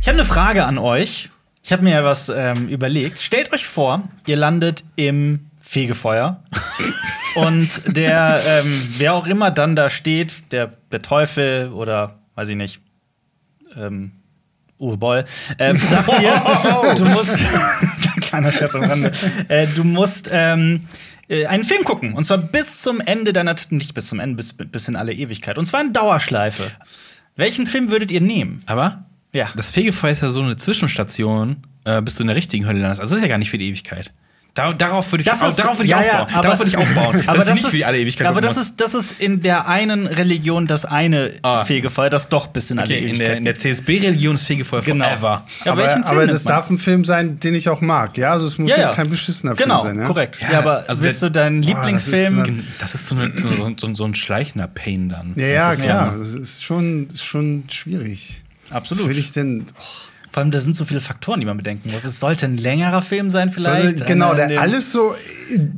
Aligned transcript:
Ich 0.00 0.08
habe 0.08 0.18
eine 0.18 0.24
Frage 0.26 0.66
an 0.66 0.76
euch. 0.76 1.30
Ich 1.62 1.72
habe 1.72 1.82
mir 1.82 1.92
ja 1.92 2.04
was 2.04 2.28
ähm, 2.28 2.68
überlegt. 2.68 3.18
Stellt 3.20 3.50
euch 3.54 3.64
vor, 3.64 4.06
ihr 4.26 4.36
landet 4.36 4.84
im 4.96 5.46
Fegefeuer. 5.62 6.42
und 7.36 7.96
der, 7.96 8.42
ähm, 8.46 8.88
wer 8.98 9.14
auch 9.14 9.26
immer 9.26 9.50
dann 9.50 9.74
da 9.74 9.88
steht, 9.88 10.52
der, 10.52 10.74
der 10.92 11.00
Teufel 11.00 11.72
oder 11.72 12.18
weiß 12.34 12.50
ich 12.50 12.56
nicht, 12.56 12.82
ähm, 13.76 14.12
Uwe 14.78 14.98
Boll, 14.98 15.24
ähm, 15.58 15.78
sagt 15.78 16.08
dir, 16.20 16.42
du 16.96 17.04
musst, 17.06 17.38
kleiner 18.34 18.52
Scherz 18.52 18.74
am 18.74 18.82
Rande, 18.84 19.12
äh, 19.48 19.66
du 19.74 19.84
musst 19.84 20.28
ähm, 20.32 20.86
äh, 21.28 21.46
einen 21.46 21.64
Film 21.64 21.84
gucken. 21.84 22.14
Und 22.14 22.24
zwar 22.24 22.38
bis 22.38 22.80
zum 22.80 23.00
Ende 23.00 23.32
deiner, 23.32 23.54
nicht 23.70 23.94
bis 23.94 24.06
zum 24.08 24.20
Ende, 24.20 24.36
bis, 24.36 24.52
bis 24.52 24.88
in 24.88 24.96
alle 24.96 25.12
Ewigkeit. 25.12 25.58
Und 25.58 25.66
zwar 25.66 25.80
in 25.80 25.92
Dauerschleife. 25.92 26.70
Welchen 27.36 27.66
Film 27.66 27.90
würdet 27.90 28.10
ihr 28.10 28.20
nehmen? 28.20 28.62
Aber 28.66 29.04
Ja. 29.34 29.50
das 29.56 29.70
Fegefeuer 29.70 30.12
ist 30.12 30.22
ja 30.22 30.28
so 30.28 30.40
eine 30.42 30.56
Zwischenstation, 30.56 31.66
äh, 31.84 32.00
bis 32.02 32.16
du 32.16 32.22
in 32.22 32.28
der 32.28 32.36
richtigen 32.36 32.66
Hölle 32.66 32.80
landest. 32.80 33.00
Also 33.00 33.12
das 33.14 33.18
ist 33.18 33.22
ja 33.24 33.28
gar 33.28 33.38
nicht 33.38 33.50
für 33.50 33.58
die 33.58 33.68
Ewigkeit. 33.68 34.12
Da, 34.54 34.72
darauf 34.72 35.10
würde 35.10 35.22
ich, 35.22 35.28
Das 35.28 35.42
ist- 35.42 35.58
darauf 35.58 35.78
würde 35.78 35.84
ich 35.86 35.90
ja, 35.90 36.00
ja, 36.00 36.12
aufbauen. 36.22 36.28
aber- 36.34 36.42
darauf 36.44 36.58
würde 36.60 36.68
ich 36.70 36.76
aufbauen. 36.76 37.22
Aber 37.26 37.38
das 37.38 37.48
ich 37.48 37.54
nicht 37.54 37.64
ist, 37.64 37.70
für 37.70 37.76
die 37.76 37.84
alle 37.84 37.98
Ewigkeit 37.98 38.26
aber 38.28 38.40
das 38.40 38.56
ist, 38.56 38.80
das 38.80 38.94
ist 38.94 39.20
in 39.20 39.42
der 39.42 39.66
einen 39.66 40.06
Religion 40.06 40.68
das 40.68 40.84
eine 40.84 41.32
Ah. 41.42 41.64
Fegefeuer, 41.64 42.08
das 42.08 42.28
doch 42.28 42.46
bis 42.46 42.70
in 42.70 42.78
alle 42.78 42.86
okay, 42.86 42.98
in 43.00 43.08
Ewigkeit. 43.08 43.28
der, 43.30 43.36
in 43.38 43.44
der 43.46 43.56
CSB-Religion 43.56 44.36
ist 44.36 44.44
Fegefeuer 44.44 44.82
Genau. 44.82 45.06
forever. 45.06 45.44
Ja, 45.64 45.72
aber 45.72 46.06
aber 46.06 46.26
das 46.28 46.44
darf 46.44 46.70
ein 46.70 46.78
Film 46.78 47.04
sein, 47.04 47.40
den 47.40 47.54
ich 47.56 47.68
auch 47.68 47.80
mag. 47.80 48.16
Ja, 48.16 48.30
also 48.30 48.46
es 48.46 48.56
muss 48.56 48.70
Ja, 48.70 48.76
ja. 48.76 48.82
jetzt 48.86 48.94
kein 48.94 49.10
beschissener 49.10 49.56
genau, 49.56 49.80
Film 49.82 49.94
sein. 49.96 50.02
Ja? 50.02 50.06
korrekt. 50.06 50.38
Ja, 50.40 50.52
Ja, 50.52 50.58
aber 50.60 50.84
also 50.86 51.02
willst 51.02 51.22
der- 51.22 51.30
du 51.30 51.32
deinen 51.32 51.60
das 51.62 51.70
ist 51.70 51.76
Lieblingsfilm? 51.76 52.38
eine- 52.44 52.64
Das 52.78 52.94
ist 52.94 53.08
so, 53.08 53.16
eine, 53.16 53.32
so, 53.36 53.48
so, 53.76 53.94
so 53.96 54.04
ein 54.04 54.14
schleichender 54.14 54.68
Pain 54.68 55.08
dann. 55.08 55.32
Ja, 55.34 55.46
ja, 55.46 55.66
das 55.68 55.78
ist 55.78 55.82
klar. 55.82 56.12
So, 56.12 56.18
Das 56.20 56.34
ist 56.34 56.62
schon, 56.64 57.08
ist 57.12 57.24
schon 57.24 57.64
schwierig. 57.70 58.40
Absolut. 58.70 59.02
Was 59.04 59.10
will 59.10 59.18
ich 59.18 59.32
denn? 59.32 59.64
Oh, 59.76 59.82
Vor 60.34 60.40
allem, 60.42 60.50
da 60.50 60.58
sind 60.58 60.74
so 60.74 60.84
viele 60.84 61.00
Faktoren, 61.00 61.38
die 61.38 61.46
man 61.46 61.56
bedenken 61.56 61.92
muss. 61.92 62.04
Es 62.04 62.18
sollte 62.18 62.46
ein 62.46 62.56
längerer 62.56 63.02
Film 63.02 63.30
sein, 63.30 63.50
vielleicht. 63.52 63.98
soll, 63.98 64.06
genau, 64.08 64.32
einer, 64.32 64.42
in 64.42 64.48
der 64.48 64.62
alles 64.62 64.90
so 64.90 65.14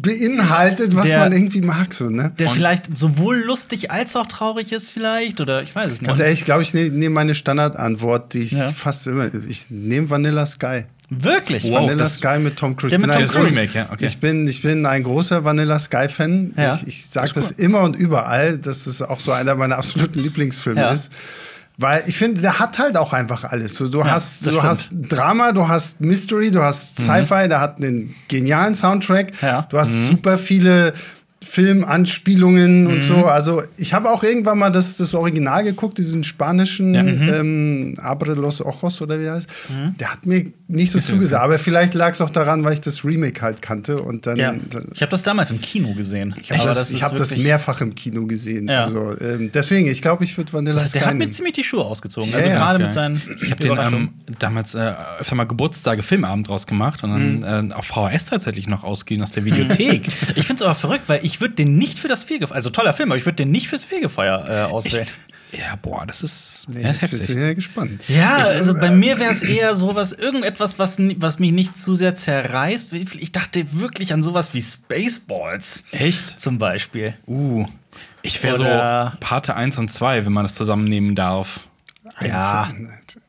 beinhaltet, 0.01 0.97
was 0.97 1.05
Der- 1.05 1.19
man 1.19 1.33
irgendwie 1.33 1.61
mag. 1.61 1.93
So, 1.93 2.09
ne? 2.09 2.33
Der 2.39 2.49
Und- 2.49 2.55
vielleicht 2.55 2.97
sowohl 2.97 3.37
lustig 3.39 3.91
als 3.91 4.17
auch 4.17 4.27
traurig 4.27 4.73
ist, 4.73 4.89
vielleicht. 4.89 5.41
Oder 5.43 5.62
ich 5.62 5.75
weiß 5.75 5.87
es 5.89 5.93
nicht. 6.01 6.05
Ganz 6.09 6.21
ehrlich, 6.21 6.39
ich 6.39 6.45
glaube, 6.47 6.62
ich 6.62 6.73
nehme 6.73 6.91
nehm 6.91 7.12
meine 7.12 7.34
Standardantwort, 7.34 8.33
die 8.33 8.41
ich 8.41 8.53
Ja. 8.53 8.73
fast 8.73 9.07
immer. 9.07 9.29
Ich 9.49 9.67
nehme 9.71 10.09
Vanilla 10.09 10.47
Sky. 10.47 10.84
Wirklich? 11.11 11.62
Wow. 11.65 11.75
Vanilla 11.83 11.97
das- 12.05 12.17
Sky 12.17 12.39
mit 12.39 12.57
Tom 12.57 12.77
Cruise. 12.77 12.91
Der 12.91 12.99
mit 12.99 13.11
Ich 13.11 13.17
bin 13.19 13.27
Tom 13.27 13.37
ein 13.37 13.43
Cruise. 13.43 13.55
groß- 13.55 13.61
Remake, 13.61 13.79
ja, 13.79 13.89
okay. 13.93 14.07
ich, 14.07 14.19
bin, 14.19 14.49
ich 14.49 14.62
bin 14.62 14.87
ein 14.87 15.03
großer 15.03 15.45
Vanilla 15.45 15.79
Sky-Fan. 15.79 16.55
Ja. 16.57 16.75
Ich, 16.77 16.87
ich 16.89 17.07
sage 17.07 17.27
Ist 17.27 17.37
das 17.37 17.51
cool. 17.59 17.65
immer 17.65 17.81
und 17.83 17.95
überall, 17.95 18.59
dass 18.59 18.87
es 18.87 19.03
auch 19.03 19.21
so 19.21 19.33
einer 19.33 19.55
meiner 19.55 19.77
absoluten 19.77 20.19
Lieblingsfilme 20.21 20.81
Ja. 20.81 20.91
ist. 20.91 21.12
Weil 21.79 22.05
ich 22.07 22.17
finde, 22.17 22.41
der 22.41 22.59
hat 22.59 22.79
halt 22.79 22.97
auch 22.97 23.13
einfach 23.13 23.45
alles. 23.45 23.75
So, 23.75 23.87
du 23.89 23.99
Ja, 23.99 24.13
hast, 24.13 24.47
du 24.47 24.51
stimmt. 24.51 24.65
hast 24.65 24.91
Drama, 24.93 25.53
du 25.53 25.69
hast 25.69 26.01
Mystery, 26.01 26.51
du 26.51 26.63
hast 26.63 26.97
Sci-Fi, 26.99 27.49
der 27.49 27.61
hat 27.61 27.77
einen 27.77 28.15
genialen 28.29 28.75
Soundtrack. 28.75 29.33
Ja. 29.43 29.67
Du 29.69 29.79
hast 29.79 29.91
super 30.09 30.39
viele 30.39 30.95
Filmanspielungen 31.47 32.87
und 32.87 33.03
so. 33.03 33.27
Also 33.27 33.63
ich 33.77 33.95
habe 33.95 34.11
auch 34.11 34.23
irgendwann 34.23 34.59
mal 34.59 34.71
das, 34.71 34.97
das 34.97 35.15
Original 35.15 35.65
geguckt, 35.65 35.99
diesen 35.99 36.25
spanischen 36.25 36.95
ähm, 36.95 37.95
Abre 37.99 38.35
los 38.35 38.61
Ojos 38.61 39.01
oder 39.03 39.19
wie 39.21 39.25
er 39.25 39.35
heißt. 39.35 39.49
Der 39.99 40.13
hat 40.13 40.27
mir 40.27 40.53
nicht 40.69 40.91
so 40.91 40.99
zugesagt. 40.99 41.43
Aber 41.43 41.59
vielleicht 41.59 41.95
lag 41.95 42.13
es 42.13 42.21
auch 42.21 42.31
daran, 42.31 42.65
weil 42.65 42.75
ich 42.75 42.81
das 42.81 43.05
Remake 43.05 43.41
halt 43.41 43.63
kannte 43.63 44.03
und 44.03 44.27
dann. 44.27 44.37
Ja. 44.37 44.55
Ich 44.93 45.01
habe 45.03 45.11
das 45.11 45.23
damals 45.23 45.51
im 45.51 45.61
Kino 45.61 45.95
gesehen. 45.95 46.35
Ich 46.41 46.51
habe 46.51 46.65
das, 46.65 46.91
ich 46.91 47.03
hab 47.03 47.17
das 47.17 47.37
mehrfach 47.37 47.81
im 47.81 47.95
Kino 47.95 48.27
gesehen. 48.27 48.69
Ja. 48.69 48.85
Also, 48.85 49.15
ähm, 49.21 49.51
deswegen, 49.55 49.89
ich 49.89 50.03
glaube, 50.03 50.25
ich 50.25 50.37
würde 50.37 50.53
Vanilla 50.53 50.75
Das, 50.75 50.93
der 50.93 51.03
Sky 51.03 51.11
hat 51.11 51.17
mir 51.17 51.31
ziemlich 51.31 51.55
die 51.55 51.65
Schuhe 51.65 51.85
ausgezogen. 51.85 52.31
Ja, 52.31 52.37
also 52.37 52.49
ja. 52.49 52.57
gerade 52.57 52.83
mit 52.83 52.93
seinen 52.93 53.23
Ich 53.43 53.51
habe 53.51 53.63
den 53.63 53.79
ähm, 53.79 54.11
damals 54.39 54.75
äh, 54.75 54.93
öfter 55.21 55.35
mal 55.37 55.45
Geburtstage 55.45 56.03
Filmabend 56.03 56.49
draus 56.49 56.67
gemacht 56.67 57.05
und 57.05 57.43
dann 57.43 57.71
äh, 57.71 57.75
auf 57.75 57.87
VHS 57.87 58.27
tatsächlich 58.27 58.69
noch 58.69 58.83
ausgeliehen 58.83 59.23
aus 59.23 59.31
der 59.31 59.45
Videothek. 59.45 60.09
Ich 60.35 60.47
finde 60.47 60.56
es 60.56 60.62
aber 60.62 60.75
verrückt, 60.75 61.05
weil 61.09 61.25
ich 61.25 61.36
würde 61.41 61.55
den 61.55 61.77
nicht 61.77 61.99
für 61.99 62.09
das 62.09 62.23
Fegefeuer, 62.23 62.57
also 62.57 62.71
toller 62.71 62.93
Film, 62.93 63.11
aber 63.11 63.19
ich 63.19 63.27
würde 63.27 63.37
den 63.37 63.51
nicht 63.51 63.69
fürs 63.69 63.85
Fegefeuer 63.85 64.45
äh, 64.49 64.73
auswählen. 64.73 65.07
ja, 65.53 65.77
boah, 65.81 66.05
das 66.07 66.23
ist, 66.23 66.67
Nee, 66.69 66.83
ja, 66.83 66.91
ist 66.91 67.03
jetzt 67.03 67.11
bist 67.11 67.23
du 67.29 67.33
heftig. 67.33 67.47
ja 67.47 67.55
gespannt. 67.55 68.05
ja, 68.09 68.37
also 68.45 68.75
bei 68.75 68.91
mir 68.91 69.19
wäre 69.19 69.33
es 69.33 69.43
eher 69.43 69.75
sowas, 69.75 70.13
irgendetwas, 70.13 70.79
was, 70.79 70.99
was 70.99 71.39
mich 71.39 71.53
nicht 71.53 71.77
zu 71.77 71.95
sehr 71.95 72.15
zerreißt. 72.15 72.93
Ich 72.93 73.33
dachte 73.33 73.65
wirklich 73.81 74.13
an 74.13 74.23
sowas 74.23 74.55
wie 74.55 74.63
Spaceballs 74.63 75.85
Echt? 75.93 76.41
zum 76.41 76.59
Beispiel. 76.59 77.15
Uh, 77.27 77.67
ich 78.23 78.43
wäre 78.43 78.57
so 78.57 78.65
Parte 79.21 79.55
1 79.55 79.79
und 79.79 79.91
2, 79.91 80.27
wenn 80.27 80.33
man 80.33 80.45
das 80.45 80.55
zusammennehmen 80.55 81.15
darf. 81.15 81.69
Ja. 82.21 82.69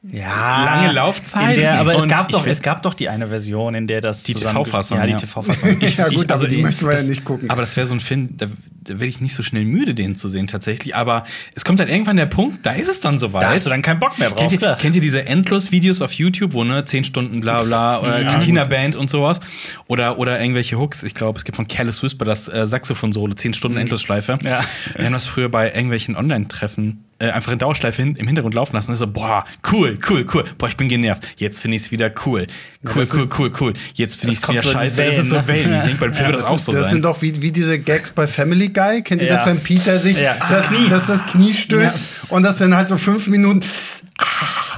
Ja. 0.04 0.66
Lange 0.66 0.94
Laufzeit. 0.94 1.58
Der, 1.58 1.80
aber 1.80 1.96
es 1.96 2.08
gab, 2.08 2.22
ich 2.30 2.36
doch, 2.36 2.46
es 2.46 2.62
gab 2.62 2.82
doch 2.84 2.94
die 2.94 3.10
eine 3.10 3.28
Version, 3.28 3.76
in 3.76 3.88
der 3.88 4.02
das 4.02 4.24
Die 4.24 4.34
TV-Fassung, 4.34 4.98
Ja, 4.98 5.06
die 5.06 5.12
ja. 5.14 5.18
TV-Fassung. 5.18 5.80
Ja, 5.98 6.08
gut, 6.10 6.32
aber 6.32 6.48
die 6.48 6.58
möchten 6.58 6.86
wir 6.86 6.92
ja 6.94 7.00
das- 7.00 7.08
nicht 7.08 7.26
gucken. 7.26 7.50
Aber 7.50 7.62
das 7.62 7.76
wäre 7.76 7.86
so 7.88 7.94
ein 7.96 8.00
Film, 8.00 8.38
da, 8.38 8.46
da 8.82 8.94
werde 8.94 9.08
ich 9.08 9.20
nicht 9.20 9.34
so 9.36 9.44
schnell 9.44 9.66
müde, 9.66 9.94
den 9.96 10.16
zu 10.16 10.30
sehen 10.30 10.48
tatsächlich. 10.48 10.96
Aber 10.96 11.24
es 11.56 11.66
kommt 11.66 11.80
halt 11.80 11.90
irgendwann 11.90 12.18
der 12.18 12.26
Punkt, 12.28 12.66
da 12.66 12.72
ist 12.72 12.88
es 12.88 13.00
dann 13.00 13.20
soweit. 13.20 13.44
Da 13.44 13.50
hast 13.52 13.66
du 13.66 13.70
dann 13.70 13.82
keinen 13.82 14.00
Bock 14.00 14.18
mehr 14.20 14.30
drauf. 14.30 14.38
Kennt 14.40 14.52
ihr, 14.54 14.76
kennt 14.80 14.96
ihr 14.96 15.02
diese 15.02 15.26
Endlos-Videos 15.26 16.02
auf 16.02 16.14
YouTube, 16.14 16.54
wo 16.54 16.64
ne 16.64 16.86
10 16.86 17.04
Stunden 17.04 17.42
bla 17.42 17.64
bla 17.64 18.00
oder 18.00 18.24
Cantina 18.26 18.64
Band 18.66 18.96
und 18.96 19.10
sowas? 19.10 19.40
Oder, 19.88 20.18
oder 20.20 20.40
irgendwelche 20.40 20.78
Hooks. 20.80 21.04
Ich 21.04 21.14
glaube, 21.16 21.38
es 21.38 21.44
gibt 21.46 21.56
von 21.58 21.68
Careless 21.68 22.02
Whisper 22.04 22.26
das 22.26 22.48
äh, 22.48 22.66
Saxophon-Solo, 22.66 23.34
10 23.34 23.54
Stunden 23.56 23.78
Endlosschleife. 23.78 24.38
Ja. 24.44 24.62
Wir 24.96 25.06
haben 25.06 25.14
das 25.14 25.26
früher 25.26 25.50
bei 25.50 25.68
irgendwelchen 25.74 26.16
Online-Treffen 26.16 27.04
äh, 27.20 27.30
einfach 27.32 27.52
in 27.52 27.58
Dauerschleife 27.60 28.02
hin, 28.02 28.16
im 28.16 28.28
Hintergrund 28.28 28.54
laufen 28.56 28.76
lassen. 28.76 28.92
Und 28.92 28.98
so, 28.98 29.08
boah, 29.08 29.46
cool, 29.72 29.98
cool, 30.10 30.26
cool. 30.34 30.44
Boah, 30.58 30.68
ich 30.70 30.78
bin 30.78 30.88
genervt. 30.90 31.28
Jetzt 31.38 31.62
finde 31.62 31.76
ich 31.78 31.84
es 31.84 31.92
wieder 31.92 32.12
cool. 32.26 32.48
Cool, 32.86 32.94
das 33.02 33.14
cool, 33.14 33.20
ist- 33.22 33.40
cool, 33.40 33.52
cool. 33.60 33.74
Jetzt 33.96 34.16
finde 34.16 34.36
Das 34.36 34.44
ich 34.44 34.44
es 34.44 34.50
wieder 34.50 34.62
so 34.62 34.72
scheiße. 34.72 35.04
Das 35.04 35.18
ist 35.18 35.18
Wellen, 35.18 35.28
so 35.30 35.36
ne? 35.36 35.48
Wellen. 35.48 35.76
Ich 35.78 35.82
denke, 35.84 36.00
beim 36.00 36.14
Film 36.14 36.26
Ja, 36.26 36.28
wird 36.28 36.36
das, 36.38 36.44
Das, 36.44 36.52
auch 36.52 36.56
ist, 36.58 36.66
so 36.66 36.72
das 36.72 36.82
sein. 36.82 36.90
sind 36.94 37.02
doch 37.06 37.22
wie, 37.22 37.42
wie 37.42 37.52
diese 37.52 37.80
Gags 37.80 38.12
bei 38.12 38.28
Family 38.28 38.70
Guy. 38.70 39.02
Kennt 39.02 39.22
ihr 39.22 39.28
Ja. 39.28 39.36
das, 39.38 39.46
wenn 39.46 39.60
Peter 39.60 39.98
sich 39.98 40.20
Ja. 40.20 40.36
das, 40.40 40.50
Das 40.50 40.68
Knie. 40.68 40.90
das, 40.90 41.08
das 41.08 41.26
Knie 41.26 41.54
stößt 41.54 42.00
und 42.30 42.44
das 42.44 42.58
dann 42.60 42.76
halt 42.76 42.88
so 42.90 42.98
fünf 42.98 43.28
Minuten. 43.28 43.62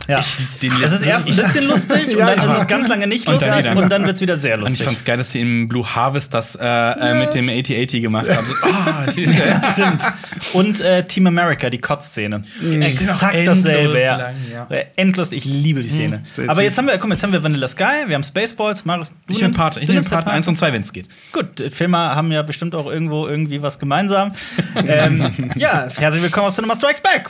Ja. 0.09 0.23
den 0.61 0.71
es 0.83 0.91
ist 0.91 1.05
erst 1.05 1.27
ein 1.29 1.35
bisschen 1.35 1.67
lustig 1.67 2.07
und 2.13 2.17
Ja, 2.17 2.35
dann 2.35 2.45
ist 2.49 2.57
es 2.61 2.67
ganz 2.67 2.87
lange 2.87 3.07
nicht 3.07 3.27
Und 3.27 3.41
dann 3.41 3.49
lustig 3.63 3.75
und 3.75 3.89
dann 3.91 4.05
wird 4.05 4.15
es 4.15 4.21
wieder 4.21 4.37
sehr 4.37 4.55
Und 4.57 4.63
ich 4.63 4.69
lustig. 4.69 4.85
fand's 4.85 5.05
geil, 5.05 5.17
dass 5.17 5.31
sie 5.31 5.41
im 5.41 5.67
Blue 5.67 5.85
Harvest 5.95 6.33
das 6.33 6.55
äh, 6.55 6.65
äh, 6.65 7.13
mit 7.19 7.33
dem 7.33 7.47
8080 7.47 8.01
gemacht 8.01 8.27
haben. 8.35 8.45
So, 8.45 8.53
ah, 8.63 9.05
Stimmt. 9.73 10.03
Und 10.53 10.81
äh, 10.81 11.05
Team 11.05 11.27
America, 11.27 11.69
die 11.69 11.77
Kotzszene. 11.77 12.43
Exakt 12.81 13.35
Endlos 13.35 13.63
dasselbe. 13.63 14.01
Ja. 14.01 14.15
lang, 14.17 14.35
ja. 14.51 14.67
Äh, 14.69 14.85
Endlos, 14.95 15.31
ich 15.31 15.45
liebe 15.45 15.81
die 15.81 15.89
Szene. 15.89 16.23
Sehr 16.33 16.49
Aber 16.49 16.63
jetzt 16.63 16.77
haben 16.77 16.87
wir, 16.87 16.97
komm, 16.97 17.11
jetzt 17.11 17.21
haben 17.23 17.31
wir 17.31 17.43
Vanilla 17.43 17.67
Sky, 17.67 18.07
wir 18.07 18.15
haben 18.15 18.23
Spaceballs, 18.23 18.85
Marius. 18.85 19.09
Du 19.09 19.33
ich 19.33 19.41
nehme 19.41 19.53
Part, 19.53 19.77
ich 19.77 19.83
du 19.83 19.87
nehm 19.89 19.95
nimmst 19.95 20.09
Part 20.09 20.25
den 20.25 20.31
1 20.31 20.47
und 20.47 20.57
2, 20.57 20.73
wenn 20.73 20.81
es 20.81 20.91
geht. 20.91 21.07
Gut, 21.31 21.59
äh, 21.61 21.69
Filme 21.69 21.97
haben 21.99 22.31
ja 22.31 22.41
bestimmt 22.41 22.73
auch 22.73 22.87
irgendwo 22.87 23.27
irgendwie 23.27 23.61
was 23.61 23.77
gemeinsam. 23.79 24.33
ähm, 24.87 25.31
ja, 25.55 25.87
herzlich 25.95 26.23
willkommen 26.23 26.47
aus 26.47 26.55
Cinema 26.55 26.75
Strikes 26.75 27.01
Back. 27.01 27.29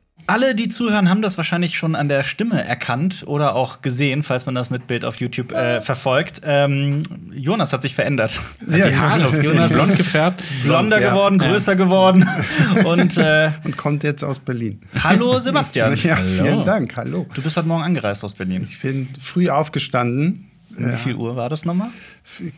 Alle, 0.27 0.55
die 0.55 0.69
zuhören, 0.69 1.09
haben 1.09 1.21
das 1.21 1.37
wahrscheinlich 1.37 1.77
schon 1.77 1.95
an 1.95 2.07
der 2.07 2.23
Stimme 2.23 2.63
erkannt 2.63 3.23
oder 3.25 3.55
auch 3.55 3.81
gesehen, 3.81 4.23
falls 4.23 4.45
man 4.45 4.55
das 4.55 4.69
mit 4.69 4.87
Bild 4.87 5.03
auf 5.05 5.17
YouTube 5.17 5.51
äh, 5.51 5.81
verfolgt. 5.81 6.41
Ähm, 6.43 7.03
Jonas 7.33 7.73
hat 7.73 7.81
sich 7.81 7.95
verändert. 7.95 8.39
Ja, 8.69 8.87
Die 8.87 8.95
Haare 8.95 9.41
Jonas 9.41 9.73
blond 9.73 9.89
ist 9.89 9.97
gefärbt. 9.97 10.43
Blonder 10.63 10.99
ja. 11.01 11.09
geworden, 11.09 11.37
größer 11.39 11.75
geworden. 11.75 12.27
Und 12.85 13.17
äh, 13.17 13.51
Und 13.63 13.77
kommt 13.77 14.03
jetzt 14.03 14.23
aus 14.23 14.39
Berlin. 14.39 14.79
hallo 15.03 15.39
Sebastian. 15.39 15.95
Ja, 15.97 16.17
Hallo. 16.17 16.27
vielen 16.27 16.65
Dank. 16.65 16.95
Hallo. 16.95 17.25
Du 17.33 17.41
bist 17.41 17.57
heute 17.57 17.67
Morgen 17.67 17.83
angereist 17.83 18.23
aus 18.23 18.33
Berlin. 18.33 18.61
Ich 18.67 18.79
bin 18.79 19.09
früh 19.19 19.49
aufgestanden, 19.49 20.50
Wie 20.77 20.95
viel 20.97 21.15
Uhr 21.15 21.35
war 21.35 21.49
das 21.49 21.65
nochmal? 21.65 21.89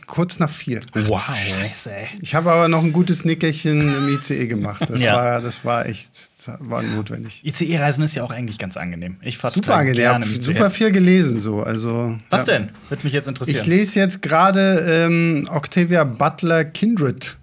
kurz 0.06 0.38
nach 0.38 0.50
vier. 0.50 0.80
Wow. 0.94 1.22
Scheiße, 1.22 1.92
ey. 1.94 2.06
Ich 2.20 2.34
habe 2.34 2.52
aber 2.52 2.68
noch 2.68 2.82
ein 2.84 2.92
gutes 2.92 3.24
Nickerchen 3.24 3.80
im 3.80 4.08
ICE 4.14 4.46
gemacht. 4.46 4.82
Das, 4.88 5.00
Ja. 5.00 5.16
war, 5.16 5.40
das 5.40 5.64
war 5.64 5.86
echt 5.86 6.10
das 6.12 6.56
war 6.60 6.82
notwendig. 6.82 7.42
ICE-Reisen 7.44 8.04
ist 8.04 8.14
ja 8.14 8.22
auch 8.22 8.30
eigentlich 8.30 8.58
ganz 8.58 8.76
angenehm. 8.76 9.16
Ich 9.22 9.38
fahre 9.38 9.52
Super 9.54 9.74
angenehm. 9.76 9.94
Ich 9.94 10.00
gerne 10.02 10.24
habe 10.24 10.34
im 10.34 10.40
ICE. 10.40 10.42
super 10.42 10.70
viel 10.70 10.92
gelesen. 10.92 11.38
So. 11.40 11.62
Also, 11.62 12.16
Was 12.30 12.46
ja. 12.46 12.58
denn? 12.58 12.68
Würde 12.88 13.02
mich 13.04 13.12
jetzt 13.12 13.28
interessieren. 13.28 13.60
Ich 13.62 13.66
lese 13.66 13.98
jetzt 13.98 14.22
gerade 14.22 14.78
ähm, 14.88 15.48
Octavia 15.50 16.04
Butler 16.04 16.64
Kindred. 16.64 17.36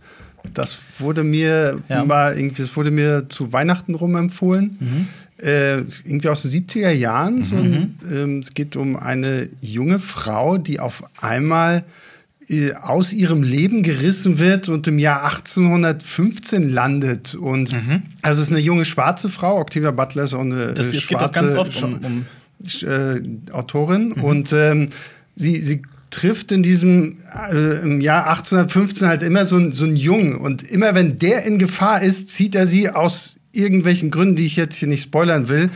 das 0.53 0.79
wurde 0.99 1.23
mir 1.23 1.79
Ja. 1.89 2.03
mal 2.05 2.37
irgendwie, 2.37 2.61
es 2.61 2.75
wurde 2.75 2.91
mir 2.91 3.27
zu 3.29 3.51
Weihnachten 3.53 3.95
rum 3.95 4.15
empfohlen. 4.15 4.77
Mhm. 4.79 5.07
Äh, 5.41 5.77
irgendwie 6.05 6.29
aus 6.29 6.43
den 6.43 6.51
70er 6.51 6.91
Jahren. 6.91 7.43
So 7.43 7.55
ein, 7.55 7.97
ähm, 8.11 8.39
es 8.39 8.53
geht 8.53 8.75
um 8.75 8.95
eine 8.95 9.47
junge 9.61 9.99
Frau, 9.99 10.57
die 10.57 10.79
auf 10.79 11.03
einmal 11.19 11.83
äh, 12.47 12.73
aus 12.73 13.11
ihrem 13.13 13.41
Leben 13.43 13.81
gerissen 13.81 14.37
wird 14.39 14.69
und 14.69 14.87
im 14.87 14.99
Jahr 14.99 15.23
1815 15.23 16.69
landet. 16.69 17.35
Und 17.35 17.73
also 18.21 18.41
es 18.41 18.47
ist 18.47 18.53
eine 18.53 18.61
junge 18.61 18.85
schwarze 18.85 19.29
Frau, 19.29 19.59
Octavia 19.59 19.91
Butler 19.91 20.23
ist 20.23 20.33
auch 20.33 20.41
eine 20.41 20.67
Mhm. 20.67 20.75
Das, 20.75 20.93
äh, 20.93 20.99
schwarze 20.99 21.25
auch 21.25 21.31
ganz 21.31 21.53
oft 21.53 21.71
Scha- 21.73 21.85
um, 21.85 21.99
um 22.03 22.25
äh, 22.87 23.51
Autorin 23.53 24.11
und 24.11 24.53
ähm, 24.53 24.89
sie, 25.35 25.61
sie 25.61 25.81
trifft 26.11 26.51
in 26.51 26.61
diesem 26.61 27.17
äh, 27.51 27.81
im 27.81 28.01
Jahr 28.01 28.27
1815 28.29 29.07
halt 29.07 29.23
immer 29.23 29.45
so, 29.45 29.71
so 29.71 29.85
einen 29.85 29.95
Jungen 29.95 30.35
und 30.35 30.61
immer 30.61 30.93
wenn 30.93 31.17
der 31.17 31.43
in 31.45 31.57
Gefahr 31.57 32.01
ist, 32.03 32.29
zieht 32.29 32.53
er 32.53 32.67
sie 32.67 32.89
aus 32.89 33.37
irgendwelchen 33.53 34.11
Gründen, 34.11 34.35
die 34.37 34.45
ich 34.45 34.55
jetzt 34.55 34.75
hier 34.77 34.87
nicht 34.87 35.03
spoilern 35.03 35.49
will, 35.49 35.69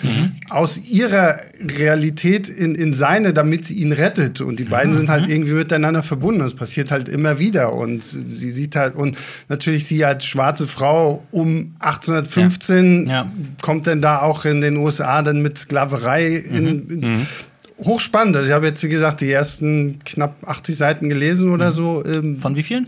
aus 0.50 0.82
ihrer 0.90 1.40
Realität 1.62 2.48
in, 2.48 2.74
in 2.76 2.94
seine, 2.94 3.34
damit 3.34 3.66
sie 3.66 3.76
ihn 3.76 3.92
rettet. 3.92 4.40
Und 4.42 4.60
die 4.60 4.64
beiden 4.64 4.94
sind 4.94 5.10
halt 5.10 5.28
irgendwie 5.28 5.52
miteinander 5.54 6.02
verbunden. 6.04 6.40
Das 6.40 6.54
passiert 6.54 6.92
halt 6.92 7.10
immer 7.10 7.38
wieder. 7.40 7.74
Und 7.74 8.04
sie 8.04 8.50
sieht 8.50 8.76
halt, 8.76 8.96
und 8.96 9.18
natürlich 9.50 9.86
sie 9.88 10.06
als 10.06 10.26
schwarze 10.26 10.68
Frau 10.68 11.24
um 11.32 11.76
1815 11.80 13.08
Ja. 13.08 13.30
kommt 13.62 13.88
dann 13.88 14.02
da 14.02 14.20
auch 14.22 14.46
in 14.46 14.62
den 14.62 14.78
USA 14.78 15.22
dann 15.22 15.42
mit 15.42 15.58
Sklaverei 15.58 16.28
in, 16.36 16.90
in 16.90 17.28
hochspannend. 17.80 18.36
Also 18.38 18.50
ich 18.50 18.54
habe 18.56 18.68
jetzt, 18.68 18.84
wie 18.84 18.90
gesagt, 18.90 19.22
die 19.22 19.32
ersten 19.32 20.00
knapp 20.06 20.36
80 20.48 20.76
Seiten 20.78 21.10
gelesen 21.10 21.52
oder 21.52 21.72
so. 21.72 22.04
Ähm, 22.06 22.38
von 22.40 22.56
wie 22.56 22.64
vielen? 22.64 22.88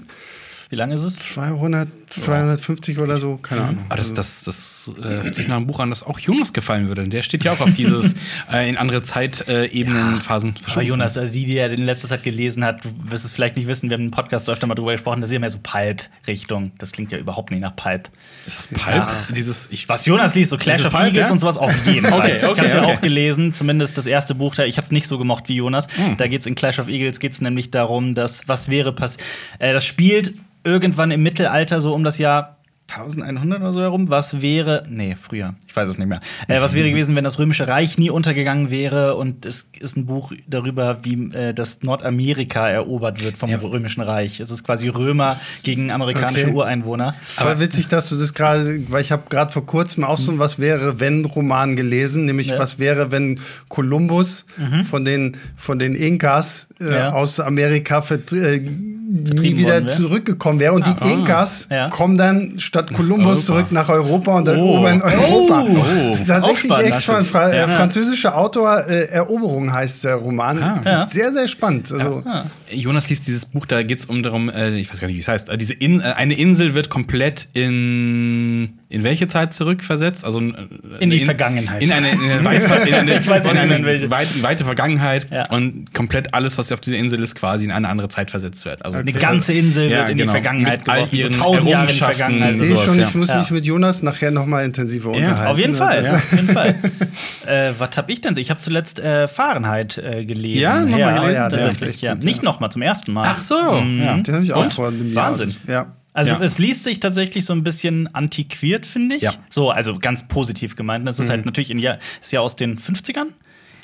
Wie 0.69 0.75
lange 0.75 0.95
ist 0.95 1.03
es? 1.03 1.17
200, 1.19 1.87
250 2.09 2.99
oder 2.99 3.19
so, 3.19 3.37
keine 3.37 3.61
Ahnung. 3.61 3.85
Aber 3.89 3.97
das, 3.97 4.13
das, 4.13 4.43
das 4.43 4.91
äh, 4.99 5.23
hört 5.23 5.35
sich 5.35 5.47
nach 5.47 5.57
einem 5.57 5.67
Buch 5.67 5.79
an, 5.79 5.89
das 5.89 6.03
auch 6.03 6.19
Jonas 6.19 6.53
gefallen 6.53 6.87
würde. 6.87 7.07
Der 7.07 7.21
steht 7.21 7.43
ja 7.43 7.51
auch 7.51 7.59
auf 7.59 7.73
dieses 7.73 8.15
äh, 8.51 8.69
in 8.69 8.77
andere 8.77 9.03
Zeitebenen, 9.03 10.21
Phasen 10.21 10.55
Aber. 10.71 10.81
Jonas, 10.81 11.17
also 11.17 11.33
die, 11.33 11.45
die 11.45 11.55
ja 11.55 11.67
den 11.67 11.85
letztes 11.85 12.09
Zeit 12.09 12.23
gelesen 12.23 12.63
hat, 12.63 12.85
du 12.85 12.89
wirst 13.11 13.25
es 13.25 13.33
vielleicht 13.33 13.57
nicht 13.57 13.67
wissen, 13.67 13.89
wir 13.89 13.97
haben 13.97 14.05
im 14.05 14.11
Podcast 14.11 14.49
öfter 14.49 14.67
mal 14.67 14.75
drüber 14.75 14.93
gesprochen, 14.93 15.19
das 15.19 15.29
ist 15.29 15.33
ja 15.33 15.39
mehr 15.39 15.49
so 15.49 15.59
Pulp-Richtung. 15.61 16.71
Das 16.77 16.93
klingt 16.93 17.11
ja 17.11 17.17
überhaupt 17.17 17.51
nicht 17.51 17.61
nach 17.61 17.75
Pulp. 17.75 18.09
Ist 18.45 18.59
das 18.59 18.67
Pulp? 18.67 19.07
Dieses, 19.35 19.67
ich, 19.71 19.89
Was 19.89 20.05
Jonas 20.05 20.33
liest, 20.33 20.51
so 20.51 20.57
Clash 20.57 20.85
of 20.85 20.93
Pulp, 20.93 21.07
Eagles 21.07 21.27
ja? 21.27 21.33
und 21.33 21.39
sowas 21.39 21.57
auf 21.57 21.73
jeden 21.85 22.05
Fall. 22.07 22.19
Okay, 22.19 22.45
okay, 22.45 22.65
ich 22.65 22.73
habe 22.73 22.83
ja 22.83 22.83
okay. 22.83 22.97
auch 22.97 23.01
gelesen, 23.01 23.53
zumindest 23.53 23.97
das 23.97 24.07
erste 24.07 24.33
Buch 24.33 24.55
da. 24.55 24.63
Ich 24.63 24.77
habe 24.77 24.85
es 24.85 24.91
nicht 24.91 25.07
so 25.07 25.17
gemocht 25.17 25.49
wie 25.49 25.55
Jonas. 25.55 25.87
Hm. 25.95 26.17
Da 26.17 26.27
geht 26.27 26.41
es 26.41 26.47
in 26.47 26.55
Clash 26.55 26.79
of 26.79 26.87
Eagles 26.87 27.19
geht's 27.19 27.41
nämlich 27.41 27.71
darum, 27.71 28.15
dass 28.15 28.47
was 28.47 28.69
wäre 28.69 28.93
passiert. 28.93 29.25
Äh, 29.59 29.73
das 29.73 29.85
spielt 29.85 30.33
irgendwann 30.67 31.11
im 31.11 31.23
Mittelalter 31.23 31.79
so 31.81 31.93
um 31.97 32.03
das 32.03 32.19
Jahr 32.19 32.56
1100 32.89 33.59
oder 33.61 33.73
so 33.73 33.81
herum. 33.81 34.09
Was 34.09 34.41
wäre, 34.41 34.83
nee, 34.89 35.15
früher, 35.19 35.55
ich 35.67 35.75
weiß 35.75 35.89
es 35.89 35.97
nicht 35.97 36.07
mehr. 36.07 36.19
Äh, 36.47 36.61
was 36.61 36.73
wäre 36.73 36.89
gewesen, 36.89 37.15
wenn 37.15 37.23
das 37.23 37.37
Römische 37.37 37.67
Reich 37.67 37.97
nie 37.97 38.09
untergegangen 38.09 38.71
wäre? 38.71 39.15
Und 39.15 39.45
es 39.45 39.69
ist 39.79 39.97
ein 39.97 40.05
Buch 40.05 40.31
darüber, 40.47 40.99
wie 41.03 41.31
äh, 41.33 41.53
das 41.53 41.83
Nordamerika 41.83 42.69
erobert 42.69 43.23
wird 43.23 43.37
vom 43.37 43.49
Ja. 43.49 43.57
Römischen 43.57 44.01
Reich. 44.01 44.39
Es 44.39 44.51
ist 44.51 44.63
quasi 44.63 44.87
Römer 44.87 45.35
gegen 45.63 45.91
amerikanische 45.91 46.45
okay. 46.47 46.53
Ureinwohner. 46.55 47.13
Voll 47.21 47.59
witzig, 47.59 47.87
dass 47.89 48.09
du 48.09 48.15
das 48.15 48.33
gerade, 48.33 48.79
weil 48.89 49.01
ich 49.01 49.11
habe 49.11 49.23
gerade 49.29 49.51
vor 49.51 49.65
kurzem 49.65 50.03
auch 50.03 50.17
so 50.17 50.31
ein 50.31 50.39
Was 50.39 50.57
wäre 50.59 50.99
wenn 50.99 51.25
Roman 51.25 51.75
gelesen, 51.75 52.25
nämlich 52.25 52.47
Ja. 52.47 52.59
Was 52.59 52.79
wäre 52.79 53.11
wenn 53.11 53.39
Kolumbus 53.67 54.45
von 54.89 55.03
den 55.05 55.35
von 55.57 55.77
den 55.79 55.93
Inkas 55.93 56.67
äh, 56.79 56.93
Ja. 56.93 57.11
aus 57.11 57.39
Amerika 57.39 58.01
vert, 58.01 58.31
äh, 58.31 58.59
nie 58.59 59.57
wieder 59.57 59.85
zurückgekommen 59.87 60.59
wäre 60.59 60.73
und 60.73 60.85
die 60.85 61.09
Inkas 61.11 61.67
kommen 61.91 62.17
dann 62.17 62.59
statt 62.77 62.93
Kolumbus 62.93 63.27
Europa. 63.27 63.41
zurück 63.45 63.71
nach 63.71 63.89
Europa 63.89 64.37
und 64.37 64.47
Oh. 64.49 64.51
erobern 64.51 65.01
Europa. 65.01 65.65
Oh. 65.69 66.09
Das 66.09 66.19
ist 66.19 66.27
tatsächlich 66.27 66.77
echt 66.77 67.01
spannend. 67.03 67.27
Fra 67.27 67.53
Ja. 67.53 67.67
französischer 67.67 68.37
Autor 68.37 68.85
äh, 68.87 69.05
Eroberung 69.09 69.71
heißt 69.71 70.03
der 70.03 70.15
Roman. 70.15 70.61
Ah. 70.61 70.81
Ja. 70.85 71.05
Sehr 71.05 71.31
sehr 71.33 71.47
spannend. 71.47 71.91
Also 71.91 72.23
Jonas 72.71 73.09
liest 73.09 73.27
dieses 73.27 73.45
Buch, 73.45 73.65
da 73.65 73.81
geht 73.83 73.99
es 73.99 74.05
um 74.05 74.23
darum, 74.23 74.49
äh, 74.49 74.77
ich 74.77 74.91
weiß 74.91 74.99
gar 74.99 75.07
nicht, 75.07 75.17
wie 75.17 75.21
es 75.21 75.27
heißt, 75.27 75.49
äh, 75.49 75.57
diese 75.57 75.73
In, 75.73 76.01
äh, 76.01 76.03
eine 76.15 76.33
Insel 76.37 76.73
wird 76.75 76.89
komplett 76.89 77.47
in 77.53 78.79
in 78.89 79.03
welche 79.03 79.27
Zeit 79.27 79.53
zurückversetzt? 79.53 80.23
Also 80.23 80.39
äh, 80.39 80.53
In 80.99 81.09
die 81.09 81.19
Vergangenheit. 81.19 81.83
In 81.83 81.91
eine, 81.91 82.09
in 82.09 82.19
eine, 82.19 82.45
weit, 82.45 82.87
in 82.87 82.93
eine, 82.93 83.11
in 83.51 83.57
eine 83.57 83.93
in 83.95 84.09
weit, 84.09 84.41
weite 84.41 84.63
Vergangenheit 84.63 85.27
Ja. 85.29 85.49
und 85.49 85.93
komplett 85.93 86.33
alles, 86.33 86.57
was 86.57 86.71
auf 86.71 86.79
dieser 86.79 86.95
Insel 86.97 87.21
ist, 87.21 87.35
quasi 87.35 87.65
in 87.65 87.71
eine 87.71 87.89
andere 87.89 88.07
Zeit 88.07 88.31
versetzt 88.31 88.63
wird. 88.63 88.85
Also 88.85 88.97
Eine 88.97 89.11
ganze 89.11 89.51
Insel 89.53 89.89
Ja, 89.89 89.97
wird 89.99 90.09
in 90.11 90.17
genau. 90.17 90.31
die 90.31 90.35
Vergangenheit 90.41 90.79
Mit 90.79 90.89
all 90.89 90.95
geworfen, 91.03 91.15
so 91.15 91.27
ihren 91.27 91.33
tausend 91.33 91.69
Jahre 91.69 91.87
in 91.87 91.93
die. 91.93 91.99
Vergangenheit. 91.99 92.51
ich 92.53 92.61
Also 92.61 92.65
sehe 92.75 92.85
schon, 92.85 92.99
ich 93.01 93.15
muss 93.15 93.27
Ja. 93.27 93.39
mich 93.39 93.51
mit 93.51 93.65
Jonas 93.65 94.03
nachher 94.03 94.31
noch 94.31 94.45
mal 94.45 94.63
intensiver 94.63 95.09
unterhalten. 95.11 95.51
Auf 95.51 95.57
jeden 95.57 95.75
Fall, 95.75 96.03
Ja. 96.05 96.15
auf 96.15 96.31
jeden 96.31 96.49
Fall. 96.49 96.75
äh, 97.45 97.71
was 97.77 97.97
habe 97.97 98.11
ich 98.11 98.21
denn? 98.21 98.37
Ich 98.37 98.49
habe 98.49 98.59
zuletzt 98.59 98.99
äh, 99.01 99.27
Fahrenheit 99.27 99.97
äh, 99.97 100.23
gelesen. 100.23 100.61
Ja, 100.61 100.79
noch 100.81 100.91
mal 100.91 100.99
ja, 100.99 101.19
gelesen? 101.47 101.49
Tatsächlich. 101.49 102.01
gut, 102.01 102.23
Nicht 102.23 102.37
ja. 102.37 102.43
noch 102.43 102.59
mal 102.61 102.69
zum 102.69 102.81
ersten 102.83 103.11
Mal. 103.11 103.25
Ach 103.27 103.41
so. 103.41 103.55
Ja. 103.55 104.17
Den 104.17 104.33
habe 104.33 104.43
ich 104.43 104.53
auch 104.53 104.63
Und? 104.63 104.73
vor 104.73 104.87
einem 104.87 105.13
Jahr. 105.13 105.25
Wahnsinn. 105.25 105.55
Ja. 105.67 105.87
Also 106.17 106.31
Ja. 106.31 106.41
es 106.41 106.57
liest 106.57 106.83
sich 106.83 106.99
tatsächlich 106.99 107.45
so 107.45 107.53
ein 107.53 107.63
bisschen 107.63 108.13
antiquiert, 108.15 108.87
finde 108.87 109.17
ich. 109.17 109.21
Ja. 109.21 109.35
So, 109.51 109.69
also 109.69 109.99
ganz 109.99 110.27
positiv 110.27 110.75
gemeint. 110.75 111.07
Das 111.07 111.19
ist 111.19 111.29
halt 111.29 111.45
natürlich 111.45 111.69
in 111.69 111.77
ja, 111.77 111.99
ist 112.21 112.31
ja 112.31 112.39
aus 112.39 112.55
den 112.55 112.79
50ern. 112.79 113.27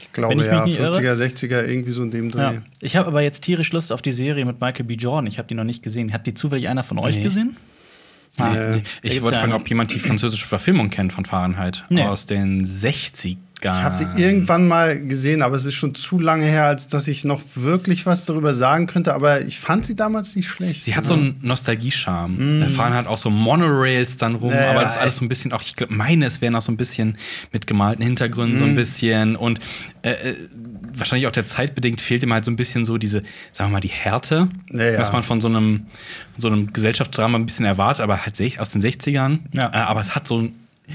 Ich 0.02 0.12
glaube, 0.14 0.34
ich 0.42 0.46
ja, 0.48 0.66
nicht 0.66 0.80
irre. 0.80 0.98
50er, 0.98 1.14
60er, 1.16 1.68
irgendwie 1.68 1.92
so 1.92 2.02
in 2.02 2.10
dem 2.10 2.32
Dreh. 2.32 2.42
Ja. 2.42 2.54
Ich 2.82 2.96
habe 2.96 3.08
aber 3.08 3.22
jetzt 3.22 3.42
tierisch 3.42 3.72
Lust 3.72 3.92
auf 3.92 4.02
die 4.02 4.12
Serie 4.12 4.46
mit 4.46 4.60
Michael 4.62 4.86
B. 4.86 4.96
Jordan. 4.96 5.28
Ich 5.28 5.38
habe 5.38 5.48
die 5.48 5.54
noch 5.54 5.64
nicht 5.64 5.84
gesehen. 5.84 6.12
Hat 6.12 6.26
die 6.26 6.34
zufällig 6.34 6.68
einer 6.70 6.82
von 6.84 6.98
euch 6.98 7.18
Nee. 7.18 7.24
gesehen? 7.24 7.56
Ah, 8.40 8.50
Nee. 8.52 8.82
Ich 9.04 9.22
wollte 9.22 9.38
fragen, 9.38 9.54
ob 9.54 9.68
jemand 9.70 9.94
die 9.94 10.00
französische 10.00 10.48
Verfilmung 10.48 10.90
kennt 10.90 11.14
von 11.14 11.26
Fahrenheit 11.26 11.86
Nee. 11.90 12.02
aus 12.02 12.26
den 12.26 12.66
60ern. 13.64 13.78
Ich 13.80 13.84
habe 13.84 13.96
sie 13.98 14.22
irgendwann 14.22 14.68
mal 14.68 15.00
gesehen, 15.08 15.42
aber 15.42 15.56
es 15.56 15.66
ist 15.66 15.76
schon 15.76 15.96
zu 15.96 16.20
lange 16.20 16.46
her, 16.46 16.66
als 16.66 16.88
dass 16.88 17.08
ich 17.08 17.24
noch 17.24 17.42
wirklich 17.56 18.06
was 18.06 18.26
darüber 18.26 18.54
sagen 18.54 18.88
könnte. 18.88 19.14
Aber 19.14 19.42
ich 19.42 19.60
fand 19.60 19.86
sie 19.86 19.96
damals 19.96 20.36
nicht 20.36 20.48
schlecht. 20.50 20.84
Sie 20.84 20.96
hat 20.96 21.06
so 21.06 21.14
einen 21.14 21.38
Nostalgie-Charme. 21.42 22.62
Da 22.62 22.70
fahren 22.70 22.94
halt 22.94 23.08
auch 23.08 23.18
so 23.18 23.30
Monorails 23.30 24.18
dann 24.18 24.36
rum, 24.36 24.52
Mm. 24.52 24.56
Ja, 24.56 24.72
aber 24.72 24.84
es 24.84 24.92
ist 24.92 24.98
alles 24.98 25.16
so 25.18 25.26
ein 25.26 25.30
bisschen, 25.30 25.54
auch 25.54 25.62
ich 25.62 25.76
glaube, 25.76 25.94
meine, 25.94 26.26
es 26.26 26.42
wäre 26.42 26.52
noch 26.52 26.62
so 26.62 26.72
ein 26.72 26.78
bisschen 26.78 27.18
mit 27.52 27.68
gemalten 27.68 28.04
Hintergründen, 28.04 28.58
Mm. 28.58 28.60
so 28.60 28.66
ein 28.66 28.76
bisschen. 28.76 29.36
Und 29.36 29.60
äh, 30.04 30.12
äh, 30.12 30.36
wahrscheinlich 30.96 31.28
auch 31.28 31.32
der 31.32 31.46
Zeit 31.46 31.76
bedingt 31.76 32.02
fehlt 32.02 32.24
ihm 32.24 32.34
halt 32.34 32.46
so 32.46 32.52
ein 32.52 32.56
bisschen 32.56 32.86
so 32.86 32.98
diese, 32.98 33.24
sagen 33.52 33.70
wir 33.72 33.74
mal, 33.78 33.80
die 33.82 33.88
Härte, 33.90 34.50
Ja, 34.72 34.84
ja. 34.92 35.00
was 35.00 35.12
man 35.12 35.24
von 35.24 35.42
so 35.42 35.48
einem, 35.48 35.86
so 36.38 36.48
einem 36.48 36.72
Gesellschaftsdrama 36.74 37.38
ein 37.38 37.46
bisschen 37.46 37.66
erwartet, 37.66 38.04
aber 38.04 38.18
halt 38.26 38.36
aus 38.60 38.72
den 38.72 38.82
60ern. 38.82 39.40
Ja. 39.56 39.70
Äh, 39.74 39.78
aber 39.78 40.00
es 40.02 40.16
hat 40.16 40.28
so 40.28 40.40
ein, 40.40 40.52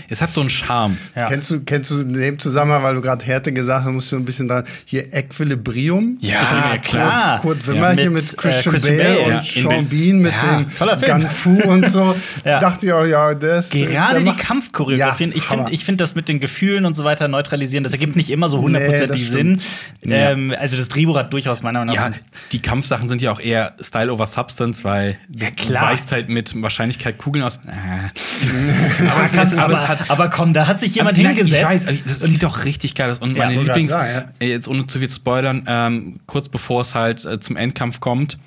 es 0.08 0.20
hat 0.20 0.32
so 0.32 0.40
einen 0.40 0.50
Charme. 0.50 0.98
Ja. 1.16 1.26
Kennst 1.26 1.50
du, 1.50 1.60
kennst 1.60 1.90
du 1.90 2.00
in 2.00 2.12
dem 2.12 2.38
Zusammenhang, 2.38 2.82
weil 2.82 2.94
du 2.94 3.00
gerade 3.00 3.24
Härte 3.24 3.52
gesagt 3.52 3.84
hast, 3.84 3.92
musst 3.92 4.12
du 4.12 4.16
ein 4.16 4.24
bisschen 4.24 4.46
dran. 4.48 4.64
Hier 4.84 5.12
Equilibrium. 5.12 6.18
Ja, 6.20 6.40
Kurt- 6.74 6.82
klar. 6.82 7.40
Kurt 7.40 7.66
Wimmer 7.66 7.90
Ja, 7.92 8.02
hier 8.02 8.10
mit, 8.10 8.22
mit 8.22 8.32
äh, 8.32 8.36
Christian, 8.36 8.72
Christian 8.74 8.96
Bale, 8.98 9.08
Bale, 9.14 9.24
und 9.24 9.32
ja. 9.54 9.62
Sean 9.62 9.88
Be- 9.88 9.96
Bean 9.96 10.18
mit 10.18 10.32
Ja, 10.32 10.94
dem. 10.94 11.00
Gun 11.00 11.22
Fu 11.28 11.60
und 11.68 11.86
so. 11.88 12.14
Ja. 12.44 12.52
Da 12.54 12.60
dachte 12.60 12.86
ich 12.86 12.92
auch, 12.92 13.04
ja, 13.04 13.34
das. 13.34 13.70
Gerade 13.70 14.22
der 14.22 14.32
die 14.32 14.38
Kampfchoreografien, 14.38 15.30
Ja, 15.30 15.36
ich 15.36 15.44
finde 15.44 15.72
ich 15.72 15.84
find 15.84 16.00
das 16.00 16.14
mit 16.14 16.28
den 16.28 16.40
Gefühlen 16.40 16.84
und 16.84 16.94
so 16.94 17.04
weiter 17.04 17.28
neutralisieren, 17.28 17.82
das 17.84 17.92
ergibt 17.92 18.16
nicht 18.16 18.30
immer 18.30 18.48
so 18.48 18.60
hundertprozentig 18.60 19.22
das 19.22 19.30
Sinn. 19.30 19.60
Ähm, 20.02 20.54
also 20.58 20.76
das 20.76 20.88
Drehbuch 20.88 21.16
hat 21.18 21.32
durchaus 21.32 21.62
meiner 21.62 21.80
Meinung 21.80 21.94
Ja, 21.94 22.10
nach. 22.10 22.16
die 22.52 22.60
Kampfsachen 22.62 23.08
sind 23.08 23.20
ja 23.22 23.32
auch 23.32 23.40
eher 23.40 23.74
Style 23.80 24.12
over 24.12 24.26
Substance, 24.26 24.84
weil 24.84 25.18
Ja, 25.34 25.48
du 25.50 25.54
klar. 25.56 25.90
weichst 25.90 26.12
halt 26.12 26.28
mit 26.28 26.60
Wahrscheinlichkeit 26.62 27.18
Kugeln 27.18 27.44
aus. 27.44 27.56
Äh. 27.66 29.08
aber, 29.10 29.22
es 29.24 29.32
kann, 29.32 29.46
ist- 29.46 29.58
aber, 29.58 29.77
aber 29.84 29.92
es 29.94 30.00
hat- 30.00 30.10
aber 30.10 30.28
komm, 30.30 30.52
da 30.54 30.66
hat 30.66 30.80
sich 30.80 30.94
jemand 30.94 31.16
Nein, 31.18 31.28
hingesetzt. 31.36 31.62
Ich 31.62 31.68
weiß, 31.68 31.86
also 31.86 32.02
das 32.06 32.20
sieht 32.20 32.42
doch 32.42 32.64
richtig 32.64 32.94
geil 32.94 33.10
aus. 33.10 33.18
Und 33.18 33.32
Ja, 33.36 33.44
meine 33.44 33.56
wollte 33.56 33.70
Lieblings, 33.70 33.90
sagen, 33.90 34.30
äh, 34.40 34.48
jetzt 34.48 34.68
ohne 34.68 34.86
zu 34.86 34.98
viel 34.98 35.08
zu 35.08 35.16
spoilern, 35.16 35.62
ähm, 35.66 36.20
kurz 36.26 36.48
bevor 36.48 36.80
es 36.82 36.94
halt 36.94 37.24
äh, 37.24 37.40
zum 37.40 37.56
Endkampf 37.56 38.00
kommt, 38.00 38.38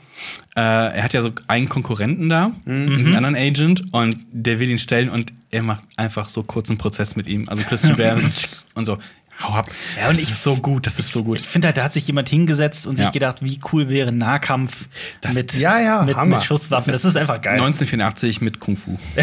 äh, 0.55 0.59
er 0.61 1.03
hat 1.03 1.13
ja 1.13 1.21
so 1.21 1.31
einen 1.47 1.69
Konkurrenten 1.69 2.29
da, 2.29 2.51
Mhm. 2.65 2.97
diesen 2.97 3.15
anderen 3.15 3.35
Agent, 3.35 3.83
und 3.93 4.17
der 4.31 4.59
will 4.59 4.69
ihn 4.69 4.77
stellen 4.79 5.09
und 5.09 5.33
er 5.49 5.63
macht 5.63 5.83
einfach 5.97 6.27
so 6.27 6.43
kurzen 6.43 6.77
Prozess 6.77 7.15
mit 7.15 7.27
ihm. 7.27 7.47
Also 7.49 7.63
Christian 7.63 7.95
so 8.19 8.27
und 8.75 8.85
so, 8.85 8.97
hau 9.43 9.53
ab. 9.53 9.69
Ja, 9.99 10.09
und 10.09 10.17
das 10.17 10.23
ich- 10.23 10.29
ist 10.31 10.43
so 10.43 10.55
gut, 10.55 10.85
das 10.85 10.99
ist 10.99 11.11
so 11.11 11.23
gut. 11.23 11.39
Ich 11.39 11.47
finde 11.47 11.67
halt, 11.67 11.77
da 11.77 11.83
hat 11.83 11.93
sich 11.93 12.07
jemand 12.07 12.29
hingesetzt 12.29 12.85
und 12.85 12.99
Ja. 12.99 13.05
sich 13.05 13.13
gedacht, 13.13 13.43
wie 13.43 13.59
cool 13.71 13.89
wäre 13.89 14.11
Nahkampf 14.11 14.87
Das- 15.21 15.35
mit, 15.35 15.53
Ja, 15.55 15.79
ja, 15.79 16.03
mit, 16.03 16.15
mit 16.25 16.43
Schusswaffen. 16.43 16.91
Das 16.93 17.05
ist 17.05 17.15
einfach 17.17 17.41
geil. 17.41 17.59
1984 17.59 18.41
mit 18.41 18.59
Kung 18.59 18.77
Fu. 18.77 18.97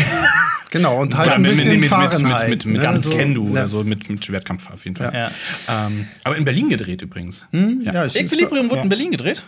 Genau, 0.70 1.00
und 1.00 1.16
halt 1.16 1.28
Oder 1.28 1.36
ein 1.36 1.40
mit, 1.42 1.52
mit, 1.52 1.56
bisschen 1.56 1.70
mit, 1.72 1.80
mit, 1.80 1.88
Fahrenheit. 1.88 2.48
mit, 2.50 2.66
mit, 2.66 2.82
mit 2.82 2.90
ne, 2.92 3.00
so. 3.00 3.08
Kendo 3.08 3.42
Ja. 3.44 3.50
oder 3.52 3.68
so, 3.70 3.84
mit, 3.84 4.10
mit 4.10 4.22
Schwertkampf 4.22 4.68
auf 4.70 4.84
jeden 4.84 4.96
Fall. 4.96 5.14
Ja. 5.14 5.86
Ähm, 5.86 6.06
aber 6.24 6.36
in 6.36 6.44
Berlin 6.44 6.68
gedreht 6.68 7.00
übrigens. 7.00 7.46
Ja, 7.52 8.04
ich- 8.04 8.16
Equilibrium 8.16 8.68
wurde 8.68 8.82
in 8.82 8.90
Berlin 8.90 9.10
gedreht. 9.10 9.42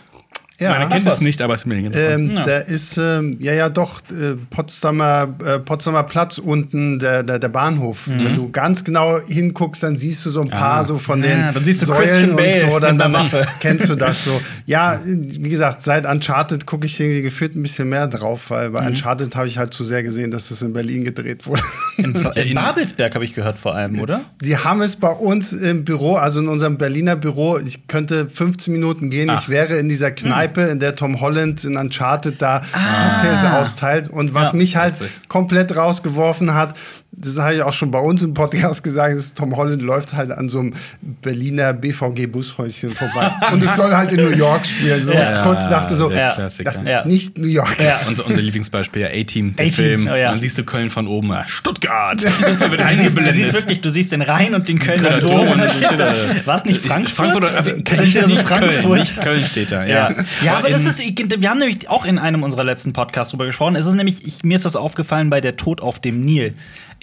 Ja. 0.61 0.71
Man 0.71 0.81
erkennt 0.81 1.07
es 1.07 1.21
nicht, 1.21 1.41
aber 1.41 1.55
es 1.55 1.61
ist 1.61 1.65
mir 1.65 1.75
nicht 1.75 1.95
Ähm, 1.95 2.31
Ja. 2.31 2.43
Der 2.43 2.67
ist, 2.67 2.97
ähm, 2.97 3.37
ja, 3.39 3.53
ja, 3.53 3.67
doch, 3.69 4.01
äh, 4.11 4.35
Potsdamer, 4.49 5.27
äh, 5.45 5.59
Potsdamer 5.59 6.03
Platz 6.03 6.37
unten, 6.37 6.99
der, 6.99 7.23
der, 7.23 7.39
der 7.39 7.49
Bahnhof. 7.49 8.07
Wenn 8.07 8.35
du 8.35 8.49
ganz 8.51 8.83
genau 8.83 9.19
hinguckst, 9.27 9.83
dann 9.83 9.97
siehst 9.97 10.25
du 10.25 10.29
so 10.29 10.41
ein 10.41 10.49
paar 10.49 10.85
so 10.85 10.97
von 10.97 11.21
Ja, 11.23 11.29
den 11.29 11.53
dann 11.55 11.65
siehst 11.65 11.81
du 11.81 11.87
Säulen 11.87 12.01
Christian 12.01 12.29
und 12.31 12.35
Bale 12.37 12.71
so. 12.71 12.79
Dann, 12.79 12.97
dann 12.97 13.15
kennst 13.59 13.89
du 13.89 13.95
das 13.95 14.23
so. 14.25 14.39
Ja, 14.65 14.99
wie 15.05 15.49
gesagt, 15.49 15.81
seit 15.81 16.05
Uncharted 16.05 16.65
gucke 16.65 16.85
ich 16.85 16.99
irgendwie 16.99 17.21
gefühlt 17.23 17.55
ein 17.55 17.61
bisschen 17.63 17.89
mehr 17.89 18.07
drauf, 18.07 18.49
weil 18.51 18.69
bei 18.69 18.85
Uncharted 18.87 19.35
habe 19.35 19.47
ich 19.47 19.57
halt 19.57 19.73
zu 19.73 19.83
sehr 19.83 20.03
gesehen, 20.03 20.29
dass 20.31 20.49
das 20.49 20.61
in 20.61 20.73
Berlin 20.73 21.03
gedreht 21.03 21.47
wurde. 21.47 21.61
In, 21.97 22.13
in 22.35 22.55
Babelsberg 22.55 23.15
habe 23.15 23.25
ich 23.25 23.33
gehört 23.33 23.57
vor 23.57 23.75
allem, 23.75 23.99
oder? 23.99 24.21
Sie 24.41 24.57
haben 24.57 24.81
es 24.81 24.95
bei 24.95 25.09
uns 25.11 25.53
im 25.53 25.85
Büro, 25.85 26.15
also 26.15 26.39
in 26.39 26.47
unserem 26.47 26.77
Berliner 26.77 27.15
Büro, 27.15 27.57
ich 27.57 27.87
könnte 27.87 28.29
15 28.29 28.71
Minuten 28.73 29.09
gehen, 29.09 29.29
Ah. 29.29 29.39
ich 29.41 29.49
wäre 29.49 29.77
in 29.77 29.89
dieser 29.89 30.11
Kneipe, 30.11 30.50
in 30.57 30.79
der 30.79 30.95
Tom 30.95 31.21
Holland 31.21 31.63
in 31.63 31.77
Uncharted 31.77 32.41
da 32.41 32.59
Cocktails 32.59 33.45
austeilt. 33.53 34.09
Und 34.09 34.33
was 34.33 34.51
Ja. 34.51 34.57
mich 34.57 34.75
halt 34.75 34.99
Witzig. 34.99 35.27
komplett 35.29 35.75
rausgeworfen 35.75 36.53
hat, 36.53 36.75
das 37.13 37.37
habe 37.37 37.55
ich 37.55 37.61
auch 37.61 37.73
schon 37.73 37.91
bei 37.91 37.99
uns 37.99 38.23
im 38.23 38.33
Podcast 38.33 38.83
gesagt, 38.83 39.15
ist, 39.15 39.37
Tom 39.37 39.55
Holland 39.57 39.81
läuft 39.81 40.13
halt 40.13 40.31
an 40.31 40.47
so 40.47 40.59
einem 40.59 40.73
Berliner 41.21 41.73
BVG-Bushäuschen 41.73 42.91
vorbei. 42.95 43.31
Und 43.51 43.61
es 43.61 43.75
soll 43.75 43.93
halt 43.95 44.11
in 44.13 44.23
New 44.23 44.35
York 44.35 44.65
spielen. 44.65 45.01
So, 45.03 45.11
Ja. 45.11 45.35
ich 45.35 45.41
kurz 45.43 45.67
dachte 45.69 45.93
so, 45.95 46.09
Ja. 46.11 46.35
Das 46.35 46.57
ist 46.59 46.87
Ja. 46.87 47.05
nicht 47.05 47.37
New 47.37 47.47
York. 47.47 47.75
Ja. 47.79 47.99
Unser, 48.07 48.25
unser 48.25 48.41
Lieblingsbeispiel, 48.41 49.01
ja, 49.01 49.07
A-Team, 49.09 49.55
der 49.55 49.65
A-Team, 49.65 49.73
Film. 49.75 50.07
oh 50.11 50.15
ja. 50.15 50.31
Dann 50.31 50.39
siehst 50.39 50.57
du 50.57 50.63
Köln 50.63 50.89
von 50.89 51.07
oben, 51.07 51.33
Stuttgart. 51.47 52.21
Wird 52.71 52.79
Du 52.81 52.95
siehst, 52.95 53.17
du 53.17 53.33
siehst 53.33 53.53
wirklich, 53.55 53.81
du 53.81 53.89
siehst 53.89 54.11
den 54.13 54.21
Rhein 54.21 54.55
und 54.55 54.67
den 54.69 54.79
Kölner 54.79 55.09
Kölner 55.19 55.19
Dom. 55.27 55.47
Dom 55.47 55.59
war 56.45 56.55
es 56.57 56.65
nicht 56.65 56.85
Frankfurt? 56.85 57.15
Frankfurt 57.15 57.51
oder 57.51 57.61
nicht 57.61 57.85
Köln, 57.85 58.37
Frankfurt. 58.37 58.99
nicht 58.99 59.21
Köln 59.21 59.41
steht 59.43 59.71
da, 59.71 59.83
Ja, 59.85 60.09
ja. 60.11 60.15
ja 60.43 60.57
aber 60.57 60.67
in- 60.67 60.73
das 60.73 60.85
ist, 60.85 60.99
wir 60.99 61.49
haben 61.49 61.59
nämlich 61.59 61.89
auch 61.89 62.05
in 62.05 62.17
einem 62.17 62.43
unserer 62.43 62.63
letzten 62.63 62.93
Podcasts 62.93 63.31
drüber 63.31 63.45
gesprochen. 63.45 63.75
Es 63.75 63.85
ist 63.85 63.95
nämlich, 63.95 64.25
ich, 64.25 64.43
mir 64.43 64.55
ist 64.55 64.65
das 64.65 64.75
aufgefallen 64.75 65.29
bei 65.29 65.41
der 65.41 65.57
Tod 65.57 65.81
auf 65.81 65.99
dem 65.99 66.23
Nil. 66.23 66.53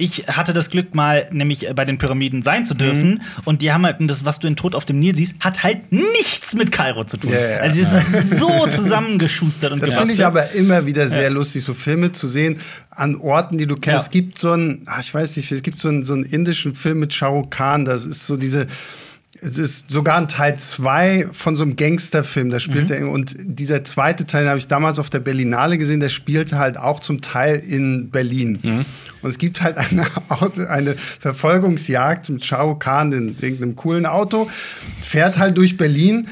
Ich 0.00 0.28
hatte 0.28 0.52
das 0.52 0.70
Glück, 0.70 0.94
mal 0.94 1.26
nämlich 1.32 1.68
bei 1.74 1.84
den 1.84 1.98
Pyramiden 1.98 2.42
sein 2.42 2.64
zu 2.64 2.74
dürfen. 2.74 3.14
Mhm. 3.14 3.20
Und 3.44 3.62
die 3.62 3.72
haben 3.72 3.84
halt, 3.84 3.96
das, 4.00 4.24
was 4.24 4.38
du 4.38 4.46
in 4.46 4.54
Tod 4.54 4.76
auf 4.76 4.84
dem 4.84 5.00
Nil 5.00 5.16
siehst, 5.16 5.34
hat 5.40 5.64
halt 5.64 5.90
nichts 5.90 6.54
mit 6.54 6.70
Kairo 6.70 7.02
zu 7.02 7.16
tun. 7.16 7.32
Ja. 7.32 7.58
Also 7.58 7.80
es 7.80 7.92
ist 7.92 8.38
so 8.38 8.68
zusammengeschustert 8.68 9.72
und 9.72 9.82
Das 9.82 9.92
finde 9.94 10.12
ich 10.12 10.24
aber 10.24 10.52
immer 10.52 10.86
wieder 10.86 11.08
sehr 11.08 11.30
lustig, 11.30 11.64
so 11.64 11.74
Filme 11.74 12.12
zu 12.12 12.28
sehen 12.28 12.60
an 12.90 13.16
Orten, 13.16 13.58
die 13.58 13.66
du 13.66 13.74
kennst. 13.74 14.04
Es 14.04 14.10
gibt 14.10 14.38
so 14.38 14.52
einen, 14.52 14.82
ach, 14.86 15.00
ich 15.00 15.12
weiß 15.12 15.36
nicht, 15.36 15.50
es 15.50 15.62
gibt 15.62 15.80
so 15.80 15.88
einen, 15.88 16.04
so 16.04 16.14
einen 16.14 16.22
indischen 16.22 16.76
Film 16.76 17.00
mit 17.00 17.12
Shah 17.12 17.26
Rukh 17.26 17.50
Khan, 17.50 17.84
das 17.84 18.04
ist 18.04 18.24
so 18.24 18.36
diese. 18.36 18.68
Es 19.40 19.58
ist 19.58 19.90
sogar 19.90 20.16
ein 20.18 20.28
Teil 20.28 20.58
2 20.58 21.28
von 21.32 21.54
so 21.56 21.62
einem 21.62 21.76
Gangsterfilm, 21.76 22.50
da 22.50 22.60
spielt 22.60 22.90
er. 22.90 23.08
Und 23.08 23.34
dieser 23.38 23.84
zweite 23.84 24.26
Teil 24.26 24.48
habe 24.48 24.58
ich 24.58 24.68
damals 24.68 24.98
auf 24.98 25.10
der 25.10 25.20
Berlinale 25.20 25.78
gesehen, 25.78 26.00
der 26.00 26.08
spielte 26.08 26.58
halt 26.58 26.76
auch 26.76 27.00
zum 27.00 27.20
Teil 27.20 27.56
in 27.56 28.10
Berlin. 28.10 28.58
Und 29.22 29.30
es 29.30 29.38
gibt 29.38 29.62
halt 29.62 29.76
eine, 29.76 30.06
eine 30.68 30.96
Verfolgungsjagd 30.96 32.30
mit 32.30 32.44
Shah 32.44 32.62
Rukh 32.62 32.78
Khan 32.78 33.12
in 33.12 33.36
irgendeinem 33.40 33.76
coolen 33.76 34.06
Auto, 34.06 34.48
fährt 35.02 35.38
halt 35.38 35.56
durch 35.56 35.76
Berlin 35.76 36.28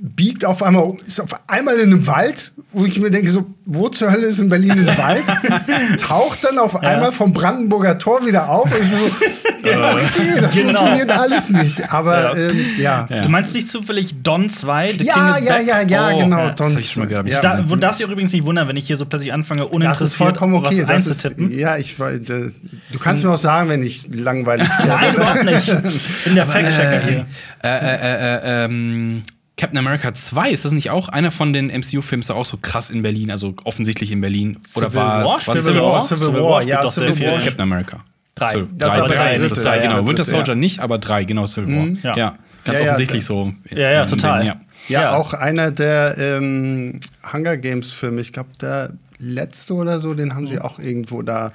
biegt 0.00 0.44
auf 0.44 0.62
einmal, 0.62 0.84
um, 0.84 0.98
ist 1.06 1.20
auf 1.20 1.30
einmal 1.48 1.76
in 1.76 1.92
einem 1.92 2.06
Wald, 2.06 2.52
wo 2.72 2.84
ich 2.84 2.98
mir 3.00 3.10
denke, 3.10 3.30
so, 3.32 3.46
wo 3.64 3.88
zur 3.88 4.10
Hölle 4.12 4.26
ist 4.26 4.38
in 4.38 4.48
Berlin 4.48 4.72
ein 4.72 4.86
Wald? 4.98 5.22
Taucht 6.00 6.44
dann 6.44 6.58
auf 6.58 6.76
einmal 6.82 7.12
vom 7.12 7.32
Brandenburger 7.32 7.98
Tor 7.98 8.24
wieder 8.26 8.48
auf. 8.48 8.64
Und 8.64 8.72
ich 8.80 8.88
so, 8.90 8.96
okay, 9.62 10.40
das 10.40 10.52
Genau. 10.54 10.68
funktioniert 10.78 11.18
alles 11.18 11.50
nicht. 11.50 11.92
Aber 11.92 12.36
Ja. 12.38 12.48
ähm, 12.50 12.64
ja. 12.78 13.08
Du 13.22 13.28
meinst 13.28 13.54
nicht 13.54 13.68
zufällig 13.68 14.22
Don 14.22 14.48
2? 14.48 14.92
The 14.92 14.98
King 14.98 15.06
Ja, 15.06 15.36
is 15.36 15.44
ja, 15.44 15.58
ja, 15.60 15.80
ja, 15.82 16.10
Oh, 16.12 16.18
genau. 16.20 16.38
ja. 16.38 16.50
das 16.50 16.72
hab 16.74 16.80
ich 16.80 16.90
schon 16.90 17.02
mal 17.02 17.08
gehört. 17.08 17.28
Ja. 17.28 17.40
Da, 17.40 17.64
wo 17.66 17.74
darfst 17.76 17.98
du 18.00 18.04
dich 18.04 18.12
übrigens 18.12 18.32
nicht 18.32 18.44
wundern, 18.44 18.68
wenn 18.68 18.76
ich 18.76 18.86
hier 18.86 18.96
so 18.96 19.06
plötzlich 19.06 19.32
anfange, 19.32 19.62
das 19.62 19.70
uninteressiert 19.70 20.10
ist 20.10 20.16
vollkommen 20.16 20.54
okay. 20.54 20.84
was 20.86 20.86
Das 20.86 21.06
ist, 21.06 21.24
einzutippen. 21.26 21.58
ja, 21.58 21.76
ich, 21.76 21.96
das- 21.96 22.52
du 22.92 22.98
kannst 22.98 23.24
mir 23.24 23.30
auch 23.30 23.38
sagen, 23.38 23.68
wenn 23.68 23.82
ich 23.82 24.06
langweilig 24.12 24.68
werde. 24.78 24.88
Nein, 24.88 25.14
überhaupt 25.14 25.44
nicht. 25.44 25.68
Ich 25.68 26.24
bin 26.24 26.34
der 26.36 26.46
Fact-Checker 26.46 27.00
hier. 27.06 27.26
Äh, 27.64 27.68
äh, 27.68 27.94
äh, 27.94 28.36
äh, 28.62 28.64
ähm, 28.66 29.22
Captain 29.58 29.76
America 29.78 30.14
2, 30.14 30.50
ist 30.50 30.64
das 30.64 30.72
nicht 30.72 30.88
auch 30.90 31.08
einer 31.10 31.30
von 31.30 31.52
den 31.52 31.66
MCU-Films, 31.66 32.28
der 32.28 32.36
auch 32.36 32.44
so 32.46 32.56
krass 32.56 32.88
in 32.90 33.02
Berlin, 33.02 33.30
also 33.30 33.54
offensichtlich 33.64 34.10
in 34.12 34.20
Berlin? 34.22 34.56
Oder 34.76 34.86
Civil 34.86 34.96
war 35.00 35.24
War? 35.24 35.38
es 35.40 35.48
was 35.48 35.62
Civil 35.64 35.80
War, 35.82 36.04
Civil 36.06 36.34
War, 36.34 36.62
ja, 36.62 36.90
Civil 36.90 37.12
sehr 37.12 37.26
Das 37.26 37.34
War. 37.34 37.38
ist. 37.40 37.44
Captain 37.48 37.62
America. 37.62 38.04
Drei. 38.36 38.52
So, 38.52 38.68
Das 38.72 38.94
drei, 38.94 39.04
ist 39.04 39.14
drei 39.14 39.34
ist 39.34 39.50
das 39.50 39.62
drei, 39.62 39.80
ja, 39.84 39.92
genau. 39.96 40.06
Winter 40.08 40.24
Soldier 40.24 40.54
ja. 40.54 40.54
nicht, 40.54 40.78
aber 40.78 40.98
drei, 40.98 41.24
genau, 41.24 41.46
Civil 41.46 41.76
War. 41.76 41.88
Ja. 42.02 42.12
Ja. 42.16 42.38
Ganz 42.64 42.78
Ja, 42.78 42.84
ja, 42.86 42.90
offensichtlich 42.92 43.24
so. 43.24 43.52
Ja, 43.70 43.90
ja, 43.90 44.06
total. 44.06 44.38
Berlin, 44.44 44.60
Ja, 44.88 45.00
Ja. 45.02 45.16
auch 45.16 45.34
einer 45.34 45.70
der 45.72 46.16
ähm, 46.18 47.00
Hunger 47.32 47.56
Games 47.56 47.90
Filme. 47.92 48.20
Ich 48.20 48.32
glaube, 48.32 48.50
der 48.60 48.92
letzte 49.18 49.74
oder 49.74 49.98
so, 49.98 50.14
den 50.14 50.34
haben 50.36 50.46
sie 50.46 50.60
auch 50.60 50.78
irgendwo 50.78 51.22
da, 51.22 51.52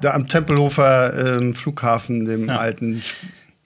da 0.00 0.14
am 0.14 0.26
Tempelhofer 0.26 1.36
ähm, 1.36 1.54
Flughafen, 1.54 2.24
dem 2.24 2.46
Ja. 2.48 2.56
alten. 2.56 3.02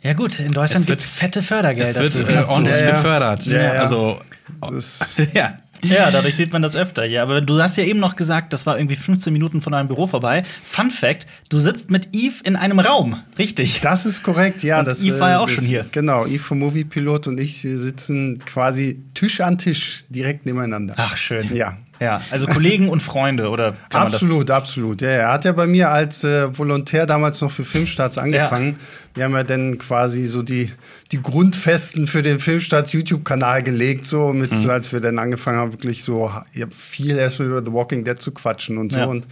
Ja 0.06 0.12
gut, 0.12 0.38
in 0.40 0.52
Deutschland 0.52 0.86
gibt 0.86 1.00
es 1.00 1.06
fette 1.06 1.42
Fördergelder. 1.42 2.00
Es 2.04 2.16
wird 2.16 2.28
äh, 2.30 2.38
ordentlich 2.44 2.76
Ja, 2.76 2.84
ja. 2.84 2.90
gefördert. 2.92 3.46
Ja, 3.46 3.62
ja. 3.62 3.70
Also, 3.80 4.20
ja. 5.34 5.58
Ja, 5.82 6.10
dadurch 6.10 6.34
sieht 6.36 6.52
man 6.54 6.62
das 6.62 6.75
öfter. 6.75 7.04
Ja, 7.04 7.22
aber 7.22 7.40
du 7.42 7.60
hast 7.60 7.76
ja 7.76 7.84
eben 7.84 8.00
noch 8.00 8.16
gesagt, 8.16 8.52
das 8.54 8.64
war 8.64 8.78
irgendwie 8.78 8.96
15 8.96 9.30
Minuten 9.32 9.60
von 9.60 9.72
deinem 9.72 9.88
Büro 9.88 10.06
vorbei. 10.06 10.42
Fun 10.64 10.90
Fact: 10.90 11.26
Du 11.50 11.58
sitzt 11.58 11.90
mit 11.90 12.08
Eve 12.14 12.36
in 12.44 12.56
einem 12.56 12.78
Raum. 12.80 13.20
Richtig. 13.38 13.80
das 13.82 14.06
ist 14.06 14.22
korrekt, 14.22 14.62
ja. 14.62 14.78
Und 14.80 14.88
das, 14.88 15.02
Yves 15.04 15.20
war 15.20 15.30
ja 15.30 15.38
auch 15.40 15.46
das- 15.46 15.54
schon 15.56 15.64
hier. 15.64 15.84
Genau, 15.92 16.25
Yves 16.25 16.42
vom 16.46 16.60
Moviepilot 16.60 17.26
und 17.26 17.38
ich 17.38 17.62
wir 17.62 17.78
sitzen 17.78 18.38
quasi 18.46 19.02
Tisch 19.14 19.40
an 19.42 19.58
Tisch 19.58 20.04
direkt 20.08 20.46
nebeneinander. 20.46 20.94
Ach, 20.96 21.16
schön. 21.16 21.54
Ja. 21.54 21.76
Ja, 22.00 22.20
also 22.30 22.46
Kollegen 22.46 22.88
und 22.88 23.00
Freunde, 23.00 23.48
oder 23.48 23.74
Absolut, 23.92 24.50
absolut. 24.50 25.00
Ja, 25.00 25.08
er 25.08 25.32
hat 25.32 25.44
ja 25.44 25.52
bei 25.52 25.66
mir 25.66 25.88
als 25.90 26.24
äh, 26.24 26.56
Volontär 26.56 27.06
damals 27.06 27.40
noch 27.40 27.50
für 27.50 27.64
Filmstarts 27.64 28.18
angefangen. 28.18 28.78
Wir 29.14 29.24
haben 29.24 29.32
ja 29.32 29.44
dann 29.44 29.78
quasi 29.78 30.26
so 30.26 30.42
die, 30.42 30.70
die 31.12 31.22
Grundfesten 31.22 32.06
für 32.06 32.22
den 32.22 32.38
Filmstarts 32.38 32.92
YouTube-Kanal 32.92 33.62
gelegt, 33.62 34.06
so 34.06 34.32
mit, 34.34 34.52
Mhm. 34.52 34.68
als 34.70 34.92
wir 34.92 35.00
dann 35.00 35.18
angefangen 35.18 35.56
haben, 35.58 35.72
wirklich 35.72 36.02
so 36.04 36.30
ja, 36.52 36.66
viel 36.70 37.16
erstmal 37.16 37.48
über 37.48 37.64
The 37.64 37.72
Walking 37.72 38.04
Dead 38.04 38.20
zu 38.20 38.30
quatschen 38.32 38.76
und 38.76 38.92
so. 38.92 38.98
Ja. 38.98 39.04
Und 39.06 39.26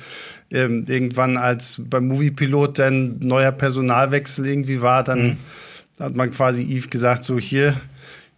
ähm, 0.50 0.84
irgendwann, 0.88 1.36
als 1.36 1.82
beim 1.84 2.08
Moviepilot 2.08 2.78
dann 2.78 3.16
neuer 3.20 3.52
Personalwechsel 3.52 4.46
irgendwie 4.46 4.80
war, 4.80 5.04
dann 5.04 5.22
Mhm. 5.26 5.36
hat 6.00 6.14
man 6.16 6.30
quasi 6.30 6.62
Yves 6.62 6.88
gesagt, 6.88 7.24
so 7.24 7.38
hier, 7.38 7.74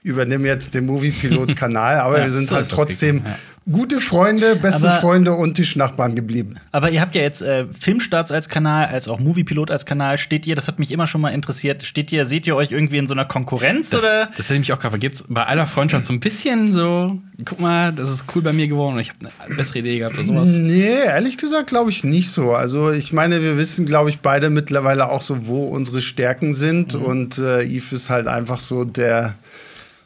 übernimm 0.03 0.45
jetzt 0.47 0.75
den 0.75 0.87
Moviepilot-Kanal. 0.87 1.99
Aber 2.01 2.19
Ja, 2.19 2.25
wir 2.25 2.33
sind 2.33 2.51
halt 2.51 2.69
trotzdem 2.69 3.19
gegangen, 3.19 3.37
gute 3.71 4.01
Freunde, 4.01 4.57
beste 4.57 4.89
Aber- 4.91 5.01
Freunde 5.01 5.33
und 5.33 5.55
Tischnachbarn 5.55 6.15
geblieben. 6.15 6.57
Aber 6.73 6.91
ihr 6.91 7.01
habt 7.01 7.15
ja 7.15 7.23
jetzt 7.23 7.43
äh, 7.43 7.67
Filmstarts 7.73 8.31
als 8.31 8.49
Kanal, 8.49 8.87
als 8.87 9.09
auch 9.09 9.19
Moviepilot 9.19 9.71
als 9.71 9.85
Kanal. 9.87 10.19
Steht 10.19 10.47
ihr, 10.47 10.55
das 10.55 10.69
hat 10.69 10.79
mich 10.79 10.93
immer 10.93 11.07
schon 11.07 11.21
mal 11.21 11.31
interessiert, 11.31 11.83
steht 11.83 12.13
ihr, 12.13 12.27
seht 12.27 12.47
ihr 12.47 12.55
euch 12.57 12.71
irgendwie 12.71 12.99
in 12.99 13.07
so 13.07 13.15
einer 13.15 13.25
Konkurrenz 13.25 13.91
Das, 13.91 14.03
oder? 14.05 14.27
das 14.37 14.47
hätte 14.47 14.55
ich 14.55 14.61
mich 14.61 14.73
auch 14.73 14.79
gefragt. 14.79 15.01
Gibt 15.01 15.17
es 15.17 15.25
bei 15.29 15.45
aller 15.45 15.67
Freundschaft 15.67 16.07
so 16.07 16.13
ein 16.13 16.21
bisschen 16.21 16.73
so, 16.73 17.21
guck 17.45 17.61
mal, 17.61 17.93
das 17.93 18.11
ist 18.11 18.25
cool 18.35 18.43
bei 18.43 18.53
mir 18.53 18.69
geworden 18.69 18.95
und 18.95 19.01
ich 19.01 19.11
habe 19.11 19.31
eine 19.45 19.55
bessere 19.57 19.81
Idee 19.81 19.99
gehabt 19.99 20.15
oder 20.17 20.25
sowas? 20.27 20.51
Nee, 20.51 20.85
ehrlich 21.07 21.37
gesagt 21.39 21.69
glaube 21.69 21.91
ich 21.91 22.05
nicht 22.05 22.31
so. 22.31 22.53
Also 22.53 22.91
ich 22.93 23.13
meine, 23.13 23.43
wir 23.43 23.57
wissen, 23.59 23.85
glaube 23.87 24.11
ich, 24.11 24.21
beide 24.21 24.49
mittlerweile 24.51 25.09
auch 25.09 25.23
so, 25.23 25.47
wo 25.49 25.65
unsere 25.65 26.01
Stärken 26.03 26.53
sind. 26.53 26.95
Und 26.95 27.39
äh, 27.39 27.63
Yves 27.65 27.93
ist 27.93 28.11
halt 28.11 28.27
einfach 28.29 28.61
so 28.61 28.85
der, 28.85 29.35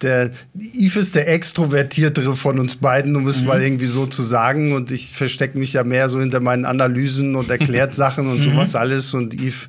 der, 0.03 0.31
Yves 0.55 0.97
ist 0.97 1.15
der 1.15 1.29
Extrovertiertere 1.33 2.37
von 2.37 2.59
uns 2.59 2.77
beiden, 2.77 3.17
um 3.17 3.27
es 3.29 3.43
mal 3.43 3.63
irgendwie 3.63 3.87
so 3.87 4.07
zu 4.07 4.23
sagen. 4.23 4.73
Und 4.73 4.91
ich 4.91 5.15
verstecke 5.15 5.59
mich 5.59 5.73
ja 5.73 5.85
mehr 5.85 6.09
so 6.09 6.21
hinter 6.21 6.41
meinen 6.41 6.65
Analysen 6.65 7.37
und 7.37 7.51
erklärt 7.51 7.95
Sachen 8.01 8.29
und 8.29 8.43
sowas 8.43 8.75
alles. 8.75 9.15
Und 9.15 9.35
Yves 9.35 9.69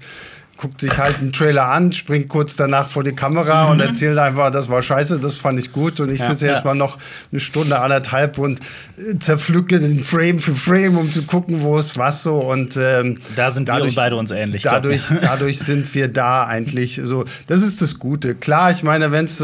guckt 0.62 0.80
sich 0.80 0.96
halt 1.00 1.18
einen 1.18 1.34
Trailer 1.34 1.70
an, 1.70 1.92
springt 1.92 2.30
kurz 2.30 2.56
danach 2.56 2.88
vor 2.88 3.04
die 3.04 3.14
Kamera 3.14 3.72
und 3.72 3.80
erzählt 3.82 4.20
einfach, 4.20 4.52
das 4.52 4.70
war 4.70 4.84
scheiße, 4.84 5.20
das 5.20 5.34
fand 5.34 5.60
ich 5.60 5.72
gut. 5.74 6.00
Und 6.00 6.12
ich 6.12 6.20
Ja, 6.20 6.28
sitze 6.30 6.46
ja. 6.46 6.52
erstmal 6.52 6.76
noch 6.76 7.00
eine 7.32 7.40
Stunde, 7.40 7.80
anderthalb 7.80 8.38
und 8.38 8.60
äh, 8.98 9.18
zerpflücke 9.18 9.80
den 9.80 10.04
Frame 10.04 10.38
für 10.40 10.54
Frame, 10.54 11.00
um 11.00 11.12
zu 11.12 11.24
gucken, 11.24 11.62
wo 11.62 11.80
es 11.80 11.98
was 11.98 12.22
so. 12.22 12.38
Und 12.38 12.78
ähm, 12.78 13.18
Da 13.36 13.50
sind 13.50 13.68
wir 13.68 13.82
uns 13.82 13.96
beide 13.96 14.16
uns 14.16 14.30
ähnlich, 14.30 14.62
Dadurch, 14.62 15.02
dadurch 15.22 15.58
sind 15.58 15.94
wir 15.96 16.10
da 16.10 16.46
eigentlich 16.46 17.02
so. 17.04 17.26
Das 17.48 17.64
ist 17.64 17.82
das 17.82 17.98
Gute. 17.98 18.36
Klar, 18.36 18.70
ich 18.70 18.84
meine, 18.84 19.12
wenn 19.12 19.26
es 19.26 19.44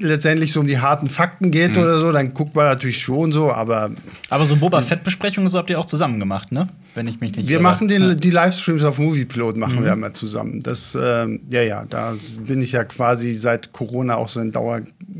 letztendlich 0.00 0.52
so 0.52 0.60
um 0.60 0.66
die 0.66 0.78
harten 0.78 1.08
Fakten 1.08 1.50
geht 1.50 1.76
Mhm. 1.76 1.82
oder 1.82 1.98
so, 1.98 2.10
dann 2.12 2.34
guckt 2.34 2.54
man 2.56 2.64
natürlich 2.66 3.00
schon 3.02 3.32
so, 3.32 3.52
aber 3.52 3.90
Aber 4.30 4.44
so 4.44 4.56
Boba 4.56 4.80
Fett-Besprechungen 4.80 5.48
so 5.48 5.58
habt 5.58 5.70
ihr 5.70 5.78
auch 5.78 5.84
zusammen 5.84 6.18
gemacht, 6.18 6.50
ne? 6.52 6.68
Wenn 6.94 7.06
ich 7.06 7.20
mich 7.20 7.36
nicht 7.36 7.48
wir 7.48 7.56
irre. 7.56 7.62
machen 7.62 7.86
den, 7.86 8.16
die 8.16 8.30
Livestreams 8.30 8.82
auf 8.82 8.98
Moviepilot 8.98 9.56
machen 9.56 9.84
wir 9.84 9.92
immer 9.92 10.12
zusammen. 10.12 10.62
Das, 10.62 10.96
ähm, 11.00 11.40
ja, 11.48 11.62
ja, 11.62 11.84
da 11.84 12.14
bin 12.46 12.60
ich 12.62 12.72
ja 12.72 12.82
quasi 12.84 13.32
seit 13.32 13.72
Corona 13.72 14.16
auch 14.16 14.28
so 14.28 14.40
ein 14.40 14.50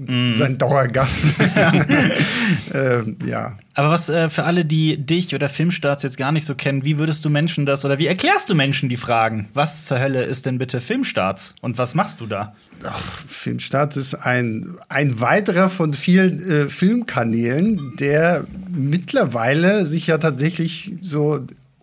mm. 0.07 0.37
sein 0.37 0.59
Dauergast. 0.59 1.35
ähm, 2.75 3.16
ja. 3.26 3.57
Aber 3.75 3.90
was 3.90 4.09
äh, 4.09 4.28
für 4.28 4.45
alle, 4.45 4.64
die 4.64 4.99
dich 4.99 5.35
oder 5.35 5.49
Filmstarts 5.49 6.02
jetzt 6.02 6.16
gar 6.16 6.33
nicht 6.33 6.45
so 6.45 6.54
kennen, 6.54 6.85
wie 6.85 6.99
würdest 6.99 7.25
du 7.25 7.30
Menschen 7.30 7.66
das 7.66 7.85
oder 7.85 7.99
wie 7.99 8.07
erklärst 8.07 8.50
du 8.50 8.54
Menschen 8.54 8.88
die 8.88 8.97
Fragen? 8.97 9.49
Was 9.54 9.87
zur 9.87 10.00
Hölle 10.00 10.23
ist 10.25 10.47
denn 10.47 10.59
bitte 10.59 10.80
Filmstarts 10.80 11.54
und 11.61 11.78
was 11.78 11.95
machst 11.95 12.21
du 12.21 12.26
da? 12.26 12.54
Ach, 12.85 13.23
Filmstarts 13.26 13.97
ist 13.97 14.14
ein, 14.14 14.76
ein 14.88 15.21
weiterer 15.21 15.71
von 15.71 15.92
vielen 15.92 16.42
äh, 16.50 16.69
Filmkanälen, 16.69 17.95
der 17.99 18.45
mittlerweile 18.69 19.87
sich 19.87 20.09
ja 20.09 20.19
tatsächlich 20.19 20.95
so 21.00 21.40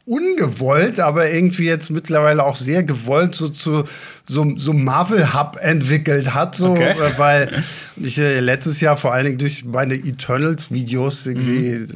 ungewollt, 0.07 1.01
aber 1.01 1.29
irgendwie 1.29 1.65
jetzt 1.65 1.89
mittlerweile 1.89 2.45
auch 2.45 2.55
sehr 2.55 2.81
gewollt 2.83 3.35
so 3.35 3.49
zu 3.49 3.83
so, 4.25 4.53
so 4.57 4.73
Marvel 4.73 5.33
Hub 5.33 5.57
entwickelt 5.61 6.33
hat, 6.33 6.55
so 6.55 6.71
okay. 6.71 6.91
Äh, 6.91 7.17
weil 7.17 7.63
ich 7.97 8.17
äh, 8.17 8.39
letztes 8.39 8.79
Jahr 8.79 8.97
vor 8.97 9.13
allen 9.13 9.25
Dingen 9.25 9.37
durch 9.37 9.65
meine 9.65 9.95
Eternals 9.95 10.71
Videos 10.71 11.25
irgendwie 11.25 11.71
mhm 11.71 11.87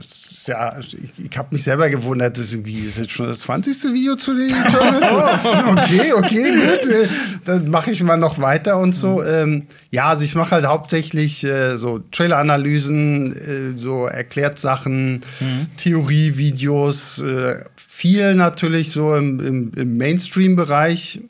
ja, 0.47 0.77
ich, 0.79 0.95
ich 0.95 1.37
habe 1.37 1.49
mich 1.51 1.63
selber 1.63 1.89
gewundert, 1.89 2.37
das 2.37 2.51
irgendwie 2.53 2.79
ist 2.79 2.97
jetzt 2.97 3.11
schon 3.11 3.27
das 3.27 3.41
20. 3.41 3.93
Video 3.93 4.15
zu 4.15 4.33
den 4.33 4.49
Eternals. 4.49 5.11
okay, 5.71 6.13
okay, 6.13 6.51
gut. 6.55 6.89
Äh, 6.89 7.07
dann 7.45 7.69
mache 7.69 7.91
ich 7.91 8.01
mal 8.03 8.17
noch 8.17 8.39
weiter 8.39 8.79
und 8.79 8.93
so. 8.93 9.23
Ähm, 9.23 9.63
ja, 9.91 10.09
also 10.09 10.23
ich 10.23 10.35
mache 10.35 10.51
halt 10.51 10.65
hauptsächlich 10.65 11.43
äh, 11.43 11.75
so 11.75 11.99
Trailer-Analysen, 12.11 13.35
äh, 13.75 13.77
so 13.77 14.05
Erklärt-Sachen, 14.05 15.21
mhm. 15.39 15.67
Theorie-Videos, 15.77 17.19
äh, 17.19 17.55
viel 18.01 18.33
natürlich 18.33 18.89
so 18.89 19.15
im, 19.15 19.39
im, 19.39 19.71
im 19.75 19.97
Mainstream-Bereich. 19.97 21.21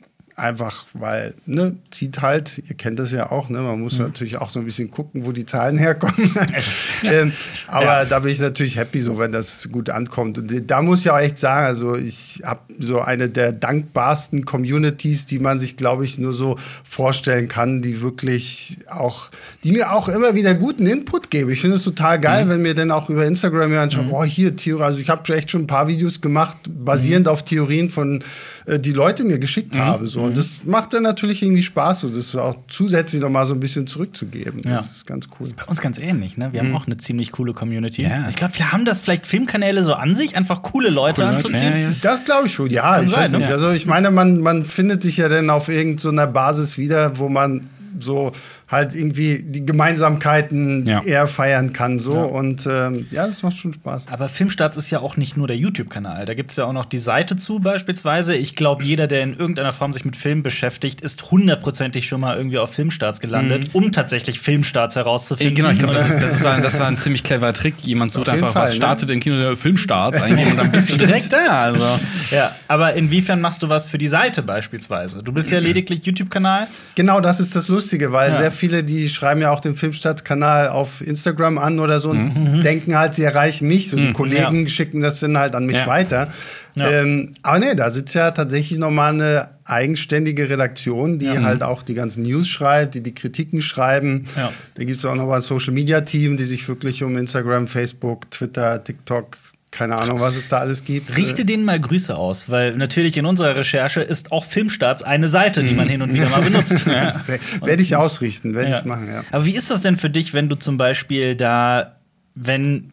Einfach 0.42 0.86
weil, 0.92 1.34
ne, 1.46 1.76
zieht 1.92 2.20
halt, 2.20 2.60
ihr 2.68 2.74
kennt 2.74 2.98
das 2.98 3.12
ja 3.12 3.30
auch, 3.30 3.48
ne, 3.48 3.60
man 3.60 3.80
muss 3.80 4.00
mhm. 4.00 4.06
natürlich 4.06 4.38
auch 4.38 4.50
so 4.50 4.58
ein 4.58 4.64
bisschen 4.64 4.90
gucken, 4.90 5.24
wo 5.24 5.30
die 5.30 5.46
Zahlen 5.46 5.78
herkommen. 5.78 6.34
ja. 7.02 7.12
ähm, 7.12 7.32
aber 7.68 7.84
ja. 7.84 8.04
da 8.04 8.18
bin 8.18 8.32
ich 8.32 8.40
natürlich 8.40 8.76
happy, 8.76 8.98
so 8.98 9.20
wenn 9.20 9.30
das 9.30 9.68
gut 9.70 9.88
ankommt. 9.88 10.38
Und 10.38 10.68
da 10.68 10.82
muss 10.82 11.02
ich 11.02 11.10
auch 11.12 11.18
echt 11.20 11.38
sagen, 11.38 11.64
also 11.64 11.94
ich 11.94 12.40
habe 12.42 12.60
so 12.80 13.00
eine 13.00 13.28
der 13.28 13.52
dankbarsten 13.52 14.44
Communities, 14.44 15.26
die 15.26 15.38
man 15.38 15.60
sich, 15.60 15.76
glaube 15.76 16.04
ich, 16.04 16.18
nur 16.18 16.32
so 16.32 16.58
vorstellen 16.82 17.46
kann, 17.46 17.80
die 17.80 18.02
wirklich 18.02 18.78
auch, 18.90 19.30
die 19.62 19.70
mir 19.70 19.92
auch 19.92 20.08
immer 20.08 20.34
wieder 20.34 20.56
guten 20.56 20.88
Input 20.88 21.30
geben. 21.30 21.52
Ich 21.52 21.60
finde 21.60 21.76
es 21.76 21.82
total 21.82 22.18
geil, 22.18 22.46
mhm. 22.46 22.48
wenn 22.48 22.62
mir 22.62 22.74
dann 22.74 22.90
auch 22.90 23.08
über 23.08 23.24
Instagram 23.26 23.70
jemand 23.70 23.92
schaut, 23.92 24.06
mhm. 24.06 24.12
oh, 24.12 24.24
hier, 24.24 24.56
Theorie, 24.56 24.82
also 24.82 24.98
ich 24.98 25.08
habe 25.08 25.32
echt 25.36 25.52
schon 25.52 25.62
ein 25.62 25.66
paar 25.68 25.86
Videos 25.86 26.20
gemacht, 26.20 26.56
basierend 26.68 27.26
mhm. 27.26 27.32
auf 27.32 27.44
Theorien 27.44 27.90
von 27.90 28.24
äh, 28.66 28.80
die 28.80 28.92
Leute 28.92 29.22
mir 29.22 29.38
geschickt 29.38 29.76
mhm. 29.76 29.78
haben. 29.78 30.08
So. 30.08 30.31
Und 30.32 30.38
das 30.38 30.64
macht 30.64 30.94
dann 30.94 31.02
natürlich 31.02 31.42
irgendwie 31.42 31.62
Spaß, 31.62 32.00
so 32.00 32.08
das 32.08 32.34
auch 32.36 32.56
zusätzlich 32.68 33.20
noch 33.20 33.30
mal 33.30 33.46
so 33.46 33.54
ein 33.54 33.60
bisschen 33.60 33.86
zurückzugeben. 33.86 34.62
Ja. 34.64 34.76
Das 34.76 34.86
ist 34.86 35.06
ganz 35.06 35.26
cool. 35.26 35.36
Das 35.40 35.48
ist 35.48 35.56
bei 35.56 35.64
uns 35.64 35.80
ganz 35.80 35.98
ähnlich. 35.98 36.36
Ne? 36.36 36.52
Wir 36.52 36.62
mhm. 36.62 36.68
haben 36.68 36.76
auch 36.76 36.86
eine 36.86 36.96
ziemlich 36.96 37.32
coole 37.32 37.52
Community. 37.52 38.02
Ja. 38.02 38.28
Ich 38.28 38.36
glaube, 38.36 38.58
wir 38.58 38.72
haben 38.72 38.84
das 38.84 39.00
vielleicht 39.00 39.26
Filmkanäle 39.26 39.84
so 39.84 39.94
an 39.94 40.14
sich, 40.14 40.36
einfach 40.36 40.62
coole 40.62 40.90
Leute 40.90 41.22
coole 41.22 41.28
anzuziehen. 41.28 41.80
Ja, 41.80 41.94
das 42.00 42.24
glaube 42.24 42.46
ich 42.46 42.54
schon, 42.54 42.70
ja. 42.70 42.94
Kann 42.94 43.04
ich 43.04 43.10
sein, 43.10 43.24
weiß 43.24 43.32
nicht. 43.32 43.48
Ne? 43.48 43.52
Also 43.52 43.70
ich 43.70 43.86
meine, 43.86 44.10
man, 44.10 44.40
man 44.40 44.64
findet 44.64 45.02
sich 45.02 45.16
ja 45.18 45.28
dann 45.28 45.50
auf 45.50 45.68
irgendeiner 45.68 46.26
so 46.26 46.32
Basis 46.32 46.78
wieder, 46.78 47.18
wo 47.18 47.28
man 47.28 47.68
so 47.98 48.32
halt 48.72 48.94
irgendwie 48.94 49.44
die 49.44 49.64
Gemeinsamkeiten 49.64 50.86
ja. 50.86 51.02
eher 51.02 51.26
feiern 51.26 51.72
kann. 51.72 51.98
So. 51.98 52.14
Ja. 52.14 52.22
Und 52.22 52.66
ähm, 52.66 53.06
ja, 53.10 53.26
das 53.26 53.42
macht 53.42 53.58
schon 53.58 53.74
Spaß. 53.74 54.08
Aber 54.08 54.28
Filmstarts 54.28 54.76
ist 54.78 54.90
ja 54.90 55.00
auch 55.00 55.16
nicht 55.16 55.36
nur 55.36 55.46
der 55.46 55.56
YouTube-Kanal. 55.56 56.24
Da 56.24 56.34
gibt 56.34 56.50
es 56.50 56.56
ja 56.56 56.64
auch 56.64 56.72
noch 56.72 56.86
die 56.86 56.98
Seite 56.98 57.36
zu, 57.36 57.60
beispielsweise. 57.60 58.34
Ich 58.34 58.56
glaube, 58.56 58.82
jeder, 58.82 59.06
der 59.06 59.22
in 59.22 59.36
irgendeiner 59.36 59.72
Form 59.72 59.92
sich 59.92 60.04
mit 60.04 60.16
Film 60.16 60.42
beschäftigt, 60.42 61.02
ist 61.02 61.30
hundertprozentig 61.30 62.08
schon 62.08 62.22
mal 62.22 62.36
irgendwie 62.36 62.58
auf 62.58 62.72
Filmstarts 62.72 63.20
gelandet, 63.20 63.64
mhm. 63.64 63.70
um 63.74 63.92
tatsächlich 63.92 64.40
Filmstarts 64.40 64.96
herauszufinden. 64.96 65.54
Genau, 65.54 65.70
ich 65.70 65.78
glaube, 65.78 65.94
das, 65.94 66.18
das, 66.18 66.42
war, 66.42 66.60
das 66.60 66.80
war 66.80 66.86
ein 66.86 66.96
ziemlich 66.98 67.22
cleverer 67.22 67.52
Trick. 67.52 67.74
Jemand 67.82 68.12
sucht 68.12 68.30
einfach, 68.30 68.54
Fall, 68.54 68.62
was 68.62 68.70
ne? 68.70 68.76
startet 68.76 69.08
ne? 69.08 69.14
im 69.14 69.20
Kino 69.20 69.36
der 69.36 69.56
Filmstarts 69.56 70.22
eingeben 70.22 70.52
und 70.52 70.56
dann 70.56 70.72
bist 70.72 70.90
du 70.90 70.96
direkt 70.98 71.32
da. 71.32 71.62
Also. 71.62 72.00
Ja, 72.30 72.56
aber 72.68 72.94
inwiefern 72.94 73.40
machst 73.42 73.62
du 73.62 73.68
was 73.68 73.86
für 73.86 73.98
die 73.98 74.08
Seite 74.08 74.42
beispielsweise? 74.42 75.22
Du 75.22 75.32
bist 75.32 75.50
ja 75.50 75.58
lediglich 75.60 76.04
YouTube-Kanal. 76.04 76.68
Genau, 76.94 77.20
das 77.20 77.40
ist 77.40 77.54
das 77.54 77.68
Lustige, 77.68 78.12
weil 78.12 78.30
ja. 78.30 78.36
sehr 78.38 78.52
viele, 78.62 78.84
die 78.84 79.08
schreiben 79.08 79.40
ja 79.40 79.50
auch 79.50 79.58
den 79.58 79.74
Filmstadtkanal 79.74 80.68
auf 80.68 81.04
Instagram 81.04 81.58
an 81.58 81.80
oder 81.80 81.98
so 81.98 82.10
und 82.10 82.32
mhm. 82.32 82.62
denken 82.62 82.96
halt, 82.96 83.12
sie 83.12 83.24
erreichen 83.24 83.66
mich. 83.66 83.90
So 83.90 83.96
die 83.96 84.08
mhm. 84.08 84.12
Kollegen 84.12 84.62
ja. 84.62 84.68
schicken 84.68 85.00
das 85.00 85.18
dann 85.18 85.36
halt 85.36 85.56
an 85.56 85.66
mich 85.66 85.78
ja. 85.78 85.86
weiter. 85.88 86.32
Ja. 86.76 86.88
Ähm, 86.88 87.32
aber 87.42 87.58
nee, 87.58 87.74
da 87.74 87.90
sitzt 87.90 88.14
ja 88.14 88.30
tatsächlich 88.30 88.78
nochmal 88.78 89.14
eine 89.14 89.50
eigenständige 89.64 90.48
Redaktion, 90.48 91.18
die 91.18 91.26
ja. 91.26 91.42
halt 91.42 91.64
auch 91.64 91.82
die 91.82 91.94
ganzen 91.94 92.22
News 92.22 92.46
schreibt, 92.46 92.94
die 92.94 93.02
die 93.02 93.16
Kritiken 93.16 93.62
schreiben. 93.62 94.28
Ja. 94.36 94.52
Da 94.74 94.84
gibt 94.84 94.96
es 94.96 95.04
auch 95.04 95.16
noch 95.16 95.26
mal 95.26 95.36
ein 95.36 95.42
Social 95.42 95.72
Media 95.72 96.02
Team, 96.02 96.36
die 96.36 96.44
sich 96.44 96.68
wirklich 96.68 97.02
um 97.02 97.16
Instagram, 97.16 97.66
Facebook, 97.66 98.30
Twitter, 98.30 98.84
TikTok 98.84 99.36
keine 99.72 99.96
Ahnung, 99.96 100.20
was 100.20 100.36
es 100.36 100.48
da 100.48 100.58
alles 100.58 100.84
gibt. 100.84 101.16
Richte 101.16 101.44
denen 101.44 101.64
mal 101.64 101.80
Grüße 101.80 102.16
aus, 102.16 102.50
weil 102.50 102.76
natürlich 102.76 103.16
in 103.16 103.24
unserer 103.24 103.56
Recherche 103.56 104.02
ist 104.02 104.30
auch 104.30 104.44
Filmstarts 104.44 105.02
eine 105.02 105.28
Seite, 105.28 105.64
die 105.64 105.74
man 105.74 105.88
hin 105.88 106.02
und 106.02 106.12
wieder 106.12 106.28
mal 106.28 106.42
benutzt. 106.42 106.86
ja. 106.86 107.20
Werde 107.64 107.82
ich 107.82 107.96
ausrichten, 107.96 108.54
werde 108.54 108.70
ja. 108.70 108.78
ich 108.78 108.84
machen, 108.84 109.08
ja. 109.08 109.24
Aber 109.32 109.46
wie 109.46 109.54
ist 109.54 109.70
das 109.70 109.80
denn 109.80 109.96
für 109.96 110.10
dich, 110.10 110.34
wenn 110.34 110.50
du 110.50 110.56
zum 110.56 110.76
Beispiel 110.76 111.34
da, 111.34 111.96
wenn 112.34 112.92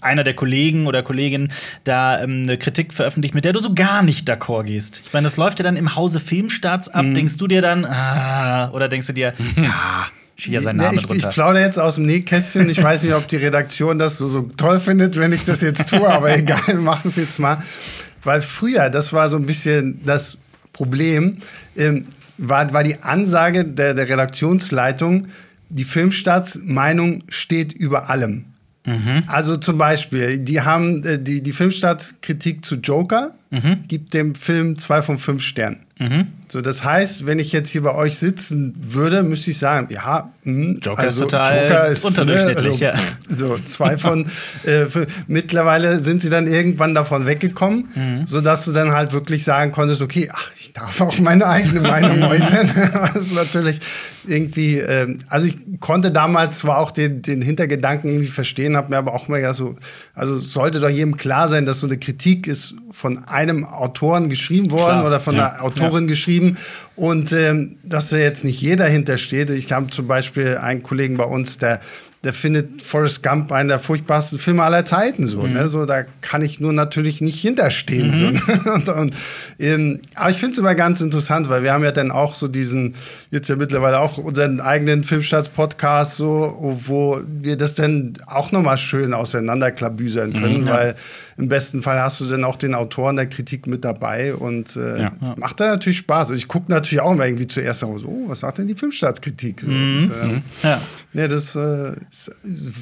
einer 0.00 0.24
der 0.24 0.34
Kollegen 0.34 0.86
oder 0.86 1.02
Kolleginnen 1.02 1.52
da 1.84 2.22
ähm, 2.22 2.44
eine 2.44 2.56
Kritik 2.56 2.94
veröffentlicht, 2.94 3.34
mit 3.34 3.44
der 3.44 3.52
du 3.52 3.58
so 3.58 3.74
gar 3.74 4.02
nicht 4.02 4.30
d'accord 4.30 4.64
gehst. 4.64 5.02
Ich 5.04 5.12
meine, 5.12 5.24
das 5.24 5.36
läuft 5.36 5.58
ja 5.58 5.64
dann 5.64 5.76
im 5.76 5.96
Hause 5.96 6.20
Filmstarts 6.20 6.88
ab. 6.88 7.04
Mhm. 7.04 7.14
Denkst 7.14 7.36
du 7.36 7.46
dir 7.46 7.62
dann, 7.62 7.84
ah, 7.84 8.70
oder 8.70 8.88
denkst 8.88 9.08
du 9.08 9.12
dir, 9.12 9.34
ja, 9.56 10.06
hier 10.44 10.60
sein 10.60 10.76
Name 10.76 10.96
ich, 10.96 11.06
drunter. 11.06 11.28
Ich 11.28 11.34
plaudere 11.34 11.62
jetzt 11.62 11.78
aus 11.78 11.96
dem 11.96 12.06
Nähkästchen. 12.06 12.68
Ich 12.68 12.82
weiß 12.82 13.02
nicht, 13.02 13.14
ob 13.14 13.28
die 13.28 13.36
Redaktion 13.36 13.98
das 13.98 14.18
so, 14.18 14.28
so 14.28 14.42
toll 14.42 14.80
findet, 14.80 15.16
wenn 15.16 15.32
ich 15.32 15.44
das 15.44 15.60
jetzt 15.60 15.88
tue, 15.88 16.08
aber 16.08 16.34
egal, 16.36 16.60
wir 16.66 16.74
machen 16.76 17.08
es 17.08 17.16
jetzt 17.16 17.38
mal. 17.38 17.62
Weil 18.22 18.42
früher, 18.42 18.90
das 18.90 19.12
war 19.12 19.28
so 19.28 19.36
ein 19.36 19.46
bisschen 19.46 20.00
das 20.04 20.36
Problem, 20.72 21.38
ähm, 21.76 22.06
war, 22.38 22.72
war 22.72 22.84
die 22.84 23.02
Ansage 23.02 23.64
der, 23.64 23.94
der 23.94 24.08
Redaktionsleitung, 24.08 25.28
die 25.68 25.84
Filmstarts-Meinung 25.84 27.22
steht 27.28 27.72
über 27.72 28.10
allem. 28.10 28.46
Mhm. 28.86 29.24
Also 29.26 29.56
zum 29.56 29.78
Beispiel, 29.78 30.38
die 30.38 30.62
haben 30.62 31.04
äh, 31.04 31.18
die, 31.18 31.42
die 31.42 31.52
Filmstarts-Kritik 31.52 32.64
zu 32.64 32.76
Joker, 32.76 33.34
mhm. 33.50 33.84
gibt 33.88 34.14
dem 34.14 34.34
Film 34.34 34.78
zwei 34.78 35.02
von 35.02 35.18
fünf 35.18 35.42
Sternen. 35.42 35.80
Mhm. 35.98 36.26
So, 36.52 36.60
das 36.60 36.82
heißt, 36.82 37.26
wenn 37.26 37.38
ich 37.38 37.52
jetzt 37.52 37.70
hier 37.70 37.82
bei 37.82 37.94
euch 37.94 38.18
sitzen 38.18 38.74
würde, 38.76 39.22
müsste 39.22 39.52
ich 39.52 39.58
sagen, 39.58 39.86
ja, 39.92 40.32
mh, 40.42 40.52
hm, 40.52 40.80
Joker 40.82 40.98
also, 40.98 41.24
ist 41.24 41.30
total 41.30 41.62
Joker 41.62 41.86
ist, 41.86 42.04
unterdurchschnittlich. 42.04 42.80
Ne, 42.80 42.92
also, 42.92 42.98
ja. 42.98 43.04
So 43.36 43.56
zwei 43.58 43.96
von. 43.96 44.26
äh, 44.64 44.86
für, 44.86 45.06
mittlerweile 45.28 46.00
sind 46.00 46.22
sie 46.22 46.28
dann 46.28 46.48
irgendwann 46.48 46.92
davon 46.92 47.26
weggekommen, 47.26 47.88
mhm. 47.94 48.26
sodass 48.26 48.64
du 48.64 48.72
dann 48.72 48.90
halt 48.90 49.12
wirklich 49.12 49.44
sagen 49.44 49.70
konntest, 49.70 50.02
okay, 50.02 50.28
ach, 50.32 50.50
ich 50.56 50.72
darf 50.72 51.00
auch 51.00 51.20
meine 51.20 51.46
eigene 51.46 51.82
Meinung 51.82 52.20
äußern. 52.28 52.68
das 53.14 53.26
ist 53.26 53.34
natürlich 53.34 53.78
irgendwie. 54.26 54.78
Ähm, 54.78 55.20
also 55.28 55.46
ich 55.46 55.56
konnte 55.78 56.10
damals 56.10 56.58
zwar 56.58 56.78
auch 56.78 56.90
den, 56.90 57.22
den 57.22 57.42
Hintergedanken 57.42 58.10
irgendwie 58.10 58.28
verstehen, 58.28 58.76
habe 58.76 58.90
mir 58.90 58.98
aber 58.98 59.14
auch 59.14 59.28
mal 59.28 59.40
ja 59.40 59.54
so, 59.54 59.76
also 60.14 60.40
sollte 60.40 60.80
doch 60.80 60.88
jedem 60.88 61.16
klar 61.16 61.48
sein, 61.48 61.64
dass 61.64 61.78
so 61.78 61.86
eine 61.86 61.96
Kritik 61.96 62.48
ist 62.48 62.74
von 62.90 63.18
einem 63.26 63.64
Autoren 63.64 64.28
geschrieben 64.28 64.72
worden 64.72 64.98
Klar, 64.98 65.06
oder 65.06 65.20
von 65.20 65.36
ja, 65.36 65.52
einer 65.52 65.62
Autorin 65.62 66.04
ja. 66.04 66.08
geschrieben 66.08 66.39
und 66.96 67.32
ähm, 67.32 67.76
dass 67.82 68.10
da 68.10 68.16
jetzt 68.16 68.44
nicht 68.44 68.60
jeder 68.60 68.86
hintersteht. 68.86 69.50
Ich 69.50 69.70
habe 69.72 69.88
zum 69.88 70.06
Beispiel 70.06 70.58
einen 70.58 70.82
Kollegen 70.82 71.16
bei 71.16 71.24
uns, 71.24 71.58
der 71.58 71.80
der 72.22 72.34
findet 72.34 72.82
Forrest 72.82 73.22
Gump 73.22 73.50
einen 73.50 73.70
der 73.70 73.78
furchtbarsten 73.78 74.38
Filme 74.38 74.62
aller 74.62 74.84
Zeiten. 74.84 75.26
So, 75.26 75.42
mhm. 75.42 75.54
ne? 75.54 75.68
so 75.68 75.86
da 75.86 76.02
kann 76.20 76.42
ich 76.42 76.60
nur 76.60 76.74
natürlich 76.74 77.22
nicht 77.22 77.40
hinterstehen. 77.40 78.08
Mhm. 78.08 78.12
So, 78.12 78.24
ne? 78.24 78.60
und, 78.74 78.88
und, 78.90 79.14
ähm, 79.58 80.00
aber 80.14 80.30
ich 80.30 80.36
finde 80.36 80.52
es 80.52 80.58
immer 80.58 80.74
ganz 80.74 81.00
interessant, 81.00 81.48
weil 81.48 81.62
wir 81.62 81.72
haben 81.72 81.82
ja 81.82 81.92
dann 81.92 82.10
auch 82.10 82.34
so 82.34 82.46
diesen, 82.46 82.94
jetzt 83.30 83.48
ja 83.48 83.56
mittlerweile 83.56 84.00
auch 84.00 84.18
unseren 84.18 84.60
eigenen 84.60 85.02
Filmstarts-Podcast, 85.02 86.16
so, 86.16 86.76
wo 86.86 87.20
wir 87.26 87.56
das 87.56 87.74
dann 87.74 88.12
auch 88.26 88.52
nochmal 88.52 88.76
schön 88.76 89.14
auseinanderklabüsern 89.14 90.34
können, 90.34 90.62
mhm, 90.62 90.66
ja. 90.66 90.74
weil 90.74 90.96
im 91.36 91.48
besten 91.48 91.82
Fall 91.82 92.00
hast 92.00 92.20
du 92.20 92.26
dann 92.26 92.44
auch 92.44 92.56
den 92.56 92.74
Autoren 92.74 93.16
der 93.16 93.26
Kritik 93.26 93.66
mit 93.66 93.84
dabei 93.84 94.34
und 94.34 94.76
äh, 94.76 95.02
ja. 95.02 95.12
macht 95.36 95.60
da 95.60 95.72
natürlich 95.72 95.98
Spaß. 95.98 96.30
Also 96.30 96.34
ich 96.34 96.48
gucke 96.48 96.70
natürlich 96.70 97.00
auch 97.00 97.12
immer 97.12 97.26
irgendwie 97.26 97.46
zuerst 97.46 97.80
so, 97.80 97.86
oh, 97.86 98.28
was 98.28 98.40
sagt 98.40 98.58
denn 98.58 98.66
die 98.66 98.74
Filmstartskritik? 98.74 99.66
Mhm. 99.66 100.10
Und, 100.22 100.30
äh, 100.30 100.68
ja. 100.68 100.80
Ne, 101.12 101.28
das 101.28 101.56
äh, 101.56 101.96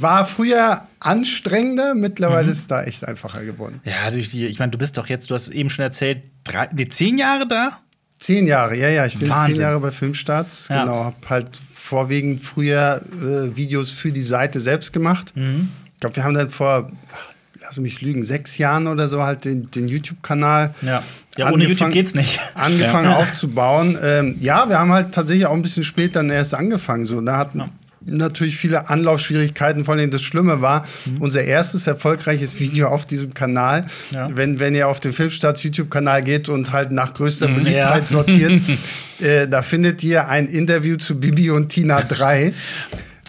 war 0.00 0.26
früher 0.26 0.82
anstrengender, 1.00 1.94
mittlerweile 1.94 2.46
mhm. 2.46 2.52
ist 2.52 2.70
da 2.70 2.82
echt 2.82 3.06
einfacher 3.06 3.44
geworden. 3.44 3.80
Ja, 3.84 4.10
durch 4.10 4.30
die, 4.30 4.46
ich 4.46 4.58
meine, 4.58 4.70
du 4.70 4.78
bist 4.78 4.98
doch 4.98 5.06
jetzt, 5.06 5.30
du 5.30 5.34
hast 5.34 5.48
eben 5.48 5.70
schon 5.70 5.82
erzählt, 5.82 6.22
drei, 6.44 6.68
nee, 6.74 6.88
zehn 6.88 7.16
Jahre 7.16 7.48
da? 7.48 7.78
Zehn 8.18 8.46
Jahre, 8.46 8.76
ja, 8.76 8.88
ja. 8.88 9.06
Ich 9.06 9.18
bin 9.18 9.28
Wahnsinn. 9.28 9.54
zehn 9.54 9.62
Jahre 9.62 9.80
bei 9.80 9.92
Filmstarts. 9.92 10.68
Ja. 10.68 10.84
Genau, 10.84 11.04
hab 11.04 11.30
halt 11.30 11.58
vorwiegend 11.74 12.42
früher 12.42 13.00
äh, 13.22 13.56
Videos 13.56 13.90
für 13.90 14.12
die 14.12 14.22
Seite 14.22 14.60
selbst 14.60 14.92
gemacht. 14.92 15.32
Mhm. 15.34 15.70
Ich 15.94 16.00
glaube, 16.00 16.16
wir 16.16 16.24
haben 16.24 16.34
dann 16.34 16.50
vor 16.50 16.92
lass 17.68 17.78
mich 17.78 18.00
lügen, 18.00 18.22
sechs 18.22 18.58
Jahren 18.58 18.86
oder 18.86 19.08
so 19.08 19.22
halt 19.22 19.44
den, 19.44 19.70
den 19.70 19.88
YouTube-Kanal. 19.88 20.74
Ja. 20.80 21.02
ja, 21.36 21.52
ohne 21.52 21.66
YouTube 21.66 21.90
geht's 21.90 22.14
nicht. 22.14 22.40
Angefangen 22.54 23.10
ja. 23.10 23.16
aufzubauen. 23.16 23.98
Ähm, 24.02 24.36
ja, 24.40 24.68
wir 24.68 24.78
haben 24.78 24.92
halt 24.92 25.12
tatsächlich 25.12 25.46
auch 25.46 25.54
ein 25.54 25.62
bisschen 25.62 25.84
später 25.84 26.24
erst 26.24 26.54
angefangen. 26.54 27.04
So, 27.04 27.20
da 27.20 27.36
hatten, 27.36 27.58
ja. 27.58 27.68
natürlich 28.06 28.56
viele 28.56 28.88
Anlaufschwierigkeiten. 28.88 29.84
Vor 29.84 29.94
allem 29.94 30.10
das 30.10 30.22
Schlimme 30.22 30.62
war, 30.62 30.86
mhm. 31.04 31.18
unser 31.20 31.44
erstes 31.44 31.86
erfolgreiches 31.86 32.58
Video 32.58 32.88
auf 32.88 33.04
diesem 33.04 33.34
Kanal, 33.34 33.86
ja. 34.12 34.28
wenn, 34.34 34.58
wenn 34.60 34.74
ihr 34.74 34.88
auf 34.88 34.98
den 34.98 35.12
Filmstarts 35.12 35.62
YouTube-Kanal 35.62 36.22
geht 36.22 36.48
und 36.48 36.72
halt 36.72 36.90
nach 36.90 37.12
größter 37.12 37.48
mhm. 37.48 37.54
Beliebtheit 37.56 38.08
sortiert, 38.08 38.62
äh, 39.20 39.46
da 39.46 39.60
findet 39.60 40.02
ihr 40.02 40.28
ein 40.28 40.46
Interview 40.46 40.96
zu 40.96 41.20
Bibi 41.20 41.50
und 41.50 41.68
Tina 41.68 42.00
3. 42.00 42.54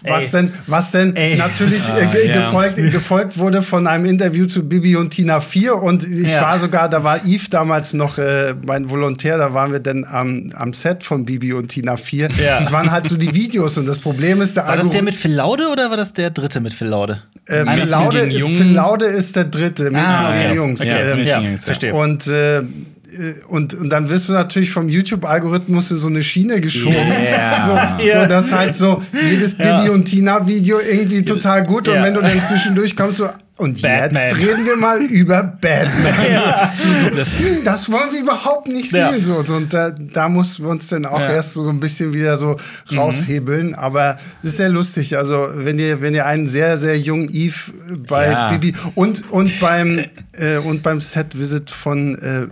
Was 0.04 0.24
Ey. 0.24 0.30
denn, 0.30 0.52
was 0.66 0.90
denn 0.92 1.16
Ey. 1.16 1.36
natürlich 1.36 1.86
äh, 1.88 2.06
ah, 2.06 2.16
ja. 2.16 2.32
gefolgt, 2.32 2.76
gefolgt 2.76 3.38
wurde 3.38 3.62
von 3.62 3.86
einem 3.86 4.06
Interview 4.06 4.46
zu 4.46 4.66
Bibi 4.66 4.96
und 4.96 5.10
Tina 5.10 5.40
4 5.40 5.74
und 5.76 6.04
ich 6.04 6.32
ja. 6.32 6.40
war 6.40 6.58
sogar, 6.58 6.88
da 6.88 7.04
war 7.04 7.24
Yves 7.24 7.50
damals 7.50 7.92
noch 7.92 8.18
äh, 8.18 8.54
mein 8.66 8.88
Volontär, 8.88 9.36
da 9.36 9.52
waren 9.52 9.72
wir 9.72 9.80
dann 9.80 10.04
am, 10.04 10.52
am 10.54 10.72
Set 10.72 11.02
von 11.02 11.24
Bibi 11.24 11.52
und 11.52 11.68
Tina 11.68 11.96
4. 11.96 12.28
Ja. 12.42 12.60
Das 12.60 12.72
waren 12.72 12.90
halt 12.90 13.08
so 13.08 13.16
die 13.16 13.34
Videos 13.34 13.76
und 13.76 13.86
das 13.86 13.98
Problem 13.98 14.40
ist, 14.40 14.56
der 14.56 14.66
War 14.66 14.76
das 14.76 14.90
der 14.90 15.02
mit 15.02 15.14
Phil 15.14 15.34
Laude 15.34 15.68
oder 15.68 15.90
war 15.90 15.96
das 15.96 16.12
der 16.12 16.30
dritte 16.30 16.60
mit 16.60 16.72
Phil 16.72 16.88
Laude? 16.88 17.22
Äh, 17.46 17.66
Phil, 17.66 17.84
Laude, 17.84 18.30
Phil 18.30 18.72
Laude 18.72 19.06
ist 19.06 19.36
der 19.36 19.44
dritte, 19.44 19.90
mit 19.90 20.00
ah, 20.00 20.28
okay. 20.28 20.54
Jungs. 20.54 20.80
Okay. 20.80 21.12
Ähm, 21.12 21.26
ja, 21.26 21.40
verstehe. 21.56 21.94
Und 21.94 22.26
äh, 22.26 22.62
und, 23.48 23.74
und 23.74 23.90
dann 23.90 24.08
wirst 24.08 24.28
du 24.28 24.32
natürlich 24.32 24.70
vom 24.70 24.88
YouTube-Algorithmus 24.88 25.90
in 25.90 25.96
so 25.96 26.08
eine 26.08 26.22
Schiene 26.22 26.60
geschoben. 26.60 26.96
Yeah. 26.96 27.64
So, 27.64 28.04
yeah. 28.04 28.22
so, 28.22 28.28
dass 28.28 28.52
halt 28.52 28.74
so 28.74 29.02
jedes 29.30 29.54
Bibi 29.54 29.68
ja. 29.68 29.90
und 29.90 30.04
Tina-Video 30.04 30.78
irgendwie 30.80 31.24
total 31.24 31.64
gut 31.64 31.88
und 31.88 32.02
wenn 32.02 32.14
du 32.14 32.20
dann 32.20 32.42
zwischendurch 32.42 32.96
kommst, 32.96 33.18
so 33.18 33.28
und 33.60 33.82
Batman. 33.82 34.22
jetzt 34.22 34.38
reden 34.38 34.64
wir 34.64 34.76
mal 34.78 35.02
über 35.02 35.42
Batman. 35.42 36.32
Ja. 36.32 36.72
So, 36.74 37.14
das, 37.14 37.28
das, 37.62 37.92
wollen 37.92 38.10
wir 38.10 38.20
überhaupt 38.20 38.68
nicht 38.68 38.90
ja. 38.90 39.12
sehen. 39.12 39.22
So. 39.22 39.36
Und 39.54 39.74
da, 39.74 39.90
da 39.90 40.30
mussten 40.30 40.64
wir 40.64 40.70
uns 40.70 40.88
dann 40.88 41.04
auch 41.04 41.20
ja. 41.20 41.32
erst 41.32 41.54
so 41.54 41.68
ein 41.68 41.78
bisschen 41.78 42.14
wieder 42.14 42.38
so 42.38 42.56
mhm. 42.90 42.98
raushebeln. 42.98 43.68
Mhm. 43.68 43.74
Aber 43.74 44.18
es 44.42 44.50
ist 44.50 44.56
sehr 44.56 44.70
lustig. 44.70 45.18
Also, 45.18 45.46
wenn 45.54 45.78
ihr, 45.78 46.00
wenn 46.00 46.14
ihr 46.14 46.24
einen 46.24 46.46
sehr, 46.46 46.78
sehr 46.78 46.98
jungen 46.98 47.28
Eve 47.30 47.72
bei 48.08 48.56
Bibi 48.56 48.74
und, 48.94 49.30
und, 49.30 49.60
beim, 49.60 50.06
äh, 50.32 50.56
und 50.56 50.82
beim 50.82 51.02
Set-Visit 51.02 51.70
von 51.70 52.14
äh, 52.18 52.46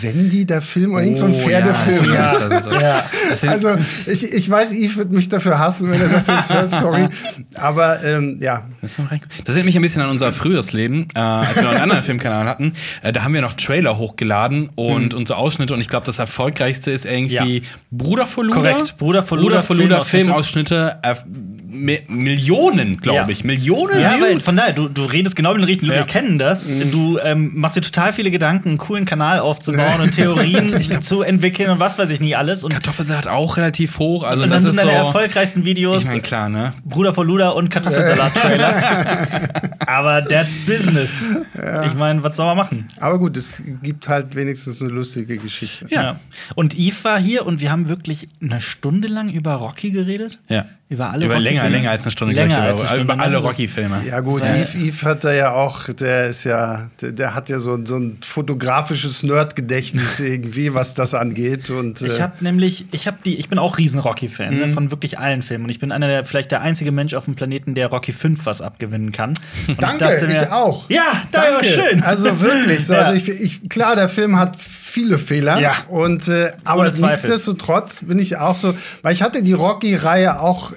Wendy, 0.00 0.44
der 0.44 0.62
Film 0.62 0.94
oder 0.94 1.06
oh, 1.06 1.14
so 1.14 1.26
ein 1.26 1.34
Pferdefilm. 1.34 2.12
Ja, 2.12 2.34
ja. 2.80 3.04
Also, 3.48 3.76
ich, 4.06 4.24
ich 4.32 4.48
weiß, 4.48 4.72
Eve 4.72 4.96
wird 4.96 5.12
mich 5.12 5.28
dafür 5.28 5.58
hassen, 5.58 5.90
wenn 5.90 6.00
er 6.00 6.08
das 6.08 6.26
jetzt 6.26 6.52
hört, 6.52 6.70
sorry. 6.70 7.08
Aber 7.54 8.02
ähm, 8.02 8.38
ja. 8.40 8.66
Das, 8.80 8.96
das 9.44 9.54
erinnert 9.54 9.66
mich 9.66 9.76
ein 9.76 9.82
bisschen 9.82 10.02
an 10.02 10.10
unser 10.10 10.32
früheres 10.32 10.72
Leben, 10.72 11.08
äh, 11.14 11.18
als 11.18 11.56
wir 11.56 11.64
noch 11.64 11.70
einen 11.72 11.80
anderen 11.82 12.02
Filmkanal 12.02 12.46
hatten. 12.46 12.72
Äh, 13.02 13.12
da 13.12 13.24
haben 13.24 13.34
wir 13.34 13.42
noch 13.42 13.54
Trailer 13.54 13.98
hochgeladen 13.98 14.70
und 14.74 15.12
mhm. 15.12 15.18
unsere 15.18 15.38
Ausschnitte. 15.38 15.74
Und 15.74 15.80
ich 15.80 15.88
glaube, 15.88 16.06
das 16.06 16.18
erfolgreichste 16.18 16.90
ist 16.90 17.04
irgendwie 17.04 17.58
ja. 17.58 17.62
Bruder 17.90 18.26
von 18.26 18.46
Luda. 18.46 18.60
Korrekt, 18.60 18.96
Bruder 18.98 19.22
von 19.22 19.38
Luda. 19.38 19.48
Bruder 19.48 19.62
von 19.62 19.76
Luda 19.78 20.04
Filmausschnitte. 20.04 20.98
Filmausschnitte 21.02 21.52
Millionen, 21.72 22.98
glaube 23.00 23.32
ich. 23.32 23.44
Millionen 23.44 24.00
ja, 24.00 24.16
Views. 24.16 24.22
Weil, 24.22 24.40
von 24.40 24.56
daher, 24.56 24.72
du, 24.72 24.88
du 24.88 25.04
redest 25.04 25.36
genau 25.36 25.52
mit 25.52 25.62
den 25.62 25.66
richtigen 25.66 25.86
Leuten. 25.90 26.06
Wir 26.06 26.12
kennen 26.12 26.38
das. 26.38 26.68
Mhm. 26.68 26.90
Du 26.90 27.18
ähm, 27.18 27.52
machst 27.54 27.76
dir 27.76 27.80
total 27.80 28.12
viele 28.12 28.30
Gedanken, 28.30 28.70
einen 28.70 28.78
coolen 28.78 29.04
Kanal 29.04 29.40
aufzubauen 29.42 30.00
und 30.00 30.12
Theorien 30.14 31.02
zu 31.02 31.22
entwickeln 31.22 31.70
und 31.70 31.80
was 31.80 31.98
weiß 31.98 32.10
ich 32.10 32.20
nicht 32.20 32.36
alles. 32.36 32.64
Und 32.64 32.72
Kartoffelsalat 32.72 33.26
auch 33.26 33.56
relativ 33.56 33.98
hoch. 33.98 34.22
Also 34.22 34.44
und 34.44 34.50
dann 34.50 34.60
sind 34.60 34.78
deine 34.78 34.90
so, 34.90 34.96
erfolgreichen 34.96 35.64
Videos. 35.64 36.02
Ich 36.02 36.08
meine, 36.08 36.22
klar, 36.22 36.48
ne? 36.48 36.74
Bruder 36.84 37.12
von 37.12 37.26
Luda 37.26 37.50
und 37.50 37.70
Kartoffelsalat-Trailer. 37.70 39.78
Aber 39.86 40.26
that's 40.26 40.56
business. 40.58 41.24
Ja. 41.56 41.84
Ich 41.84 41.94
meine, 41.94 42.22
was 42.22 42.36
soll 42.36 42.46
man 42.46 42.56
machen? 42.56 42.88
Aber 42.98 43.18
gut, 43.18 43.36
es 43.36 43.62
gibt 43.82 44.08
halt 44.08 44.34
wenigstens 44.34 44.80
eine 44.80 44.90
lustige 44.90 45.38
Geschichte. 45.38 45.86
Ja. 45.90 46.20
Und 46.54 46.78
Eve 46.78 46.96
war 47.02 47.18
hier 47.18 47.46
und 47.46 47.60
wir 47.60 47.70
haben 47.70 47.88
wirklich 47.88 48.28
eine 48.40 48.60
Stunde 48.60 49.08
lang 49.08 49.30
über 49.30 49.54
Rocky 49.54 49.90
geredet. 49.90 50.38
Ja. 50.48 50.66
Über 50.92 51.10
alle 51.10 51.24
Über 51.24 51.40
länger, 51.40 51.70
länger 51.70 51.90
als 51.90 52.04
eine 52.04 52.10
Stunde. 52.10 52.34
Länger 52.34 52.60
als 52.60 52.80
eine 52.80 52.88
Stunde 52.88 53.14
über 53.14 53.22
alle 53.22 53.38
Rocky-Filme. 53.38 54.02
Ja 54.06 54.20
gut, 54.20 54.42
ja. 54.42 54.56
Eve, 54.56 54.76
Eve 54.76 55.06
hat 55.08 55.24
da 55.24 55.32
ja 55.32 55.52
auch, 55.52 55.88
der 55.88 56.26
ist 56.26 56.44
ja, 56.44 56.90
der, 57.00 57.12
der 57.12 57.34
hat 57.34 57.48
ja 57.48 57.60
so, 57.60 57.82
so 57.82 57.96
ein 57.96 58.18
fotografisches 58.20 59.22
Nerdgedächtnis 59.22 60.20
irgendwie, 60.20 60.74
was 60.74 60.92
das 60.92 61.14
angeht. 61.14 61.70
Und, 61.70 62.02
äh 62.02 62.08
ich 62.08 62.20
habe 62.20 62.34
nämlich, 62.40 62.84
ich 62.92 63.06
habe 63.06 63.16
die, 63.24 63.38
ich 63.38 63.48
bin 63.48 63.58
auch 63.58 63.78
riesen 63.78 64.00
Rocky-Fan 64.00 64.50
ne, 64.50 64.54
mhm. 64.54 64.66
ne, 64.66 64.68
von 64.74 64.90
wirklich 64.90 65.18
allen 65.18 65.40
Filmen. 65.40 65.64
Und 65.64 65.70
ich 65.70 65.78
bin 65.78 65.92
einer 65.92 66.08
der, 66.08 66.26
vielleicht 66.26 66.50
der 66.50 66.60
einzige 66.60 66.92
Mensch 66.92 67.14
auf 67.14 67.24
dem 67.24 67.36
Planeten, 67.36 67.74
der 67.74 67.86
Rocky 67.86 68.12
5 68.12 68.44
was 68.44 68.60
abgewinnen 68.60 69.12
kann. 69.12 69.32
Und 69.68 69.80
danke, 69.80 70.14
ich, 70.14 70.26
mir, 70.26 70.42
ich, 70.42 70.50
auch. 70.50 70.90
Ja, 70.90 71.22
danke. 71.30 71.64
schön. 71.64 72.02
Also 72.02 72.38
wirklich, 72.38 72.84
so, 72.84 72.92
ja. 72.92 72.98
also 73.00 73.14
ich, 73.14 73.28
ich, 73.28 73.68
klar, 73.70 73.96
der 73.96 74.10
Film 74.10 74.38
hat 74.38 74.58
viele 74.60 75.18
Fehler. 75.18 75.58
Ja. 75.58 75.72
Und, 75.88 76.28
äh, 76.28 76.52
aber 76.64 76.90
nichtsdestotrotz 76.90 78.00
bin 78.02 78.18
ich 78.18 78.36
auch 78.36 78.58
so, 78.58 78.74
weil 79.00 79.14
ich 79.14 79.22
hatte 79.22 79.42
die 79.42 79.54
Rocky-Reihe 79.54 80.38
auch 80.38 80.72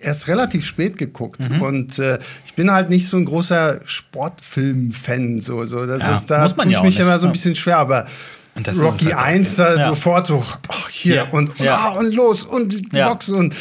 erst 0.00 0.28
relativ 0.28 0.64
spät 0.64 0.96
geguckt 0.96 1.40
mhm. 1.48 1.62
und 1.62 1.98
äh, 1.98 2.18
ich 2.44 2.54
bin 2.54 2.70
halt 2.70 2.90
nicht 2.90 3.08
so 3.08 3.16
ein 3.16 3.24
großer 3.24 3.80
Sportfilm-Fan. 3.84 5.40
So, 5.40 5.64
so. 5.64 5.86
Das, 5.86 6.00
ja, 6.00 6.10
das, 6.10 6.26
da 6.26 6.48
tue 6.48 6.66
ich 6.66 6.72
ja 6.72 6.82
mich 6.82 6.98
immer 6.98 7.18
so 7.18 7.26
ein 7.26 7.32
bisschen 7.32 7.54
schwer, 7.54 7.78
aber 7.78 8.06
Rocky 8.66 9.12
1 9.12 9.58
halt 9.58 9.78
ja. 9.78 9.86
sofort 9.86 10.26
so, 10.26 10.42
oh, 10.68 10.74
hier 10.90 11.14
ja. 11.16 11.24
Und, 11.30 11.58
ja. 11.58 11.94
Oh, 11.94 11.98
und 11.98 12.14
los 12.14 12.44
und 12.44 12.90
Boxen 12.90 13.34
und, 13.36 13.54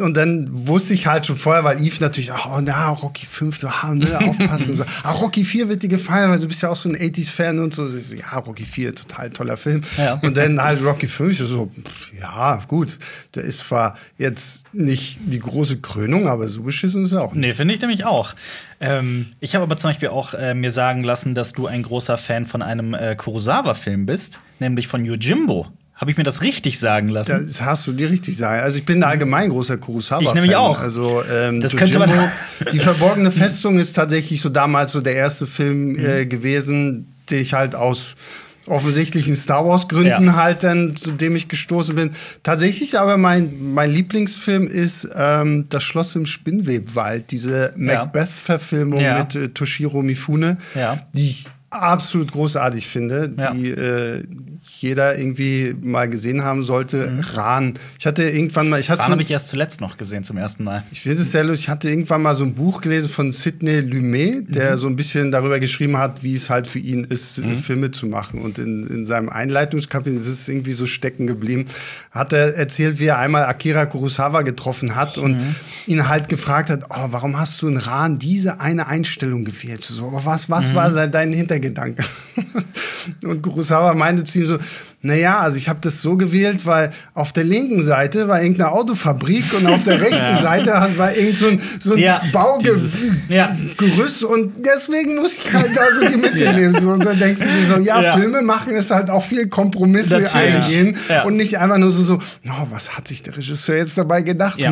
und 0.00 0.14
dann 0.16 0.48
wusste 0.52 0.94
ich 0.94 1.06
halt 1.06 1.26
schon 1.26 1.36
vorher, 1.36 1.64
weil 1.64 1.80
Eve 1.84 1.96
natürlich, 2.00 2.30
oh 2.32 2.60
na, 2.62 2.90
Rocky 2.90 3.26
5, 3.26 3.56
so, 3.56 3.68
ah, 3.68 3.94
ne, 3.94 4.18
aufpassen. 4.18 4.74
so, 4.76 4.84
ah, 5.02 5.12
Rocky 5.12 5.44
4 5.44 5.68
wird 5.68 5.82
dir 5.82 5.88
gefallen, 5.88 6.30
weil 6.30 6.38
du 6.38 6.48
bist 6.48 6.62
ja 6.62 6.70
auch 6.70 6.76
so 6.76 6.88
ein 6.88 6.96
80s-Fan 6.96 7.58
und 7.58 7.74
so. 7.74 7.88
so. 7.88 8.14
Ja, 8.14 8.38
Rocky 8.38 8.64
4, 8.64 8.94
total 8.94 9.30
toller 9.30 9.56
Film. 9.56 9.82
Und 10.22 10.36
dann 10.36 10.60
halt 10.62 10.82
Rocky 10.82 11.06
5, 11.06 11.38
so, 11.38 11.70
ja, 12.20 12.62
gut, 12.68 12.98
der 13.34 13.44
ist 13.44 13.58
zwar 13.58 13.96
jetzt 14.18 14.72
nicht 14.72 15.18
die 15.24 15.40
große 15.40 15.78
Krönung, 15.78 16.28
aber 16.28 16.48
so 16.48 16.62
beschissen 16.62 17.04
ist 17.04 17.12
er 17.12 17.22
auch 17.22 17.32
nicht. 17.32 17.40
Nee, 17.40 17.54
finde 17.54 17.74
ich 17.74 17.80
nämlich 17.80 18.04
auch. 18.04 18.34
Ähm, 18.84 19.26
ich 19.40 19.54
habe 19.54 19.62
aber 19.62 19.76
zum 19.78 19.90
Beispiel 19.90 20.08
auch 20.08 20.34
äh, 20.34 20.52
mir 20.52 20.70
sagen 20.70 21.04
lassen, 21.04 21.34
dass 21.34 21.52
du 21.52 21.66
ein 21.66 21.82
großer 21.82 22.18
Fan 22.18 22.44
von 22.44 22.60
einem 22.60 22.92
äh, 22.92 23.16
Kurosawa-Film 23.16 24.04
bist, 24.04 24.40
nämlich 24.58 24.88
von 24.88 25.04
Yojimbo. 25.04 25.68
Habe 25.94 26.10
ich 26.10 26.16
mir 26.16 26.24
das 26.24 26.42
richtig 26.42 26.78
sagen 26.80 27.08
lassen? 27.08 27.46
Das 27.46 27.62
hast 27.62 27.86
du 27.86 27.92
dir 27.92 28.10
richtig 28.10 28.36
sagen. 28.36 28.62
Also 28.62 28.78
ich 28.78 28.84
bin 28.84 28.98
ein 28.98 29.08
allgemein 29.08 29.48
großer 29.48 29.78
Kurosawa-Fan. 29.78 30.26
Ich 30.26 30.34
nämlich 30.34 30.56
auch. 30.56 30.80
Also 30.80 31.22
ähm, 31.32 31.60
das 31.60 31.76
könnte 31.76 31.98
man 31.98 32.10
die 32.72 32.78
verborgene 32.78 33.30
Festung 33.30 33.78
ist 33.78 33.94
tatsächlich 33.94 34.40
so 34.40 34.50
damals 34.50 34.92
so 34.92 35.00
der 35.00 35.14
erste 35.14 35.46
Film 35.46 35.96
äh, 35.96 36.26
gewesen, 36.26 37.14
den 37.30 37.40
ich 37.40 37.54
halt 37.54 37.74
aus 37.74 38.16
offensichtlichen 38.66 39.36
Star 39.36 39.64
Wars 39.66 39.88
Gründen 39.88 40.26
ja. 40.26 40.36
halt 40.36 40.64
dann, 40.64 40.96
zu 40.96 41.12
dem 41.12 41.36
ich 41.36 41.48
gestoßen 41.48 41.94
bin. 41.94 42.12
Tatsächlich 42.42 42.98
aber 42.98 43.16
mein, 43.16 43.72
mein 43.74 43.90
Lieblingsfilm 43.90 44.66
ist 44.66 45.08
ähm, 45.14 45.66
Das 45.68 45.84
Schloss 45.84 46.14
im 46.16 46.26
Spinnwebwald, 46.26 47.30
diese 47.30 47.72
Macbeth-Verfilmung 47.76 49.00
ja. 49.00 49.18
mit 49.18 49.34
äh, 49.34 49.48
Toshiro 49.48 50.02
Mifune, 50.02 50.58
die 51.12 51.30
ich 51.30 51.46
absolut 51.74 52.32
großartig 52.32 52.86
finde, 52.86 53.28
die 53.28 53.70
äh, 53.70 54.22
jeder 54.84 55.18
irgendwie 55.18 55.74
mal 55.80 56.08
gesehen 56.08 56.44
haben 56.44 56.62
sollte. 56.62 57.10
Mhm. 57.10 57.20
Rahn. 57.20 57.74
Ich 57.98 58.06
hatte 58.06 58.22
irgendwann 58.24 58.68
mal. 58.68 58.80
Ich 58.80 58.90
hatte 58.90 59.02
Rahn 59.02 59.12
habe 59.12 59.22
ich 59.22 59.30
erst 59.30 59.48
zuletzt 59.48 59.80
noch 59.80 59.96
gesehen, 59.96 60.24
zum 60.24 60.36
ersten 60.36 60.64
Mal. 60.64 60.82
Ich 60.90 61.00
finde 61.02 61.22
es 61.22 61.30
sehr 61.30 61.44
lustig. 61.44 61.66
Ich 61.66 61.68
hatte 61.70 61.88
irgendwann 61.88 62.22
mal 62.22 62.34
so 62.34 62.44
ein 62.44 62.54
Buch 62.54 62.80
gelesen 62.80 63.08
von 63.10 63.32
Sidney 63.32 63.80
Lumet, 63.80 64.54
der 64.54 64.72
mhm. 64.72 64.78
so 64.78 64.86
ein 64.86 64.96
bisschen 64.96 65.30
darüber 65.30 65.58
geschrieben 65.60 65.96
hat, 65.96 66.22
wie 66.22 66.34
es 66.34 66.50
halt 66.50 66.66
für 66.66 66.78
ihn 66.78 67.04
ist, 67.04 67.38
mhm. 67.38 67.56
Filme 67.56 67.90
zu 67.90 68.06
machen. 68.06 68.40
Und 68.40 68.58
in, 68.58 68.86
in 68.86 69.06
seinem 69.06 69.28
Einleitungskapitel 69.28 70.18
ist 70.18 70.26
es 70.26 70.48
irgendwie 70.48 70.72
so 70.72 70.86
stecken 70.86 71.26
geblieben. 71.26 71.66
Hat 72.10 72.32
er 72.32 72.54
erzählt, 72.54 73.00
wie 73.00 73.06
er 73.06 73.18
einmal 73.18 73.44
Akira 73.44 73.86
Kurosawa 73.86 74.42
getroffen 74.42 74.94
hat 74.96 75.18
und 75.18 75.38
mhm. 75.38 75.54
ihn 75.86 76.08
halt 76.08 76.28
gefragt 76.28 76.70
hat: 76.70 76.84
oh, 76.90 77.08
warum 77.10 77.38
hast 77.38 77.60
du 77.62 77.68
in 77.68 77.76
Rahn 77.76 78.18
diese 78.18 78.60
eine 78.60 78.86
Einstellung 78.86 79.44
gewählt? 79.44 79.82
So, 79.82 80.20
was, 80.24 80.50
was 80.50 80.70
mhm. 80.70 80.74
war 80.74 81.06
dein 81.06 81.32
Hintergedanke? 81.64 82.04
und 83.22 83.42
Kurosawa 83.42 83.94
meinte 83.94 84.24
zu 84.24 84.40
ihm 84.40 84.46
so: 84.46 84.58
naja, 85.04 85.40
also 85.40 85.58
ich 85.58 85.68
habe 85.68 85.80
das 85.82 86.00
so 86.00 86.16
gewählt, 86.16 86.64
weil 86.64 86.90
auf 87.12 87.34
der 87.34 87.44
linken 87.44 87.82
Seite 87.82 88.26
war 88.26 88.40
irgendeine 88.40 88.72
Autofabrik 88.72 89.44
und 89.52 89.66
auf 89.66 89.84
der 89.84 90.00
rechten 90.00 90.16
ja. 90.16 90.38
Seite 90.38 90.72
war 90.96 91.14
irgend 91.14 91.36
so 91.36 91.48
ein, 91.48 91.60
so 91.78 91.92
ein 91.92 91.98
ja, 91.98 92.22
Baugerüst 92.32 92.96
ja. 93.28 93.54
und 94.28 94.52
deswegen 94.64 95.16
muss 95.16 95.40
ich 95.40 95.52
halt 95.52 95.76
da 95.76 95.82
so 95.94 96.08
die 96.08 96.16
Mitte 96.16 96.54
nehmen. 96.54 96.74
So, 96.74 96.92
und 96.92 97.04
dann 97.04 97.18
denkst 97.18 97.42
du 97.42 97.48
dir 97.48 97.76
so, 97.76 97.80
ja, 97.82 98.16
Filme 98.16 98.40
machen 98.40 98.72
ist 98.72 98.90
halt 98.90 99.10
auch 99.10 99.22
viel 99.22 99.48
Kompromisse 99.48 100.20
Natürlich. 100.20 100.54
eingehen 100.54 100.96
und 101.26 101.36
nicht 101.36 101.58
einfach 101.58 101.76
nur 101.76 101.90
so, 101.90 102.02
so 102.02 102.14
no, 102.42 102.66
was 102.70 102.96
hat 102.96 103.06
sich 103.06 103.22
der 103.22 103.36
Regisseur 103.36 103.76
jetzt 103.76 103.98
dabei 103.98 104.22
gedacht? 104.22 104.58
So, 104.58 104.70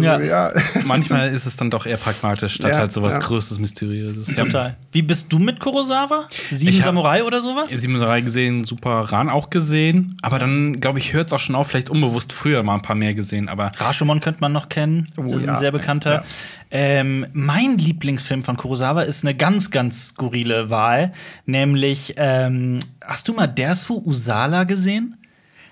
Manchmal 0.87 1.31
ist 1.31 1.45
es 1.45 1.57
dann 1.57 1.71
doch 1.71 1.85
eher 1.85 1.99
pragmatisch, 1.99 2.55
statt 2.55 2.75
halt 2.75 2.92
sowas 2.92 3.21
Größtes, 3.21 3.59
Mysteriöses. 3.59 4.35
Total. 4.35 4.77
Wie 4.92 5.03
bist 5.03 5.31
du 5.31 5.38
mit 5.38 5.61
Kurosawa? 5.61 6.29
Sieben 6.51 6.81
Samurai 6.81 7.23
oder 7.23 7.42
sowas? 7.42 7.68
Sieben 7.71 7.99
Samurai 7.99 8.23
gesehen, 8.23 8.64
Super 8.64 9.01
Ran 9.12 9.29
auch 9.29 9.51
gesehen. 9.51 10.16
Aber 10.22 10.38
dann, 10.38 10.80
glaube 10.80 11.00
ich, 11.00 11.12
hört 11.12 11.26
es 11.26 11.32
auch 11.32 11.40
schon 11.40 11.56
auf, 11.56 11.66
vielleicht 11.66 11.90
unbewusst 11.90 12.32
früher 12.32 12.62
mal 12.62 12.74
ein 12.74 12.82
paar 12.82 12.94
mehr 12.96 13.12
gesehen. 13.12 13.48
Aber 13.48 13.72
Rashomon 13.76 14.20
könnte 14.20 14.40
man 14.40 14.52
noch 14.52 14.68
kennen. 14.68 15.08
Oh, 15.16 15.22
das 15.24 15.32
ist 15.32 15.46
ja, 15.46 15.52
ein 15.52 15.58
sehr 15.58 15.72
bekannter. 15.72 16.14
Ja. 16.14 16.24
Ähm, 16.70 17.26
mein 17.32 17.76
Lieblingsfilm 17.76 18.42
von 18.42 18.56
Kurosawa 18.56 19.02
ist 19.02 19.24
eine 19.24 19.35
ganz, 19.35 19.72
ganz 19.72 20.11
skurrile 20.11 20.70
Wahl. 20.70 21.12
Nämlich, 21.44 22.14
ähm, 22.16 22.78
hast 23.04 23.26
du 23.26 23.35
mal 23.35 23.48
Dersu 23.48 24.00
Usala 24.04 24.64
gesehen? 24.64 25.16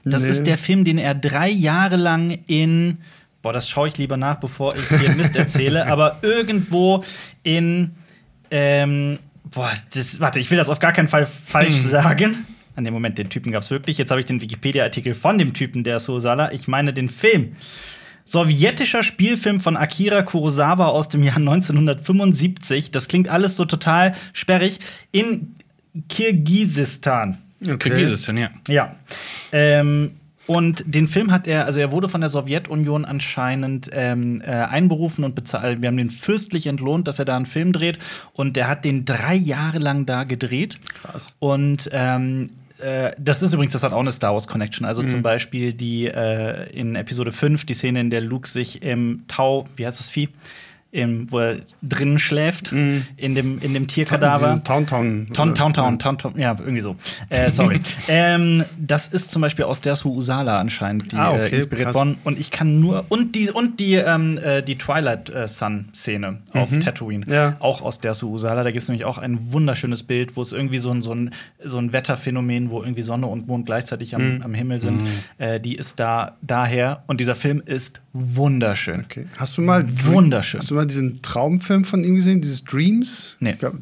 Das 0.04 0.24
nee. 0.24 0.30
ist 0.30 0.46
der 0.46 0.58
Film, 0.58 0.84
den 0.84 0.98
er 0.98 1.14
drei 1.14 1.48
Jahre 1.48 1.96
lang 1.96 2.38
in 2.46 2.98
boah, 3.42 3.52
das 3.52 3.68
schaue 3.68 3.88
ich 3.88 3.98
lieber 3.98 4.16
nach, 4.16 4.36
bevor 4.36 4.74
ich 4.76 4.86
hier 4.88 5.10
Mist 5.10 5.36
erzähle, 5.36 5.86
aber 5.90 6.18
irgendwo 6.22 7.04
in, 7.42 7.92
ähm, 8.50 9.18
boah, 9.44 9.72
das, 9.94 10.20
warte, 10.20 10.40
ich 10.40 10.50
will 10.50 10.58
das 10.58 10.68
auf 10.68 10.78
gar 10.78 10.92
keinen 10.92 11.08
Fall 11.08 11.26
falsch 11.26 11.82
hm. 11.82 11.88
sagen. 11.88 12.46
An 12.76 12.84
dem 12.84 12.94
Moment, 12.94 13.18
den 13.18 13.28
Typen 13.28 13.52
gab 13.52 13.62
es 13.62 13.70
wirklich. 13.70 13.98
Jetzt 13.98 14.10
habe 14.10 14.20
ich 14.20 14.26
den 14.26 14.40
Wikipedia-Artikel 14.40 15.14
von 15.14 15.38
dem 15.38 15.52
Typen, 15.54 15.84
der 15.84 15.98
Sosala. 15.98 16.52
Ich 16.52 16.68
meine 16.68 16.92
den 16.92 17.08
Film. 17.08 17.52
Sowjetischer 18.24 19.02
Spielfilm 19.02 19.58
von 19.58 19.76
Akira 19.76 20.22
Kurosawa 20.22 20.86
aus 20.86 21.08
dem 21.08 21.22
Jahr 21.22 21.36
1975. 21.36 22.90
Das 22.90 23.08
klingt 23.08 23.28
alles 23.28 23.56
so 23.56 23.64
total 23.64 24.12
sperrig. 24.32 24.78
In 25.10 25.54
Kirgisistan. 26.08 27.38
Okay. 27.60 27.90
Kirgisistan, 27.90 28.36
ja. 28.36 28.50
Ja. 28.68 28.96
Ähm, 29.50 30.12
und 30.46 30.82
den 30.86 31.06
Film 31.06 31.30
hat 31.30 31.46
er, 31.46 31.66
also 31.66 31.78
er 31.78 31.92
wurde 31.92 32.08
von 32.08 32.20
der 32.20 32.28
Sowjetunion 32.28 33.04
anscheinend 33.04 33.90
ähm, 33.92 34.40
äh, 34.40 34.46
einberufen 34.50 35.24
und 35.24 35.34
bezahlt. 35.34 35.80
Wir 35.80 35.88
haben 35.88 35.96
den 35.96 36.10
fürstlich 36.10 36.66
entlohnt, 36.66 37.06
dass 37.06 37.18
er 37.18 37.24
da 37.24 37.36
einen 37.36 37.46
Film 37.46 37.72
dreht. 37.72 37.98
Und 38.32 38.56
der 38.56 38.66
hat 38.66 38.84
den 38.84 39.04
drei 39.04 39.34
Jahre 39.34 39.78
lang 39.78 40.06
da 40.06 40.24
gedreht. 40.24 40.80
Krass. 41.02 41.34
Und 41.38 41.88
ähm, 41.92 42.50
äh, 42.80 43.12
das 43.18 43.42
ist 43.42 43.52
übrigens, 43.52 43.72
das 43.72 43.82
hat 43.82 43.92
auch 43.92 44.00
eine 44.00 44.10
Star 44.10 44.32
Wars 44.32 44.48
Connection. 44.48 44.86
Also 44.86 45.02
mhm. 45.02 45.08
zum 45.08 45.22
Beispiel 45.22 45.72
die 45.72 46.06
äh, 46.06 46.70
in 46.70 46.96
Episode 46.96 47.32
5, 47.32 47.64
die 47.64 47.74
Szene, 47.74 48.00
in 48.00 48.10
der 48.10 48.20
Luke 48.20 48.48
sich 48.48 48.82
im 48.82 49.24
Tau, 49.28 49.66
wie 49.76 49.86
heißt 49.86 50.00
das 50.00 50.10
Vieh? 50.10 50.28
Im, 50.92 51.30
wo 51.30 51.38
er 51.38 51.56
drinnen 51.82 52.18
schläft, 52.18 52.72
mm. 52.72 53.02
in, 53.16 53.34
dem, 53.34 53.60
in 53.60 53.74
dem 53.74 53.86
Tierkadaver. 53.86 54.62
Town 54.64 54.86
Town. 54.86 55.28
Town 55.32 55.54
Town 55.54 55.72
Town, 55.72 55.98
Town, 55.98 56.18
Town, 56.18 56.38
ja, 56.38 56.56
irgendwie 56.58 56.80
so. 56.80 56.96
Äh, 57.28 57.50
sorry. 57.50 57.80
ähm, 58.08 58.64
das 58.76 59.06
ist 59.06 59.30
zum 59.30 59.42
Beispiel 59.42 59.66
aus 59.66 59.80
der 59.80 59.94
Su 59.94 60.12
Usala 60.16 60.58
anscheinend, 60.58 61.12
die 61.12 61.16
ah, 61.16 61.30
okay, 61.30 61.46
äh, 61.46 61.56
inspiriert 61.56 61.94
worden. 61.94 62.18
Und 62.24 62.40
ich 62.40 62.50
kann 62.50 62.80
nur, 62.80 63.04
und 63.08 63.36
die, 63.36 63.50
und 63.50 63.78
die, 63.78 63.94
ähm, 63.94 64.38
äh, 64.38 64.62
die 64.62 64.78
Twilight 64.78 65.30
äh, 65.30 65.46
Sun-Szene 65.46 66.38
mhm. 66.52 66.60
auf 66.60 66.76
Tatooine, 66.80 67.24
ja. 67.28 67.56
auch 67.60 67.82
aus 67.82 68.00
der 68.00 68.14
Su 68.14 68.32
Usala. 68.32 68.64
Da 68.64 68.72
gibt 68.72 68.82
es 68.82 68.88
nämlich 68.88 69.04
auch 69.04 69.18
ein 69.18 69.52
wunderschönes 69.52 70.02
Bild, 70.02 70.36
wo 70.36 70.42
es 70.42 70.52
irgendwie 70.52 70.78
so 70.78 70.90
ein, 70.90 71.02
so, 71.02 71.14
ein, 71.14 71.30
so 71.64 71.78
ein 71.78 71.92
Wetterphänomen, 71.92 72.70
wo 72.70 72.82
irgendwie 72.82 73.02
Sonne 73.02 73.26
und 73.28 73.46
Mond 73.46 73.66
gleichzeitig 73.66 74.16
am, 74.16 74.36
mhm. 74.36 74.42
am 74.42 74.54
Himmel 74.54 74.80
sind, 74.80 75.02
mhm. 75.02 75.08
Äh, 75.38 75.60
die 75.60 75.76
ist 75.76 76.00
da 76.00 76.36
daher. 76.42 77.04
Und 77.06 77.20
dieser 77.20 77.34
Film 77.36 77.62
ist 77.64 78.00
wunderschön. 78.12 79.04
Okay. 79.04 79.26
Hast 79.36 79.56
du 79.56 79.62
mal 79.62 79.84
wunderschön? 79.86 80.60
Hast 80.60 80.70
du 80.70 80.74
mal 80.74 80.79
diesen 80.86 81.22
Traumfilm 81.22 81.84
von 81.84 82.04
ihm 82.04 82.16
gesehen, 82.16 82.40
dieses 82.40 82.64
Dreams? 82.64 83.36
Nee. 83.40 83.54
Glaub, 83.58 83.74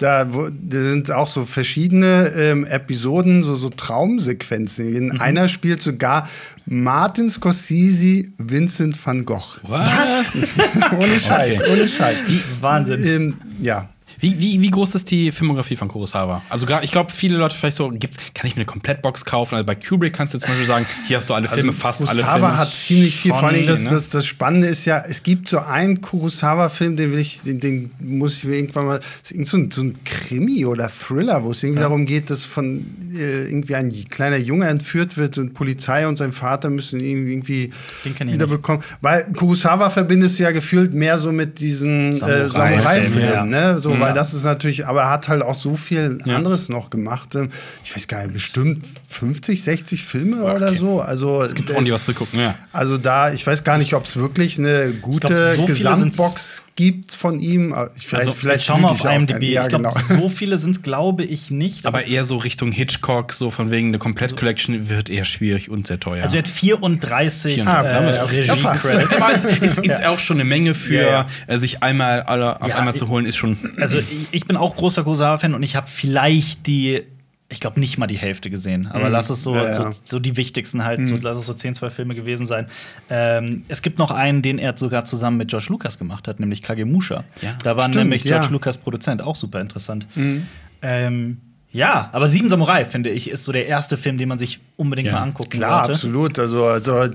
da, 0.00 0.32
wo, 0.32 0.48
da 0.48 0.82
sind 0.82 1.10
auch 1.10 1.28
so 1.28 1.44
verschiedene 1.44 2.32
ähm, 2.34 2.64
Episoden, 2.64 3.42
so, 3.42 3.54
so 3.54 3.68
Traumsequenzen. 3.68 4.94
In 4.94 5.08
mhm. 5.08 5.20
einer 5.20 5.48
spielt 5.48 5.82
sogar 5.82 6.28
Martin 6.64 7.28
Scorsese, 7.28 8.24
Vincent 8.38 8.98
van 9.04 9.24
Gogh. 9.24 9.58
Was? 9.62 10.56
ohne 10.92 11.20
Scheiß, 11.20 11.60
okay. 11.60 11.72
ohne 11.72 11.88
Scheiß. 11.88 12.22
Wahnsinn. 12.60 13.06
Ähm, 13.06 13.36
ja. 13.60 13.88
Wie, 14.20 14.38
wie, 14.38 14.60
wie 14.60 14.70
groß 14.70 14.94
ist 14.94 15.10
die 15.10 15.32
Filmografie 15.32 15.76
von 15.76 15.88
Kurosawa? 15.88 16.42
Also 16.48 16.66
gerade, 16.66 16.84
ich 16.84 16.92
glaube, 16.92 17.10
viele 17.10 17.38
Leute 17.38 17.56
vielleicht 17.56 17.76
so, 17.76 17.88
gibt's, 17.90 18.18
kann 18.34 18.46
ich 18.46 18.54
mir 18.54 18.60
eine 18.60 18.66
Komplettbox 18.66 19.24
kaufen? 19.24 19.54
Also 19.54 19.64
bei 19.64 19.74
Kubrick 19.74 20.12
kannst 20.12 20.34
du 20.34 20.38
zum 20.38 20.50
Beispiel 20.50 20.66
sagen, 20.66 20.86
hier 21.06 21.16
hast 21.16 21.30
du 21.30 21.34
alle 21.34 21.48
Filme, 21.48 21.70
also, 21.70 21.80
fast 21.80 21.98
Kurosawa 22.00 22.12
alle 22.12 22.24
Filme. 22.24 22.40
Kurosawa 22.40 22.58
hat 22.58 22.72
ziemlich 22.72 23.16
viel. 23.16 23.30
Vor 23.32 23.44
allem 23.44 23.66
das, 23.66 23.80
ne? 23.80 23.90
das, 23.90 24.10
das 24.10 24.26
Spannende 24.26 24.68
ist 24.68 24.84
ja, 24.84 25.02
es 25.08 25.22
gibt 25.22 25.48
so 25.48 25.58
einen 25.60 26.00
Kurosawa-Film, 26.00 26.96
den 26.96 27.12
will 27.12 27.18
ich, 27.18 27.40
den, 27.42 27.60
den, 27.60 27.90
muss 27.98 28.38
ich 28.38 28.44
mir 28.44 28.56
irgendwann 28.56 28.86
mal, 28.86 29.00
das 29.22 29.30
ist 29.30 29.48
so 29.48 29.56
ein, 29.56 29.70
so 29.70 29.82
ein 29.82 29.94
Krimi 30.04 30.66
oder 30.66 30.90
Thriller, 30.90 31.42
wo 31.42 31.52
es 31.52 31.62
irgendwie 31.62 31.80
ja. 31.80 31.88
darum 31.88 32.04
geht, 32.04 32.28
dass 32.28 32.44
von 32.44 32.84
äh, 33.14 33.44
irgendwie 33.44 33.74
ein 33.74 33.92
kleiner 34.10 34.36
Junge 34.36 34.66
entführt 34.66 35.16
wird 35.16 35.38
und 35.38 35.54
Polizei 35.54 36.06
und 36.06 36.16
sein 36.16 36.32
Vater 36.32 36.68
müssen 36.68 37.00
ihn 37.00 37.26
irgendwie 37.26 37.72
wiederbekommen. 38.04 38.82
Weil 39.00 39.24
Kurosawa 39.32 39.90
verbindest 39.90 40.38
du 40.38 40.42
ja 40.42 40.50
gefühlt 40.50 40.92
mehr 40.92 41.18
so 41.18 41.32
mit 41.32 41.58
diesen 41.60 42.12
Samurai-Filmen, 42.12 42.48
äh, 42.48 43.04
Samurai 43.04 43.32
ja. 43.32 43.44
ne? 43.44 43.78
So, 43.78 43.92
ja. 43.92 44.00
weil 44.00 44.09
das 44.12 44.34
ist 44.34 44.44
natürlich 44.44 44.86
aber 44.86 45.02
er 45.02 45.10
hat 45.10 45.28
halt 45.28 45.42
auch 45.42 45.54
so 45.54 45.76
viel 45.76 46.20
anderes 46.26 46.68
noch 46.68 46.90
gemacht. 46.90 47.34
Ähm, 47.34 47.50
ich 47.84 47.94
weiß 47.94 48.08
gar 48.08 48.22
nicht, 48.22 48.32
bestimmt 48.32 48.86
50, 49.08 49.62
60 49.62 50.04
Filme 50.04 50.42
okay. 50.42 50.56
oder 50.56 50.74
so. 50.74 51.00
Also 51.00 51.42
es 51.42 51.54
gibt 51.54 51.70
ordentlich 51.70 51.94
was 51.94 52.04
zu 52.04 52.14
gucken, 52.14 52.40
ja. 52.40 52.54
Also 52.72 52.98
da, 52.98 53.32
ich 53.32 53.46
weiß 53.46 53.64
gar 53.64 53.78
nicht, 53.78 53.94
ob 53.94 54.04
es 54.04 54.16
wirklich 54.16 54.58
eine 54.58 54.92
gute 54.92 55.28
glaub, 55.28 55.56
so 55.56 55.66
Gesamtbox 55.66 56.62
gibt 56.80 57.14
von 57.14 57.40
ihm. 57.40 57.74
Vielleicht, 57.98 58.26
also, 58.26 58.34
vielleicht 58.34 58.64
schau 58.64 58.78
mal 58.78 58.88
auf 58.88 59.04
IMDb. 59.04 59.42
Ja, 59.42 59.64
ich 59.64 59.68
glaub, 59.68 59.82
genau. 59.82 59.92
so 59.92 60.30
viele 60.30 60.56
sind 60.56 60.76
es, 60.76 60.82
glaube 60.82 61.24
ich, 61.24 61.50
nicht. 61.50 61.84
Aber 61.84 62.06
eher 62.06 62.24
so 62.24 62.38
Richtung 62.38 62.72
Hitchcock, 62.72 63.34
so 63.34 63.50
von 63.50 63.70
wegen 63.70 63.88
eine 63.88 63.98
Komplett-Collection 63.98 64.88
wird 64.88 65.10
eher 65.10 65.26
schwierig 65.26 65.68
und 65.68 65.86
sehr 65.86 66.00
teuer. 66.00 66.22
Also 66.22 66.36
er 66.36 66.42
hat 66.42 66.48
34, 66.48 67.54
34 67.56 67.66
ah, 67.66 67.82
äh, 67.82 68.20
Regie-Credits. 68.22 69.60
ist, 69.60 69.78
ist 69.78 70.04
auch 70.06 70.18
schon 70.18 70.38
eine 70.38 70.44
Menge 70.44 70.72
für 70.72 70.94
ja, 70.94 71.26
ja. 71.46 71.58
sich 71.58 71.82
einmal 71.82 72.22
alle 72.22 72.62
auf 72.62 72.68
ja, 72.68 72.76
einmal 72.76 72.94
zu 72.94 73.08
holen, 73.08 73.26
ist 73.26 73.36
schon. 73.36 73.58
Also 73.78 73.98
ich 74.32 74.46
bin 74.46 74.56
auch 74.56 74.74
großer 74.74 75.02
Kurosawa-Fan 75.02 75.52
und 75.52 75.62
ich 75.62 75.76
habe 75.76 75.86
vielleicht 75.86 76.66
die 76.66 77.02
ich 77.52 77.58
glaube, 77.58 77.80
nicht 77.80 77.98
mal 77.98 78.06
die 78.06 78.16
Hälfte 78.16 78.48
gesehen. 78.48 78.86
Aber 78.86 79.06
mhm. 79.06 79.12
lass 79.12 79.28
es 79.28 79.42
so, 79.42 79.54
ja, 79.54 79.64
ja. 79.64 79.74
so, 79.74 79.90
so, 80.04 80.18
die 80.20 80.36
wichtigsten 80.36 80.84
halt, 80.84 81.00
mhm. 81.00 81.06
so, 81.06 81.16
lass 81.20 81.36
es 81.36 81.46
so 81.46 81.52
10, 81.52 81.74
12 81.74 81.92
Filme 81.92 82.14
gewesen 82.14 82.46
sein. 82.46 82.66
Ähm, 83.10 83.64
es 83.66 83.82
gibt 83.82 83.98
noch 83.98 84.12
einen, 84.12 84.40
den 84.40 84.58
er 84.58 84.76
sogar 84.76 85.04
zusammen 85.04 85.36
mit 85.36 85.48
George 85.48 85.66
Lucas 85.68 85.98
gemacht 85.98 86.28
hat, 86.28 86.38
nämlich 86.38 86.62
Kagemusha. 86.62 87.24
Ja. 87.42 87.58
Da 87.64 87.76
war 87.76 87.84
Stimmt, 87.84 88.04
nämlich 88.04 88.22
George 88.22 88.48
Lucas 88.50 88.78
Produzent, 88.78 89.20
auch 89.22 89.34
super 89.34 89.60
interessant. 89.60 90.06
Mhm. 90.14 90.46
Ähm, 90.82 91.38
ja, 91.72 92.10
aber 92.12 92.28
Sieben 92.28 92.50
Samurai, 92.50 92.84
finde 92.84 93.10
ich, 93.10 93.30
ist 93.30 93.44
so 93.44 93.52
der 93.52 93.66
erste 93.66 93.96
Film, 93.96 94.18
den 94.18 94.28
man 94.28 94.38
sich 94.38 94.58
unbedingt 94.76 95.06
ja. 95.06 95.12
mal 95.12 95.22
angucken 95.22 95.50
Klar, 95.50 95.84
sollte. 95.84 95.92
absolut. 95.92 96.38
Also, 96.40 96.64
also 96.66 97.08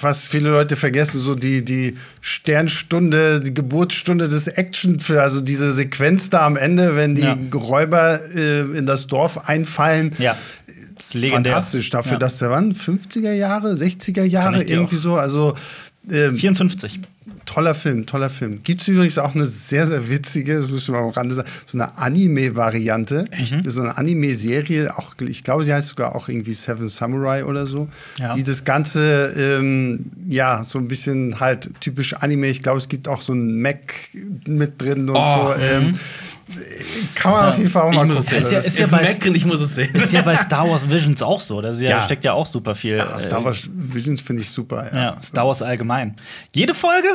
was 0.00 0.26
viele 0.26 0.50
Leute 0.50 0.74
vergessen, 0.74 1.20
so 1.20 1.36
die, 1.36 1.64
die 1.64 1.96
Sternstunde, 2.20 3.40
die 3.40 3.54
Geburtsstunde 3.54 4.28
des 4.28 4.48
Action, 4.48 4.98
also 5.16 5.40
diese 5.40 5.72
Sequenz 5.72 6.30
da 6.30 6.44
am 6.44 6.56
Ende, 6.56 6.96
wenn 6.96 7.14
die 7.14 7.22
ja. 7.22 7.38
Räuber 7.54 8.18
äh, 8.34 8.62
in 8.76 8.86
das 8.86 9.06
Dorf 9.06 9.48
einfallen. 9.48 10.16
Ja. 10.18 10.36
Das 10.96 11.14
ist 11.14 11.30
Fantastisch 11.30 11.90
dafür, 11.90 12.12
ja. 12.12 12.18
dass 12.18 12.38
der 12.38 12.50
wann 12.50 12.74
50er 12.74 13.32
Jahre, 13.32 13.74
60er 13.74 14.24
Jahre 14.24 14.64
irgendwie 14.64 14.96
so, 14.96 15.14
also 15.14 15.54
äh, 16.10 16.32
54 16.32 17.00
toller 17.46 17.74
Film, 17.74 18.04
toller 18.06 18.28
Film. 18.28 18.62
Gibt 18.62 18.82
es 18.82 18.88
übrigens 18.88 19.16
auch 19.18 19.34
eine 19.34 19.46
sehr, 19.46 19.86
sehr 19.86 20.08
witzige, 20.10 20.60
das 20.60 20.68
müssen 20.68 20.94
wir 20.94 21.00
am 21.00 21.10
Rande 21.10 21.34
sagen, 21.34 21.48
so 21.64 21.78
eine 21.78 21.96
Anime-Variante. 21.96 23.28
Mhm. 23.36 23.70
So 23.70 23.82
eine 23.82 23.96
Anime-Serie, 23.96 24.96
auch, 24.98 25.14
ich 25.20 25.42
glaube, 25.44 25.64
die 25.64 25.72
heißt 25.72 25.88
sogar 25.88 26.14
auch 26.14 26.28
irgendwie 26.28 26.52
Seven 26.52 26.88
Samurai 26.88 27.44
oder 27.44 27.66
so. 27.66 27.88
Ja. 28.18 28.34
Die 28.34 28.42
das 28.42 28.64
Ganze, 28.64 29.32
ähm, 29.36 30.06
ja, 30.26 30.64
so 30.64 30.78
ein 30.78 30.88
bisschen 30.88 31.40
halt 31.40 31.70
typisch 31.80 32.14
Anime. 32.14 32.48
Ich 32.48 32.62
glaube, 32.62 32.78
es 32.78 32.88
gibt 32.88 33.08
auch 33.08 33.20
so 33.20 33.32
ein 33.32 33.62
Mac 33.62 33.94
mit 34.46 34.82
drin 34.82 35.08
und 35.08 35.16
oh, 35.16 35.54
so. 35.54 35.60
Ähm, 35.60 35.86
mhm. 35.86 35.98
Kann 37.16 37.32
man 37.32 37.48
auf 37.48 37.58
jeden 37.58 37.70
Fall 37.70 37.82
auch 37.82 37.92
mal 37.92 38.06
gucken. 38.06 38.18
Ist 38.20 38.30
ja, 38.30 38.58
ist, 38.58 38.78
ja 38.78 38.86
bei, 38.86 39.18
ich 39.34 39.44
muss 39.44 39.60
es 39.60 39.74
sehen. 39.74 39.92
Ist 39.94 40.12
ja 40.12 40.22
bei 40.22 40.36
Star 40.36 40.68
Wars 40.68 40.88
Visions 40.88 41.20
auch 41.20 41.40
so. 41.40 41.60
Da 41.60 41.72
ja, 41.72 42.00
steckt 42.00 42.24
ja 42.24 42.34
auch 42.34 42.46
super 42.46 42.76
viel. 42.76 42.98
Ja, 42.98 43.18
Star 43.18 43.44
Wars 43.44 43.68
Visions 43.72 44.20
finde 44.20 44.42
ich 44.42 44.50
super. 44.50 44.88
Ja. 44.92 44.98
ja. 44.98 45.22
Star 45.22 45.44
Wars 45.46 45.60
allgemein. 45.62 46.14
Jede 46.52 46.72
Folge 46.72 47.08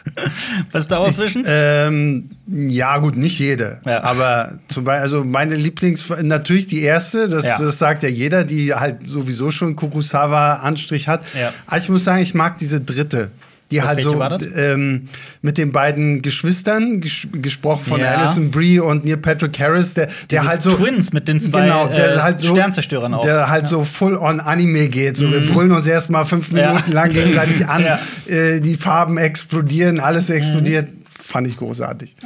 bei 0.72 0.82
Star 0.82 1.00
Wars 1.00 1.18
Visions? 1.18 1.48
Ähm, 1.50 2.30
ja, 2.46 2.98
gut, 2.98 3.16
nicht 3.16 3.38
jede. 3.38 3.80
Aber 3.84 4.58
zum 4.68 4.84
Beispiel, 4.84 5.02
also 5.02 5.24
meine 5.24 5.56
Lieblings, 5.56 6.04
natürlich 6.20 6.66
die 6.66 6.82
erste, 6.82 7.28
das, 7.28 7.44
das 7.44 7.78
sagt 7.78 8.02
ja 8.02 8.10
jeder, 8.10 8.44
die 8.44 8.74
halt 8.74 9.08
sowieso 9.08 9.50
schon 9.50 9.76
Kurosawa-Anstrich 9.76 11.08
hat. 11.08 11.22
Aber 11.66 11.78
ich 11.78 11.88
muss 11.88 12.04
sagen, 12.04 12.20
ich 12.20 12.34
mag 12.34 12.58
diese 12.58 12.82
dritte. 12.82 13.30
Die 13.70 13.82
halt 13.82 14.00
so 14.00 14.18
ähm, 14.56 15.08
mit 15.42 15.58
den 15.58 15.72
beiden 15.72 16.22
Geschwistern, 16.22 17.02
ges 17.02 17.28
gesprochen 17.32 17.84
von 17.84 18.00
ja. 18.00 18.12
Alison 18.14 18.50
Brie 18.50 18.78
und 18.78 19.04
Neil 19.04 19.18
Patrick 19.18 19.58
Harris, 19.58 19.92
der, 19.92 20.08
der 20.30 20.46
halt 20.46 20.62
so. 20.62 20.70
Twins 20.70 21.12
mit 21.12 21.28
den 21.28 21.38
zwei 21.38 21.62
genau, 21.62 21.86
der 21.88 22.16
äh, 22.16 22.18
halt 22.20 22.40
so, 22.40 22.54
Sternzerstörern 22.54 23.12
auch. 23.12 23.20
Der 23.20 23.50
halt 23.50 23.64
ja. 23.64 23.70
so 23.70 23.84
full 23.84 24.16
on 24.16 24.40
Anime 24.40 24.88
geht. 24.88 25.18
So, 25.18 25.26
mhm. 25.26 25.32
wir 25.32 25.46
brüllen 25.52 25.72
uns 25.72 25.86
erstmal 25.86 26.24
fünf 26.24 26.50
Minuten 26.50 26.84
ja. 26.88 26.94
lang 26.94 27.12
gegenseitig 27.12 27.66
an. 27.66 27.98
Äh, 28.26 28.60
die 28.60 28.76
Farben 28.76 29.18
explodieren, 29.18 30.00
alles 30.00 30.30
explodiert. 30.30 30.88
Mhm. 30.88 31.04
Fand 31.10 31.46
ich 31.46 31.58
großartig. 31.58 32.16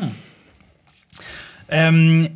Ähm, 1.69 2.29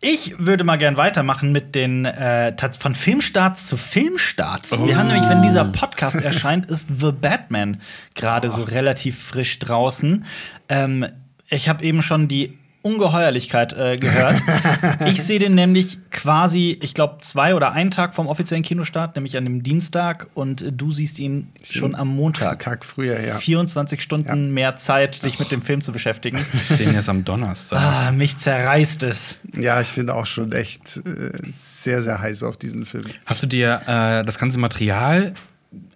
ich 0.00 0.38
würde 0.38 0.64
mal 0.64 0.76
gern 0.76 0.96
weitermachen 0.96 1.52
mit 1.52 1.74
den 1.74 2.04
äh, 2.04 2.54
von 2.78 2.94
Filmstarts 2.94 3.66
zu 3.66 3.76
Filmstarts. 3.76 4.78
Oh. 4.78 4.86
Wir 4.86 4.98
haben 4.98 5.08
nämlich, 5.08 5.28
wenn 5.28 5.42
dieser 5.42 5.64
Podcast 5.64 6.20
erscheint, 6.20 6.66
ist 6.66 6.88
The 7.00 7.12
Batman 7.12 7.80
gerade 8.14 8.48
oh. 8.48 8.50
so 8.50 8.62
relativ 8.62 9.18
frisch 9.18 9.58
draußen. 9.58 10.24
Ähm, 10.68 11.06
ich 11.48 11.68
habe 11.68 11.84
eben 11.84 12.02
schon 12.02 12.28
die 12.28 12.58
Ungeheuerlichkeit 12.86 13.72
äh, 13.72 13.96
gehört. 13.96 14.40
ich 15.06 15.20
sehe 15.22 15.40
den 15.40 15.54
nämlich 15.54 15.98
quasi, 16.12 16.78
ich 16.80 16.94
glaube, 16.94 17.16
zwei 17.20 17.56
oder 17.56 17.72
einen 17.72 17.90
Tag 17.90 18.14
vom 18.14 18.28
offiziellen 18.28 18.62
Kinostart, 18.62 19.16
nämlich 19.16 19.36
an 19.36 19.44
dem 19.44 19.64
Dienstag, 19.64 20.28
und 20.34 20.62
äh, 20.62 20.72
du 20.72 20.92
siehst 20.92 21.18
ihn 21.18 21.48
schon 21.64 21.96
am 21.96 22.08
Montag. 22.08 22.48
Einen 22.48 22.58
Tag 22.60 22.84
früher, 22.84 23.20
ja. 23.20 23.38
24 23.38 24.00
Stunden 24.00 24.28
ja. 24.28 24.52
mehr 24.52 24.76
Zeit, 24.76 25.24
dich 25.24 25.40
mit 25.40 25.50
dem 25.50 25.62
Film 25.62 25.80
zu 25.80 25.92
beschäftigen. 25.92 26.38
Ich 26.56 26.76
sehe 26.76 26.88
ihn 26.88 26.94
erst 26.94 27.08
am 27.08 27.24
Donnerstag. 27.24 27.80
Ah, 27.80 28.12
mich 28.12 28.38
zerreißt 28.38 29.02
es. 29.02 29.36
Ja, 29.56 29.80
ich 29.80 29.92
bin 29.92 30.08
auch 30.10 30.26
schon 30.26 30.52
echt 30.52 30.96
äh, 30.98 31.30
sehr, 31.48 32.02
sehr 32.02 32.20
heiß 32.20 32.42
auf 32.42 32.56
diesen 32.56 32.86
Film. 32.86 33.06
Hast 33.24 33.42
du 33.42 33.46
dir 33.46 33.80
äh, 33.86 34.24
das 34.24 34.38
ganze 34.38 34.58
Material 34.58 35.34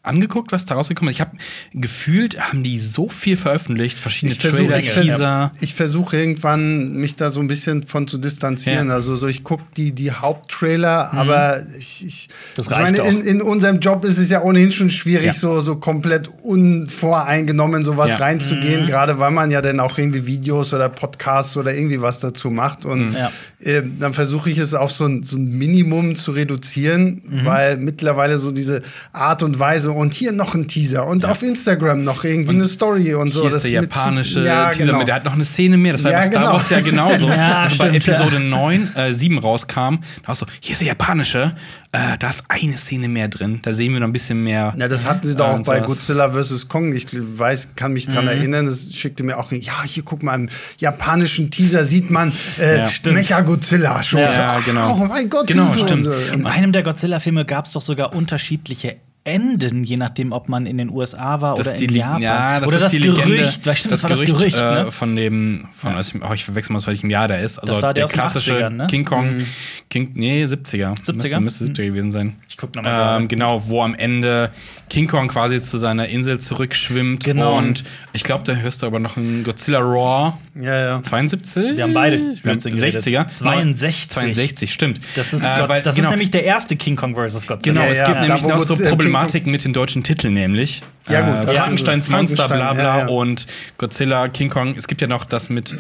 angeguckt, 0.03 0.51
was 0.53 0.65
da 0.65 0.75
rausgekommen 0.77 1.11
ist? 1.11 1.17
Ich 1.17 1.21
habe 1.21 1.33
gefühlt, 1.75 2.41
haben 2.41 2.63
die 2.63 2.79
so 2.79 3.09
viel 3.09 3.37
veröffentlicht, 3.37 3.99
verschiedene 3.99 4.33
ich 4.35 4.41
versuche 4.41 4.67
Trailer, 4.69 4.79
ich 4.79 4.93
Teaser. 4.95 5.53
ich 5.61 5.75
versuch 5.75 6.13
irgendwann 6.15 6.95
mich 6.95 7.17
da 7.17 7.31
so 7.31 7.41
ein 7.41 7.49
bisschen 7.49 7.83
von 7.83 8.09
zu 8.09 8.17
distanzieren. 8.19 8.89
Ja. 8.89 8.95
Also 8.95 9.15
so 9.17 9.27
ich 9.27 9.45
gucke 9.45 9.65
die, 9.77 9.93
die 9.93 10.11
Haupttrailer, 10.13 11.13
aber 11.13 11.63
ich, 11.79 12.07
ich, 12.07 12.29
Das 12.57 12.67
ich 12.67 12.73
reicht 12.73 12.99
meine, 12.99 13.11
in, 13.11 13.21
in 13.21 13.43
unserem 13.43 13.79
Job 13.81 14.05
ist 14.05 14.19
es 14.19 14.31
ja 14.31 14.43
ohnehin 14.43 14.73
schon 14.73 14.91
schwierig, 14.91 15.27
Ja. 15.27 15.33
so, 15.35 15.61
so 15.61 15.77
komplett 15.77 16.29
unvoreingenommen 16.43 17.85
sowas 17.85 18.11
Ja. 18.11 18.17
reinzugehen, 18.17 18.87
gerade 18.87 19.19
weil 19.19 19.31
man 19.31 19.51
ja 19.51 19.61
dann 19.63 19.81
auch 19.81 19.99
irgendwie 19.99 20.27
Videos 20.27 20.73
oder 20.75 20.89
Podcasts 20.89 21.57
oder 21.57 21.75
irgendwie 21.75 22.01
was 22.01 22.21
dazu 22.21 22.51
macht. 22.51 22.85
Und 22.85 23.13
Ja. 23.15 23.31
äh, 23.61 23.83
dann 23.99 24.15
versuche 24.15 24.51
ich 24.51 24.59
es 24.59 24.75
auf 24.75 24.93
so 24.93 25.05
ein, 25.07 25.23
so 25.23 25.37
ein 25.37 25.51
Minimum 25.59 26.17
zu 26.17 26.33
reduzieren, 26.33 27.23
Mhm. 27.27 27.45
weil 27.45 27.77
mittlerweile 27.77 28.39
so 28.39 28.51
diese 28.51 28.83
Art 29.13 29.43
und 29.43 29.59
Weise 29.59 29.90
und 29.93 30.15
hier 30.15 30.33
noch 30.33 30.55
ein 30.55 30.69
Teaser 30.69 31.07
und 31.07 31.25
auf 31.25 31.43
Instagram 31.43 32.05
noch 32.05 32.25
irgendwie 32.25 32.55
eine 32.55 32.65
Story 32.67 33.15
und 33.15 33.33
so. 33.33 33.41
Hier 33.43 33.51
ist 33.51 33.55
das 33.57 33.63
der 33.63 33.73
japanische 33.73 34.45
ja, 34.45 34.71
Teaser, 34.71 34.93
genau. 34.93 35.05
der 35.05 35.15
hat 35.17 35.25
noch 35.25 35.35
eine 35.35 35.45
Szene 35.45 35.77
mehr. 35.77 35.93
Das 35.93 36.05
war 36.05 36.11
Ja, 36.13 36.19
bei 36.19 36.25
Star 36.27 36.41
genau. 36.43 36.53
Wars 36.55 36.71
ja 36.71 36.81
genauso. 36.81 37.29
Ja, 37.41 37.61
also 37.63 37.77
bei 37.79 37.89
stimmt, 37.89 38.07
ja. 38.07 38.13
Episode 38.15 38.41
9, 38.41 38.95
äh, 38.97 39.13
7 39.15 39.39
rauskam, 39.39 39.97
da 40.23 40.29
war 40.29 40.35
so, 40.35 40.47
hier 40.61 40.73
ist 40.73 40.81
der 40.81 40.89
japanische, 40.89 41.55
äh, 41.93 42.17
da 42.19 42.31
ist 42.31 42.45
eine 42.49 42.77
Szene 42.77 43.09
mehr 43.09 43.29
drin. 43.29 43.59
Da 43.63 43.73
sehen 43.73 43.93
wir 43.93 44.01
noch 44.01 44.07
ein 44.07 44.13
bisschen 44.13 44.43
mehr. 44.45 44.75
Ja, 44.79 44.89
das 44.89 45.05
hatten 45.07 45.27
sie 45.27 45.35
doch 45.37 45.47
äh, 45.47 45.51
auch 45.51 45.55
und 45.57 45.67
bei. 45.67 45.81
Godzilla 45.81 46.31
vs. 46.31 46.69
Kong. 46.69 46.95
Ich 46.95 47.07
weiß, 47.13 47.71
kann 47.77 47.93
mich 47.93 48.07
Mhm. 48.09 48.13
dran 48.13 48.29
erinnern, 48.29 48.67
das 48.67 48.93
schickte 48.93 49.25
mir 49.25 49.39
auch, 49.39 49.51
ja, 49.53 49.83
hier 49.85 50.03
guck 50.05 50.23
mal, 50.23 50.35
im 50.35 50.49
japanischen 50.79 51.51
Teaser 51.51 51.85
sieht 51.85 52.11
man 52.11 52.33
äh, 52.61 52.79
Ja. 52.81 52.89
Mecha-Godzilla 53.13 54.03
schon. 54.03 54.21
Ja, 54.21 54.57
So, 54.59 54.71
genau. 54.71 54.93
Oh 55.01 55.05
mein 55.07 55.29
Gott, 55.29 55.47
Genau, 55.49 55.73
stimmt. 55.73 55.91
und 55.93 56.05
so. 56.05 56.13
In 56.33 56.47
einem 56.47 56.73
der 56.73 56.83
Godzilla-Filme 56.83 57.45
gab 57.45 57.67
es 57.67 57.73
doch 57.73 57.83
sogar 57.83 58.15
unterschiedliche 58.15 58.97
Enden, 59.25 59.85
je 59.85 59.97
nachdem, 59.99 60.33
ob 60.33 60.49
man 60.49 60.65
in 60.67 60.79
den 60.79 60.91
USA 60.91 61.41
war 61.43 61.55
Das 61.55 61.69
oder 61.69 61.77
die 61.77 61.85
in 61.85 61.91
Le- 61.93 61.99
Japan. 61.99 62.23
Ja, 62.23 62.61
das 62.61 62.69
oder 62.69 62.77
ist 62.79 62.83
das 62.85 62.93
die 62.93 62.99
Legende. 62.99 63.37
Gerücht, 63.37 63.67
weil 63.67 63.77
stimmt, 63.77 63.93
das, 63.93 64.03
war 64.03 64.11
das 64.11 64.21
Gerücht, 64.21 64.57
äh, 64.57 64.85
ne? 64.85 64.93
von 64.93 65.15
dem, 65.15 65.69
von, 65.75 65.95
oh, 65.95 66.33
ich 66.35 66.45
verwechsel 66.45 66.73
mal, 66.73 66.79
aus 66.79 66.87
welchem 66.87 67.11
Jahr 67.11 67.29
der 67.29 67.41
ist. 67.43 67.59
Also 67.59 67.75
Das 67.75 67.83
war 67.83 67.93
der 67.93 68.07
der 68.07 68.15
klassische 68.15 68.57
80ern, 68.57 68.71
ne? 68.71 68.87
King 68.89 69.05
Kong, 69.05 69.45
King, 69.91 70.11
nee, 70.15 70.45
70er. 70.45 70.97
70er? 70.97 71.13
Müsste, 71.15 71.41
müsste 71.41 71.65
70er 71.67 71.87
gewesen 71.89 72.13
sein. 72.13 72.37
Ich 72.49 72.57
guck 72.57 72.75
noch 72.75 72.83
mal 72.83 72.91
gerade. 72.91 73.23
ähm, 73.23 73.29
Genau, 73.29 73.63
wo 73.67 73.83
am 73.83 73.95
Ende 73.95 74.51
King 74.89 75.07
Kong 75.07 75.29
quasi 75.29 75.61
zu 75.63 75.77
seiner 75.77 76.09
Insel 76.09 76.39
zurückschwimmt. 76.41 77.23
Genau. 77.25 77.59
Und 77.59 77.85
ich 78.13 78.25
glaube, 78.25 78.43
da 78.45 78.55
hörst 78.55 78.83
du 78.83 78.87
aber 78.87 78.99
noch 79.01 79.17
einen 79.19 79.45
Godzilla 79.45 79.79
Roar. 79.81 80.39
Ja, 80.61 80.81
ja. 80.97 81.03
72? 81.03 81.77
Wir 81.77 81.85
haben 81.85 81.95
beide 81.95 82.19
Blödsinn 82.43 82.75
geredet. 82.75 83.05
60er? 83.05 83.27
62. 83.29 84.09
62, 84.09 84.73
stimmt. 84.73 85.01
Das, 85.15 85.33
ist, 85.33 85.45
Äh, 85.45 85.69
weil- 85.69 85.83
das 85.83 85.95
genau, 85.95 86.09
ist 86.09 86.13
nämlich 86.13 86.31
der 86.33 86.45
erste 86.45 86.75
King 86.75 86.97
Kong 86.97 87.15
vs. 87.15 87.47
Godzilla. 87.47 87.75
Genau, 87.75 87.87
Ja, 87.87 87.93
es 87.93 87.99
ja. 88.01 88.07
gibt 88.09 88.21
nämlich 88.23 88.43
noch 88.43 88.59
so 88.61 88.75
äh, 88.75 88.97
King 88.97 89.10
Problematiken 89.13 89.53
mit 89.53 89.65
den 89.65 89.73
deutschen 89.73 90.03
Titeln, 90.03 90.35
nämlich. 90.35 90.83
Ja, 91.09 91.21
gut, 91.23 91.49
Äh, 91.49 91.55
Frankensteins 91.55 92.07
also 92.07 92.17
Monster, 92.17 92.49
bla 92.49 92.73
bla 92.75 92.83
ja, 92.83 92.99
ja. 93.01 93.07
und 93.09 93.47
Godzilla, 93.79 94.29
King 94.29 94.51
Kong. 94.51 94.75
Es 94.77 94.87
gibt 94.89 95.01
ja 95.01 95.09
noch 95.09 95.25
das 95.25 95.49
mit. 95.51 95.77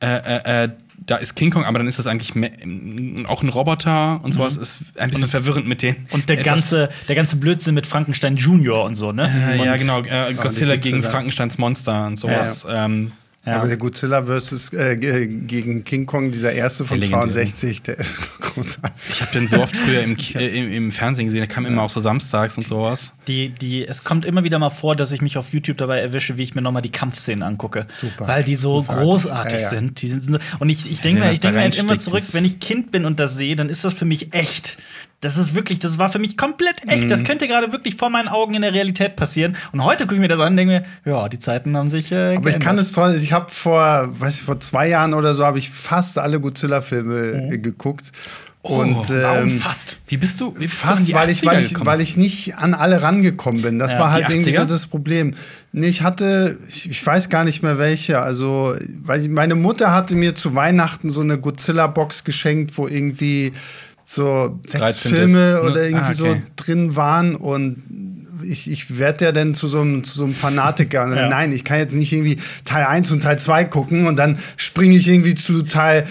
Äh, 0.00 0.06
äh, 0.16 0.64
äh, 0.64 0.68
da 1.06 1.16
ist 1.16 1.34
King 1.36 1.50
Kong, 1.50 1.64
aber 1.64 1.78
dann 1.78 1.86
ist 1.86 1.98
das 1.98 2.06
eigentlich 2.06 2.34
me- 2.34 2.50
auch 3.28 3.42
ein 3.42 3.48
Roboter 3.48 4.20
und 4.24 4.32
sowas. 4.34 4.56
Ist 4.56 4.98
ein 4.98 5.10
bisschen 5.10 5.28
verwirrend 5.28 5.66
mit 5.68 5.82
denen. 5.82 5.98
Mhm. 6.00 6.06
Und 6.10 6.28
der 6.28 6.36
ganze, 6.38 6.88
der 7.08 7.14
ganze 7.14 7.36
Blödsinn 7.36 7.74
mit 7.74 7.86
Frankenstein 7.86 8.36
Junior 8.36 8.84
und 8.84 8.96
so, 8.96 9.12
ne? 9.12 9.30
Äh, 9.52 9.64
ja, 9.64 9.76
genau. 9.76 10.00
Äh, 10.02 10.34
Godzilla 10.34 10.74
die 10.74 10.80
gegen 10.80 10.96
Godzilla. 10.96 11.10
Frankensteins 11.12 11.58
Monster 11.58 12.06
und 12.06 12.18
sowas. 12.18 12.66
Ähm, 12.68 13.12
Ja. 13.46 13.58
Aber 13.58 13.68
der 13.68 13.76
Godzilla 13.76 14.24
versus 14.26 14.72
äh, 14.72 14.96
ge- 14.96 15.26
gegen 15.26 15.84
King 15.84 16.04
Kong, 16.04 16.32
dieser 16.32 16.52
erste 16.52 16.84
von 16.84 16.98
Der 17.00 17.08
legendäre. 17.08 17.32
62, 17.46 17.82
der 17.82 17.98
ist 17.98 18.18
großartig. 18.40 18.92
ich 19.08 19.20
habe 19.22 19.32
den 19.32 19.46
so 19.46 19.62
oft 19.62 19.76
früher 19.76 20.02
im, 20.02 20.16
äh, 20.34 20.48
im, 20.48 20.72
im 20.72 20.92
Fernsehen 20.92 21.26
gesehen. 21.26 21.40
Der 21.42 21.48
kam 21.48 21.64
immer 21.64 21.82
auch 21.82 21.90
so 21.90 22.00
samstags 22.00 22.56
und 22.56 22.66
sowas. 22.66 23.12
Die, 23.28 23.50
die, 23.50 23.86
es 23.86 24.02
kommt 24.02 24.24
immer 24.24 24.42
wieder 24.42 24.58
mal 24.58 24.70
vor, 24.70 24.96
dass 24.96 25.12
ich 25.12 25.22
mich 25.22 25.38
auf 25.38 25.50
YouTube 25.52 25.76
dabei 25.78 26.00
erwische, 26.00 26.36
wie 26.36 26.42
ich 26.42 26.54
mir 26.56 26.62
nochmal 26.62 26.82
die 26.82 26.90
Kampfszenen 26.90 27.44
angucke. 27.44 27.84
Super. 27.88 28.26
Weil 28.26 28.42
die 28.42 28.56
so 28.56 28.72
Großartig. 28.78 29.02
großartig 29.04 29.52
Ja, 29.54 29.60
ja. 29.60 29.68
sind. 29.68 30.02
Die 30.02 30.06
sind 30.08 30.24
so, 30.24 30.38
und 30.58 30.68
ich, 30.68 30.90
ich 30.90 31.00
denke 31.00 31.20
mir, 31.20 31.30
ich 31.30 31.38
denk 31.38 31.54
mir 31.54 31.60
halt 31.60 31.78
immer 31.78 31.98
zurück, 31.98 32.24
wenn 32.32 32.44
ich 32.44 32.58
Kind 32.58 32.90
bin 32.90 33.04
und 33.04 33.20
das 33.20 33.36
sehe, 33.36 33.54
dann 33.54 33.68
ist 33.68 33.84
das 33.84 33.92
für 33.92 34.04
mich 34.06 34.32
echt. 34.34 34.78
Das 35.26 35.36
ist 35.36 35.56
wirklich, 35.56 35.80
das 35.80 35.98
war 35.98 36.08
für 36.08 36.20
mich 36.20 36.36
komplett 36.36 36.76
echt. 36.86 37.04
Mhm. 37.04 37.08
Das 37.08 37.24
könnte 37.24 37.48
gerade 37.48 37.72
wirklich 37.72 37.96
vor 37.96 38.10
meinen 38.10 38.28
Augen 38.28 38.54
in 38.54 38.62
der 38.62 38.72
Realität 38.72 39.16
passieren. 39.16 39.56
Und 39.72 39.82
heute 39.82 40.04
gucke 40.04 40.14
ich 40.14 40.20
mir 40.20 40.28
das 40.28 40.38
an 40.38 40.52
und 40.52 40.56
denke 40.56 40.84
mir, 41.04 41.10
ja, 41.12 41.28
die 41.28 41.40
Zeiten 41.40 41.76
haben 41.76 41.90
sich. 41.90 42.12
Äh, 42.12 42.36
Aber 42.36 42.50
ich 42.50 42.60
kann 42.60 42.78
es 42.78 42.92
toll. 42.92 43.12
Ich 43.16 43.32
habe 43.32 43.50
vor, 43.50 44.08
weiß 44.20 44.36
ich, 44.36 44.42
vor 44.42 44.60
zwei 44.60 44.88
Jahren 44.88 45.14
oder 45.14 45.34
so 45.34 45.44
habe 45.44 45.58
ich 45.58 45.68
fast 45.70 46.16
alle 46.18 46.38
Godzilla-Filme 46.38 47.50
äh, 47.54 47.58
geguckt. 47.58 48.12
Und 48.62 49.10
Warum 49.10 49.48
ähm, 49.48 49.58
fast? 49.60 49.96
Wie 50.08 50.16
bist 50.16 50.40
du? 50.40 50.54
Wie 50.56 50.66
bist 50.66 50.82
du 50.82 50.86
Fast, 50.88 51.06
die 51.08 51.14
weil 51.14 51.30
ich, 51.30 51.40
80er 51.40 51.46
weil, 51.46 51.60
ich, 51.62 51.68
gekommen? 51.70 51.86
weil 51.86 52.00
ich 52.00 52.16
nicht 52.16 52.56
an 52.56 52.74
alle 52.74 53.02
rangekommen 53.02 53.62
bin. 53.62 53.78
Das 53.78 53.92
Ja, 53.92 53.98
war 54.00 54.12
halt 54.12 54.28
irgendwie 54.28 54.52
so 54.52 54.60
80er? 54.60 54.64
das 54.66 54.86
Problem. 54.88 55.34
Nee, 55.72 55.86
ich 55.86 56.02
hatte, 56.02 56.58
ich, 56.68 56.88
ich 56.90 57.04
weiß 57.06 57.28
gar 57.28 57.44
nicht 57.44 57.62
mehr 57.62 57.78
welche. 57.78 58.20
Also, 58.20 58.74
weil 59.04 59.28
meine 59.28 59.54
Mutter 59.54 59.92
hatte 59.92 60.14
mir 60.14 60.34
zu 60.34 60.54
Weihnachten 60.54 61.10
so 61.10 61.20
eine 61.20 61.38
Godzilla-Box 61.38 62.24
geschenkt, 62.24 62.76
wo 62.76 62.88
irgendwie 62.88 63.52
so 64.06 64.58
sechs 64.66 64.98
13. 65.02 65.14
Filme 65.14 65.38
Ne? 65.54 65.62
oder 65.62 65.82
irgendwie 65.84 66.04
Ah, 66.04 66.08
okay. 66.08 66.14
so 66.14 66.36
drin 66.56 66.96
waren 66.96 67.34
und 67.34 67.82
ich, 68.44 68.70
ich 68.70 68.98
werde 68.98 69.24
ja 69.24 69.32
dann 69.32 69.54
zu 69.54 69.66
so 69.66 69.80
einem, 69.80 70.04
zu 70.04 70.14
so 70.18 70.24
einem 70.24 70.34
Fanatiker. 70.34 71.06
Ja. 71.16 71.28
Nein, 71.28 71.52
ich 71.52 71.64
kann 71.64 71.78
jetzt 71.78 71.94
nicht 71.94 72.12
irgendwie 72.12 72.36
Teil 72.64 72.84
1 72.84 73.10
und 73.10 73.22
Teil 73.22 73.38
2 73.38 73.64
gucken 73.64 74.06
und 74.06 74.16
dann 74.16 74.38
springe 74.56 74.96
ich 74.96 75.08
irgendwie 75.08 75.34
zu 75.34 75.62
Teil 75.62 76.04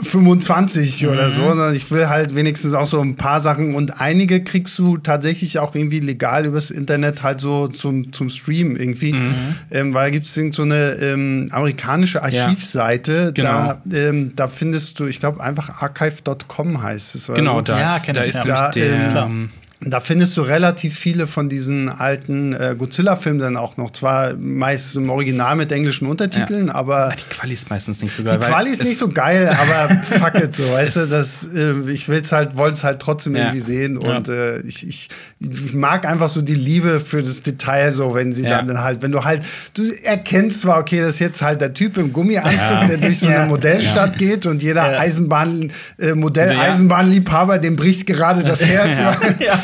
25 0.00 1.06
oder 1.06 1.30
so, 1.30 1.42
sondern 1.48 1.74
ich 1.74 1.90
will 1.90 2.08
halt 2.08 2.34
wenigstens 2.34 2.74
auch 2.74 2.86
so 2.86 3.00
ein 3.00 3.16
paar 3.16 3.40
Sachen 3.40 3.74
und 3.74 4.00
einige 4.00 4.42
kriegst 4.42 4.78
du 4.78 4.98
tatsächlich 4.98 5.58
auch 5.58 5.74
irgendwie 5.74 6.00
legal 6.00 6.46
übers 6.46 6.70
Internet 6.70 7.22
halt 7.22 7.40
so 7.40 7.68
zum, 7.68 8.12
zum 8.12 8.30
Stream 8.30 8.76
irgendwie, 8.76 9.14
ähm, 9.70 9.94
weil 9.94 10.10
gibt 10.10 10.26
es 10.26 10.34
so 10.34 10.62
eine 10.62 10.92
ähm, 11.00 11.48
amerikanische 11.50 12.22
Archivseite, 12.22 13.32
Genau. 13.34 13.48
da, 13.48 13.82
ähm, 13.92 14.32
da 14.36 14.48
findest 14.48 15.00
du, 15.00 15.06
ich 15.06 15.20
glaube 15.20 15.42
einfach 15.42 15.82
archive.com 15.82 16.82
heißt 16.82 17.14
es. 17.14 17.26
Genau, 17.34 17.56
so. 17.56 17.62
da, 17.62 17.80
Ja, 17.80 18.12
da 18.12 18.22
ich, 18.22 18.28
ist 18.30 18.44
ja. 18.44 18.70
nämlich 18.72 19.04
Da, 19.12 19.28
der. 19.28 19.30
Da 19.86 20.00
findest 20.00 20.36
du 20.36 20.40
relativ 20.42 20.98
viele 20.98 21.26
von 21.26 21.48
diesen 21.48 21.88
alten 21.90 22.52
äh, 22.54 22.74
Godzilla-Filmen 22.78 23.40
dann 23.40 23.56
auch 23.58 23.76
noch. 23.76 23.90
Zwar 23.92 24.34
meist 24.34 24.96
im 24.96 25.10
Original 25.10 25.56
mit 25.56 25.70
englischen 25.72 26.06
Untertiteln, 26.06 26.70
aber 26.70 27.10
ah, 27.10 27.14
die 27.14 27.34
Quali 27.34 27.52
ist 27.52 27.68
meistens 27.68 28.00
nicht 28.02 28.14
so 28.14 28.22
die 28.22 28.28
geil. 28.28 28.40
weil 28.40 28.48
Quali 28.50 28.70
ist 28.70 28.82
nicht 28.82 28.96
so 28.96 29.08
geil, 29.08 29.48
aber 29.48 29.94
fuck 30.18 30.34
it, 30.42 30.56
so, 30.56 30.70
weißt 30.70 30.96
du, 30.96 31.06
das, 31.06 31.48
äh, 31.54 31.72
ich 31.90 32.08
will's 32.08 32.32
halt, 32.32 32.56
wollte 32.56 32.76
es 32.76 32.84
halt 32.84 33.00
trotzdem 33.00 33.36
Ja. 33.36 33.42
irgendwie 33.42 33.60
sehen 33.60 33.98
und 33.98 34.28
äh, 34.28 34.60
ich, 34.60 34.86
ich, 34.88 35.08
ich 35.40 35.74
mag 35.74 36.06
einfach 36.06 36.28
so 36.30 36.40
die 36.40 36.54
Liebe 36.54 37.00
für 37.00 37.22
das 37.22 37.42
Detail, 37.42 37.92
so, 37.92 38.14
wenn 38.14 38.32
sie 38.32 38.44
Ja. 38.44 38.62
dann 38.62 38.82
halt, 38.82 39.02
wenn 39.02 39.12
du 39.12 39.22
halt, 39.24 39.42
du 39.74 39.82
erkennst 40.02 40.60
zwar, 40.62 40.78
okay, 40.78 41.00
das 41.00 41.10
ist 41.10 41.18
jetzt 41.18 41.42
halt 41.42 41.60
der 41.60 41.74
Typ 41.74 41.98
im 41.98 42.12
Gummianzug, 42.12 42.52
Ja. 42.58 42.86
der 42.86 42.96
durch 42.96 43.18
so 43.20 43.26
Ja. 43.30 43.40
eine 43.40 43.48
Modellstadt 43.48 44.16
geht 44.16 44.46
und 44.46 44.62
jeder 44.62 44.92
Ja. 44.92 44.98
Eisenbahn, 45.00 45.70
äh, 45.98 46.14
Modell, 46.14 46.54
Ja. 46.54 46.60
Eisenbahnliebhaber, 46.62 47.58
dem 47.58 47.76
bricht 47.76 48.06
gerade 48.06 48.42
das 48.44 48.64
Herz. 48.64 48.98
Ja. 49.40 49.62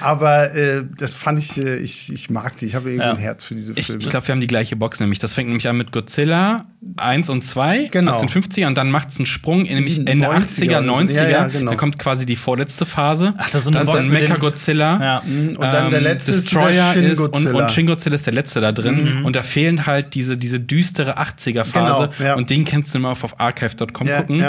Aber 0.00 0.54
äh, 0.54 0.84
das 0.98 1.14
fand 1.14 1.38
ich, 1.38 1.56
äh, 1.58 1.76
ich, 1.76 2.12
ich 2.12 2.30
mag 2.30 2.56
die. 2.56 2.66
Ich 2.66 2.74
habe 2.74 2.90
irgendwie 2.90 3.06
Ja. 3.06 3.12
ein 3.12 3.18
Herz 3.18 3.44
für 3.44 3.54
diese 3.54 3.72
Ich, 3.76 3.86
Filme. 3.86 4.02
ich 4.02 4.08
glaube, 4.10 4.26
wir 4.28 4.32
haben 4.32 4.40
die 4.40 4.46
gleiche 4.46 4.76
Box 4.76 5.00
nämlich. 5.00 5.18
Das 5.18 5.32
fängt 5.32 5.48
nämlich 5.48 5.68
an 5.68 5.76
mit 5.76 5.92
Godzilla 5.92 6.66
1 6.96 7.28
und 7.30 7.42
2 7.42 7.88
Genau. 7.90 8.12
aus 8.12 8.20
den 8.20 8.28
50ern 8.28 8.66
und 8.68 8.78
dann 8.78 8.90
macht 8.90 9.08
es 9.10 9.18
einen 9.18 9.26
Sprung 9.26 9.64
in 9.64 9.74
nämlich 9.76 9.98
Ende 10.06 10.26
90er 10.26 10.34
80er, 10.44 10.78
oder 10.78 10.86
so. 10.86 10.94
90er. 10.94 11.22
Ja, 11.22 11.28
ja, 11.28 11.46
genau. 11.48 11.70
Dann 11.70 11.78
kommt 11.78 11.98
quasi 11.98 12.26
die 12.26 12.36
vorletzte 12.36 12.86
Phase. 12.86 13.34
Ach, 13.38 13.50
das 13.50 13.60
ist 13.60 13.64
so 13.64 13.70
eine 13.70 13.78
dann 13.78 13.86
Box 13.86 13.98
ist 14.00 14.04
dann 14.04 14.12
Mecha 14.12 14.36
Godzilla. 14.36 15.00
Ja. 15.02 15.18
und 15.18 15.60
dann 15.60 15.90
der 15.90 16.00
letzte 16.00 16.32
ist 16.32 16.50
dieser 16.50 16.66
Destroyer 16.66 16.92
Shin 16.92 17.04
ist 17.04 17.20
und, 17.20 17.32
Godzilla. 17.32 17.62
und 17.62 17.72
Shin 17.72 17.86
Godzilla 17.86 18.14
ist 18.14 18.26
der 18.26 18.34
letzte 18.34 18.60
da 18.60 18.72
drin. 18.72 19.22
Und 19.24 19.36
da 19.36 19.42
fehlen 19.42 19.86
halt 19.86 20.14
diese, 20.14 20.36
diese 20.36 20.60
düstere 20.60 21.18
80er-Phase. 21.18 22.10
Genau, 22.18 22.28
ja. 22.28 22.34
Und 22.36 22.50
den 22.50 22.64
kannst 22.64 22.94
du 22.94 22.98
immer 22.98 23.10
auf, 23.10 23.24
auf 23.24 23.40
archive.com 23.40 24.06
Ja, 24.06 24.20
gucken. 24.20 24.44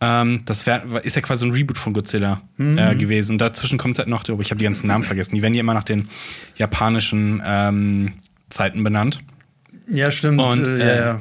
Ähm, 0.00 0.42
das 0.44 0.66
wär, 0.66 0.84
ist 1.04 1.16
ja 1.16 1.22
quasi 1.22 1.40
so 1.40 1.46
ein 1.46 1.52
Reboot 1.52 1.78
von 1.78 1.92
Godzilla 1.92 2.42
äh, 2.58 2.94
gewesen. 2.94 3.32
Und 3.32 3.38
dazwischen 3.38 3.78
kommt 3.78 3.98
halt 3.98 4.08
noch, 4.08 4.24
oh, 4.28 4.40
ich 4.40 4.50
habe 4.50 4.58
die 4.58 4.64
ganzen 4.64 4.86
Namen 4.86 5.04
vergessen. 5.04 5.34
Die 5.34 5.42
werden 5.42 5.54
ja 5.54 5.60
immer 5.60 5.74
nach 5.74 5.84
den 5.84 6.08
japanischen 6.56 7.42
ähm, 7.44 8.12
Zeiten 8.50 8.84
benannt. 8.84 9.20
ja, 9.88 10.10
stimmt. 10.10 10.40
Und, 10.40 10.64
äh, 10.64 10.76
äh, 10.76 10.98
ja, 10.98 11.20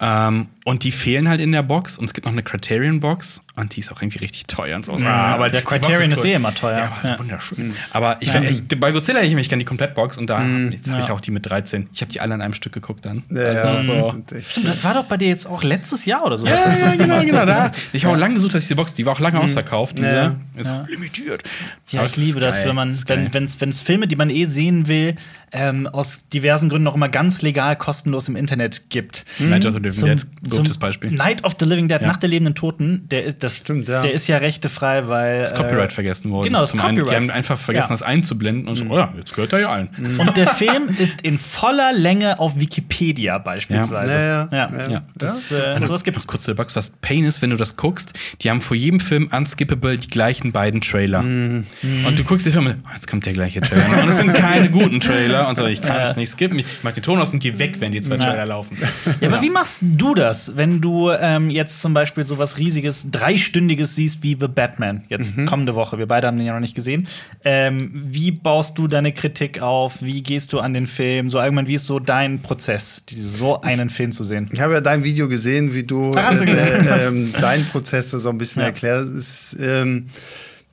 ja. 0.00 0.28
Ähm, 0.28 0.48
und 0.64 0.84
die 0.84 0.92
fehlen 0.92 1.28
halt 1.28 1.40
in 1.40 1.52
der 1.52 1.62
Box. 1.62 1.96
Und 1.98 2.04
es 2.04 2.14
gibt 2.14 2.26
noch 2.26 2.32
eine 2.32 2.42
Criterion-Box. 2.42 3.42
Und 3.56 3.76
die 3.76 3.80
ist 3.80 3.90
auch 3.92 4.00
irgendwie 4.00 4.18
richtig 4.18 4.46
teuer 4.46 4.76
und 4.76 4.86
so. 4.86 4.96
Ja, 4.96 5.08
aber 5.34 5.48
der 5.50 5.60
die 5.60 5.66
Criterion 5.66 6.12
ist 6.12 6.20
cool. 6.20 6.26
eh 6.30 6.34
immer 6.34 6.54
teuer. 6.54 6.78
Ja, 6.78 6.92
aber 7.00 7.08
Ja. 7.10 7.18
wunderschön. 7.18 7.74
Aber 7.90 8.16
ich, 8.20 8.32
ich, 8.34 8.62
bei 8.80 8.92
Godzilla 8.92 9.18
hätte 9.18 9.28
ich 9.28 9.34
mich 9.34 9.48
gerne 9.48 9.60
die 9.62 9.66
Komplettbox. 9.66 10.16
Und 10.18 10.28
da 10.28 10.42
jetzt 10.70 10.90
habe 10.90 11.00
ich 11.00 11.08
Ja. 11.08 11.14
auch 11.14 11.20
die 11.20 11.30
mit 11.30 11.48
13. 11.48 11.88
Ich 11.92 12.00
habe 12.00 12.10
die 12.12 12.20
alle 12.20 12.34
an 12.34 12.40
einem 12.42 12.54
Stück 12.54 12.72
geguckt 12.72 13.04
dann. 13.06 13.22
Ja, 13.30 13.40
ja, 13.52 13.62
also, 13.62 13.92
die 13.92 14.00
so. 14.00 14.10
sind 14.12 14.32
echt- 14.32 14.50
Stimmt, 14.52 14.68
das 14.68 14.84
war 14.84 14.94
doch 14.94 15.04
bei 15.04 15.16
dir 15.16 15.28
jetzt 15.28 15.46
auch 15.46 15.62
letztes 15.62 16.04
Jahr 16.06 16.24
oder 16.24 16.36
so. 16.38 16.46
Ja, 16.46 16.54
ja, 16.54 16.94
genau, 16.94 17.20
genau. 17.20 17.44
Da. 17.46 17.72
Ich 17.92 18.04
habe 18.04 18.14
auch 18.14 18.18
lange 18.20 18.34
gesucht, 18.34 18.54
dass 18.54 18.62
diese 18.62 18.76
Box, 18.76 18.94
die 18.94 19.04
war 19.06 19.12
auch 19.14 19.20
lange 19.20 19.40
ausverkauft. 19.40 19.98
Diese 19.98 20.14
Ja. 20.14 20.36
ist 20.56 20.70
Ja. 20.70 20.86
limitiert. 20.88 21.42
Ja, 21.88 22.00
Aber 22.00 22.06
ich 22.08 22.16
ist 22.16 22.22
liebe 22.24 22.40
das, 22.40 22.56
geil. 22.56 22.68
wenn 22.68 22.74
man, 22.76 22.90
Ist 22.92 23.08
wenn 23.08 23.44
es 23.44 23.60
wenn's 23.60 23.80
Filme, 23.80 24.06
die 24.08 24.16
man 24.16 24.30
eh 24.30 24.44
sehen 24.46 24.86
will, 24.88 25.16
ähm, 25.52 25.88
aus 25.88 26.22
diversen 26.32 26.68
Gründen 26.68 26.86
auch 26.86 26.94
immer 26.94 27.08
ganz 27.08 27.42
legal 27.42 27.74
kostenlos 27.76 28.28
im 28.28 28.36
Internet 28.36 28.88
gibt. 28.90 29.24
Night 29.40 29.66
of 29.66 29.74
the 29.74 29.80
Living 29.80 29.92
Zum, 29.98 30.08
Dead. 30.08 30.26
Gutes 30.58 30.78
Beispiel. 30.78 31.10
Night 31.10 31.44
of 31.44 31.56
the 31.58 31.66
Living 31.66 31.88
Dead, 31.88 32.00
ja. 32.00 32.06
Nacht 32.06 32.22
der 32.22 32.28
lebenden 32.28 32.54
Toten, 32.54 33.08
der 33.10 33.24
ist, 33.24 33.42
das, 33.42 33.58
Stimmt, 33.58 33.88
ja. 33.88 34.02
der 34.02 34.12
ist 34.12 34.26
ja 34.26 34.38
rechtefrei, 34.38 35.06
weil. 35.08 35.42
Das 35.42 35.54
Copyright 35.54 35.90
äh, 35.90 35.94
vergessen 35.94 36.30
worden. 36.30 36.46
Genau, 36.46 36.60
das 36.60 36.70
Zum 36.70 36.80
Copyright. 36.80 36.98
Einen, 36.98 37.08
die 37.08 37.16
haben 37.16 37.30
einfach 37.30 37.58
vergessen, 37.58 37.90
ja. 37.90 37.94
das 37.94 38.02
einzublenden 38.02 38.68
und 38.68 38.76
so, 38.76 38.84
mhm. 38.84 38.90
oh 38.90 38.98
ja, 38.98 39.12
jetzt 39.16 39.34
gehört 39.34 39.52
er 39.52 39.60
ja 39.60 39.68
allen. 39.70 39.90
Mhm. 39.96 40.20
Und 40.20 40.36
der 40.36 40.48
Film 40.48 40.88
ist 40.98 41.22
in 41.22 41.38
voller 41.38 41.92
Länge 41.92 42.38
auf 42.38 42.58
Wikipedia 42.58 43.38
beispielsweise. 43.38 44.18
Ja, 44.18 44.48
ja. 44.52 44.88
ja. 44.90 45.02
Das, 45.16 45.52
äh, 45.52 45.60
also, 45.60 45.88
sowas 45.88 46.04
gibt's. 46.04 46.26
Kurz 46.26 46.44
der 46.44 46.54
Bugs, 46.54 46.76
was 46.76 46.90
Pain 47.00 47.24
ist, 47.24 47.42
wenn 47.42 47.50
du 47.50 47.56
das 47.56 47.76
guckst, 47.76 48.14
die 48.42 48.50
haben 48.50 48.60
vor 48.60 48.76
jedem 48.76 49.00
Film 49.00 49.28
unskippable 49.32 49.98
die 49.98 50.08
gleichen 50.08 50.52
beiden 50.52 50.80
Trailer. 50.80 51.22
Mhm. 51.22 51.64
Und 52.06 52.18
du 52.18 52.24
guckst 52.24 52.46
die 52.46 52.52
Filme, 52.52 52.76
oh, 52.84 52.88
jetzt 52.94 53.08
kommt 53.08 53.26
der 53.26 53.32
gleiche 53.32 53.60
Trailer. 53.60 54.02
und 54.02 54.08
es 54.08 54.18
sind 54.18 54.34
keine 54.34 54.70
guten 54.70 55.00
Trailer. 55.00 55.48
Und 55.48 55.54
so, 55.54 55.66
ich 55.66 55.80
kann 55.82 56.00
es 56.02 56.16
nicht 56.16 56.30
skippen. 56.30 56.58
Ich 56.58 56.66
mach 56.82 56.92
den 56.92 57.02
Ton 57.02 57.18
aus 57.18 57.32
und 57.32 57.40
geh 57.40 57.58
weg, 57.58 57.76
wenn 57.80 57.92
die 57.92 58.00
zwei 58.00 58.16
Trailer 58.16 58.46
laufen. 58.46 58.76
Ja, 59.20 59.28
aber 59.28 59.42
wie 59.42 59.50
machst 59.50 59.82
du 59.82 60.14
das, 60.14 60.39
wenn 60.56 60.80
du 60.80 61.10
ähm, 61.10 61.50
jetzt 61.50 61.80
zum 61.80 61.94
Beispiel 61.94 62.24
so 62.24 62.38
was 62.38 62.58
riesiges, 62.58 63.10
dreistündiges 63.10 63.96
siehst 63.96 64.22
wie 64.22 64.36
The 64.38 64.48
Batman, 64.48 65.04
jetzt 65.08 65.36
mhm. 65.36 65.46
kommende 65.46 65.74
Woche? 65.74 65.98
Wir 65.98 66.06
beide 66.06 66.26
haben 66.26 66.36
den 66.36 66.46
ja 66.46 66.52
noch 66.52 66.60
nicht 66.60 66.74
gesehen. 66.74 67.08
Ähm, 67.44 67.90
wie 67.94 68.30
baust 68.30 68.78
du 68.78 68.88
deine 68.88 69.12
Kritik 69.12 69.60
auf? 69.60 70.02
Wie 70.02 70.22
gehst 70.22 70.52
du 70.52 70.60
an 70.60 70.74
den 70.74 70.86
Film? 70.86 71.30
So 71.30 71.38
allgemein, 71.38 71.66
wie 71.66 71.74
ist 71.74 71.86
so 71.86 71.98
dein 71.98 72.40
Prozess, 72.40 73.04
so 73.08 73.60
einen 73.60 73.88
ich, 73.88 73.94
Film 73.94 74.12
zu 74.12 74.24
sehen? 74.24 74.48
Ich 74.52 74.60
habe 74.60 74.74
ja 74.74 74.80
dein 74.80 75.04
Video 75.04 75.28
gesehen, 75.28 75.74
wie 75.74 75.82
du, 75.82 76.12
Ach, 76.14 76.36
du 76.36 76.44
äh, 76.44 77.06
äh, 77.08 77.40
deinen 77.40 77.66
Prozess 77.66 78.10
so 78.10 78.28
ein 78.28 78.38
bisschen 78.38 78.60
ja. 78.60 78.68
erklärst. 78.68 79.14
Ist, 79.14 79.56
ähm, 79.60 80.06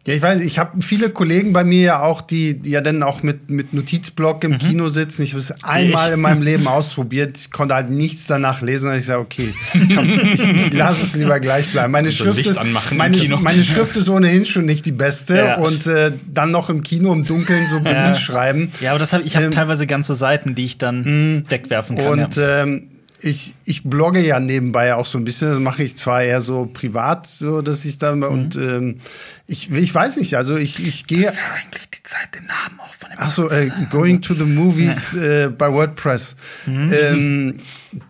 ja, 0.08 0.14
ich 0.14 0.22
weiß, 0.22 0.40
ich 0.40 0.58
habe 0.58 0.82
viele 0.82 1.10
Kollegen 1.10 1.52
bei 1.52 1.66
mir 1.66 1.82
ja 1.82 2.02
auch, 2.02 2.22
die, 2.22 2.54
die 2.54 2.70
ja 2.70 2.80
dann 2.80 3.04
auch 3.04 3.24
mit, 3.24 3.50
mit 3.50 3.74
Notizblock 3.74 4.42
im 4.46 4.52
mhm. 4.52 4.60
Kino 4.60 4.88
sitzen. 4.88 5.24
Ich 5.24 5.32
habe 5.32 5.42
es 5.42 5.52
einmal 5.66 6.14
in 6.14 6.22
meinem 6.22 6.42
Leben 6.42 6.66
ausprobiert. 6.66 7.38
Ich 7.38 7.52
konnte 7.52 7.76
halt 7.76 7.90
nichts 7.90 8.26
danach 8.26 8.62
lesen. 8.62 8.90
Und 8.90 8.96
ich 8.96 9.04
sage, 9.04 9.20
okay, 9.20 9.54
komm, 9.74 10.10
ich, 10.32 10.42
ich 10.48 10.72
lasse 10.72 11.04
es 11.04 11.16
lieber 11.18 11.42
gleich 11.42 11.70
bleiben. 11.74 11.92
Meine 11.92 12.14
Schrift, 12.14 12.40
ist, 12.40 12.58
meine, 12.94 13.18
meine, 13.42 13.64
Schrift 13.66 13.98
ist 13.98 14.08
ohnehin 14.08 14.46
schon 14.46 14.66
nicht 14.66 14.86
die 14.86 14.94
beste. 14.94 15.36
Ja. 15.36 15.58
Und 15.58 15.88
äh, 15.88 16.14
dann 16.34 16.52
noch 16.52 16.70
im 16.70 16.84
Kino 16.84 17.12
im 17.12 17.26
Dunkeln 17.26 17.68
so 17.68 17.82
blind 17.82 17.98
ja. 17.98 18.16
schreiben. 18.16 18.72
Ja, 18.80 18.92
aber 18.92 19.00
das 19.00 19.12
hab, 19.12 19.26
ich 19.26 19.36
habe 19.36 19.48
ähm, 19.48 19.52
teilweise 19.52 19.88
ganze 19.88 20.14
Seiten, 20.14 20.56
die 20.56 20.64
ich 20.64 20.78
dann 20.78 21.02
mhm. 21.02 21.44
wegwerfen 21.50 21.98
kann. 21.98 22.08
Und 22.08 22.38
ja. 22.38 22.64
ähm, 22.64 22.88
ich, 23.22 23.56
ich 23.66 23.84
blogge 23.84 24.26
ja 24.26 24.40
nebenbei 24.40 24.94
auch 24.96 25.06
so 25.06 25.18
ein 25.18 25.24
bisschen. 25.24 25.50
Das 25.50 25.60
mache 25.60 25.84
ich 25.84 25.98
zwar 25.98 26.24
eher 26.24 26.42
so 26.42 26.66
privat, 26.66 27.28
so 27.28 27.62
dass 27.62 27.86
ich 27.86 27.98
dann 27.98 28.20
mhm. 28.20 28.24
und 28.24 28.56
ähm, 28.56 29.00
ich, 29.48 29.72
ich 29.72 29.94
weiß 29.94 30.18
nicht, 30.18 30.36
also 30.36 30.56
ich, 30.56 30.86
ich 30.86 31.08
gehe. 31.08 31.24
Das 31.24 31.36
wäre 31.36 31.54
eigentlich 31.54 31.90
die 31.90 32.04
Zeit, 32.04 32.36
den 32.36 32.46
Namen 32.46 32.80
auch 32.80 32.94
von 32.96 33.10
dem 33.10 33.18
Ach 33.20 33.32
so, 33.32 33.50
äh, 33.50 33.72
Going 33.90 34.22
to 34.22 34.34
the 34.34 34.44
Movies 34.44 35.16
äh, 35.16 35.50
bei 35.50 35.72
WordPress. 35.72 36.36
Mhm. 36.66 36.94
Ähm, 36.94 37.58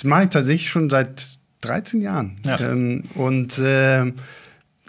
mache 0.03 0.23
ich 0.23 0.29
tatsächlich 0.29 0.69
schon 0.69 0.89
seit 0.89 1.39
13 1.61 2.01
Jahren. 2.01 2.37
Ja. 2.45 2.59
Ähm, 2.59 3.03
und 3.15 3.57
äh, 3.59 4.11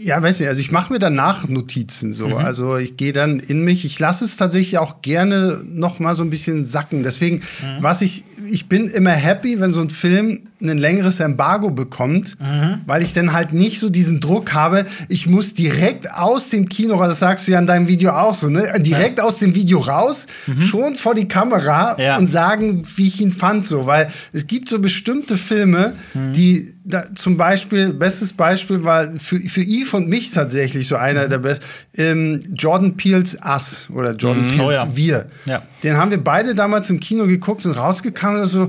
ja, 0.00 0.22
weiß 0.22 0.40
nicht, 0.40 0.48
also 0.48 0.60
ich 0.60 0.70
mache 0.70 0.92
mir 0.92 0.98
danach 0.98 1.48
Notizen 1.48 2.12
so. 2.12 2.28
Mhm. 2.28 2.36
Also 2.36 2.76
ich 2.76 2.96
gehe 2.96 3.12
dann 3.12 3.40
in 3.40 3.64
mich. 3.64 3.84
Ich 3.84 3.98
lasse 3.98 4.24
es 4.24 4.36
tatsächlich 4.36 4.78
auch 4.78 5.02
gerne 5.02 5.62
noch 5.64 5.98
mal 5.98 6.14
so 6.14 6.22
ein 6.22 6.30
bisschen 6.30 6.64
sacken. 6.64 7.02
Deswegen, 7.02 7.36
mhm. 7.36 7.82
was 7.82 8.02
ich, 8.02 8.24
ich 8.46 8.68
bin 8.68 8.86
immer 8.88 9.10
happy, 9.10 9.60
wenn 9.60 9.72
so 9.72 9.80
ein 9.80 9.90
Film 9.90 10.47
ein 10.60 10.78
längeres 10.78 11.20
Embargo 11.20 11.70
bekommt, 11.70 12.38
mhm. 12.40 12.80
weil 12.86 13.02
ich 13.02 13.12
dann 13.12 13.32
halt 13.32 13.52
nicht 13.52 13.78
so 13.80 13.88
diesen 13.88 14.20
Druck 14.20 14.54
habe, 14.54 14.86
ich 15.08 15.26
muss 15.26 15.54
direkt 15.54 16.12
aus 16.12 16.50
dem 16.50 16.68
Kino 16.68 16.96
raus, 16.96 17.10
das 17.10 17.18
sagst 17.20 17.46
du 17.46 17.52
ja 17.52 17.58
in 17.58 17.66
deinem 17.66 17.88
Video 17.88 18.12
auch 18.12 18.34
so, 18.34 18.48
ne? 18.48 18.72
Direkt 18.80 19.18
ja. 19.18 19.24
aus 19.24 19.38
dem 19.38 19.54
Video 19.54 19.78
raus, 19.78 20.26
mhm. 20.46 20.62
schon 20.62 20.96
vor 20.96 21.14
die 21.14 21.28
Kamera 21.28 21.96
ja. 22.00 22.16
und 22.16 22.30
sagen, 22.30 22.86
wie 22.96 23.06
ich 23.06 23.20
ihn 23.20 23.32
fand, 23.32 23.66
so, 23.66 23.86
weil 23.86 24.10
es 24.32 24.46
gibt 24.46 24.68
so 24.68 24.78
bestimmte 24.78 25.36
Filme, 25.36 25.94
mhm. 26.14 26.32
die 26.32 26.74
da, 26.88 27.04
zum 27.14 27.36
Beispiel, 27.36 27.92
bestes 27.92 28.32
Beispiel 28.32 28.82
war 28.82 29.10
für, 29.12 29.38
für 29.40 29.60
Eve 29.60 29.96
und 29.96 30.08
mich 30.08 30.30
tatsächlich 30.30 30.88
so 30.88 30.96
einer 30.96 31.28
der 31.28 31.38
besten, 31.38 31.64
ähm, 31.94 32.54
Jordan 32.56 32.96
Peels 32.96 33.36
Us 33.44 33.88
oder 33.94 34.14
Jordan 34.14 34.44
mhm. 34.44 34.48
Peels 34.48 34.62
oh, 34.62 34.70
ja. 34.70 34.88
Wir. 34.94 35.26
Den 35.82 35.96
haben 35.96 36.10
wir 36.10 36.22
beide 36.22 36.54
damals 36.54 36.88
im 36.88 36.98
Kino 36.98 37.26
geguckt, 37.26 37.62
sind 37.62 37.76
rausgekommen 37.76 38.42
und 38.42 38.46
so, 38.46 38.68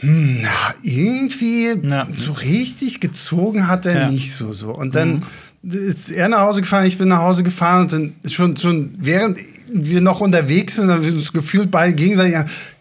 hm, 0.00 0.38
na, 0.42 0.74
irgendwie 0.82 1.74
ja. 1.82 2.06
so 2.16 2.32
richtig 2.32 3.00
gezogen 3.00 3.66
hat 3.66 3.86
er 3.86 4.02
ja. 4.02 4.10
nicht 4.10 4.32
so 4.32 4.52
so. 4.52 4.70
Und 4.70 4.94
dann 4.94 5.24
mhm. 5.62 5.70
ist 5.72 6.10
er 6.10 6.28
nach 6.28 6.40
Hause 6.40 6.60
gefahren, 6.60 6.86
ich 6.86 6.98
bin 6.98 7.08
nach 7.08 7.22
Hause 7.22 7.42
gefahren 7.42 7.82
und 7.82 7.92
dann 7.92 8.14
schon, 8.30 8.56
schon 8.56 8.94
während 8.98 9.38
wir 9.72 10.00
noch 10.00 10.20
unterwegs 10.20 10.76
sind, 10.76 10.90
haben 10.90 11.04
wir 11.04 11.12
uns 11.12 11.32
gefühlt 11.32 11.70
beide 11.70 11.94
gegenseitig, 11.94 12.36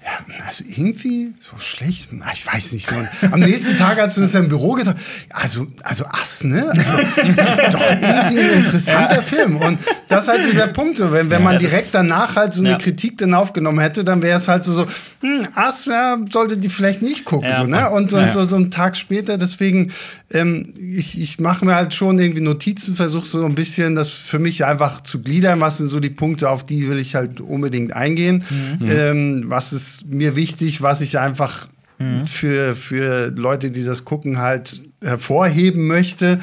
ja, 0.07 0.45
also 0.47 0.63
irgendwie 0.65 1.33
so 1.41 1.59
schlecht, 1.59 2.09
ich 2.33 2.45
weiß 2.45 2.71
nicht. 2.71 2.87
So. 2.87 2.95
Am 3.29 3.41
nächsten 3.41 3.75
Tag, 3.75 3.99
als 3.99 4.15
wir 4.15 4.23
uns 4.23 4.33
im 4.35 4.47
Büro 4.47 4.71
gedacht 4.73 4.95
also, 5.31 5.67
also 5.83 6.05
Ass, 6.05 6.45
ne? 6.45 6.69
Also, 6.69 6.91
doch 7.71 7.81
irgendwie 7.91 8.39
ein 8.39 8.63
interessanter 8.63 9.17
ja. 9.17 9.21
Film. 9.21 9.57
Und 9.57 9.79
das 10.07 10.23
ist 10.23 10.29
halt 10.29 10.43
so 10.43 10.51
der 10.53 10.67
Punkt, 10.67 10.97
so, 10.97 11.11
wenn, 11.11 11.29
wenn 11.29 11.41
ja, 11.41 11.45
man 11.45 11.59
direkt 11.59 11.93
danach 11.93 12.37
halt 12.37 12.53
so 12.53 12.63
eine. 12.63 12.77
Kritik 12.77 13.17
dann 13.17 13.33
aufgenommen 13.33 13.79
hätte, 13.79 14.03
dann 14.03 14.21
wäre 14.21 14.37
es 14.37 14.47
halt 14.47 14.63
so, 14.63 14.71
so 14.71 14.85
hm, 15.21 15.47
Ass, 15.55 15.85
ja, 15.85 16.17
sollte 16.31 16.57
die 16.57 16.69
vielleicht 16.69 17.01
nicht 17.01 17.25
gucken, 17.25 17.51
so, 17.51 17.63
ne? 17.63 17.89
Und, 17.89 18.13
und 18.13 18.29
so, 18.29 18.45
so 18.45 18.55
einen 18.55 18.71
Tag 18.71 18.95
später, 18.95 19.37
deswegen, 19.37 19.91
ähm, 20.31 20.73
ich, 20.79 21.19
ich 21.19 21.39
mache 21.39 21.65
mir 21.65 21.75
halt 21.75 21.93
schon 21.93 22.19
irgendwie 22.19 22.41
Notizen, 22.41 22.95
versuche 22.95 23.25
so 23.25 23.43
ein 23.45 23.55
bisschen 23.55 23.95
das 23.95 24.09
für 24.09 24.39
mich 24.39 24.63
einfach 24.63 25.01
zu 25.01 25.21
gliedern, 25.21 25.59
was 25.59 25.79
sind 25.79 25.87
so 25.87 25.99
die 25.99 26.09
Punkte, 26.09 26.49
auf 26.49 26.63
die 26.63 26.87
will 26.87 26.99
ich 26.99 27.15
halt 27.15 27.41
unbedingt 27.41 27.93
eingehen. 27.93 28.43
Mhm. 28.49 28.89
Ähm, 28.89 29.43
was 29.47 29.73
ist 29.73 29.96
mir 30.05 30.35
wichtig, 30.35 30.81
was 30.81 31.01
ich 31.01 31.19
einfach 31.19 31.67
mhm. 31.97 32.27
für, 32.27 32.75
für 32.75 33.31
Leute, 33.35 33.71
die 33.71 33.83
das 33.83 34.05
gucken, 34.05 34.39
halt 34.39 34.83
hervorheben 35.01 35.87
möchte. 35.87 36.39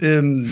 Ähm, 0.00 0.48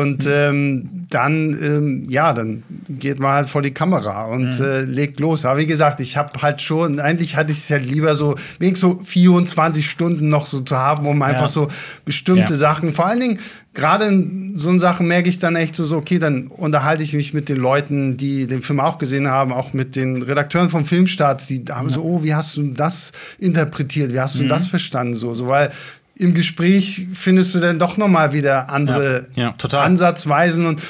und 0.00 0.28
ähm, 0.30 1.06
dann, 1.10 1.58
ähm, 1.60 2.04
ja, 2.08 2.32
dann 2.32 2.62
geht 2.88 3.18
man 3.18 3.32
halt 3.32 3.48
vor 3.48 3.62
die 3.62 3.72
Kamera 3.72 4.26
und 4.26 4.60
mhm. 4.60 4.64
äh, 4.64 4.80
legt 4.82 5.18
los. 5.18 5.44
Aber 5.44 5.58
wie 5.58 5.66
gesagt, 5.66 6.00
ich 6.00 6.16
habe 6.16 6.40
halt 6.40 6.62
schon, 6.62 7.00
eigentlich 7.00 7.34
hatte 7.34 7.50
ich 7.50 7.58
es 7.58 7.70
halt 7.70 7.84
lieber 7.84 8.14
so, 8.14 8.36
wenigstens 8.60 8.92
so 8.92 9.00
24 9.02 9.90
Stunden 9.90 10.28
noch 10.28 10.46
so 10.46 10.60
zu 10.60 10.76
haben, 10.76 11.06
um 11.06 11.20
einfach 11.22 11.42
ja. 11.42 11.48
so 11.48 11.68
bestimmte 12.04 12.52
ja. 12.52 12.58
Sachen, 12.58 12.92
vor 12.92 13.06
allen 13.06 13.18
Dingen, 13.18 13.38
gerade 13.74 14.04
in 14.04 14.52
so 14.56 14.76
Sachen 14.78 15.08
merke 15.08 15.28
ich 15.28 15.40
dann 15.40 15.56
echt 15.56 15.74
so, 15.74 15.84
so, 15.84 15.96
okay, 15.96 16.20
dann 16.20 16.46
unterhalte 16.46 17.02
ich 17.02 17.12
mich 17.12 17.34
mit 17.34 17.48
den 17.48 17.56
Leuten, 17.56 18.16
die 18.16 18.46
den 18.46 18.62
Film 18.62 18.78
auch 18.78 18.98
gesehen 18.98 19.26
haben, 19.26 19.52
auch 19.52 19.72
mit 19.72 19.96
den 19.96 20.22
Redakteuren 20.22 20.70
vom 20.70 20.84
Filmstarts, 20.84 21.46
die 21.46 21.64
haben 21.70 21.88
ja. 21.88 21.94
so, 21.94 22.02
oh, 22.02 22.22
wie 22.22 22.34
hast 22.34 22.56
du 22.56 22.68
das 22.68 23.10
interpretiert, 23.38 24.12
wie 24.12 24.20
hast 24.20 24.38
du 24.38 24.44
mhm. 24.44 24.48
das 24.48 24.68
verstanden, 24.68 25.14
so, 25.14 25.34
so, 25.34 25.48
weil 25.48 25.70
im 26.20 26.34
Gespräch 26.34 27.06
findest 27.12 27.54
du 27.54 27.60
dann 27.60 27.78
doch 27.78 27.96
noch 27.96 28.08
mal 28.08 28.32
wieder 28.32 28.68
andere 28.68 29.28
ja, 29.34 29.54
ja, 29.58 29.78
Ansatzweisen 29.80 30.66
und 30.66 30.82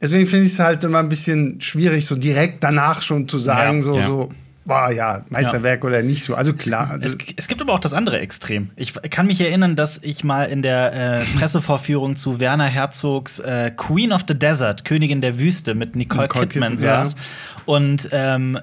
deswegen 0.00 0.26
finde 0.26 0.46
ich 0.46 0.52
es 0.52 0.58
halt 0.58 0.84
immer 0.84 1.00
ein 1.00 1.08
bisschen 1.08 1.60
schwierig, 1.60 2.06
so 2.06 2.14
direkt 2.14 2.62
danach 2.62 3.02
schon 3.02 3.28
zu 3.28 3.38
sagen, 3.38 3.78
ja, 3.78 3.82
so, 3.82 4.00
so 4.00 4.32
war 4.66 4.92
ja, 4.92 5.22
Meisterwerk 5.30 5.82
ja. 5.82 5.88
oder 5.88 6.02
nicht 6.02 6.24
so. 6.24 6.34
Also 6.34 6.52
klar. 6.52 6.98
Es, 6.98 7.14
also 7.14 7.18
es, 7.36 7.48
gibt 7.48 7.60
aber 7.60 7.72
auch 7.72 7.78
das 7.78 7.92
andere 7.92 8.18
Extrem. 8.18 8.70
Ich 8.76 8.92
kann 9.10 9.26
mich 9.26 9.40
erinnern, 9.40 9.76
dass 9.76 10.02
ich 10.02 10.24
mal 10.24 10.44
in 10.44 10.62
der 10.62 11.20
äh, 11.20 11.24
Pressevorführung 11.38 12.16
zu 12.16 12.40
Werner 12.40 12.66
Herzogs 12.66 13.38
äh, 13.38 13.70
Queen 13.74 14.12
of 14.12 14.22
the 14.26 14.38
Desert, 14.38 14.84
Königin 14.84 15.20
der 15.20 15.38
Wüste, 15.38 15.74
mit 15.74 15.96
Nicole, 15.96 16.24
Nicole 16.24 16.46
Kidman, 16.48 16.72
Kidman 16.72 17.04
saß. 17.04 17.12
Ja. 17.14 17.20
Und 17.64 18.08
ähm, 18.12 18.58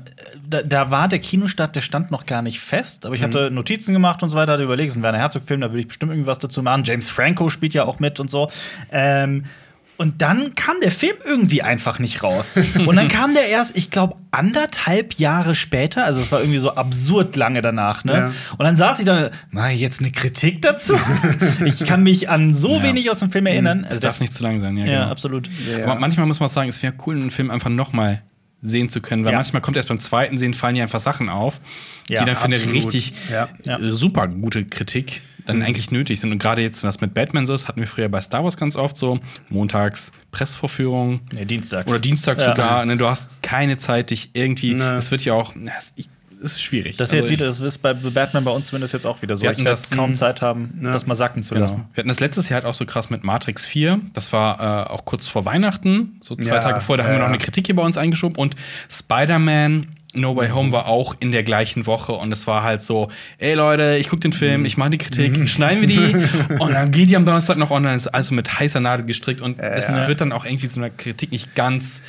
da, 0.48 0.62
da, 0.62 0.92
war 0.92 1.08
der 1.08 1.20
Kinostart, 1.20 1.76
der 1.76 1.82
stand 1.82 2.12
noch 2.12 2.26
gar 2.26 2.42
nicht 2.42 2.60
fest, 2.60 3.06
aber 3.06 3.16
ich 3.16 3.24
hatte 3.24 3.50
mhm. 3.50 3.56
Notizen 3.56 3.94
gemacht 3.94 4.24
und 4.24 4.30
so 4.30 4.38
weiter, 4.38 4.54
hatte 4.54 4.64
überlegt, 4.64 4.90
es 4.90 4.94
ist 4.94 5.00
ein 5.00 5.04
Werner 5.04 5.18
Herzog-Film, 5.20 5.62
da 5.62 5.68
würde 5.68 5.80
ich 5.80 5.88
bestimmt 5.88 6.12
irgendwas 6.12 6.40
dazu 6.40 6.64
machen. 6.64 6.84
James 6.86 7.10
Franco 7.10 7.50
spielt 7.50 7.74
ja 7.74 7.84
auch 7.84 8.00
mit 8.00 8.20
und 8.20 8.30
so. 8.30 8.50
Ähm, 8.92 9.44
und 9.98 10.22
dann 10.22 10.56
kam 10.56 10.78
der 10.82 10.92
Film 10.92 11.16
irgendwie 11.24 11.62
einfach 11.62 12.00
nicht 12.00 12.24
raus. 12.24 12.58
Und 12.86 12.96
dann 12.96 13.08
kam 13.08 13.36
der 13.36 13.48
erst, 13.48 13.78
ich 13.78 13.92
glaube, 13.92 14.16
anderthalb 14.32 15.14
Jahre 15.14 15.54
später. 15.54 16.04
Also 16.04 16.20
es 16.20 16.32
war 16.32 16.40
irgendwie 16.40 16.58
so 16.58 16.74
absurd 16.74 17.36
lange 17.36 17.62
danach. 17.62 18.04
Ne? 18.04 18.14
Ja. 18.14 18.32
Und 18.58 18.66
dann 18.66 18.76
saß 18.76 19.00
ich 19.00 19.06
da, 19.06 19.30
na, 19.52 19.70
jetzt 19.70 20.02
eine 20.02 20.12
Kritik 20.12 20.62
dazu. 20.64 20.96
ich 21.66 21.86
kann 21.86 22.02
mich 22.02 22.30
an 22.30 22.56
so 22.56 22.78
ja. 22.78 22.84
wenig 22.84 23.10
aus 23.12 23.20
dem 23.20 23.32
Film 23.32 23.46
erinnern. 23.46 23.84
Es 23.84 23.92
also 23.92 24.02
darf 24.02 24.20
nicht 24.20 24.34
zu 24.34 24.44
lang 24.44 24.60
sein, 24.60 24.78
ja. 24.78 24.86
Ja, 24.86 25.00
genau. 25.00 25.12
absolut. 25.12 25.48
Ja. 25.70 25.86
Aber 25.86 26.00
manchmal 26.00 26.26
muss 26.26 26.40
man 26.40 26.50
sagen, 26.50 26.70
es 26.70 26.82
wäre 26.82 26.94
cool, 27.06 27.16
einen 27.16 27.32
Film 27.32 27.52
einfach 27.52 27.70
noch 27.70 27.94
mal 27.94 28.24
sehen 28.64 28.90
zu 28.90 29.02
können, 29.02 29.26
weil 29.26 29.34
manchmal 29.34 29.62
kommt 29.62 29.78
erst 29.78 29.90
beim 29.90 30.00
zweiten 30.00 30.38
Sehen 30.38 30.54
fallen 30.54 30.74
hier 30.74 30.84
einfach 30.84 31.02
Sachen 31.02 31.30
auf, 31.30 31.60
die 32.10 32.16
dann 32.16 32.36
für 32.36 32.46
eine 32.46 32.60
richtig 32.60 33.14
super 33.92 34.28
gute 34.28 34.66
Kritik 34.66 35.22
dann 35.46 35.58
mhm. 35.58 35.64
eigentlich 35.64 35.92
nötig 35.92 36.20
sind. 36.20 36.32
Und 36.32 36.40
gerade 36.40 36.62
jetzt, 36.62 36.84
was 36.84 37.02
mit 37.02 37.14
Batman 37.14 37.46
so 37.46 37.54
ist, 37.54 37.68
hatten 37.68 37.80
wir 37.80 37.88
früher 37.88 38.10
bei 38.10 38.22
Star 38.22 38.44
Wars 38.44 38.58
ganz 38.58 38.76
oft 38.76 38.98
so, 38.98 39.20
montags 39.50 40.12
Pressvorführung. 40.32 41.22
Nee, 41.32 41.46
dienstags. 41.46 41.92
Oder 41.92 42.00
dienstags 42.00 42.44
ja. 42.44 42.52
sogar. 42.52 42.86
Ne, 42.86 42.98
du 42.98 43.08
hast 43.08 43.42
keine 43.42 43.78
Zeit, 43.78 44.12
dich 44.12 44.32
irgendwie, 44.34 44.74
es 44.74 45.12
wird 45.12 45.26
ja 45.26 45.34
auch, 45.34 45.54
ich, 45.96 46.10
ist 46.44 46.62
schwierig. 46.62 46.98
Das 46.98 47.10
ist 47.10 47.14
also 47.14 47.24
jetzt 47.24 47.32
wieder, 47.32 47.46
das 47.46 47.60
ist 47.60 47.78
bei 47.80 47.94
The 47.94 48.10
Batman 48.10 48.44
bei 48.44 48.52
uns 48.52 48.68
zumindest 48.68 48.94
jetzt 48.94 49.06
auch 49.06 49.22
wieder 49.22 49.36
so. 49.36 49.44
Wir 49.44 49.52
ich 49.52 49.64
das 49.64 49.92
kaum 49.92 50.14
Zeit 50.14 50.42
haben, 50.42 50.80
ja. 50.84 50.92
das 50.92 51.08
mal 51.08 51.16
sacken 51.16 51.42
zu 51.42 51.54
genau. 51.54 51.66
lassen. 51.66 51.86
Wir 51.94 52.02
hatten 52.02 52.10
das 52.10 52.20
letztes 52.20 52.50
Jahr 52.50 52.62
halt 52.62 52.66
auch 52.66 52.74
so 52.74 52.86
krass 52.86 53.10
mit 53.10 53.24
Matrix 53.24 53.66
4. 53.66 54.02
Das 54.14 54.34
war 54.34 54.60
äh, 54.60 54.90
auch 54.90 55.06
kurz 55.06 55.26
vor 55.26 55.46
Weihnachten, 55.46 56.18
so 56.22 56.36
zwei 56.36 56.56
ja, 56.56 56.62
Tage 56.62 56.82
vor. 56.82 56.98
Da 56.98 57.04
ja, 57.04 57.10
haben 57.10 57.16
wir 57.16 57.20
noch 57.20 57.28
eine 57.28 57.38
Kritik 57.38 57.68
hier 57.68 57.76
bei 57.76 57.84
uns 57.84 57.98
eingeschoben. 57.98 58.38
Und 58.38 58.56
Spider-Man 58.92 59.88
No 60.14 60.36
Way 60.36 60.50
Home 60.50 60.72
war 60.72 60.88
auch 60.88 61.16
in 61.20 61.32
der 61.32 61.44
gleichen 61.44 61.86
Woche 61.88 62.14
und 62.14 62.32
es 62.32 62.46
war 62.46 62.64
halt 62.64 62.82
so, 62.82 63.10
ey 63.40 63.56
Leute, 63.56 63.98
ich 64.00 64.10
guck 64.10 64.22
den 64.22 64.34
Film, 64.34 64.66
ich 64.66 64.78
mache 64.78 64.92
die 64.92 64.98
Kritik, 65.00 65.38
mhm. 65.38 65.48
schneiden 65.48 65.82
wir 65.82 65.88
die 65.88 66.16
und 66.60 66.72
dann 66.72 66.92
geht 66.92 67.10
die 67.10 67.16
am 67.16 67.26
Donnerstag 67.26 67.58
noch 67.58 67.72
online, 67.72 67.96
ist 67.96 68.08
also 68.08 68.36
mit 68.36 68.60
heißer 68.60 68.80
Nadel 68.80 69.06
gestrickt 69.06 69.42
und 69.42 69.60
äh, 69.60 69.76
es 69.76 69.90
ja. 69.90 70.08
wird 70.08 70.22
dann 70.22 70.32
auch 70.32 70.46
irgendwie 70.46 70.68
so 70.68 70.80
einer 70.80 70.92
Kritik 70.92 71.32
nicht 71.32 71.56
ganz 71.56 72.04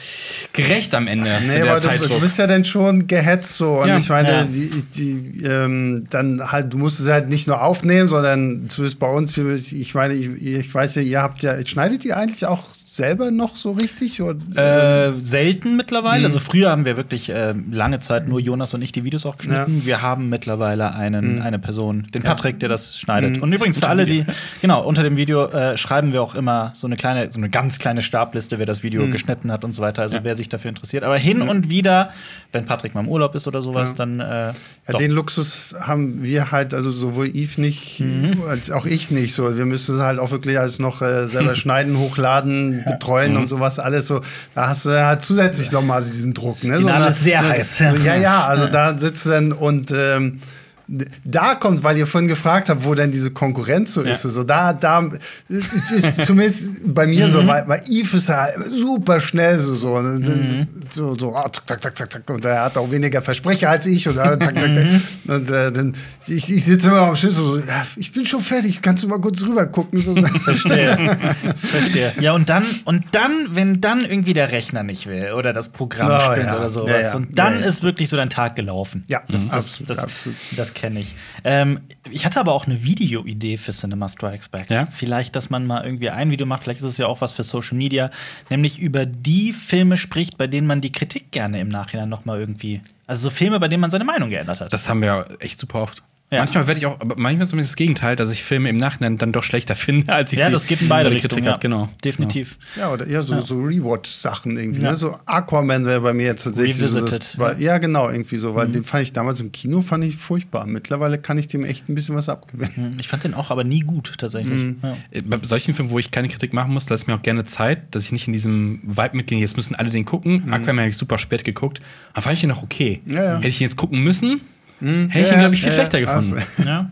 gerecht 0.52 0.94
am 0.94 1.06
Ende. 1.06 1.40
Nee, 1.46 1.62
aber 1.62 1.80
du, 1.80 2.08
du, 2.08 2.20
bist 2.20 2.38
ja 2.38 2.46
dann 2.46 2.64
schon 2.64 3.06
gehetzt 3.06 3.56
so 3.56 3.80
und 3.80 3.88
ja. 3.88 3.96
ich 3.96 4.08
meine, 4.08 4.28
ja. 4.28 4.44
die, 4.44 4.82
die, 4.94 5.44
ähm, 5.44 6.06
dann 6.10 6.52
halt, 6.52 6.72
du 6.72 6.78
musst 6.78 7.00
es 7.00 7.08
halt 7.08 7.30
nicht 7.30 7.46
nur 7.46 7.62
aufnehmen, 7.62 8.08
sondern 8.08 8.68
zumindest 8.68 8.98
bei 8.98 9.08
uns, 9.08 9.36
ich 9.36 9.94
meine, 9.94 10.14
ich, 10.14 10.28
ich 10.42 10.74
weiß 10.74 10.96
ja, 10.96 11.02
ihr 11.02 11.22
habt 11.22 11.42
ja, 11.42 11.64
schneidet 11.66 12.04
ihr 12.04 12.16
eigentlich 12.16 12.44
auch 12.46 12.64
selber 12.94 13.32
noch 13.32 13.56
so 13.56 13.72
richtig? 13.72 14.20
Äh, 14.20 15.12
selten 15.18 15.76
mittlerweile. 15.76 16.20
Mhm. 16.20 16.26
Also 16.26 16.38
früher 16.38 16.70
haben 16.70 16.84
wir 16.84 16.96
wirklich 16.96 17.28
äh, 17.28 17.52
lange 17.70 17.98
Zeit 17.98 18.28
nur 18.28 18.38
Jonas 18.38 18.72
und 18.72 18.82
ich 18.82 18.92
die 18.92 19.02
Videos 19.02 19.26
auch 19.26 19.36
geschnitten. 19.36 19.80
Ja. 19.80 19.86
Wir 19.86 20.02
haben 20.02 20.28
mittlerweile 20.28 20.94
einen, 20.94 21.36
mhm. 21.36 21.42
eine 21.42 21.58
Person, 21.58 22.06
den 22.14 22.22
Patrick, 22.22 22.60
der 22.60 22.68
das 22.68 22.98
schneidet. 22.98 23.36
Mhm. 23.36 23.42
Und 23.42 23.52
übrigens 23.52 23.78
für 23.78 23.88
alle, 23.88 24.06
die, 24.06 24.24
genau, 24.62 24.84
unter 24.84 25.02
dem 25.02 25.16
Video 25.16 25.46
äh, 25.46 25.76
schreiben 25.76 26.12
wir 26.12 26.22
auch 26.22 26.36
immer 26.36 26.70
so 26.74 26.86
eine 26.86 26.94
kleine, 26.94 27.30
so 27.30 27.40
eine 27.40 27.50
ganz 27.50 27.80
kleine 27.80 28.00
Stabliste, 28.00 28.60
wer 28.60 28.66
das 28.66 28.84
Video 28.84 29.02
mhm. 29.02 29.10
geschnitten 29.10 29.50
hat 29.50 29.64
und 29.64 29.72
so 29.72 29.82
weiter. 29.82 30.02
Also 30.02 30.18
ja. 30.18 30.24
wer 30.24 30.36
sich 30.36 30.48
dafür 30.48 30.68
interessiert. 30.68 31.02
Aber 31.02 31.16
hin 31.16 31.42
und 31.42 31.70
wieder, 31.70 32.10
wenn 32.52 32.64
Patrick 32.64 32.94
mal 32.94 33.00
im 33.00 33.08
Urlaub 33.08 33.34
ist 33.34 33.48
oder 33.48 33.60
sowas, 33.60 33.96
dann. 33.96 34.20
Äh, 34.20 34.52
ja, 34.86 34.98
den 34.98 35.10
Luxus 35.10 35.74
haben 35.80 36.22
wir 36.22 36.52
halt, 36.52 36.72
also 36.74 36.92
sowohl 36.92 37.26
Yves 37.26 37.58
nicht, 37.58 38.00
mhm. 38.00 38.42
als 38.48 38.70
auch 38.70 38.86
ich 38.86 39.10
nicht. 39.10 39.34
So, 39.34 39.56
wir 39.56 39.64
müssen 39.64 39.96
es 39.96 40.00
halt 40.00 40.20
auch 40.20 40.30
wirklich 40.30 40.60
als 40.60 40.78
noch 40.78 41.02
äh, 41.02 41.26
selber 41.26 41.54
schneiden, 41.56 41.98
hochladen, 41.98 42.83
betreuen 42.84 43.32
mhm. 43.32 43.42
und 43.42 43.48
sowas 43.48 43.78
alles 43.78 44.06
so. 44.06 44.20
Da 44.54 44.68
hast 44.68 44.86
du 44.86 44.90
halt 44.90 45.24
zusätzlich 45.24 45.72
nochmal 45.72 46.02
diesen 46.02 46.34
Druck. 46.34 46.62
Ne? 46.64 46.78
So, 46.78 46.88
ist 46.88 47.24
sehr 47.24 47.42
heiß. 47.42 47.78
Ja, 48.04 48.14
ja, 48.14 48.44
also 48.44 48.66
da 48.66 48.96
sitzt 48.96 49.26
du 49.26 49.30
dann 49.30 49.52
und 49.52 49.92
ähm, 49.92 50.40
da 50.86 51.54
kommt, 51.54 51.82
weil 51.82 51.96
ihr 51.96 52.06
vorhin 52.06 52.28
gefragt 52.28 52.68
habt, 52.68 52.84
wo 52.84 52.94
denn 52.94 53.10
diese 53.10 53.30
Konkurrenz 53.30 53.94
so 53.94 54.02
ja. 54.02 54.12
ist. 54.12 54.22
So, 54.22 54.42
da, 54.42 54.72
da 54.72 55.08
ist 55.48 56.16
zumindest 56.24 56.76
bei 56.84 57.06
mir 57.06 57.28
so, 57.28 57.42
mhm. 57.42 57.46
weil, 57.48 57.68
weil 57.68 57.82
Yves 57.88 58.14
ist 58.14 58.28
ja 58.28 58.48
super 58.70 59.20
schnell 59.20 59.58
so, 59.58 59.74
so, 59.74 59.96
mhm. 59.96 60.66
so, 60.90 61.16
so 61.18 61.34
oh, 61.34 61.48
tak, 61.48 61.80
tak, 61.80 61.94
tak, 61.94 62.10
tak, 62.10 62.30
und 62.30 62.44
er 62.44 62.64
hat 62.64 62.76
auch 62.76 62.90
weniger 62.90 63.22
Versprecher 63.22 63.70
als 63.70 63.86
ich 63.86 64.06
und, 64.08 64.16
tak, 64.16 64.40
tak, 64.40 64.54
tak. 64.58 64.68
Mhm. 64.68 65.02
und 65.26 65.50
äh, 65.50 65.72
dann, 65.72 65.94
ich, 66.26 66.50
ich 66.50 66.64
sitze 66.64 66.88
immer 66.88 67.00
am 67.00 67.16
Schlüssel 67.16 67.42
so, 67.42 67.58
ja, 67.58 67.86
ich 67.96 68.12
bin 68.12 68.26
schon 68.26 68.40
fertig, 68.40 68.82
kannst 68.82 69.04
du 69.04 69.08
mal 69.08 69.20
kurz 69.20 69.42
rüber 69.42 69.66
gucken? 69.66 69.98
So. 69.98 70.14
Verstehe. 70.44 71.16
Verstehe. 71.56 72.12
Ja, 72.20 72.34
und 72.34 72.48
dann, 72.48 72.64
und 72.84 73.04
dann, 73.12 73.48
wenn 73.50 73.80
dann 73.80 74.04
irgendwie 74.04 74.34
der 74.34 74.52
Rechner 74.52 74.82
nicht 74.82 75.06
will 75.06 75.32
oder 75.32 75.52
das 75.52 75.68
Programm 75.68 76.10
oh, 76.10 76.32
spinnt 76.32 76.46
ja. 76.46 76.56
oder 76.58 76.70
sowas, 76.70 76.90
ja, 76.90 77.00
ja. 77.00 77.16
und 77.16 77.38
dann 77.38 77.62
ist 77.62 77.82
wirklich 77.82 78.10
so 78.10 78.16
dein 78.16 78.30
Tag 78.30 78.56
gelaufen. 78.56 79.04
Ja, 79.08 79.22
das, 79.28 79.48
das, 79.48 79.56
absolut, 79.56 79.90
das, 79.90 79.98
absolut. 79.98 80.36
das 80.56 80.73
kenne 80.74 81.00
ich. 81.00 81.14
Ähm, 81.44 81.80
ich 82.10 82.26
hatte 82.26 82.40
aber 82.40 82.52
auch 82.52 82.66
eine 82.66 82.82
Videoidee 82.82 83.56
für 83.56 83.72
Cinema 83.72 84.08
Strikes 84.08 84.48
Back. 84.48 84.70
Ja? 84.70 84.86
Vielleicht, 84.90 85.36
dass 85.36 85.50
man 85.50 85.66
mal 85.66 85.84
irgendwie 85.84 86.10
ein 86.10 86.30
Video 86.30 86.46
macht, 86.46 86.64
vielleicht 86.64 86.80
ist 86.80 86.86
es 86.86 86.98
ja 86.98 87.06
auch 87.06 87.20
was 87.20 87.32
für 87.32 87.42
Social 87.42 87.76
Media, 87.76 88.10
nämlich 88.50 88.78
über 88.78 89.06
die 89.06 89.52
Filme 89.52 89.96
spricht, 89.96 90.38
bei 90.38 90.46
denen 90.46 90.66
man 90.66 90.80
die 90.80 90.92
Kritik 90.92 91.30
gerne 91.30 91.60
im 91.60 91.68
Nachhinein 91.68 92.08
noch 92.08 92.24
mal 92.24 92.38
irgendwie, 92.38 92.80
also 93.06 93.28
so 93.28 93.30
Filme, 93.30 93.60
bei 93.60 93.68
denen 93.68 93.80
man 93.80 93.90
seine 93.90 94.04
Meinung 94.04 94.30
geändert 94.30 94.60
hat. 94.60 94.72
Das 94.72 94.88
haben 94.88 95.00
wir 95.00 95.08
ja 95.08 95.24
echt 95.38 95.58
super 95.58 95.82
oft. 95.82 96.02
Ja. 96.34 96.40
Manchmal 96.40 96.66
werde 96.66 96.80
ich 96.80 96.86
auch, 96.86 97.00
aber 97.00 97.14
manchmal 97.16 97.42
ist 97.42 97.52
es 97.52 97.66
das 97.68 97.76
Gegenteil, 97.76 98.16
dass 98.16 98.32
ich 98.32 98.42
Filme 98.42 98.68
im 98.68 98.76
Nachhinein 98.76 99.18
dann 99.18 99.30
doch 99.30 99.44
schlechter 99.44 99.76
finde, 99.76 100.12
als 100.12 100.32
ich 100.32 100.40
ja, 100.40 100.46
sie 100.46 100.52
das 100.52 100.66
geht 100.66 100.82
in 100.82 100.88
beide 100.88 101.10
Richtungen, 101.10 101.44
ja. 101.44 101.56
genau. 101.56 101.88
Definitiv. 102.04 102.58
Ja, 102.76 102.92
oder 102.92 103.06
eher 103.06 103.22
so, 103.22 103.34
ja. 103.34 103.40
so 103.40 103.60
Rewatch-Sachen 103.60 104.56
irgendwie. 104.56 104.82
Ja. 104.82 104.90
Ne? 104.90 104.96
So 104.96 105.16
Aquaman 105.26 105.84
wäre 105.84 106.00
bei 106.00 106.12
mir 106.12 106.26
jetzt 106.26 106.44
tatsächlich 106.44 106.78
Revisited. 106.78 107.22
So, 107.22 107.38
das, 107.38 107.60
ja, 107.60 107.78
genau, 107.78 108.10
irgendwie 108.10 108.36
so, 108.36 108.54
weil 108.54 108.68
mhm. 108.68 108.72
den 108.72 108.84
fand 108.84 109.04
ich 109.04 109.12
damals 109.12 109.40
im 109.40 109.52
Kino 109.52 109.82
fand 109.82 110.04
ich 110.04 110.16
furchtbar. 110.16 110.66
Mittlerweile 110.66 111.18
kann 111.18 111.38
ich 111.38 111.46
dem 111.46 111.64
echt 111.64 111.88
ein 111.88 111.94
bisschen 111.94 112.16
was 112.16 112.28
abgewinnen. 112.28 112.94
Mhm. 112.94 112.96
Ich 112.98 113.08
fand 113.08 113.22
den 113.22 113.34
auch 113.34 113.50
aber 113.50 113.62
nie 113.62 113.80
gut, 113.80 114.14
tatsächlich. 114.18 114.62
Mhm. 114.62 114.78
Äh, 115.10 115.22
bei 115.22 115.38
solchen 115.42 115.72
Filmen, 115.74 115.90
wo 115.90 115.98
ich 115.98 116.10
keine 116.10 116.28
Kritik 116.28 116.52
machen 116.52 116.72
muss, 116.72 116.88
lasse 116.88 117.04
ich 117.04 117.06
mir 117.06 117.14
auch 117.14 117.22
gerne 117.22 117.44
Zeit, 117.44 117.94
dass 117.94 118.02
ich 118.02 118.12
nicht 118.12 118.26
in 118.26 118.32
diesem 118.32 118.80
Vibe 118.82 119.16
mitgehe, 119.16 119.38
jetzt 119.38 119.56
müssen 119.56 119.74
alle 119.76 119.90
den 119.90 120.04
gucken. 120.04 120.42
Mhm. 120.46 120.52
Aquaman 120.52 120.80
habe 120.80 120.88
ich 120.88 120.96
super 120.96 121.18
spät 121.18 121.44
geguckt. 121.44 121.80
Aber 122.12 122.22
fand 122.22 122.38
ich 122.38 122.42
ihn 122.42 122.48
noch 122.48 122.62
okay. 122.62 123.00
Hätte 123.06 123.46
ich 123.46 123.60
ihn 123.60 123.64
jetzt 123.64 123.76
gucken 123.76 124.02
müssen. 124.02 124.40
Hätte 124.80 125.18
ich 125.18 125.32
ihn, 125.32 125.38
glaube 125.38 125.54
ich, 125.54 125.62
viel 125.62 125.72
schlechter 125.72 126.00
gefunden. 126.00 126.34
Also. 126.34 126.68
Ja. 126.68 126.90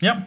ja. 0.00 0.26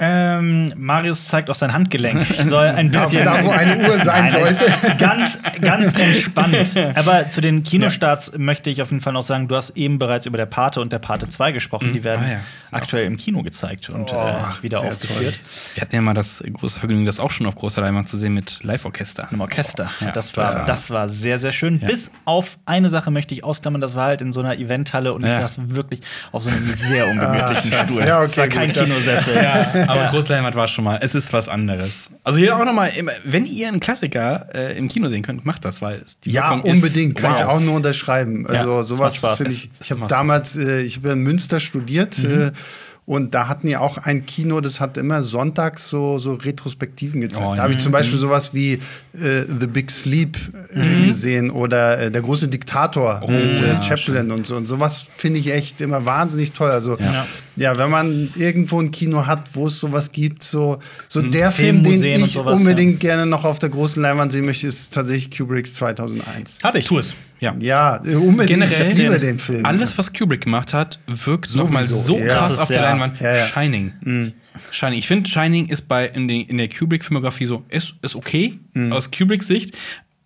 Ähm, 0.00 0.72
Marius 0.76 1.26
zeigt 1.26 1.50
auf 1.50 1.56
sein 1.56 1.72
Handgelenk. 1.72 2.30
Ich 2.30 2.44
soll 2.44 2.66
ein 2.66 2.90
bisschen. 2.90 3.24
da, 3.24 3.44
wo 3.44 3.50
eine 3.50 3.88
Uhr 3.88 3.98
sein 3.98 4.30
sollte. 4.30 4.66
Ganz, 4.98 5.38
ganz 5.60 5.94
entspannt. 5.94 6.76
Aber 6.94 7.28
zu 7.28 7.40
den 7.40 7.64
Kinostarts 7.64 8.30
ja. 8.32 8.38
möchte 8.38 8.70
ich 8.70 8.80
auf 8.80 8.90
jeden 8.90 9.02
Fall 9.02 9.12
noch 9.12 9.22
sagen: 9.22 9.48
Du 9.48 9.56
hast 9.56 9.76
eben 9.76 9.98
bereits 9.98 10.26
über 10.26 10.38
der 10.38 10.46
Pate 10.46 10.80
und 10.80 10.92
der 10.92 11.00
Pate 11.00 11.28
2 11.28 11.52
gesprochen. 11.52 11.88
Mhm. 11.88 11.92
Die 11.94 12.04
werden 12.04 12.24
ah, 12.24 12.32
ja. 12.32 12.40
aktuell 12.70 13.06
im 13.06 13.16
Kino 13.16 13.42
gezeigt 13.42 13.90
und 13.90 14.12
oh, 14.12 14.16
äh, 14.16 14.62
wieder 14.62 14.80
aufgeführt. 14.80 15.34
Toll. 15.34 15.74
Wir 15.74 15.80
hatten 15.80 15.94
ja 15.94 16.00
mal 16.00 16.14
das 16.14 16.44
große 16.52 16.78
Vergnügen, 16.78 17.04
das 17.04 17.18
auch 17.18 17.30
schon 17.30 17.46
auf 17.46 17.56
großer 17.56 17.80
Leinwand 17.80 18.08
zu 18.08 18.16
sehen 18.16 18.34
mit 18.34 18.60
Live-Orchester. 18.62 19.28
Im 19.32 19.40
Orchester. 19.40 19.90
Ja, 20.00 20.12
das, 20.12 20.36
war, 20.36 20.64
das 20.64 20.90
war 20.90 21.08
sehr, 21.08 21.38
sehr 21.38 21.52
schön. 21.52 21.80
Bis 21.80 22.12
auf 22.24 22.58
eine 22.66 22.88
Sache 22.88 23.10
möchte 23.10 23.34
ich 23.34 23.42
ausklammern: 23.42 23.80
Das 23.80 23.96
war 23.96 24.06
halt 24.06 24.20
in 24.20 24.30
so 24.30 24.40
einer 24.40 24.56
Eventhalle 24.56 25.12
und 25.12 25.24
ich 25.24 25.32
saß 25.32 25.74
wirklich 25.74 26.02
auf 26.30 26.42
so 26.42 26.50
einem 26.50 26.68
sehr 26.68 27.08
ungemütlichen 27.08 27.72
ah, 27.74 27.84
Stuhl. 27.84 28.04
Ja, 28.06 28.18
okay, 28.18 28.26
das 28.26 28.36
war 28.36 28.48
kein 28.48 28.72
gut, 28.72 28.84
Kinosessel. 28.84 29.34
Ja. 29.34 29.87
Aber 29.88 30.02
ja. 30.02 30.10
Großleinwand 30.10 30.54
war 30.54 30.68
schon 30.68 30.84
mal, 30.84 30.98
es 31.00 31.14
ist 31.14 31.32
was 31.32 31.48
anderes. 31.48 32.10
Also 32.22 32.38
hier 32.38 32.56
auch 32.56 32.64
nochmal, 32.64 32.92
wenn 33.24 33.46
ihr 33.46 33.68
einen 33.68 33.80
Klassiker 33.80 34.48
äh, 34.54 34.76
im 34.76 34.88
Kino 34.88 35.08
sehen 35.08 35.22
könnt, 35.22 35.46
macht 35.46 35.64
das, 35.64 35.80
weil 35.80 36.02
die 36.24 36.30
Ja, 36.30 36.50
Wirkung 36.56 36.72
unbedingt, 36.72 37.18
ist, 37.18 37.22
kann 37.22 37.32
wow. 37.32 37.40
ich 37.40 37.46
auch 37.46 37.60
nur 37.60 37.74
unterschreiben. 37.74 38.46
Also 38.46 38.76
ja, 38.76 38.84
sowas 38.84 39.18
finde 39.36 39.52
ich. 39.52 39.70
Ich 39.80 39.90
habe 39.90 40.06
damals, 40.08 40.56
äh, 40.56 40.80
ich 40.82 40.96
habe 40.96 41.10
in 41.10 41.20
Münster 41.20 41.58
studiert. 41.60 42.18
Mhm. 42.18 42.40
Äh, 42.40 42.52
und 43.08 43.32
da 43.32 43.48
hatten 43.48 43.68
ja 43.68 43.80
auch 43.80 43.96
ein 43.96 44.26
Kino, 44.26 44.60
das 44.60 44.80
hat 44.80 44.98
immer 44.98 45.22
sonntags 45.22 45.88
so, 45.88 46.18
so 46.18 46.34
Retrospektiven 46.34 47.22
gezeigt. 47.22 47.42
Oh, 47.42 47.54
da 47.56 47.62
habe 47.62 47.72
ich 47.72 47.78
zum 47.78 47.90
Beispiel 47.90 48.18
sowas 48.18 48.52
wie 48.52 48.74
äh, 49.14 49.44
The 49.48 49.66
Big 49.66 49.90
Sleep 49.90 50.36
äh, 50.74 50.78
mhm. 50.78 51.06
gesehen 51.06 51.50
oder 51.50 51.98
äh, 51.98 52.10
Der 52.10 52.20
große 52.20 52.48
Diktator 52.48 53.22
oh, 53.24 53.30
mit 53.30 53.62
äh, 53.62 53.68
ja, 53.68 53.82
Chaplin 53.82 54.30
und 54.30 54.46
so. 54.46 54.56
Und 54.56 54.66
sowas 54.66 55.06
finde 55.16 55.40
ich 55.40 55.50
echt 55.50 55.80
immer 55.80 56.04
wahnsinnig 56.04 56.52
toll. 56.52 56.70
Also, 56.70 56.98
ja. 56.98 57.26
ja. 57.56 57.78
wenn 57.78 57.88
man 57.88 58.28
irgendwo 58.36 58.78
ein 58.78 58.90
Kino 58.90 59.24
hat, 59.24 59.54
wo 59.54 59.68
es 59.68 59.80
sowas 59.80 60.12
gibt, 60.12 60.44
so, 60.44 60.78
so 61.08 61.22
mhm. 61.22 61.30
der 61.30 61.50
Film, 61.50 61.82
den 61.84 62.02
ich 62.02 62.32
sowas, 62.32 62.60
unbedingt 62.60 63.02
ja. 63.02 63.14
gerne 63.14 63.24
noch 63.24 63.46
auf 63.46 63.58
der 63.58 63.70
großen 63.70 64.02
Leinwand 64.02 64.32
sehen 64.32 64.44
möchte, 64.44 64.66
ist 64.66 64.92
tatsächlich 64.92 65.34
Kubricks 65.34 65.72
2001. 65.72 66.58
Habe 66.62 66.80
ich. 66.80 66.84
Tu 66.84 66.98
es. 66.98 67.14
Ja, 67.40 67.54
ja 67.58 68.00
unbedingt. 68.00 68.60
Generell, 68.60 68.92
ich 68.92 68.98
liebe 68.98 69.20
den 69.20 69.38
Film. 69.38 69.64
Alles, 69.64 69.96
was 69.96 70.12
Kubrick 70.12 70.42
gemacht 70.42 70.74
hat, 70.74 70.98
wirkt 71.06 71.54
nochmal 71.54 71.84
so 71.84 72.18
ja. 72.18 72.26
krass 72.26 72.58
auf 72.58 72.68
der 72.68 72.82
Leinwand. 72.82 73.20
Ja, 73.20 73.34
ja. 73.34 73.46
Shining. 73.46 73.92
Mhm. 74.00 74.32
Shining. 74.70 74.98
Ich 74.98 75.06
finde, 75.06 75.28
Shining 75.28 75.68
ist 75.68 75.82
bei 75.88 76.06
in, 76.06 76.28
den, 76.28 76.46
in 76.46 76.58
der 76.58 76.68
Kubrick-Filmografie 76.68 77.46
so, 77.46 77.64
ist, 77.68 77.94
ist 78.02 78.16
okay 78.16 78.58
mhm. 78.72 78.92
aus 78.92 79.10
Kubricks 79.10 79.46
Sicht, 79.46 79.76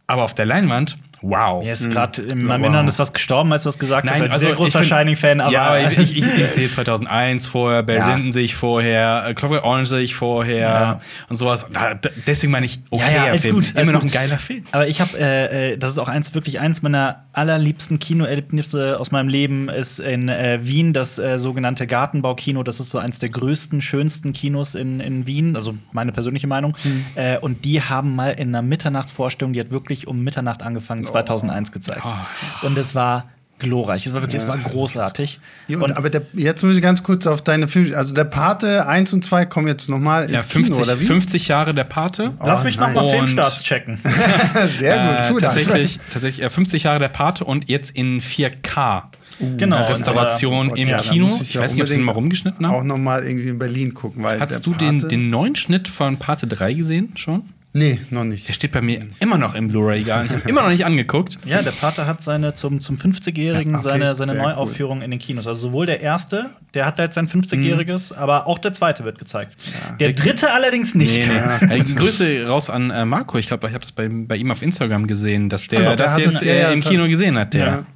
aber 0.07 0.25
auf 0.25 0.35
der 0.35 0.47
Leinwand 0.47 0.97
Wow. 1.23 1.63
Mir 1.63 1.73
ist 1.73 1.91
gerade 1.91 2.23
in 2.23 2.43
meinem 2.43 2.63
wow. 2.63 2.69
Inneren 2.69 2.89
ist 2.89 2.99
was 2.99 3.13
gestorben, 3.13 3.53
als 3.53 3.63
du 3.63 3.69
das 3.69 3.79
gesagt 3.79 4.05
Nein, 4.05 4.15
hast. 4.15 4.23
Ein 4.23 4.31
also 4.33 4.47
sehr 4.47 4.57
großer 4.57 4.83
Shining-Fan, 4.83 5.41
aber. 5.41 5.53
Ja, 5.53 5.79
ich, 5.79 5.99
ich, 5.99 6.19
ich, 6.19 6.27
ich, 6.27 6.49
sehe 6.49 6.69
2001 6.71 7.47
vorher, 7.47 7.83
Barry 7.83 7.99
ja. 7.99 8.15
Lyndon 8.15 8.33
sehe 8.33 8.43
ich 8.43 8.55
vorher, 8.57 9.27
äh, 9.29 9.35
Clockwork 9.35 9.65
Orange 9.65 9.89
sehe 9.89 10.01
ich 10.01 10.15
vorher 10.15 10.59
ja. 10.59 11.01
und 11.29 11.37
sowas. 11.37 11.67
Da, 11.73 11.95
deswegen 12.27 12.53
meine 12.53 12.67
ich, 12.67 12.81
okay, 12.91 13.15
ja, 13.15 13.27
ja, 13.29 13.35
Film. 13.35 13.57
Gut, 13.57 13.75
Immer 13.77 13.93
noch 13.93 14.03
ein 14.03 14.11
geiler 14.11 14.39
Film. 14.39 14.65
Aber 14.73 14.89
ich 14.89 15.01
habe, 15.01 15.17
äh, 15.19 15.73
äh, 15.73 15.79
das 15.79 15.91
ist 15.91 15.99
auch 15.99 16.09
eins, 16.09 16.35
wirklich 16.35 16.61
eins 16.61 16.83
meiner 16.83 17.25
allerliebsten 17.33 17.99
Kinoerlebnisse 17.99 18.99
aus 18.99 19.11
meinem 19.11 19.29
Leben, 19.29 19.69
ist 19.69 20.01
in 20.01 20.29
äh, 20.29 20.59
Wien 20.63 20.93
das 20.93 21.19
äh, 21.19 21.39
sogenannte 21.39 21.87
Gartenbaukino. 21.87 22.63
Das 22.63 22.81
ist 22.81 22.91
so 22.91 22.99
eins 22.99 23.19
der 23.19 23.29
größten, 23.29 23.81
schönsten 23.81 24.33
Kinos 24.33 24.75
in, 24.75 25.01
in 25.01 25.27
Wien, 25.27 25.57
also 25.57 25.75
meine 25.93 26.13
persönliche 26.13 26.47
Meinung. 26.47 26.77
Mhm. 26.83 27.05
Äh, 27.15 27.39
und 27.39 27.65
die 27.65 27.81
haben 27.81 28.15
mal 28.15 28.31
in 28.31 28.49
einer 28.49 28.63
Mitternachtsvorstellung, 28.63 29.53
die 29.53 29.61
hat 29.61 29.71
wirklich 29.71 30.07
um 30.07 30.23
Mitternacht 30.23 30.63
angefangen, 30.63 31.05
2001 31.13 31.73
gezeigt. 31.73 32.03
Oh. 32.05 32.67
Und 32.67 32.77
es 32.77 32.95
war 32.95 33.27
glorreich. 33.63 34.07
Es 34.07 34.13
war 34.13 34.21
wirklich, 34.21 34.43
ja, 34.43 34.49
es 34.49 34.55
war 34.55 34.63
großartig. 34.63 35.41
Ja, 35.69 35.77
und, 35.77 35.85
und, 35.85 35.97
aber 35.97 36.11
der, 36.11 36.23
jetzt 36.35 36.63
muss 36.63 36.77
ich 36.77 36.83
ganz 36.83 37.03
kurz 37.03 37.27
auf 37.27 37.43
deine 37.43 37.69
Filme. 37.69 37.97
Also 37.97 38.13
der 38.13 38.25
Pate 38.25 38.87
1 38.87 39.13
und 39.15 39.25
2 39.25 39.47
kommen 39.47 39.69
jetzt 39.69 39.89
nochmal 39.89 40.25
ins 40.25 40.33
ja, 40.33 40.41
50, 40.43 40.75
Kino, 40.75 40.85
oder 40.85 41.01
wie? 41.01 41.05
50 41.05 41.49
Jahre 41.49 41.75
der 41.75 41.85
Pate. 41.85 42.33
Oh, 42.39 42.45
Lass 42.47 42.65
mich 42.65 42.77
nice. 42.77 42.95
nochmal 42.95 43.11
Filmstarts 43.11 43.63
checken. 43.63 43.99
Sehr 44.77 45.07
gut, 45.07 45.29
tu 45.29 45.39
äh, 45.39 45.41
tatsächlich, 45.41 45.99
das. 45.99 46.13
Tatsächlich, 46.13 46.45
äh, 46.45 46.51
50 46.51 46.83
Jahre 46.83 46.99
der 46.99 47.09
Pate 47.09 47.45
und 47.45 47.69
jetzt 47.69 47.91
in 47.97 48.21
4K. 48.21 49.05
Uh, 49.41 49.57
genau, 49.57 49.83
Restauration 49.85 50.71
und, 50.71 50.77
äh, 50.77 50.83
im 50.83 50.89
ja, 50.89 51.01
Kino. 51.01 51.29
Ich, 51.41 51.51
ich 51.51 51.59
weiß 51.59 51.73
nicht, 51.73 51.83
ob 51.83 51.89
sie 51.89 51.97
den 51.97 52.05
mal 52.05 52.13
rumgeschnitten 52.13 52.67
haben. 52.67 52.75
Auch 52.75 52.85
nochmal 52.85 53.25
irgendwie 53.25 53.49
in 53.49 53.59
Berlin 53.59 53.95
gucken. 53.95 54.23
Weil 54.23 54.41
Hast 54.41 54.67
du 54.67 54.75
den, 54.75 55.09
den 55.09 55.31
neuen 55.31 55.57
Schnitt 55.57 55.89
von 55.89 56.19
Pate 56.19 56.47
3 56.47 56.75
gesehen 56.75 57.17
schon? 57.17 57.45
Nee, 57.75 58.01
noch 58.11 58.25
nicht. 58.25 58.49
Der 58.49 58.53
steht 58.53 58.73
bei 58.73 58.83
mir 58.83 59.07
immer 59.19 59.39
noch 59.39 59.55
im 59.55 59.69
Blu-ray-Regal. 59.69 60.27
Ich 60.27 60.33
habe 60.33 60.49
immer 60.49 60.63
noch 60.63 60.69
nicht 60.69 60.85
angeguckt. 60.85 61.39
Ja, 61.47 61.63
der 61.63 61.71
Pater 61.71 62.07
hat 62.07 62.21
seine 62.21 62.53
zum, 62.53 62.81
zum 62.81 62.97
50-Jährigen 62.97 63.73
ja, 63.73 63.79
okay, 63.79 63.89
seine, 63.89 64.15
seine 64.15 64.35
Neuaufführung 64.35 64.99
cool. 64.99 65.05
in 65.05 65.11
den 65.11 65.21
Kinos. 65.21 65.47
Also 65.47 65.69
sowohl 65.69 65.87
der 65.87 66.01
erste, 66.01 66.51
der 66.75 66.85
hat 66.85 66.99
jetzt 66.99 67.15
sein 67.15 67.29
50-Jähriges, 67.29 68.13
mhm. 68.13 68.19
aber 68.19 68.47
auch 68.47 68.59
der 68.59 68.75
zweite 68.75 69.05
wird 69.05 69.19
gezeigt. 69.19 69.57
Ja. 69.89 69.97
Der 69.97 70.13
dritte 70.13 70.53
allerdings 70.53 70.95
nicht. 70.95 71.27
Nee, 71.29 71.35
nee. 71.63 71.79
Ja. 71.79 71.83
Grüße 71.95 72.47
raus 72.47 72.69
an 72.69 72.91
äh, 72.91 73.07
Marco. 73.07 73.39
Ich 73.39 73.49
glaube, 73.49 73.67
ich 73.69 73.73
habe 73.73 73.83
das 73.83 73.93
bei, 73.93 74.07
bei 74.09 74.37
ihm 74.37 74.51
auf 74.51 74.61
Instagram 74.61 75.07
gesehen, 75.07 75.49
dass 75.49 75.67
der, 75.69 75.79
also, 75.79 75.91
der 75.91 75.97
das 75.97 76.19
jetzt 76.19 76.43
äh, 76.43 76.75
im 76.75 76.83
Kino 76.83 77.09
gesehen 77.09 77.39
hat. 77.39 77.55
Der. 77.55 77.87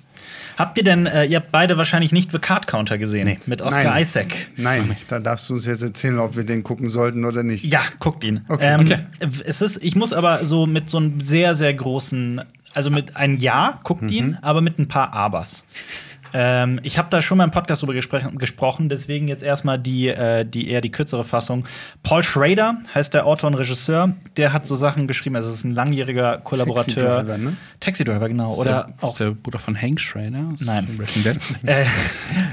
Habt 0.56 0.78
ihr 0.78 0.84
denn, 0.84 1.06
äh, 1.06 1.24
ihr 1.26 1.36
habt 1.36 1.52
beide 1.52 1.76
wahrscheinlich 1.76 2.12
nicht 2.12 2.32
The 2.32 2.38
Card 2.38 2.66
Counter 2.66 2.96
gesehen 2.96 3.26
nee. 3.26 3.38
mit 3.46 3.60
Oscar 3.60 3.84
Nein. 3.84 4.02
Isaac? 4.02 4.48
Nein, 4.56 4.96
da 5.08 5.20
darfst 5.20 5.48
du 5.50 5.54
uns 5.54 5.66
jetzt 5.66 5.82
erzählen, 5.82 6.18
ob 6.18 6.36
wir 6.36 6.44
den 6.44 6.62
gucken 6.62 6.88
sollten 6.88 7.24
oder 7.24 7.42
nicht. 7.42 7.64
Ja, 7.64 7.82
guckt 7.98 8.24
ihn. 8.24 8.40
Okay. 8.48 8.74
Ähm, 8.74 8.80
okay. 8.80 8.96
Es 9.44 9.60
ist, 9.60 9.82
ich 9.82 9.96
muss 9.96 10.12
aber 10.12 10.44
so 10.44 10.66
mit 10.66 10.88
so 10.88 10.98
einem 10.98 11.20
sehr, 11.20 11.54
sehr 11.54 11.74
großen, 11.74 12.40
also 12.72 12.90
mit 12.90 13.16
einem 13.16 13.36
Ja, 13.38 13.80
guckt 13.82 14.02
mhm. 14.02 14.08
ihn, 14.08 14.38
aber 14.40 14.62
mit 14.62 14.78
ein 14.78 14.88
paar 14.88 15.12
Abers. 15.12 15.66
Ähm, 16.38 16.80
ich 16.82 16.98
habe 16.98 17.08
da 17.08 17.22
schon 17.22 17.38
mal 17.38 17.44
im 17.44 17.50
Podcast 17.50 17.80
drüber 17.80 17.94
gesprochen, 17.94 18.90
deswegen 18.90 19.26
jetzt 19.26 19.42
erstmal 19.42 19.78
die, 19.78 20.08
äh, 20.08 20.44
die 20.44 20.68
eher 20.68 20.82
die 20.82 20.90
kürzere 20.90 21.24
Fassung. 21.24 21.64
Paul 22.02 22.22
Schrader 22.22 22.76
heißt 22.94 23.14
der 23.14 23.24
Autor 23.24 23.48
und 23.48 23.54
Regisseur. 23.54 24.12
Der 24.36 24.52
hat 24.52 24.66
so 24.66 24.74
Sachen 24.74 25.06
geschrieben. 25.06 25.36
Also, 25.36 25.48
es 25.48 25.56
ist 25.56 25.64
ein 25.64 25.74
langjähriger 25.74 26.36
Kollaborateur. 26.44 27.06
Taxi 27.06 27.24
Driver, 27.24 27.38
ne? 27.38 27.56
Taxi 27.80 28.04
Driver 28.04 28.28
genau. 28.28 28.48
Ist 28.48 28.58
Oder 28.58 28.70
der, 28.70 28.94
auch 29.00 29.12
ist 29.12 29.20
der 29.20 29.30
Bruder 29.30 29.58
von 29.58 29.80
Hank 29.80 29.98
Schrader? 29.98 30.52
Nein. 30.58 30.86
äh, 31.64 31.86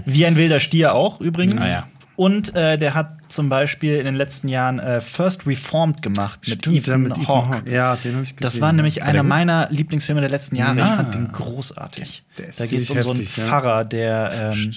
wie 0.06 0.26
ein 0.26 0.38
wilder 0.38 0.62
Stier 0.62 0.94
auch 0.94 1.20
übrigens. 1.20 1.56
Naja. 1.56 1.86
Und 2.16 2.56
äh, 2.56 2.78
der 2.78 2.94
hat 2.94 3.18
zum 3.30 3.50
Beispiel 3.50 3.98
in 3.98 4.06
den 4.06 4.16
letzten 4.16 4.48
Jahren 4.48 4.80
äh, 4.80 5.02
First 5.02 5.48
Reformed 5.48 6.02
gemacht 6.02 6.42
mit 6.48 6.60
Stimmt, 6.60 6.78
Ethan, 6.78 7.02
mit 7.02 7.28
Hawke. 7.28 7.70
Ja, 7.70 7.96
den 7.96 8.14
habe 8.14 8.24
ich 8.24 8.36
gesehen. 8.36 8.38
Das 8.40 8.62
war 8.62 8.72
nämlich 8.72 9.02
einer 9.02 9.24
meiner 9.24 9.68
Lieblingsfilme 9.72 10.22
der 10.22 10.30
letzten 10.30 10.56
Jahre. 10.56 10.82
Ah. 10.84 10.86
Ich 10.86 10.92
fand 10.92 11.14
den 11.14 11.32
großartig. 11.32 12.24
da 12.36 12.66
geht 12.66 12.82
es 12.82 12.90
um 12.90 12.98
heftig, 12.98 13.04
so 13.04 13.10
einen 13.12 13.22
ja. 13.22 13.26
Pfarrer, 13.26 13.86
der 13.86 14.54
ähm, 14.54 14.74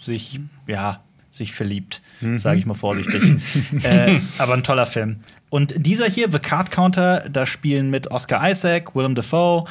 sich, 0.00 0.40
ja, 0.66 1.00
sich 1.30 1.52
verliebt, 1.52 2.00
mhm. 2.22 2.38
sage 2.38 2.58
ich 2.58 2.64
mal 2.64 2.74
vorsichtig. 2.74 3.22
äh, 3.82 4.18
aber 4.38 4.54
ein 4.54 4.62
toller 4.62 4.86
Film. 4.86 5.18
Und 5.50 5.74
dieser 5.76 6.06
hier, 6.06 6.30
The 6.30 6.38
Card 6.38 6.70
Counter, 6.70 7.28
da 7.30 7.44
spielen 7.44 7.90
mit 7.90 8.10
Oscar 8.10 8.48
Isaac, 8.50 8.94
Willem 8.94 9.14
Dafoe, 9.14 9.64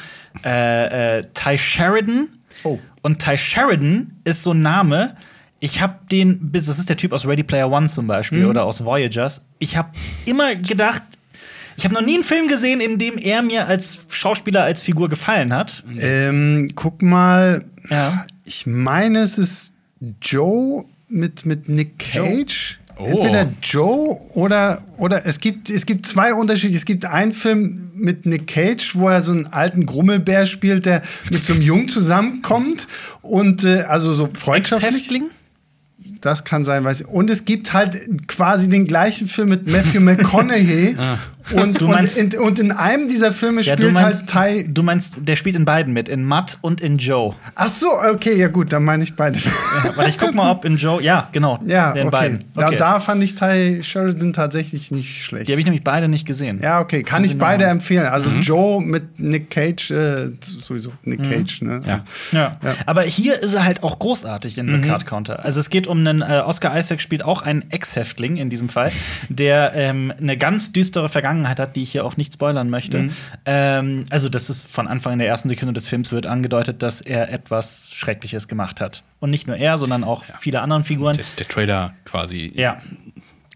äh, 0.44 1.18
äh, 1.18 1.24
Ty 1.34 1.58
Sheridan. 1.58 2.28
Oh. 2.62 2.78
Und 3.02 3.18
Ty 3.18 3.36
Sheridan 3.36 4.12
ist 4.24 4.44
so 4.44 4.52
ein 4.52 4.62
Name, 4.62 5.16
ich 5.60 5.80
habe 5.80 5.98
den, 6.10 6.50
das 6.52 6.68
ist 6.68 6.88
der 6.88 6.96
Typ 6.96 7.12
aus 7.12 7.26
Ready 7.26 7.42
Player 7.42 7.70
One 7.70 7.86
zum 7.86 8.06
Beispiel 8.06 8.44
mhm. 8.44 8.50
oder 8.50 8.64
aus 8.64 8.84
Voyagers. 8.84 9.46
Ich 9.58 9.76
habe 9.76 9.90
immer 10.26 10.54
gedacht, 10.54 11.02
ich 11.76 11.84
habe 11.84 11.94
noch 11.94 12.02
nie 12.02 12.14
einen 12.14 12.24
Film 12.24 12.48
gesehen, 12.48 12.80
in 12.80 12.98
dem 12.98 13.18
er 13.18 13.42
mir 13.42 13.66
als 13.66 13.98
Schauspieler, 14.08 14.64
als 14.64 14.82
Figur 14.82 15.08
gefallen 15.08 15.52
hat. 15.52 15.82
Ähm, 15.98 16.72
guck 16.74 17.02
mal. 17.02 17.64
Ja. 17.90 18.26
Ich 18.44 18.66
meine, 18.66 19.20
es 19.20 19.38
ist 19.38 19.74
Joe 20.22 20.84
mit, 21.08 21.44
mit 21.44 21.68
Nick 21.68 21.98
Cage. 21.98 22.78
Oh. 22.98 23.04
Entweder 23.04 23.52
Joe 23.62 24.18
oder, 24.32 24.82
oder 24.96 25.26
es 25.26 25.38
gibt, 25.40 25.68
es 25.68 25.84
gibt 25.84 26.06
zwei 26.06 26.32
Unterschiede. 26.32 26.74
Es 26.74 26.86
gibt 26.86 27.04
einen 27.04 27.32
Film 27.32 27.90
mit 27.94 28.24
Nick 28.24 28.46
Cage, 28.46 28.94
wo 28.94 29.08
er 29.08 29.22
so 29.22 29.32
einen 29.32 29.46
alten 29.46 29.84
Grummelbär 29.84 30.46
spielt, 30.46 30.86
der 30.86 31.02
mit 31.30 31.44
so 31.44 31.52
einem 31.52 31.62
Jungen 31.62 31.88
zusammenkommt 31.88 32.88
und 33.20 33.64
äh, 33.64 33.82
also 33.82 34.14
so 34.14 34.30
freundschaftlich. 34.32 35.10
Das 36.26 36.42
kann 36.42 36.64
sein, 36.64 36.82
weiß 36.82 37.02
ich. 37.02 37.06
Und 37.06 37.30
es 37.30 37.44
gibt 37.44 37.72
halt 37.72 37.96
quasi 38.26 38.68
den 38.68 38.84
gleichen 38.84 39.28
Film 39.28 39.48
mit 39.48 39.68
Matthew 39.68 40.00
McConaughey, 40.00 40.96
ah. 40.98 41.18
Und, 41.52 41.80
meinst, 41.80 42.18
und, 42.18 42.34
in, 42.34 42.40
und, 42.40 42.58
in, 42.58 42.72
einem 42.72 43.08
dieser 43.08 43.32
Filme 43.32 43.62
ja, 43.62 43.74
spielt 43.74 43.94
meinst, 43.94 44.34
halt 44.34 44.64
Ty. 44.64 44.72
Du 44.72 44.82
meinst, 44.82 45.14
der 45.18 45.36
spielt 45.36 45.56
in 45.56 45.64
beiden 45.64 45.92
mit, 45.92 46.08
in 46.08 46.24
Matt 46.24 46.58
und 46.60 46.80
in 46.80 46.98
Joe. 46.98 47.34
Ach 47.54 47.68
so, 47.68 47.86
okay, 48.12 48.34
ja 48.34 48.48
gut, 48.48 48.72
dann 48.72 48.84
meine 48.84 49.02
ich 49.02 49.14
beide. 49.14 49.38
Ja, 49.38 49.96
warte, 49.96 50.10
ich 50.10 50.18
guck 50.18 50.34
mal, 50.34 50.50
ob 50.50 50.64
in 50.64 50.76
Joe. 50.76 51.02
Ja, 51.02 51.28
genau. 51.32 51.58
Ja, 51.66 51.92
in 51.92 52.06
okay. 52.06 52.10
beiden. 52.10 52.44
Okay. 52.54 52.72
Ja, 52.72 52.78
da 52.78 53.00
fand 53.00 53.22
ich 53.22 53.34
Ty 53.34 53.82
Sheridan 53.82 54.32
tatsächlich 54.32 54.90
nicht 54.90 55.24
schlecht. 55.24 55.48
Die 55.48 55.52
habe 55.52 55.60
ich 55.60 55.66
nämlich 55.66 55.82
beide 55.82 56.08
nicht 56.08 56.26
gesehen. 56.26 56.60
Ja, 56.62 56.80
okay, 56.80 57.02
kann 57.02 57.24
ich 57.24 57.36
beide 57.38 57.64
genau. 57.64 57.72
empfehlen. 57.72 58.06
Also 58.06 58.30
mhm. 58.30 58.40
Joe 58.40 58.82
mit 58.82 59.18
Nick 59.18 59.50
Cage, 59.50 59.90
äh, 59.90 60.30
sowieso 60.40 60.92
Nick 61.02 61.20
mhm. 61.20 61.30
Cage, 61.30 61.62
ne? 61.62 61.80
Ja. 61.84 62.04
ja. 62.32 62.56
Ja. 62.62 62.74
Aber 62.86 63.02
hier 63.02 63.40
ist 63.40 63.54
er 63.54 63.64
halt 63.64 63.82
auch 63.82 63.98
großartig 63.98 64.58
in 64.58 64.66
mhm. 64.66 64.82
The 64.82 64.88
Card 64.88 65.06
Counter. 65.06 65.44
Also 65.44 65.60
es 65.60 65.70
geht 65.70 65.86
um 65.86 65.98
einen, 65.98 66.22
äh, 66.22 66.42
Oscar 66.44 66.78
Isaac 66.78 67.00
spielt 67.00 67.24
auch 67.24 67.42
einen 67.42 67.70
Ex-Häftling 67.70 68.36
in 68.36 68.48
diesem 68.48 68.68
Fall, 68.68 68.92
der 69.28 69.72
ähm, 69.74 70.12
eine 70.18 70.36
ganz 70.36 70.72
düstere 70.72 71.08
Vergangenheit 71.08 71.35
hat, 71.44 71.76
die 71.76 71.82
ich 71.82 71.92
hier 71.92 72.04
auch 72.04 72.16
nicht 72.16 72.32
spoilern 72.32 72.70
möchte. 72.70 72.98
Mhm. 72.98 73.10
Ähm, 73.44 74.04
also, 74.10 74.28
das 74.28 74.50
ist 74.50 74.66
von 74.66 74.88
Anfang 74.88 75.14
in 75.14 75.18
der 75.18 75.28
ersten 75.28 75.48
Sekunde 75.48 75.72
des 75.72 75.86
Films 75.86 76.12
wird 76.12 76.26
angedeutet, 76.26 76.82
dass 76.82 77.00
er 77.00 77.32
etwas 77.32 77.88
Schreckliches 77.90 78.48
gemacht 78.48 78.80
hat. 78.80 79.02
Und 79.20 79.30
nicht 79.30 79.46
nur 79.46 79.56
er, 79.56 79.78
sondern 79.78 80.04
auch 80.04 80.24
ja. 80.26 80.34
viele 80.38 80.60
andere 80.60 80.84
Figuren. 80.84 81.16
Der, 81.16 81.24
der 81.38 81.48
Trader 81.48 81.94
quasi. 82.04 82.52
Ja. 82.54 82.80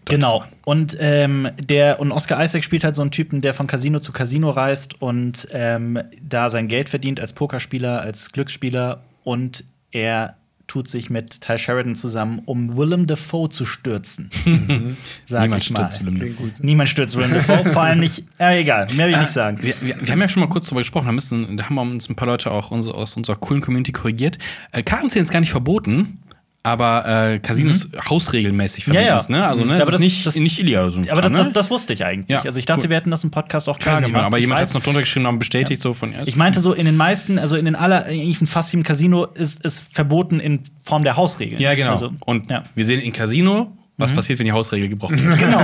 Genau. 0.05 0.43
Und 0.65 0.97
ähm, 0.99 1.49
der 1.59 1.99
und 1.99 2.11
Oscar 2.11 2.43
Isaac 2.43 2.63
spielt 2.63 2.83
halt 2.83 2.95
so 2.95 3.01
einen 3.01 3.11
Typen, 3.11 3.41
der 3.41 3.53
von 3.53 3.67
Casino 3.67 3.99
zu 3.99 4.11
Casino 4.11 4.49
reist 4.49 5.01
und 5.01 5.47
ähm, 5.53 5.99
da 6.21 6.49
sein 6.49 6.67
Geld 6.67 6.89
verdient 6.89 7.19
als 7.19 7.33
Pokerspieler, 7.33 8.01
als 8.01 8.31
Glücksspieler 8.31 9.03
und 9.23 9.63
er 9.91 10.37
tut 10.71 10.87
sich 10.87 11.09
mit 11.09 11.41
Ty 11.41 11.59
Sheridan 11.59 11.95
zusammen, 11.95 12.41
um 12.45 12.77
Willem 12.77 13.05
Dafoe 13.05 13.49
zu 13.49 13.65
stürzen. 13.65 14.29
Mhm. 14.51 14.97
Sag 15.25 15.43
Niemand 15.43 15.63
ich 15.63 15.71
mal. 15.71 15.89
stürzt 15.89 16.05
Willem 16.05 16.19
Dafoe. 16.19 16.51
Niemand 16.59 16.89
stürzt 16.89 17.17
Willem 17.17 17.31
Dafoe, 17.31 17.65
vor 17.73 17.81
allem 17.81 17.99
nicht. 17.99 18.25
Äh, 18.37 18.61
egal, 18.61 18.87
mehr 18.95 19.07
will 19.07 19.13
ich 19.13 19.19
nicht 19.19 19.31
sagen. 19.31 19.57
Wir, 19.61 19.73
wir, 19.81 19.95
wir, 19.99 20.11
haben 20.11 20.21
ja 20.21 20.29
schon 20.29 20.41
mal 20.41 20.49
kurz 20.49 20.67
darüber 20.67 20.81
gesprochen, 20.81 21.07
da, 21.07 21.11
müssen, 21.11 21.57
da 21.57 21.65
haben 21.65 21.77
uns 21.77 22.09
ein 22.09 22.15
paar 22.15 22.27
Leute 22.27 22.51
auch 22.51 22.71
aus 22.71 23.17
unserer 23.17 23.35
coolen 23.37 23.61
Community 23.61 23.91
korrigiert. 23.91 24.37
Äh, 24.71 24.83
Kartenzählen 24.83 25.25
ist 25.25 25.31
gar 25.31 25.39
nicht 25.39 25.51
verboten 25.51 26.19
aber 26.63 27.31
äh, 27.33 27.39
Casinos 27.39 27.87
mhm. 27.87 28.09
hausregelmäßig 28.09 28.83
verbieten 28.83 29.05
ja, 29.05 29.17
ja. 29.17 29.25
ne? 29.29 29.47
Also, 29.47 29.65
ne, 29.65 29.77
ja, 29.77 29.81
aber 29.81 29.91
das, 29.91 29.99
ist 30.01 30.05
nicht, 30.05 30.25
das, 30.25 30.35
nicht 30.35 30.59
illegal. 30.59 30.91
So 30.91 31.01
aber 31.09 31.21
das, 31.21 31.31
das, 31.31 31.51
das, 31.51 31.69
wusste 31.71 31.93
ich 31.93 32.05
eigentlich. 32.05 32.29
Ja, 32.29 32.43
also 32.43 32.59
ich 32.59 32.65
dachte, 32.65 32.83
cool. 32.83 32.89
wir 32.89 32.97
hätten 32.97 33.09
das 33.09 33.23
im 33.23 33.31
Podcast 33.31 33.67
auch 33.67 33.79
klar 33.79 34.01
gemacht. 34.01 34.23
Aber 34.23 34.37
jemand 34.37 34.61
hat 34.61 34.67
es 34.67 34.73
noch 34.73 34.83
drunter 34.83 34.99
geschrieben 34.99 35.25
und 35.25 35.39
bestätigt 35.39 35.81
so 35.81 35.93
von 35.93 36.13
ja, 36.13 36.19
Ich 36.25 36.35
meinte 36.35 36.59
so, 36.59 36.73
in 36.73 36.85
den 36.85 36.97
meisten, 36.97 37.39
also 37.39 37.55
in 37.55 37.65
den 37.65 37.75
aller, 37.75 38.07
in 38.07 38.47
fast 38.47 38.71
jedem 38.73 38.83
Casino 38.83 39.25
ist 39.25 39.65
es 39.65 39.79
verboten 39.79 40.39
in 40.39 40.61
Form 40.83 41.03
der 41.03 41.15
Hausregeln. 41.15 41.59
Ja, 41.59 41.73
genau. 41.73 41.93
Also, 41.93 42.11
und 42.25 42.47
wir 42.75 42.85
sehen 42.85 43.01
in 43.01 43.11
Casino, 43.11 43.75
was 43.97 44.11
mhm. 44.11 44.15
passiert, 44.17 44.39
wenn 44.39 44.45
die 44.45 44.51
Hausregel 44.51 44.87
gebrochen 44.89 45.19
wird. 45.23 45.39
genau. 45.39 45.63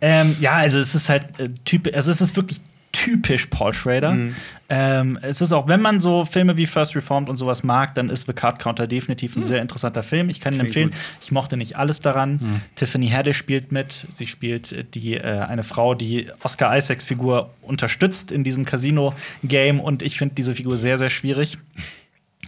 ähm, 0.00 0.34
ja, 0.40 0.52
also 0.56 0.78
es 0.78 0.94
ist 0.94 1.10
halt 1.10 1.38
äh, 1.38 1.50
typisch, 1.64 1.92
also 1.94 2.10
es 2.10 2.22
ist 2.22 2.36
wirklich 2.36 2.60
typisch 2.92 3.46
Paul 3.46 3.72
Schrader. 3.72 4.12
Mhm. 4.12 4.34
Ähm, 4.68 5.18
es 5.22 5.40
ist 5.40 5.52
auch, 5.52 5.66
wenn 5.66 5.80
man 5.80 5.98
so 5.98 6.24
Filme 6.24 6.56
wie 6.56 6.66
First 6.66 6.94
Reformed 6.94 7.28
und 7.28 7.36
sowas 7.36 7.62
mag, 7.62 7.94
dann 7.94 8.08
ist 8.08 8.26
The 8.26 8.32
Card 8.32 8.60
Counter 8.60 8.86
definitiv 8.86 9.34
ein 9.36 9.40
mhm. 9.40 9.44
sehr 9.44 9.62
interessanter 9.62 10.02
Film. 10.02 10.28
Ich 10.28 10.40
kann 10.40 10.54
ihn 10.54 10.60
empfehlen. 10.60 10.90
Gut. 10.90 10.98
Ich 11.20 11.32
mochte 11.32 11.56
nicht 11.56 11.76
alles 11.76 12.00
daran. 12.00 12.32
Mhm. 12.34 12.60
Tiffany 12.76 13.08
Haddish 13.08 13.36
spielt 13.36 13.72
mit. 13.72 14.06
Sie 14.08 14.26
spielt 14.26 14.72
äh, 14.72 14.84
die, 14.84 15.16
äh, 15.16 15.40
eine 15.40 15.62
Frau, 15.62 15.94
die 15.94 16.28
Oscar 16.42 16.76
Isaacs 16.76 17.04
Figur 17.04 17.50
unterstützt 17.62 18.30
in 18.30 18.44
diesem 18.44 18.64
Casino-Game. 18.64 19.80
Und 19.80 20.02
ich 20.02 20.18
finde 20.18 20.34
diese 20.36 20.54
Figur 20.54 20.76
sehr, 20.76 20.98
sehr 20.98 21.10
schwierig. 21.10 21.58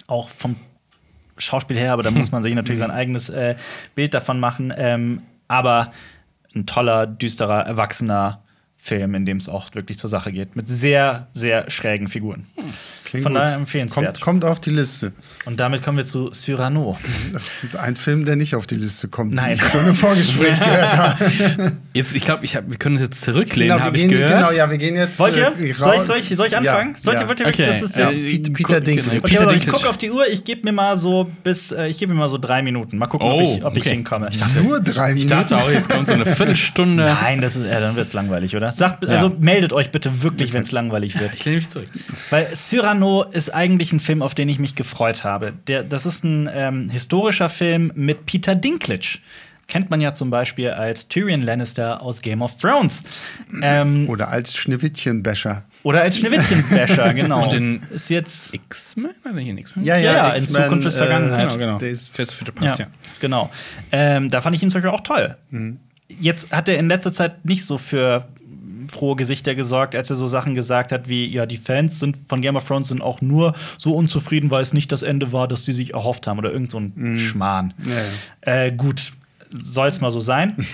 Auch 0.06 0.30
vom 0.30 0.56
Schauspiel 1.38 1.76
her, 1.76 1.92
aber 1.92 2.02
da 2.02 2.10
muss 2.10 2.30
man 2.30 2.42
sich 2.42 2.54
natürlich 2.54 2.78
sein 2.78 2.90
eigenes 2.92 3.28
äh, 3.30 3.56
Bild 3.94 4.14
davon 4.14 4.38
machen. 4.38 4.72
Ähm, 4.76 5.22
aber 5.48 5.92
ein 6.54 6.66
toller, 6.66 7.06
düsterer, 7.06 7.66
erwachsener 7.66 8.41
Film, 8.84 9.14
in 9.14 9.24
dem 9.24 9.36
es 9.36 9.48
auch 9.48 9.68
wirklich 9.74 9.96
zur 9.96 10.10
Sache 10.10 10.32
geht. 10.32 10.56
Mit 10.56 10.66
sehr, 10.66 11.28
sehr 11.34 11.70
schrägen 11.70 12.08
Figuren. 12.08 12.46
Klingt 13.04 13.22
Von 13.22 13.34
daher 13.34 13.54
empfehlenswert. 13.54 14.20
Kommt, 14.20 14.42
kommt, 14.42 14.44
auf 14.44 14.58
die 14.58 14.70
Liste. 14.70 15.12
Und 15.44 15.60
damit 15.60 15.84
kommen 15.84 15.98
wir 15.98 16.04
zu 16.04 16.30
Cyrano. 16.32 16.98
Ein 17.78 17.94
Film, 17.94 18.24
der 18.24 18.34
nicht 18.34 18.56
auf 18.56 18.66
die 18.66 18.74
Liste 18.74 19.06
kommt. 19.06 19.34
Nein. 19.34 19.54
Ich 19.54 19.62
schon 19.62 19.86
im 19.86 19.94
Vorgespräch 19.94 20.58
gehört 20.58 20.96
habe. 20.96 21.72
Jetzt, 21.94 22.12
ich 22.16 22.24
glaube, 22.24 22.44
ich 22.44 22.56
hab, 22.56 22.68
wir 22.68 22.76
können 22.76 22.98
jetzt 22.98 23.20
zurücklehnen, 23.20 23.76
genau, 23.76 23.86
habe 23.86 23.96
ich 23.96 24.08
gehört. 24.08 24.32
Genau, 24.32 24.50
ja, 24.50 24.68
wir 24.68 24.78
gehen 24.78 24.96
jetzt. 24.96 25.20
Wollt 25.20 25.36
ihr? 25.36 25.52
Äh, 25.60 25.74
soll, 25.74 25.94
ich, 25.94 26.02
soll, 26.02 26.16
ich, 26.16 26.28
soll 26.36 26.46
ich 26.48 26.56
anfangen? 26.56 26.94
Ja, 26.94 26.98
Sollt 26.98 27.20
ihr, 27.20 27.28
wollt 27.28 27.38
ihr 27.38 27.46
okay. 27.46 27.66
das 27.66 27.82
ist 27.82 27.96
jetzt 27.96 28.26
äh, 28.26 28.50
Peter 28.50 28.80
Dinklage. 28.80 29.18
Okay, 29.18 29.36
Peter 29.36 29.52
ich 29.52 29.68
gucke 29.68 29.88
auf 29.88 29.96
die 29.96 30.10
Uhr. 30.10 30.26
Ich 30.26 30.42
gebe 30.42 30.64
mir 30.64 30.72
mal 30.72 30.98
so 30.98 31.30
bis, 31.44 31.70
äh, 31.70 31.86
ich 31.86 31.98
gebe 31.98 32.12
mir 32.12 32.18
mal 32.18 32.28
so 32.28 32.38
drei 32.38 32.62
Minuten. 32.62 32.98
Mal 32.98 33.06
gucken, 33.06 33.28
oh, 33.28 33.34
ob, 33.34 33.42
ich, 33.42 33.64
ob 33.64 33.70
okay. 33.70 33.78
ich 33.78 33.84
hinkomme. 33.92 34.28
Ich 34.32 34.38
dachte, 34.38 34.60
Nur 34.60 34.80
drei 34.80 35.14
Minuten. 35.14 35.18
Ich 35.18 35.26
dachte 35.28 35.56
auch, 35.56 35.70
jetzt 35.70 35.88
kommt 35.88 36.08
so 36.08 36.14
eine 36.14 36.26
Viertelstunde. 36.26 37.04
Nein, 37.22 37.40
das 37.40 37.54
ist, 37.54 37.66
ja, 37.66 37.78
dann 37.78 37.94
wird 37.94 38.08
es 38.08 38.12
langweilig, 38.12 38.56
oder? 38.56 38.71
Sagt, 38.72 39.06
also 39.08 39.28
meldet 39.38 39.72
euch 39.72 39.90
bitte 39.90 40.22
wirklich, 40.22 40.52
wenn 40.52 40.62
es 40.62 40.72
langweilig 40.72 41.18
wird. 41.18 41.34
Ich 41.42 41.44
lehne 41.44 41.56
mich 41.56 41.68
zurück. 41.68 41.88
Weil 42.30 42.54
Cyrano 42.54 43.24
ist 43.24 43.50
eigentlich 43.50 43.92
ein 43.92 44.00
Film, 44.00 44.22
auf 44.22 44.34
den 44.34 44.48
ich 44.48 44.58
mich 44.58 44.74
gefreut 44.74 45.24
habe. 45.24 45.52
Der, 45.66 45.82
das 45.82 46.06
ist 46.06 46.24
ein 46.24 46.48
ähm, 46.52 46.88
historischer 46.88 47.48
Film 47.48 47.92
mit 47.94 48.26
Peter 48.26 48.54
Dinklage. 48.54 49.18
Kennt 49.68 49.90
man 49.90 50.00
ja 50.00 50.12
zum 50.12 50.28
Beispiel 50.28 50.70
als 50.70 51.08
Tyrion 51.08 51.40
Lannister 51.40 52.02
aus 52.02 52.20
Game 52.20 52.42
of 52.42 52.58
Thrones. 52.58 53.04
Ähm, 53.62 54.08
oder 54.08 54.28
als 54.28 54.54
Schneewittchenbäscher. 54.54 55.64
Oder 55.82 56.02
als 56.02 56.18
Schneewittchenbäscher, 56.18 57.14
genau. 57.14 57.44
Und 57.44 57.54
in 57.54 57.80
ist 57.90 58.10
jetzt 58.10 58.52
X-Men? 58.52 59.12
Ja, 59.24 59.96
ja, 59.96 59.98
ja, 59.98 60.12
ja 60.12 60.30
in 60.34 60.46
Zukunft 60.46 60.86
ist 60.86 60.96
Vergangenheit. 60.96 61.54
Äh, 61.54 61.58
genau, 61.58 61.78
genau. 61.78 61.96
Fest 62.12 62.34
für 62.34 62.44
Pass, 62.52 62.78
ja. 62.78 62.84
ja. 62.84 62.90
Genau. 63.20 63.50
Ähm, 63.90 64.28
da 64.28 64.40
fand 64.40 64.56
ich 64.56 64.62
ihn 64.62 64.68
zum 64.70 64.82
Beispiel 64.82 64.94
auch 64.94 65.02
toll. 65.02 65.36
Mhm. 65.50 65.78
Jetzt 66.08 66.52
hat 66.52 66.68
er 66.68 66.78
in 66.78 66.88
letzter 66.88 67.12
Zeit 67.12 67.44
nicht 67.44 67.64
so 67.64 67.78
für 67.78 68.28
frohe 68.92 69.16
Gesichter 69.16 69.54
gesorgt, 69.54 69.94
als 69.94 70.10
er 70.10 70.16
so 70.16 70.26
Sachen 70.26 70.54
gesagt 70.54 70.92
hat 70.92 71.08
wie, 71.08 71.26
ja, 71.26 71.46
die 71.46 71.56
Fans 71.56 71.98
sind 71.98 72.16
von 72.28 72.42
Game 72.42 72.56
of 72.56 72.66
Thrones 72.66 72.88
sind 72.88 73.02
auch 73.02 73.20
nur 73.20 73.54
so 73.78 73.94
unzufrieden, 73.94 74.50
weil 74.50 74.62
es 74.62 74.72
nicht 74.72 74.92
das 74.92 75.02
Ende 75.02 75.32
war, 75.32 75.48
das 75.48 75.64
sie 75.64 75.72
sich 75.72 75.94
erhofft 75.94 76.26
haben 76.26 76.38
oder 76.38 76.52
irgend 76.52 76.70
so 76.70 76.78
ein 76.78 76.92
mm. 76.94 77.16
Schmarrn. 77.16 77.74
Ja, 77.84 78.52
ja. 78.52 78.64
Äh, 78.64 78.72
gut, 78.72 79.12
soll 79.50 79.88
es 79.88 80.00
mal 80.00 80.10
so 80.10 80.20
sein. 80.20 80.56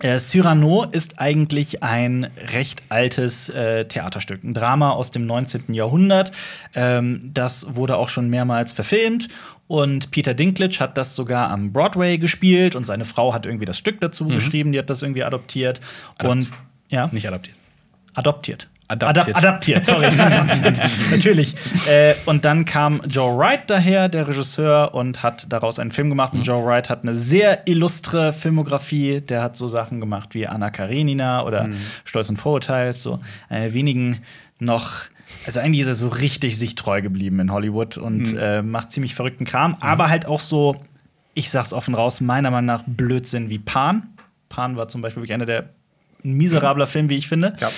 Äh, 0.00 0.18
Cyrano 0.18 0.84
ist 0.84 1.18
eigentlich 1.18 1.82
ein 1.82 2.30
recht 2.52 2.84
altes 2.88 3.48
äh, 3.48 3.84
Theaterstück, 3.84 4.44
ein 4.44 4.54
Drama 4.54 4.90
aus 4.90 5.10
dem 5.10 5.26
19. 5.26 5.74
Jahrhundert. 5.74 6.30
Ähm, 6.76 7.32
das 7.34 7.74
wurde 7.74 7.96
auch 7.96 8.08
schon 8.08 8.30
mehrmals 8.30 8.70
verfilmt 8.70 9.28
und 9.68 10.10
Peter 10.10 10.32
Dinklage 10.34 10.80
hat 10.80 10.96
das 10.96 11.14
sogar 11.14 11.50
am 11.50 11.72
Broadway 11.72 12.16
gespielt 12.16 12.74
und 12.74 12.84
seine 12.86 13.04
Frau 13.04 13.34
hat 13.34 13.44
irgendwie 13.44 13.66
das 13.66 13.76
Stück 13.76 14.00
dazu 14.00 14.24
mhm. 14.24 14.30
geschrieben, 14.30 14.72
die 14.72 14.78
hat 14.78 14.88
das 14.88 15.02
irgendwie 15.02 15.22
adoptiert. 15.22 15.80
Adopt. 16.18 16.30
Und 16.30 16.48
ja. 16.88 17.08
Nicht 17.12 17.26
adoptiert. 17.26 17.56
Adoptiert. 18.14 18.68
Adaptiert. 18.90 19.36
Adap 19.36 19.36
adaptiert, 19.36 19.84
sorry. 19.84 20.06
adaptiert. 20.06 20.80
Natürlich. 21.10 21.54
Äh, 21.86 22.14
und 22.24 22.46
dann 22.46 22.64
kam 22.64 23.02
Joe 23.06 23.36
Wright 23.36 23.68
daher, 23.68 24.08
der 24.08 24.26
Regisseur, 24.26 24.94
und 24.94 25.22
hat 25.22 25.52
daraus 25.52 25.78
einen 25.78 25.92
Film 25.92 26.08
gemacht. 26.08 26.32
Und 26.32 26.42
Joe 26.42 26.64
Wright 26.64 26.88
hat 26.88 27.02
eine 27.02 27.12
sehr 27.12 27.68
illustre 27.68 28.32
Filmografie. 28.32 29.20
Der 29.20 29.42
hat 29.42 29.56
so 29.56 29.68
Sachen 29.68 30.00
gemacht 30.00 30.34
wie 30.34 30.46
Anna 30.46 30.70
Karenina 30.70 31.44
oder 31.44 31.64
mhm. 31.64 31.76
Stolz 32.04 32.30
und 32.30 32.38
Vorurteil. 32.38 32.94
So 32.94 33.20
eine 33.50 33.74
wenigen 33.74 34.20
noch. 34.58 35.02
Also 35.44 35.60
eigentlich 35.60 35.82
ist 35.82 35.88
er 35.88 35.94
so 35.94 36.08
richtig 36.08 36.58
sich 36.58 36.74
treu 36.74 37.02
geblieben 37.02 37.40
in 37.40 37.52
Hollywood 37.52 37.98
und 37.98 38.32
mhm. 38.32 38.38
äh, 38.38 38.62
macht 38.62 38.90
ziemlich 38.90 39.14
verrückten 39.14 39.44
Kram, 39.44 39.72
mhm. 39.72 39.76
aber 39.80 40.08
halt 40.08 40.24
auch 40.24 40.40
so, 40.40 40.76
ich 41.34 41.50
sag's 41.50 41.74
offen 41.74 41.94
raus, 41.94 42.22
meiner 42.22 42.50
Meinung 42.50 42.64
nach 42.64 42.84
Blödsinn 42.86 43.50
wie 43.50 43.58
Pan. 43.58 44.08
Pan 44.48 44.78
war 44.78 44.88
zum 44.88 45.02
Beispiel 45.02 45.20
wirklich 45.20 45.34
einer 45.34 45.44
der 45.44 45.68
miserabler 46.34 46.86
Film, 46.88 47.08
wie 47.08 47.16
ich 47.16 47.28
finde. 47.28 47.56
Ja. 47.60 47.70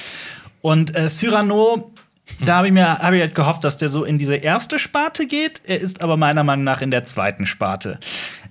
Und 0.62 0.94
äh, 0.96 1.08
Cyrano, 1.08 1.90
da 2.44 2.56
habe 2.56 2.68
ich 2.68 2.72
mir 2.72 2.98
hab 2.98 3.12
ich 3.12 3.20
halt 3.20 3.34
gehofft, 3.34 3.64
dass 3.64 3.76
der 3.76 3.88
so 3.88 4.04
in 4.04 4.18
diese 4.18 4.36
erste 4.36 4.78
Sparte 4.78 5.26
geht. 5.26 5.62
Er 5.64 5.80
ist 5.80 6.02
aber 6.02 6.16
meiner 6.16 6.44
Meinung 6.44 6.64
nach 6.64 6.82
in 6.82 6.90
der 6.90 7.04
zweiten 7.04 7.46
Sparte. 7.46 7.98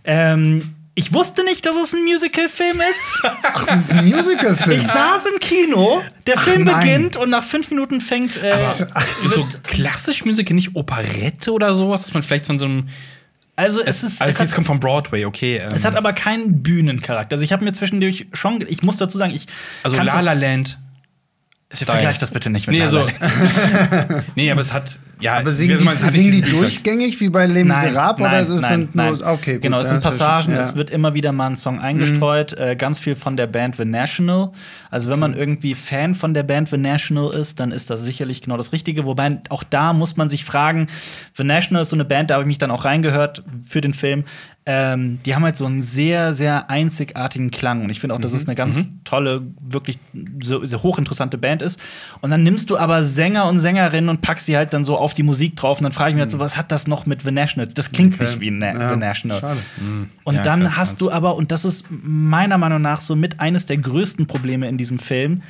Ähm, 0.04 0.76
ich 0.96 1.14
wusste 1.14 1.46
nicht, 1.46 1.66
dass 1.66 1.78
es 1.78 1.94
ein 1.94 2.04
Musical-Film 2.04 2.82
ist. 2.82 3.24
Ach, 3.24 3.64
es 3.64 3.76
ist 3.86 3.94
ein 3.94 4.10
Musical-Film. 4.10 4.82
Ich 4.82 4.86
saß 4.86 5.28
im 5.28 5.40
Kino, 5.40 6.02
der 6.28 6.36
Ach, 6.38 6.44
Film 6.44 6.64
nein. 6.66 6.80
beginnt 6.80 7.16
und 7.16 7.30
nach 7.30 7.44
fünf 7.44 7.70
Minuten 7.70 8.02
fängt. 8.02 8.36
Äh, 8.36 8.58
so 9.26 9.48
klassisch 9.64 10.26
Musical, 10.26 10.56
nicht 10.56 10.76
Operette 10.76 11.54
oder 11.54 11.74
sowas, 11.74 12.02
dass 12.04 12.14
man 12.14 12.22
vielleicht 12.22 12.48
von 12.48 12.60
so 12.60 12.66
einem 12.66 12.90
also 13.60 13.82
es, 13.82 14.04
es 14.04 14.04
ist. 14.04 14.22
Also 14.22 14.44
es, 14.44 14.50
es 14.50 14.56
kommt 14.56 14.68
von 14.68 14.80
Broadway, 14.80 15.26
okay. 15.26 15.58
Ähm. 15.58 15.72
Es 15.74 15.86
hat 15.86 15.96
aber 15.96 16.14
keinen 16.14 16.64
Bühnencharakter. 16.64 17.36
Also 17.36 17.44
ich 17.44 17.52
habe 17.52 17.64
mir 17.64 17.74
zwischendurch 17.74 18.28
schon, 18.34 18.64
ich 18.68 18.84
muss 18.84 18.98
dazu 18.98 19.18
sagen, 19.18 19.34
ich. 19.34 19.48
Also 19.84 19.98
La 19.98 20.22
La 20.22 20.34
Land. 20.34 20.80
Vergleich 21.72 22.18
das 22.18 22.32
bitte 22.32 22.50
nicht 22.50 22.66
mit 22.66 22.80
nee, 22.80 22.88
so. 22.88 23.06
nee, 24.36 24.50
aber 24.50 24.62
es 24.62 24.74
hat 24.74 25.00
ja, 25.22 25.38
aber 25.38 25.52
singen 25.52 25.78
die, 25.78 25.84
meinst, 25.84 26.10
singen 26.10 26.32
die 26.32 26.42
durchgängig 26.42 27.20
wie 27.20 27.30
bei 27.30 27.46
Les 27.46 27.64
Miserables 27.64 28.26
oder 28.26 28.40
ist 28.40 28.50
es 28.50 28.62
nein, 28.62 28.72
sind 28.72 28.96
nein. 28.96 29.14
nur 29.14 29.28
okay 29.28 29.54
gut, 29.54 29.62
genau 29.62 29.80
es 29.80 29.90
sind 29.90 30.02
Passagen 30.02 30.54
ja. 30.54 30.60
es 30.60 30.76
wird 30.76 30.90
immer 30.90 31.14
wieder 31.14 31.32
mal 31.32 31.48
ein 31.48 31.58
Song 31.58 31.76
mhm. 31.76 31.84
eingestreut 31.84 32.58
mhm. 32.58 32.64
äh, 32.64 32.76
ganz 32.76 32.98
viel 32.98 33.16
von 33.16 33.38
der 33.38 33.46
Band 33.46 33.76
The 33.76 33.86
National 33.86 34.52
also 34.90 35.10
wenn 35.10 35.20
man 35.20 35.36
irgendwie 35.36 35.76
Fan 35.76 36.16
von 36.16 36.34
der 36.34 36.44
Band 36.44 36.70
The 36.70 36.78
National 36.78 37.32
ist 37.34 37.60
dann 37.60 37.72
ist 37.72 37.90
das 37.90 38.04
sicherlich 38.04 38.42
genau 38.42 38.58
das 38.58 38.72
Richtige 38.72 39.06
wobei 39.06 39.40
auch 39.50 39.64
da 39.64 39.94
muss 39.94 40.18
man 40.18 40.30
sich 40.30 40.46
fragen 40.46 40.88
The 41.36 41.44
National 41.44 41.84
ist 41.84 41.90
so 41.90 41.98
eine 41.98 42.06
Band 42.06 42.32
da 42.32 42.36
habe 42.36 42.44
ich 42.46 42.48
mich 42.48 42.58
dann 42.58 42.72
auch 42.72 42.86
reingehört 42.86 43.44
für 43.66 43.82
den 43.82 43.94
Film 43.94 44.24
ähm, 44.72 45.20
die 45.26 45.34
haben 45.34 45.44
halt 45.44 45.58
so 45.58 45.66
einen 45.66 45.82
sehr, 45.82 46.36
sehr 46.36 46.70
einzigartigen 46.70 47.50
Klang. 47.50 47.84
Und 47.84 47.90
ich 47.90 48.00
finde 48.00 48.14
auch, 48.14 48.22
dass 48.22 48.34
mhm. 48.34 48.38
es 48.38 48.48
eine 48.48 48.54
ganz 48.54 48.78
mhm. 48.78 49.00
tolle, 49.04 49.42
wirklich 49.60 49.98
so, 50.44 50.64
so 50.64 50.84
hochinteressante 50.84 51.40
Band 51.40 51.64
ist. 51.64 51.80
Und 52.22 52.30
dann 52.30 52.44
nimmst 52.44 52.70
du 52.70 52.78
aber 52.78 53.02
Sänger 53.02 53.48
und 53.48 53.58
Sängerinnen 53.58 54.12
und 54.12 54.22
packst 54.22 54.48
die 54.48 54.56
halt 54.56 54.72
dann 54.76 54.84
so 54.84 54.96
auf 54.96 55.16
die 55.16 55.24
Musik 55.24 55.56
drauf. 55.56 55.80
Und 55.80 55.86
dann 55.86 55.92
frage 55.92 56.12
ich 56.12 56.16
mich 56.18 56.22
halt 56.22 56.30
so, 56.30 56.38
mhm. 56.38 56.42
was 56.42 56.56
hat 56.56 56.72
das 56.72 56.86
noch 56.86 57.08
mit 57.08 57.24
The 57.24 57.32
National? 57.32 57.68
Das 57.68 57.92
klingt 57.92 58.14
okay. 58.14 58.26
nicht 58.26 58.42
wie 58.42 58.52
Na 58.52 58.72
ja. 58.72 58.94
The 58.94 58.96
National. 58.96 59.40
Schade. 59.40 59.60
Mhm. 59.82 60.10
Und 60.24 60.36
ja, 60.36 60.44
dann 60.44 60.78
hast 60.78 61.02
du 61.02 61.10
aber, 61.10 61.36
und 61.36 61.52
das 61.52 61.66
ist 61.66 61.88
meiner 61.90 62.60
Meinung 62.60 62.84
nach 62.84 63.02
so 63.02 63.16
mit 63.16 63.40
eines 63.40 63.66
der 63.66 63.78
größten 63.78 64.28
Probleme 64.28 64.70
in 64.70 64.78
diesem 64.78 65.00
Film, 65.00 65.42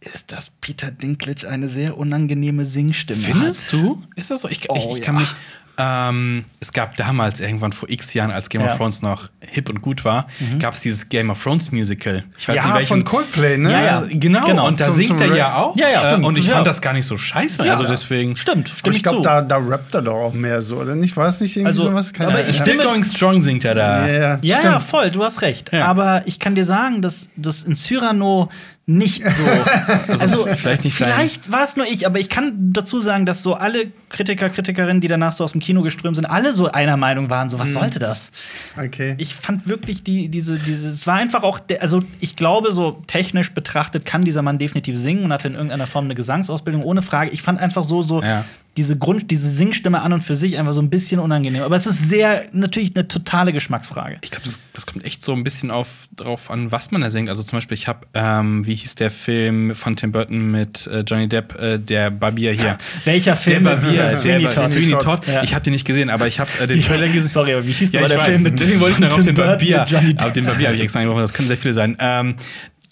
ist, 0.00 0.32
dass 0.32 0.50
Peter 0.50 0.90
Dinklage 0.90 1.48
eine 1.48 1.68
sehr 1.68 1.96
unangenehme 1.96 2.66
Singstimme 2.66 3.20
Findest 3.20 3.72
hat. 3.72 3.80
Findest 3.80 4.02
du? 4.02 4.02
Ist 4.16 4.32
das 4.32 4.40
so? 4.40 4.48
Ich, 4.48 4.68
oh, 4.68 4.74
ich, 4.76 4.96
ich 4.96 5.02
kann 5.02 5.14
ja. 5.14 5.20
mich 5.20 5.34
ähm, 5.78 6.44
es 6.60 6.72
gab 6.72 6.96
damals 6.96 7.40
irgendwann 7.40 7.72
vor 7.72 7.88
x 7.88 8.12
Jahren, 8.12 8.30
als 8.30 8.50
Game 8.50 8.60
ja. 8.60 8.72
of 8.72 8.76
Thrones 8.76 9.00
noch 9.00 9.30
hip 9.40 9.68
und 9.70 9.80
gut 9.80 10.04
war, 10.04 10.26
mhm. 10.38 10.58
gab 10.58 10.74
es 10.74 10.80
dieses 10.80 11.08
Game 11.08 11.30
of 11.30 11.42
Thrones 11.42 11.72
Musical. 11.72 12.24
Ich 12.38 12.46
weiß 12.46 12.56
ja, 12.56 12.66
nicht, 12.66 12.74
welchen, 12.74 12.88
von 12.88 13.04
Coldplay, 13.04 13.56
ne? 13.56 13.72
Ja, 13.72 13.82
ja. 13.82 14.06
Genau. 14.10 14.46
genau. 14.46 14.66
Und 14.68 14.80
da 14.80 14.86
zum, 14.86 14.94
singt 14.94 15.18
zum 15.18 15.30
er 15.30 15.36
ja 15.36 15.56
auch. 15.56 15.76
Ja, 15.76 15.88
ja. 15.88 16.16
Äh, 16.16 16.22
und 16.22 16.36
ich 16.36 16.50
fand 16.50 16.66
das 16.66 16.82
gar 16.82 16.92
nicht 16.92 17.06
so 17.06 17.16
scheiße. 17.16 17.62
Also 17.62 17.84
deswegen. 17.84 18.36
Stimmt, 18.36 18.68
stimmt. 18.68 18.96
Ich 18.96 19.02
glaube, 19.02 19.22
da, 19.22 19.40
da 19.40 19.56
rappt 19.56 19.94
er 19.94 20.02
doch 20.02 20.14
auch 20.14 20.34
mehr 20.34 20.62
so, 20.62 20.76
oder 20.76 20.94
nicht? 20.94 21.16
War 21.16 21.28
es 21.28 21.40
nicht 21.40 21.56
irgendwie 21.56 21.68
also, 21.68 21.82
sowas? 21.82 22.12
Keine 22.12 22.32
aber 22.32 22.48
ich 22.48 22.56
Still 22.56 22.78
Going 22.78 23.04
Strong 23.04 23.40
singt 23.40 23.64
er 23.64 23.74
da. 23.74 24.08
Ja, 24.08 24.38
ja, 24.42 24.80
voll. 24.80 25.10
Du 25.10 25.24
hast 25.24 25.42
recht. 25.42 25.72
Aber 25.72 26.22
ich 26.26 26.38
kann 26.38 26.54
dir 26.54 26.64
sagen, 26.64 27.02
dass 27.02 27.30
das 27.36 27.64
in 27.64 27.74
Cyrano 27.74 28.50
nicht 28.84 29.22
so. 29.24 29.44
also, 30.08 30.44
also, 30.44 30.46
vielleicht 30.56 30.84
nicht 30.84 30.96
Vielleicht 30.96 31.52
war 31.52 31.64
es 31.64 31.76
nur 31.76 31.86
ich, 31.86 32.06
aber 32.06 32.18
ich 32.18 32.28
kann 32.28 32.72
dazu 32.72 33.00
sagen, 33.00 33.26
dass 33.26 33.42
so 33.42 33.54
alle 33.54 33.92
Kritiker, 34.08 34.50
Kritikerinnen, 34.50 35.00
die 35.00 35.08
danach 35.08 35.32
so 35.32 35.44
aus 35.44 35.52
dem 35.52 35.60
Kino 35.60 35.82
geströmt 35.82 36.16
sind, 36.16 36.26
alle 36.26 36.52
so 36.52 36.70
einer 36.70 36.96
Meinung 36.96 37.30
waren, 37.30 37.48
so 37.48 37.58
was 37.58 37.68
hm. 37.68 37.74
sollte 37.74 37.98
das? 38.00 38.32
Okay. 38.76 39.14
Ich 39.18 39.34
fand 39.34 39.68
wirklich 39.68 40.02
die, 40.02 40.28
diese, 40.28 40.58
diese, 40.58 40.90
es 40.90 41.06
war 41.06 41.16
einfach 41.16 41.44
auch, 41.44 41.60
also 41.80 42.02
ich 42.18 42.34
glaube, 42.34 42.72
so 42.72 43.02
technisch 43.06 43.54
betrachtet 43.54 44.04
kann 44.04 44.22
dieser 44.22 44.42
Mann 44.42 44.58
definitiv 44.58 44.98
singen 44.98 45.24
und 45.24 45.32
hatte 45.32 45.48
in 45.48 45.54
irgendeiner 45.54 45.86
Form 45.86 46.06
eine 46.06 46.16
Gesangsausbildung, 46.16 46.82
ohne 46.82 47.02
Frage. 47.02 47.30
Ich 47.30 47.42
fand 47.42 47.60
einfach 47.60 47.84
so, 47.84 48.02
so, 48.02 48.20
ja 48.20 48.44
diese 48.76 48.96
Grund, 48.96 49.30
diese 49.30 49.50
Singstimme 49.50 50.00
an 50.00 50.14
und 50.14 50.22
für 50.22 50.34
sich 50.34 50.58
einfach 50.58 50.72
so 50.72 50.80
ein 50.80 50.88
bisschen 50.88 51.20
unangenehm. 51.20 51.62
Aber 51.62 51.76
es 51.76 51.86
ist 51.86 52.08
sehr, 52.08 52.44
natürlich 52.52 52.96
eine 52.96 53.06
totale 53.06 53.52
Geschmacksfrage. 53.52 54.18
Ich 54.22 54.30
glaube, 54.30 54.46
das, 54.46 54.60
das, 54.72 54.86
kommt 54.86 55.04
echt 55.04 55.22
so 55.22 55.34
ein 55.34 55.44
bisschen 55.44 55.70
auf, 55.70 56.06
drauf 56.16 56.50
an, 56.50 56.72
was 56.72 56.90
man 56.90 57.02
da 57.02 57.10
singt. 57.10 57.28
Also 57.28 57.42
zum 57.42 57.58
Beispiel, 57.58 57.76
ich 57.76 57.86
habe, 57.86 58.06
ähm, 58.14 58.66
wie 58.66 58.74
hieß 58.74 58.94
der 58.94 59.10
Film 59.10 59.74
von 59.74 59.96
Tim 59.96 60.12
Burton 60.12 60.50
mit 60.50 60.86
äh, 60.86 61.00
Johnny 61.00 61.28
Depp, 61.28 61.60
äh, 61.60 61.78
der 61.78 62.10
Barbier 62.10 62.52
hier. 62.52 62.78
Welcher 63.04 63.36
Film? 63.36 63.64
Der 63.64 63.76
Barbier, 63.76 64.04
äh, 64.04 64.16
Sweeney 64.16 64.44
Todd. 64.44 64.66
Sweeney 64.66 64.92
Todd. 64.92 65.26
Ja. 65.26 65.42
Ich 65.42 65.54
habe 65.54 65.62
den 65.62 65.74
nicht 65.74 65.86
gesehen, 65.86 66.08
aber 66.08 66.26
ich 66.26 66.40
habe 66.40 66.50
äh, 66.60 66.66
den 66.66 66.82
Trailer 66.82 67.08
gesehen. 67.08 67.28
Sorry, 67.28 67.52
aber 67.52 67.66
wie 67.66 67.72
hieß 67.72 67.92
ja, 67.92 68.08
der 68.08 68.20
Film 68.20 68.42
mit 68.42 68.58
Deswegen 68.58 68.80
wollte 68.80 68.94
ich 68.94 69.00
noch 69.00 69.18
auf 69.18 69.24
den 69.24 69.34
Barbier. 69.34 69.82
Aber 69.82 70.30
den 70.30 70.46
Barbier 70.46 70.68
habe 70.68 70.76
ich 70.76 70.82
extra 70.82 71.00
angesprochen, 71.00 71.22
das 71.22 71.34
können 71.34 71.48
sehr 71.48 71.58
viele 71.58 71.74
sein. 71.74 71.96
Ähm, 71.98 72.36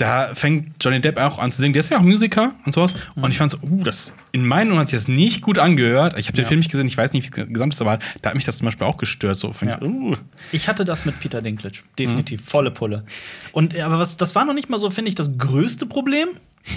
da 0.01 0.35
fängt 0.35 0.83
Johnny 0.83 1.01
Depp 1.01 1.19
auch 1.19 1.39
an 1.39 1.53
zu 1.53 1.61
singen. 1.61 1.75
Der 1.75 1.81
ist 1.81 1.91
ja 1.91 1.99
auch 1.99 2.03
Musiker 2.03 2.55
und 2.65 2.73
sowas. 2.73 2.95
Mhm. 3.15 3.25
Und 3.25 3.31
ich 3.31 3.39
fand 3.39 3.51
so, 3.51 3.59
uh, 3.63 3.83
das 3.83 4.13
in 4.33 4.47
meinen 4.47 4.71
Ohren 4.71 4.81
hat 4.81 4.89
sich 4.89 4.99
das 4.99 5.09
nicht 5.09 5.43
gut 5.43 5.59
angehört. 5.59 6.19
Ich 6.19 6.27
habe 6.27 6.37
den 6.37 6.45
ja. 6.45 6.49
Film 6.49 6.61
nicht 6.61 6.71
gesehen, 6.71 6.87
ich 6.87 6.97
weiß 6.97 7.13
nicht, 7.13 7.37
wie 7.37 7.41
es 7.41 7.49
gesamt 7.49 7.75
ist, 7.75 7.81
aber 7.81 7.99
da 8.23 8.31
hat 8.31 8.37
mich 8.37 8.45
das 8.45 8.57
zum 8.57 8.65
Beispiel 8.65 8.87
auch 8.87 8.97
gestört. 8.97 9.37
So, 9.37 9.55
ja. 9.61 9.77
ich, 9.77 9.83
uh. 9.83 10.17
ich 10.53 10.69
hatte 10.69 10.85
das 10.85 11.05
mit 11.05 11.21
Peter 11.21 11.43
Dinklage, 11.43 11.81
definitiv, 11.99 12.41
mhm. 12.41 12.45
volle 12.45 12.71
Pulle. 12.71 13.05
Und 13.53 13.79
aber 13.79 13.99
was, 13.99 14.17
das 14.17 14.35
war 14.35 14.45
noch 14.45 14.55
nicht 14.55 14.71
mal 14.71 14.79
so, 14.79 14.91
finde 14.91 15.11
ich, 15.11 15.15
das 15.15 15.37
größte 15.37 15.87
Problem. 15.87 16.29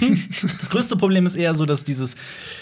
das 0.58 0.70
größte 0.70 0.96
Problem 0.96 1.26
ist 1.26 1.34
eher 1.34 1.54
so, 1.54 1.66
dass 1.66 1.84
dieses, 1.84 2.16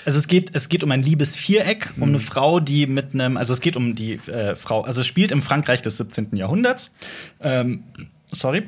also 0.05 0.19
es 0.19 0.27
geht, 0.27 0.51
es 0.55 0.69
geht 0.69 0.83
um 0.83 0.91
ein 0.91 1.03
Liebesviereck, 1.03 1.91
um 1.97 2.09
mhm. 2.09 2.15
eine 2.15 2.19
Frau, 2.21 2.61
die 2.61 2.87
mit 2.87 3.15
einem, 3.15 3.37
also 3.37 3.53
es 3.53 3.61
geht 3.61 3.77
um 3.77 3.95
die 3.95 4.15
äh, 4.15 4.57
Frau, 4.57 4.83
also 4.83 5.01
es 5.01 5.07
spielt 5.07 5.31
im 5.31 5.41
Frankreich 5.41 5.83
des 5.83 5.99
17. 5.99 6.37
Jahrhunderts. 6.37 6.91
Ähm, 7.41 7.85
sorry. 8.33 8.65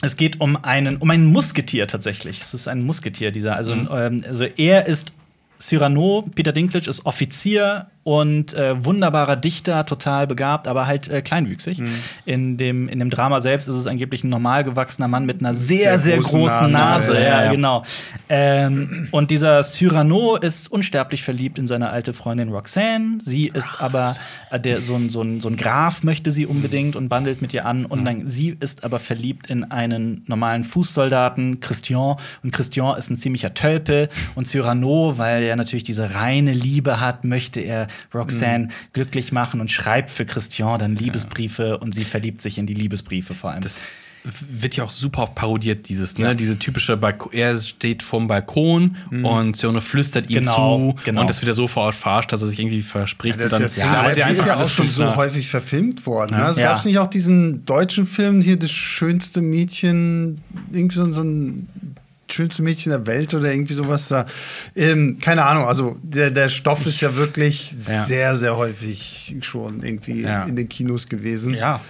Es 0.00 0.16
geht 0.16 0.40
um 0.40 0.56
einen, 0.56 0.96
um 0.98 1.10
ein 1.10 1.26
Musketier 1.26 1.86
tatsächlich. 1.88 2.40
Es 2.40 2.54
ist 2.54 2.68
ein 2.68 2.82
Musketier, 2.82 3.32
dieser. 3.32 3.56
Also, 3.56 3.74
mhm. 3.74 3.88
ähm, 3.90 4.24
also 4.26 4.42
er 4.44 4.86
ist 4.86 5.12
Cyrano, 5.58 6.28
Peter 6.34 6.52
Dinklage 6.52 6.88
ist 6.88 7.04
Offizier 7.04 7.88
und 8.08 8.54
äh, 8.54 8.82
wunderbarer 8.86 9.36
Dichter, 9.36 9.84
total 9.84 10.26
begabt, 10.26 10.66
aber 10.66 10.86
halt 10.86 11.08
äh, 11.08 11.20
kleinwüchsig. 11.20 11.80
Mhm. 11.80 11.94
In, 12.24 12.56
dem, 12.56 12.88
in 12.88 13.00
dem 13.00 13.10
Drama 13.10 13.42
selbst 13.42 13.68
ist 13.68 13.74
es 13.74 13.86
angeblich 13.86 14.24
ein 14.24 14.30
normal 14.30 14.64
gewachsener 14.64 15.08
Mann 15.08 15.26
mit 15.26 15.40
einer 15.40 15.52
sehr, 15.52 15.98
sehr, 15.98 16.14
sehr 16.14 16.18
großen 16.18 16.72
Nase. 16.72 17.12
Nase. 17.12 17.14
Ja, 17.22 17.44
ja, 17.44 17.50
genau. 17.52 17.82
Ähm, 18.30 19.08
und 19.10 19.30
dieser 19.30 19.62
Cyrano 19.62 20.36
ist 20.36 20.72
unsterblich 20.72 21.22
verliebt 21.22 21.58
in 21.58 21.66
seine 21.66 21.90
alte 21.90 22.14
Freundin 22.14 22.48
Roxanne. 22.48 23.18
Sie 23.20 23.48
ist 23.48 23.72
Ach, 23.74 23.82
aber 23.82 24.14
äh, 24.50 24.58
der, 24.58 24.80
so, 24.80 24.94
ein, 24.94 25.10
so, 25.10 25.20
ein, 25.20 25.42
so 25.42 25.50
ein 25.50 25.58
Graf 25.58 26.02
möchte 26.02 26.30
sie 26.30 26.46
unbedingt 26.46 26.96
und 26.96 27.10
bandelt 27.10 27.42
mit 27.42 27.52
ihr 27.52 27.66
an. 27.66 27.84
Und 27.84 28.00
mhm. 28.00 28.04
dann, 28.06 28.26
sie 28.26 28.56
ist 28.58 28.84
aber 28.84 29.00
verliebt 29.00 29.48
in 29.48 29.64
einen 29.64 30.22
normalen 30.26 30.64
Fußsoldaten, 30.64 31.60
Christian. 31.60 32.16
Und 32.42 32.52
Christian 32.52 32.96
ist 32.96 33.10
ein 33.10 33.18
ziemlicher 33.18 33.52
Tölpel. 33.52 34.08
Und 34.34 34.46
Cyrano, 34.46 35.18
weil 35.18 35.42
er 35.42 35.56
natürlich 35.56 35.84
diese 35.84 36.14
reine 36.14 36.54
Liebe 36.54 37.00
hat, 37.00 37.24
möchte 37.24 37.60
er 37.60 37.86
Roxanne 38.14 38.66
mhm. 38.66 38.72
glücklich 38.92 39.32
machen 39.32 39.60
und 39.60 39.70
schreibt 39.70 40.10
für 40.10 40.24
Christian 40.24 40.78
dann 40.78 40.96
Liebesbriefe 40.96 41.68
ja. 41.68 41.74
und 41.74 41.94
sie 41.94 42.04
verliebt 42.04 42.40
sich 42.40 42.58
in 42.58 42.66
die 42.66 42.74
Liebesbriefe 42.74 43.34
vor 43.34 43.50
allem. 43.50 43.60
Das 43.62 43.88
wird 44.24 44.76
ja 44.76 44.84
auch 44.84 44.90
super 44.90 45.22
oft 45.22 45.34
parodiert, 45.34 45.88
dieses, 45.88 46.18
ne? 46.18 46.26
Ja. 46.26 46.34
Diese 46.34 46.58
typische 46.58 46.96
Balkon, 46.96 47.32
er 47.32 47.56
steht 47.56 48.02
vorm 48.02 48.28
Balkon 48.28 48.96
mhm. 49.10 49.24
und 49.24 49.56
Cyrano 49.56 49.80
flüstert 49.80 50.28
ihm 50.28 50.40
genau, 50.40 50.92
zu 50.94 51.04
genau. 51.04 51.20
und 51.22 51.30
das 51.30 51.40
wird 51.40 51.48
er 51.48 51.54
so 51.54 51.66
vor 51.66 51.84
Ort 51.84 51.94
verarscht, 51.94 52.32
dass 52.32 52.42
er 52.42 52.48
sich 52.48 52.58
irgendwie 52.58 52.82
verspricht. 52.82 53.40
Ja, 53.40 53.48
das, 53.48 53.60
das, 53.60 53.76
ja, 53.76 54.08
das 54.14 54.30
ist 54.30 54.46
ja 54.46 54.56
auch 54.56 54.68
schon 54.68 54.90
so 54.90 55.16
häufig 55.16 55.48
verfilmt 55.48 56.04
worden. 56.06 56.36
Ne? 56.36 56.44
Also 56.44 56.60
gab 56.60 56.78
es 56.78 56.84
nicht 56.84 56.98
auch 56.98 57.08
diesen 57.08 57.64
deutschen 57.64 58.06
Film 58.06 58.40
hier, 58.40 58.58
das 58.58 58.70
schönste 58.70 59.40
Mädchen, 59.40 60.40
irgendwie 60.72 60.96
so, 60.96 61.10
so 61.12 61.22
ein 61.22 61.66
schönste 62.30 62.62
Mädchen 62.62 62.90
der 62.90 63.06
Welt 63.06 63.34
oder 63.34 63.50
irgendwie 63.52 63.74
sowas 63.74 64.08
da. 64.08 64.26
Ähm, 64.74 65.18
keine 65.20 65.44
Ahnung, 65.44 65.66
also 65.66 65.96
der, 66.02 66.30
der 66.30 66.48
Stoff 66.48 66.86
ist 66.86 67.00
ja 67.00 67.16
wirklich 67.16 67.72
ja. 67.72 67.78
sehr, 67.78 68.36
sehr 68.36 68.56
häufig 68.56 69.36
schon 69.40 69.82
irgendwie 69.82 70.22
ja. 70.22 70.44
in 70.44 70.56
den 70.56 70.68
Kinos 70.68 71.08
gewesen. 71.08 71.54
Ja. 71.54 71.80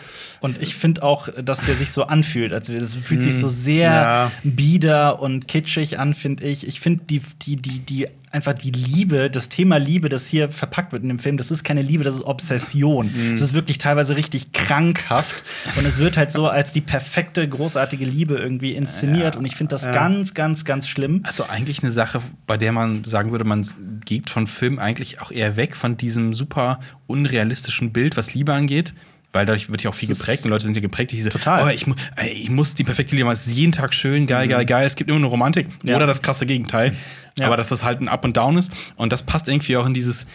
Und 0.40 0.60
ich 0.62 0.74
finde 0.74 1.02
auch, 1.02 1.28
dass 1.42 1.60
der 1.60 1.74
sich 1.74 1.90
so 1.90 2.04
anfühlt. 2.04 2.52
Also 2.52 2.72
es 2.72 2.94
fühlt 2.94 3.22
sich 3.22 3.34
so 3.34 3.48
hm. 3.48 3.48
sehr 3.48 3.86
ja. 3.86 4.32
bieder 4.44 5.20
und 5.20 5.48
kitschig 5.48 5.98
an, 5.98 6.14
finde 6.14 6.44
ich. 6.44 6.66
Ich 6.66 6.80
finde 6.80 7.04
die, 7.04 7.20
die, 7.42 7.56
die, 7.56 7.78
die 7.80 8.08
einfach 8.30 8.52
die 8.52 8.70
Liebe, 8.70 9.30
das 9.30 9.48
Thema 9.48 9.78
Liebe, 9.78 10.08
das 10.08 10.26
hier 10.26 10.50
verpackt 10.50 10.92
wird 10.92 11.02
in 11.02 11.08
dem 11.08 11.18
Film, 11.18 11.36
das 11.36 11.50
ist 11.50 11.64
keine 11.64 11.82
Liebe, 11.82 12.04
das 12.04 12.16
ist 12.16 12.22
Obsession. 12.22 13.06
Mhm. 13.06 13.32
Das 13.32 13.40
ist 13.40 13.54
wirklich 13.54 13.78
teilweise 13.78 14.16
richtig 14.16 14.52
krankhaft. 14.52 15.42
Und 15.76 15.86
es 15.86 15.98
wird 15.98 16.16
halt 16.16 16.32
so 16.32 16.46
als 16.46 16.72
die 16.72 16.80
perfekte, 16.80 17.48
großartige 17.48 18.04
Liebe 18.04 18.36
irgendwie 18.36 18.72
inszeniert. 18.72 19.34
Ja. 19.34 19.38
Und 19.38 19.44
ich 19.44 19.56
finde 19.56 19.70
das 19.74 19.84
ja. 19.84 19.92
ganz, 19.92 20.34
ganz, 20.34 20.64
ganz 20.64 20.88
schlimm. 20.88 21.22
Also 21.24 21.44
eigentlich 21.44 21.82
eine 21.82 21.90
Sache, 21.90 22.20
bei 22.46 22.56
der 22.56 22.72
man 22.72 23.04
sagen 23.04 23.30
würde, 23.30 23.44
man 23.44 23.66
geht 24.04 24.30
von 24.30 24.46
Film 24.46 24.78
eigentlich 24.78 25.20
auch 25.20 25.30
eher 25.30 25.56
weg 25.56 25.76
von 25.76 25.96
diesem 25.96 26.34
super 26.34 26.80
unrealistischen 27.06 27.92
Bild, 27.92 28.16
was 28.16 28.34
Liebe 28.34 28.52
angeht. 28.52 28.94
Weil 29.32 29.44
dadurch 29.44 29.70
wird 29.70 29.82
ja 29.82 29.90
auch 29.90 29.94
viel 29.94 30.08
geprägt 30.08 30.44
und 30.44 30.50
Leute 30.50 30.64
sind 30.64 30.74
ja 30.74 30.80
geprägt, 30.80 31.12
diese, 31.12 31.28
Total. 31.28 31.64
oh, 31.64 31.68
ich, 31.68 31.86
ich 32.32 32.48
muss 32.48 32.74
die 32.74 32.84
perfekte 32.84 33.14
Liebe 33.14 33.26
machen, 33.26 33.34
es 33.34 33.46
ist 33.46 33.54
jeden 33.54 33.72
Tag 33.72 33.92
schön, 33.92 34.26
geil, 34.26 34.46
mhm. 34.46 34.50
geil, 34.50 34.64
geil, 34.64 34.86
es 34.86 34.96
gibt 34.96 35.10
immer 35.10 35.18
eine 35.18 35.26
Romantik 35.26 35.68
ja. 35.82 35.96
oder 35.96 36.06
das 36.06 36.22
krasse 36.22 36.46
Gegenteil. 36.46 36.96
Ja. 37.38 37.46
Aber 37.46 37.56
dass 37.56 37.68
das 37.68 37.84
halt 37.84 38.00
ein 38.00 38.08
Up 38.08 38.24
und 38.24 38.36
Down 38.36 38.56
ist 38.56 38.72
und 38.96 39.12
das 39.12 39.22
passt 39.24 39.48
irgendwie 39.48 39.76
auch 39.76 39.86
in 39.86 39.94
dieses 39.94 40.26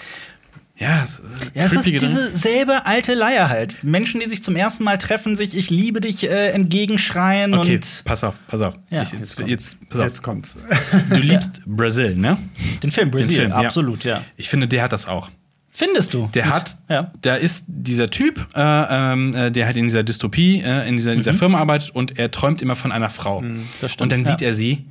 ja, 0.75 1.05
ja 1.53 1.65
es 1.65 1.73
ist 1.73 1.85
diese 1.85 2.35
selbe 2.35 2.87
alte 2.87 3.13
Leier 3.13 3.47
halt. 3.47 3.83
Menschen, 3.83 4.19
die 4.19 4.27
sich 4.27 4.41
zum 4.41 4.55
ersten 4.55 4.83
Mal 4.83 4.97
treffen, 4.97 5.35
sich 5.35 5.55
ich 5.55 5.69
liebe 5.69 6.01
dich 6.01 6.23
äh, 6.23 6.49
entgegenschreien 6.49 7.53
okay, 7.53 7.75
und 7.75 8.01
pass 8.05 8.23
auf, 8.23 8.35
pass 8.47 8.61
auf. 8.61 8.79
Ja. 8.89 9.03
Ich, 9.03 9.11
jetzt, 9.11 9.37
jetzt, 9.37 9.47
jetzt, 9.47 9.89
pass 9.89 9.99
auf. 9.99 10.07
jetzt 10.07 10.23
kommt's. 10.23 10.57
Du 11.11 11.19
liebst 11.19 11.57
ja. 11.59 11.63
Brasil, 11.67 12.15
ne? 12.15 12.37
Den 12.81 12.91
Film 12.91 13.11
Brasil, 13.11 13.37
Den 13.37 13.49
Film, 13.49 13.51
absolut, 13.51 14.03
ja. 14.03 14.23
Ich 14.35 14.49
finde, 14.49 14.67
der 14.67 14.81
hat 14.81 14.91
das 14.91 15.07
auch. 15.07 15.29
Findest 15.75 16.13
du? 16.13 16.29
Der 16.35 16.51
hat, 16.51 16.77
ja. 16.87 17.11
da 17.21 17.35
ist 17.35 17.65
dieser 17.67 18.11
Typ, 18.11 18.47
äh, 18.55 18.61
ähm, 18.61 19.35
äh, 19.35 19.49
der 19.49 19.65
halt 19.65 19.75
in 19.75 19.85
dieser 19.85 20.03
Dystopie, 20.03 20.61
äh, 20.61 20.87
in, 20.87 20.97
dieser, 20.97 21.13
in 21.13 21.17
dieser 21.17 21.33
mhm. 21.33 21.37
Firma 21.37 21.57
arbeitet 21.57 21.89
und 21.89 22.19
er 22.19 22.29
träumt 22.29 22.61
immer 22.61 22.75
von 22.75 22.91
einer 22.91 23.09
Frau. 23.09 23.41
Mhm, 23.41 23.67
und 23.97 24.11
dann 24.11 24.23
ja. 24.23 24.31
sieht 24.31 24.43
er 24.43 24.53
sie 24.53 24.85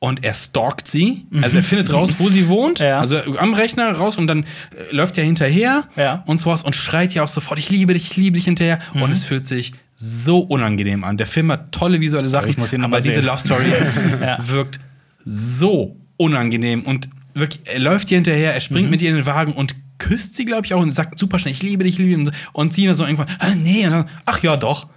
und 0.00 0.24
er 0.24 0.34
stalkt 0.34 0.88
sie. 0.88 1.26
Mhm. 1.30 1.44
Also 1.44 1.58
er 1.58 1.62
findet 1.62 1.92
raus, 1.92 2.16
wo 2.18 2.28
sie 2.28 2.48
wohnt. 2.48 2.80
Ja. 2.80 2.98
Also 2.98 3.18
am 3.38 3.54
Rechner 3.54 3.92
raus 3.92 4.16
und 4.16 4.26
dann 4.26 4.42
äh, 4.42 4.46
läuft 4.90 5.16
er 5.16 5.22
hinterher 5.22 5.84
ja. 5.94 6.24
und 6.26 6.40
sowas 6.40 6.64
und 6.64 6.74
schreit 6.74 7.14
ja 7.14 7.22
auch 7.22 7.28
sofort, 7.28 7.60
ich 7.60 7.70
liebe 7.70 7.92
dich, 7.92 8.10
ich 8.10 8.16
liebe 8.16 8.34
dich 8.34 8.46
hinterher. 8.46 8.80
Mhm. 8.94 9.02
Und 9.02 9.12
es 9.12 9.24
fühlt 9.24 9.46
sich 9.46 9.74
so 9.94 10.40
unangenehm 10.40 11.04
an. 11.04 11.18
Der 11.18 11.28
Film 11.28 11.52
hat 11.52 11.70
tolle 11.70 12.00
visuelle 12.00 12.28
Sachen, 12.28 12.56
aber 12.82 13.00
diese 13.00 13.20
Love 13.20 13.38
Story 13.38 13.64
wirkt 14.38 14.80
so 15.24 15.96
unangenehm 16.16 16.82
und 16.82 17.08
wirklich, 17.32 17.60
er 17.66 17.78
läuft 17.78 18.10
ihr 18.10 18.16
hinterher, 18.16 18.54
er 18.54 18.60
springt 18.60 18.86
mhm. 18.86 18.90
mit 18.90 19.02
ihr 19.02 19.10
in 19.10 19.16
den 19.16 19.26
Wagen 19.26 19.52
und 19.52 19.76
küsst 19.98 20.36
sie, 20.36 20.44
glaube 20.44 20.66
ich, 20.66 20.74
auch 20.74 20.80
und 20.80 20.92
sagt 20.92 21.18
super 21.18 21.38
schnell, 21.38 21.52
ich 21.52 21.62
liebe 21.62 21.84
dich, 21.84 21.94
ich 21.94 21.98
liebe 21.98 22.24
dich. 22.24 22.34
Und 22.52 22.72
sie 22.72 22.92
so 22.94 23.04
irgendwann, 23.04 23.28
ah, 23.38 23.54
nee, 23.54 23.86
und 23.86 23.92
dann, 23.92 24.08
ach 24.24 24.42
ja, 24.42 24.56
doch. 24.56 24.88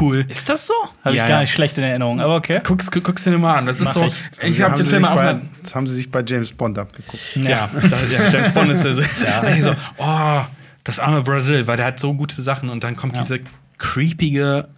Cool. 0.00 0.24
Ist 0.28 0.48
das 0.48 0.66
so? 0.66 0.74
Habe 1.04 1.14
ja, 1.14 1.24
ich 1.24 1.28
gar 1.28 1.40
nicht 1.40 1.52
schlecht 1.52 1.78
in 1.78 1.84
Erinnerung, 1.84 2.20
aber 2.20 2.36
okay. 2.36 2.60
Guck's, 2.64 2.90
guck's 2.90 3.24
dir 3.24 3.38
mal 3.38 3.58
an. 3.58 3.66
Das 3.66 3.80
ist 3.80 3.92
so. 3.92 4.04
Ich, 4.40 4.48
ich 4.48 4.62
habe 4.62 4.76
den 4.76 4.86
Film 4.86 5.04
auch 5.04 5.14
bei, 5.14 5.36
Das 5.62 5.74
haben 5.74 5.86
sie 5.86 5.94
sich 5.94 6.10
bei 6.10 6.24
James 6.26 6.50
Bond 6.52 6.78
abgeguckt. 6.78 7.36
Ja, 7.36 7.44
ja, 7.44 7.68
ja 8.10 8.28
James 8.30 8.52
Bond 8.52 8.70
ist 8.70 8.82
so, 8.82 8.88
ja. 9.24 9.60
so, 9.60 9.72
oh, 9.98 10.40
das 10.84 10.98
arme 10.98 11.22
Brasil, 11.22 11.66
weil 11.66 11.76
der 11.76 11.86
hat 11.86 12.00
so 12.00 12.12
gute 12.14 12.40
Sachen 12.40 12.70
und 12.70 12.82
dann 12.82 12.96
kommt 12.96 13.16
diese 13.16 13.40
creepige 13.78 14.68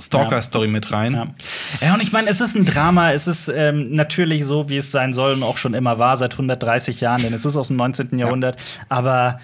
Stalker-Story 0.00 0.66
ja. 0.66 0.72
mit 0.72 0.92
rein. 0.92 1.14
Ja. 1.14 1.26
ja, 1.80 1.94
und 1.94 2.02
ich 2.02 2.12
meine, 2.12 2.30
es 2.30 2.40
ist 2.40 2.54
ein 2.54 2.64
Drama. 2.64 3.12
Es 3.12 3.26
ist 3.26 3.48
ähm, 3.48 3.94
natürlich 3.94 4.44
so, 4.46 4.68
wie 4.68 4.76
es 4.76 4.90
sein 4.90 5.12
soll 5.12 5.32
und 5.34 5.42
auch 5.42 5.58
schon 5.58 5.74
immer 5.74 5.98
war, 5.98 6.16
seit 6.16 6.32
130 6.32 7.00
Jahren, 7.00 7.22
denn 7.22 7.32
es 7.32 7.44
ist 7.44 7.56
aus 7.56 7.68
dem 7.68 7.76
19. 7.76 8.18
Jahrhundert. 8.18 8.56
Aber 8.88 9.38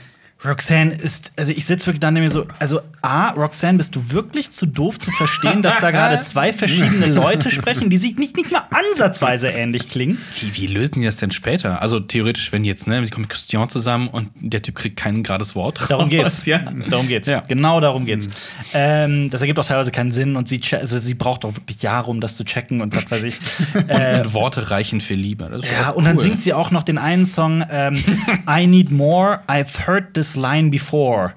Roxanne 0.44 0.92
ist, 0.92 1.32
also 1.36 1.52
ich 1.52 1.64
sitze 1.66 1.86
wirklich 1.86 2.00
da 2.00 2.08
und 2.08 2.14
mir 2.14 2.28
so, 2.28 2.46
also 2.58 2.80
A, 3.00 3.30
Roxanne, 3.30 3.78
bist 3.78 3.94
du 3.94 4.10
wirklich 4.10 4.50
zu 4.50 4.66
doof 4.66 4.98
zu 4.98 5.10
verstehen, 5.12 5.62
dass 5.62 5.78
da 5.78 5.90
gerade 5.90 6.20
zwei 6.22 6.52
verschiedene 6.52 7.06
Leute 7.06 7.50
sprechen, 7.50 7.90
die 7.90 7.96
sich 7.96 8.16
nicht, 8.16 8.36
nicht 8.36 8.50
mal 8.50 8.62
ansatzweise 8.70 9.48
ähnlich 9.48 9.88
klingen? 9.88 10.18
Wie, 10.40 10.56
wie, 10.56 10.66
lösen 10.66 11.00
die 11.00 11.04
das 11.04 11.18
denn 11.18 11.30
später? 11.30 11.80
Also 11.80 12.00
theoretisch, 12.00 12.50
wenn 12.52 12.64
jetzt, 12.64 12.86
ne, 12.86 13.04
sie 13.04 13.10
kommen 13.10 13.22
mit 13.22 13.30
Christian 13.30 13.68
zusammen 13.68 14.08
und 14.08 14.30
der 14.34 14.62
Typ 14.62 14.74
kriegt 14.74 14.96
kein 14.96 15.22
gerades 15.22 15.54
Wort. 15.54 15.88
Darum 15.88 16.08
geht's. 16.08 16.44
ja. 16.46 16.58
Darum 16.90 17.06
geht's. 17.06 17.28
Ja. 17.28 17.44
Genau 17.46 17.80
darum 17.80 18.04
geht's. 18.04 18.26
Mhm. 18.26 18.32
Ähm, 18.74 19.30
das 19.30 19.42
ergibt 19.42 19.58
auch 19.60 19.64
teilweise 19.64 19.92
keinen 19.92 20.10
Sinn 20.10 20.34
und 20.34 20.48
sie, 20.48 20.60
also 20.72 20.98
sie 20.98 21.14
braucht 21.14 21.44
auch 21.44 21.54
wirklich 21.54 21.82
Jahre, 21.82 22.10
um 22.10 22.20
das 22.20 22.36
zu 22.36 22.44
checken 22.44 22.80
und 22.80 22.96
was 22.96 23.10
weiß 23.10 23.22
ich. 23.24 23.38
äh, 23.88 24.20
und 24.22 24.34
Worte 24.34 24.70
reichen 24.70 25.00
für 25.00 25.14
Liebe. 25.14 25.50
ja, 25.70 25.90
und 25.90 26.04
dann 26.04 26.18
singt 26.18 26.42
sie 26.42 26.52
auch 26.52 26.70
noch 26.72 26.82
den 26.82 26.98
einen 26.98 27.26
Song 27.26 27.64
ähm, 27.70 28.02
I 28.48 28.66
Need 28.66 28.90
More, 28.90 29.40
I've 29.46 29.86
heard 29.86 30.14
this 30.14 30.31
line 30.36 30.70
before. 30.70 31.32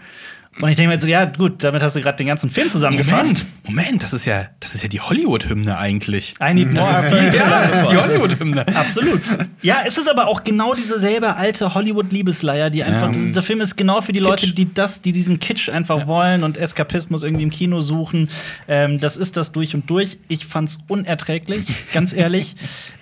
Und 0.61 0.69
ich 0.69 0.77
denke 0.77 0.93
mir 0.93 0.99
so, 0.99 1.07
ja, 1.07 1.25
gut, 1.25 1.63
damit 1.63 1.81
hast 1.81 1.95
du 1.95 2.01
gerade 2.01 2.17
den 2.17 2.27
ganzen 2.27 2.49
Film 2.49 2.69
zusammengefasst. 2.69 3.45
Moment, 3.67 4.03
das 4.03 4.13
ist 4.13 4.25
ja, 4.25 4.47
das 4.59 4.75
ist 4.75 4.83
ja 4.83 4.89
die 4.89 5.01
Hollywood-Hymne 5.01 5.77
eigentlich. 5.77 6.35
I 6.41 6.53
need 6.53 6.73
more. 6.73 6.87
Das 6.87 7.11
ist 7.11 7.13
die, 7.13 7.37
ja, 7.37 7.67
das 7.71 7.89
die 7.89 7.97
Hollywood-Hymne. 7.97 8.67
Absolut. 8.75 9.21
Ja, 9.61 9.77
es 9.87 9.97
ist 9.97 10.09
aber 10.09 10.27
auch 10.27 10.43
genau 10.43 10.73
diese 10.75 10.99
selbe 10.99 11.35
alte 11.35 11.73
Hollywood-Liebesleier, 11.73 12.69
die 12.69 12.83
einfach, 12.83 13.07
ja. 13.07 13.13
dieser 13.13 13.41
Film 13.41 13.61
ist 13.61 13.75
genau 13.75 14.01
für 14.01 14.11
die 14.11 14.19
Kitsch. 14.19 14.29
Leute, 14.29 14.53
die 14.53 14.73
das, 14.73 15.01
die 15.01 15.11
diesen 15.11 15.39
Kitsch 15.39 15.69
einfach 15.69 15.99
ja. 15.99 16.07
wollen 16.07 16.43
und 16.43 16.57
Eskapismus 16.57 17.23
irgendwie 17.23 17.43
im 17.43 17.49
Kino 17.49 17.79
suchen. 17.79 18.29
Ähm, 18.67 18.99
das 18.99 19.17
ist 19.17 19.37
das 19.37 19.51
durch 19.51 19.73
und 19.73 19.89
durch. 19.89 20.19
Ich 20.27 20.45
fand's 20.45 20.79
unerträglich, 20.87 21.65
ganz 21.93 22.13
ehrlich. 22.13 22.55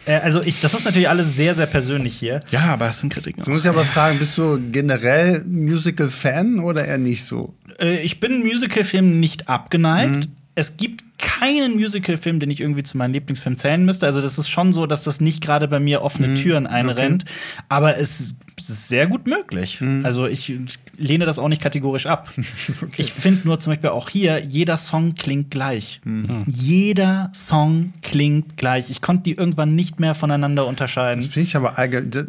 Äh, 0.06 0.16
also, 0.16 0.42
ich, 0.42 0.62
das 0.62 0.74
ist 0.74 0.86
natürlich 0.86 1.10
alles 1.10 1.36
sehr, 1.36 1.56
sehr 1.56 1.68
persönlich 1.68 2.16
hier. 2.16 2.42
Ja, 2.52 2.62
aber 2.66 2.90
es 2.90 3.00
sind 3.00 3.12
Kritiken. 3.12 3.40
Jetzt 3.40 3.50
muss 3.50 3.64
ich 3.64 3.70
aber 3.70 3.86
fragen, 3.86 4.20
bist 4.20 4.38
du 4.38 4.60
generell 4.72 5.44
Musical-Fan 5.46 6.60
oder 6.60 6.86
eher 6.86 6.98
nicht 6.98 7.26
so? 7.26 7.54
Äh, 7.80 8.02
ich 8.02 8.20
bin 8.20 8.40
Musical-Filmen 8.40 9.20
nicht 9.20 9.50
abgeneigt. 9.50 10.28
Mhm. 10.28 10.43
Es 10.56 10.78
gibt 10.78 11.04
keinen 11.18 11.76
Musical-Film, 11.76 12.40
den 12.40 12.50
ich 12.50 12.60
irgendwie 12.60 12.84
zu 12.84 12.98
meinen 12.98 13.14
Lieblingsfilmen 13.14 13.58
zählen 13.58 13.84
müsste. 13.84 14.06
Also, 14.06 14.22
das 14.22 14.38
ist 14.38 14.50
schon 14.50 14.74
so, 14.74 14.86
dass 14.86 15.04
das 15.04 15.22
nicht 15.22 15.42
gerade 15.42 15.68
bei 15.68 15.80
mir 15.80 16.02
offene 16.02 16.28
mhm. 16.28 16.36
Türen 16.36 16.68
einrennt. 16.68 17.24
Okay. 17.24 17.64
Aber 17.70 17.98
es 17.98 18.36
ist 18.58 18.88
sehr 18.88 19.08
gut 19.08 19.26
möglich. 19.26 19.82
Mhm. 19.82 20.06
Also, 20.06 20.28
ich 20.28 20.54
lehne 20.98 21.26
das 21.26 21.40
auch 21.40 21.48
nicht 21.48 21.62
kategorisch 21.62 22.06
ab. 22.06 22.32
okay. 22.82 23.02
Ich 23.02 23.14
finde 23.14 23.48
nur 23.48 23.60
zum 23.60 23.72
Beispiel 23.72 23.90
auch 23.90 24.10
hier, 24.10 24.44
jeder 24.44 24.78
Song 24.78 25.16
klingt 25.16 25.50
gleich. 25.50 26.02
Mhm. 26.04 26.44
Jeder 26.48 27.32
Song 27.34 27.94
klingt 28.02 28.58
gleich. 28.58 28.90
Ich 28.90 29.02
konnte 29.02 29.24
die 29.24 29.34
irgendwann 29.34 29.76
nicht 29.76 30.00
mehr 30.00 30.16
voneinander 30.16 30.68
unterscheiden. 30.68 31.24
Das 31.24 31.34
finde 31.34 31.48
ich 31.48 31.56
aber, 31.56 31.76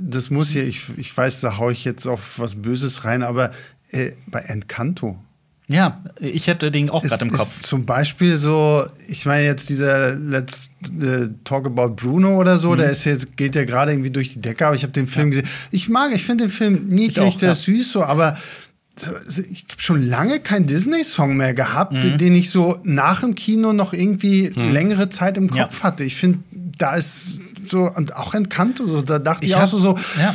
das 0.00 0.30
muss 0.30 0.50
hier, 0.50 0.66
ich, 0.66 0.82
ich 0.96 1.14
weiß, 1.14 1.40
da 1.40 1.58
haue 1.58 1.72
ich 1.72 1.84
jetzt 1.84 2.06
auf 2.06 2.38
was 2.38 2.54
Böses 2.54 3.04
rein, 3.04 3.22
aber 3.22 3.50
äh, 3.90 4.12
bei 4.26 4.40
Encanto 4.40 5.18
ja, 5.66 6.02
ich 6.20 6.46
hätte 6.46 6.70
den 6.70 6.90
auch 6.90 7.02
gerade 7.02 7.24
im 7.24 7.32
Kopf. 7.32 7.62
Zum 7.62 7.86
Beispiel 7.86 8.36
so, 8.36 8.84
ich 9.08 9.24
meine 9.24 9.46
jetzt 9.46 9.70
dieser 9.70 10.14
Let's 10.14 10.70
uh, 10.90 11.28
Talk 11.42 11.66
About 11.66 11.94
Bruno 11.94 12.38
oder 12.38 12.58
so, 12.58 12.72
mhm. 12.72 12.78
der 12.78 12.90
ist 12.90 13.04
jetzt, 13.04 13.36
geht 13.36 13.54
ja 13.54 13.64
gerade 13.64 13.92
irgendwie 13.92 14.10
durch 14.10 14.34
die 14.34 14.40
Decke, 14.40 14.66
aber 14.66 14.76
ich 14.76 14.82
habe 14.82 14.92
den 14.92 15.06
Film 15.06 15.32
ja. 15.32 15.40
gesehen. 15.40 15.54
Ich 15.70 15.88
mag, 15.88 16.14
ich 16.14 16.22
finde 16.22 16.44
den 16.44 16.50
Film 16.50 16.88
niedlich, 16.88 17.38
der 17.38 17.52
ist 17.52 17.64
süß 17.64 17.92
so, 17.92 18.02
aber 18.02 18.36
ich 18.96 19.64
habe 19.70 19.82
schon 19.82 20.06
lange 20.06 20.38
keinen 20.38 20.66
Disney-Song 20.66 21.36
mehr 21.36 21.54
gehabt, 21.54 21.94
mhm. 21.94 22.18
den 22.18 22.34
ich 22.34 22.50
so 22.50 22.78
nach 22.84 23.20
dem 23.20 23.34
Kino 23.34 23.72
noch 23.72 23.92
irgendwie 23.92 24.52
mhm. 24.54 24.72
längere 24.72 25.08
Zeit 25.08 25.36
im 25.38 25.48
Kopf 25.48 25.78
ja. 25.78 25.82
hatte. 25.82 26.04
Ich 26.04 26.14
finde, 26.14 26.40
da 26.78 26.94
ist 26.94 27.40
so, 27.66 27.90
und 27.90 28.14
auch 28.14 28.34
Encanto, 28.34 28.86
so, 28.86 29.00
da 29.00 29.18
dachte 29.18 29.46
ich, 29.46 29.52
ich 29.52 29.56
auch 29.56 29.66
so, 29.66 29.78
so 29.78 29.98
ja. 30.18 30.34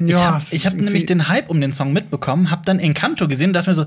ja 0.00 0.42
ich 0.50 0.66
habe 0.66 0.76
hab 0.76 0.82
nämlich 0.82 1.06
den 1.06 1.28
Hype 1.28 1.48
um 1.48 1.60
den 1.60 1.72
Song 1.72 1.92
mitbekommen, 1.92 2.50
habe 2.50 2.62
dann 2.64 2.80
Encanto 2.80 3.28
gesehen 3.28 3.50
und 3.50 3.52
dachte 3.54 3.70
mir 3.70 3.74
so, 3.74 3.86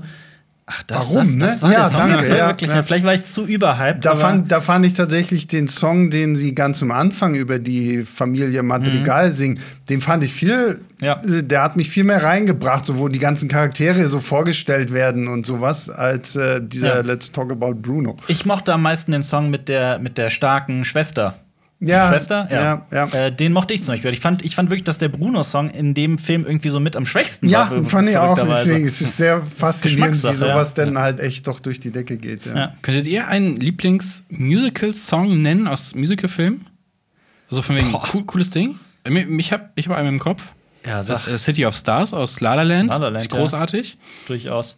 Ach, 0.72 0.84
das, 0.84 1.14
Warum, 1.14 1.24
das, 1.24 1.38
das, 1.38 1.48
das 1.48 1.62
war 1.62 1.72
ja, 1.72 1.78
der 1.78 1.84
Song 1.86 1.98
danke, 1.98 2.16
jetzt 2.16 2.28
ja, 2.28 2.46
wirklich. 2.46 2.70
Ja. 2.70 2.82
Vielleicht 2.84 3.04
war 3.04 3.14
ich 3.14 3.24
zu 3.24 3.44
überhyped. 3.44 4.04
Da 4.04 4.14
fand, 4.14 4.52
da 4.52 4.60
fand 4.60 4.86
ich 4.86 4.94
tatsächlich 4.94 5.48
den 5.48 5.66
Song, 5.66 6.10
den 6.10 6.36
sie 6.36 6.54
ganz 6.54 6.80
am 6.80 6.92
Anfang 6.92 7.34
über 7.34 7.58
die 7.58 8.04
Familie 8.04 8.62
Madrigal 8.62 9.28
mhm. 9.28 9.32
singen, 9.32 9.60
den 9.88 10.00
fand 10.00 10.22
ich 10.22 10.32
viel, 10.32 10.80
ja. 11.02 11.20
Äh, 11.24 11.42
der 11.42 11.62
hat 11.62 11.76
mich 11.76 11.90
viel 11.90 12.04
mehr 12.04 12.22
reingebracht, 12.22 12.84
so 12.84 12.98
wo 12.98 13.08
die 13.08 13.18
ganzen 13.18 13.48
Charaktere 13.48 14.06
so 14.06 14.20
vorgestellt 14.20 14.92
werden 14.92 15.26
und 15.26 15.44
sowas, 15.44 15.90
als 15.90 16.36
äh, 16.36 16.60
dieser. 16.62 17.02
Let's 17.02 17.32
Talk 17.32 17.50
About 17.50 17.74
Bruno. 17.74 18.16
Ich 18.28 18.46
mochte 18.46 18.72
am 18.72 18.82
meisten 18.82 19.10
den 19.10 19.22
Song 19.22 19.50
mit 19.50 19.68
der, 19.68 19.98
mit 19.98 20.18
der 20.18 20.30
starken 20.30 20.84
Schwester 20.84 21.34
ja, 21.80 22.08
Schwester. 22.10 22.48
Ja, 22.50 22.86
ja. 22.90 23.06
ja. 23.06 23.26
Äh, 23.26 23.32
den 23.32 23.52
mochte 23.52 23.74
ich 23.74 23.82
zum 23.82 23.94
Beispiel. 23.94 24.12
Ich 24.12 24.20
fand, 24.20 24.44
ich 24.44 24.54
fand 24.54 24.70
wirklich, 24.70 24.84
dass 24.84 24.98
der 24.98 25.08
Bruno-Song 25.08 25.70
in 25.70 25.94
dem 25.94 26.18
Film 26.18 26.44
irgendwie 26.44 26.70
so 26.70 26.78
mit 26.78 26.94
am 26.94 27.06
schwächsten 27.06 27.48
ja, 27.48 27.70
war. 27.70 27.78
Ja, 27.78 27.84
fand 27.84 28.08
ich 28.10 28.16
auch. 28.16 28.38
Deswegen 28.38 28.84
ist 28.84 29.00
es 29.00 29.16
sehr 29.16 29.42
faszinierend, 29.56 30.22
wie 30.22 30.34
sowas 30.34 30.74
denn 30.74 30.98
halt 30.98 31.20
echt 31.20 31.46
doch 31.46 31.60
durch 31.60 31.80
die 31.80 31.90
Decke 31.90 32.16
geht. 32.18 32.42
Könntet 32.82 33.06
ihr 33.06 33.28
einen 33.28 33.56
Lieblings-Musical-Song 33.56 35.40
nennen 35.40 35.66
aus 35.66 35.94
Musical-Filmen? 35.94 36.66
So 37.48 37.62
von 37.62 37.76
wegen 37.76 37.92
cool, 38.14 38.24
cooles 38.24 38.50
Ding? 38.50 38.78
Ich 39.04 39.52
habe 39.52 39.70
ich 39.74 39.88
hab 39.88 39.96
einen 39.96 40.08
im 40.08 40.18
Kopf. 40.18 40.54
Ja, 40.86 41.02
das 41.02 41.26
ist 41.26 41.28
äh, 41.28 41.38
City 41.38 41.66
of 41.66 41.74
Stars 41.74 42.14
aus 42.14 42.40
La 42.40 42.54
La 42.54 42.62
Land. 42.62 42.90
La 42.90 42.98
La 42.98 43.08
Land 43.08 43.28
großartig. 43.28 43.98
Durchaus. 44.26 44.76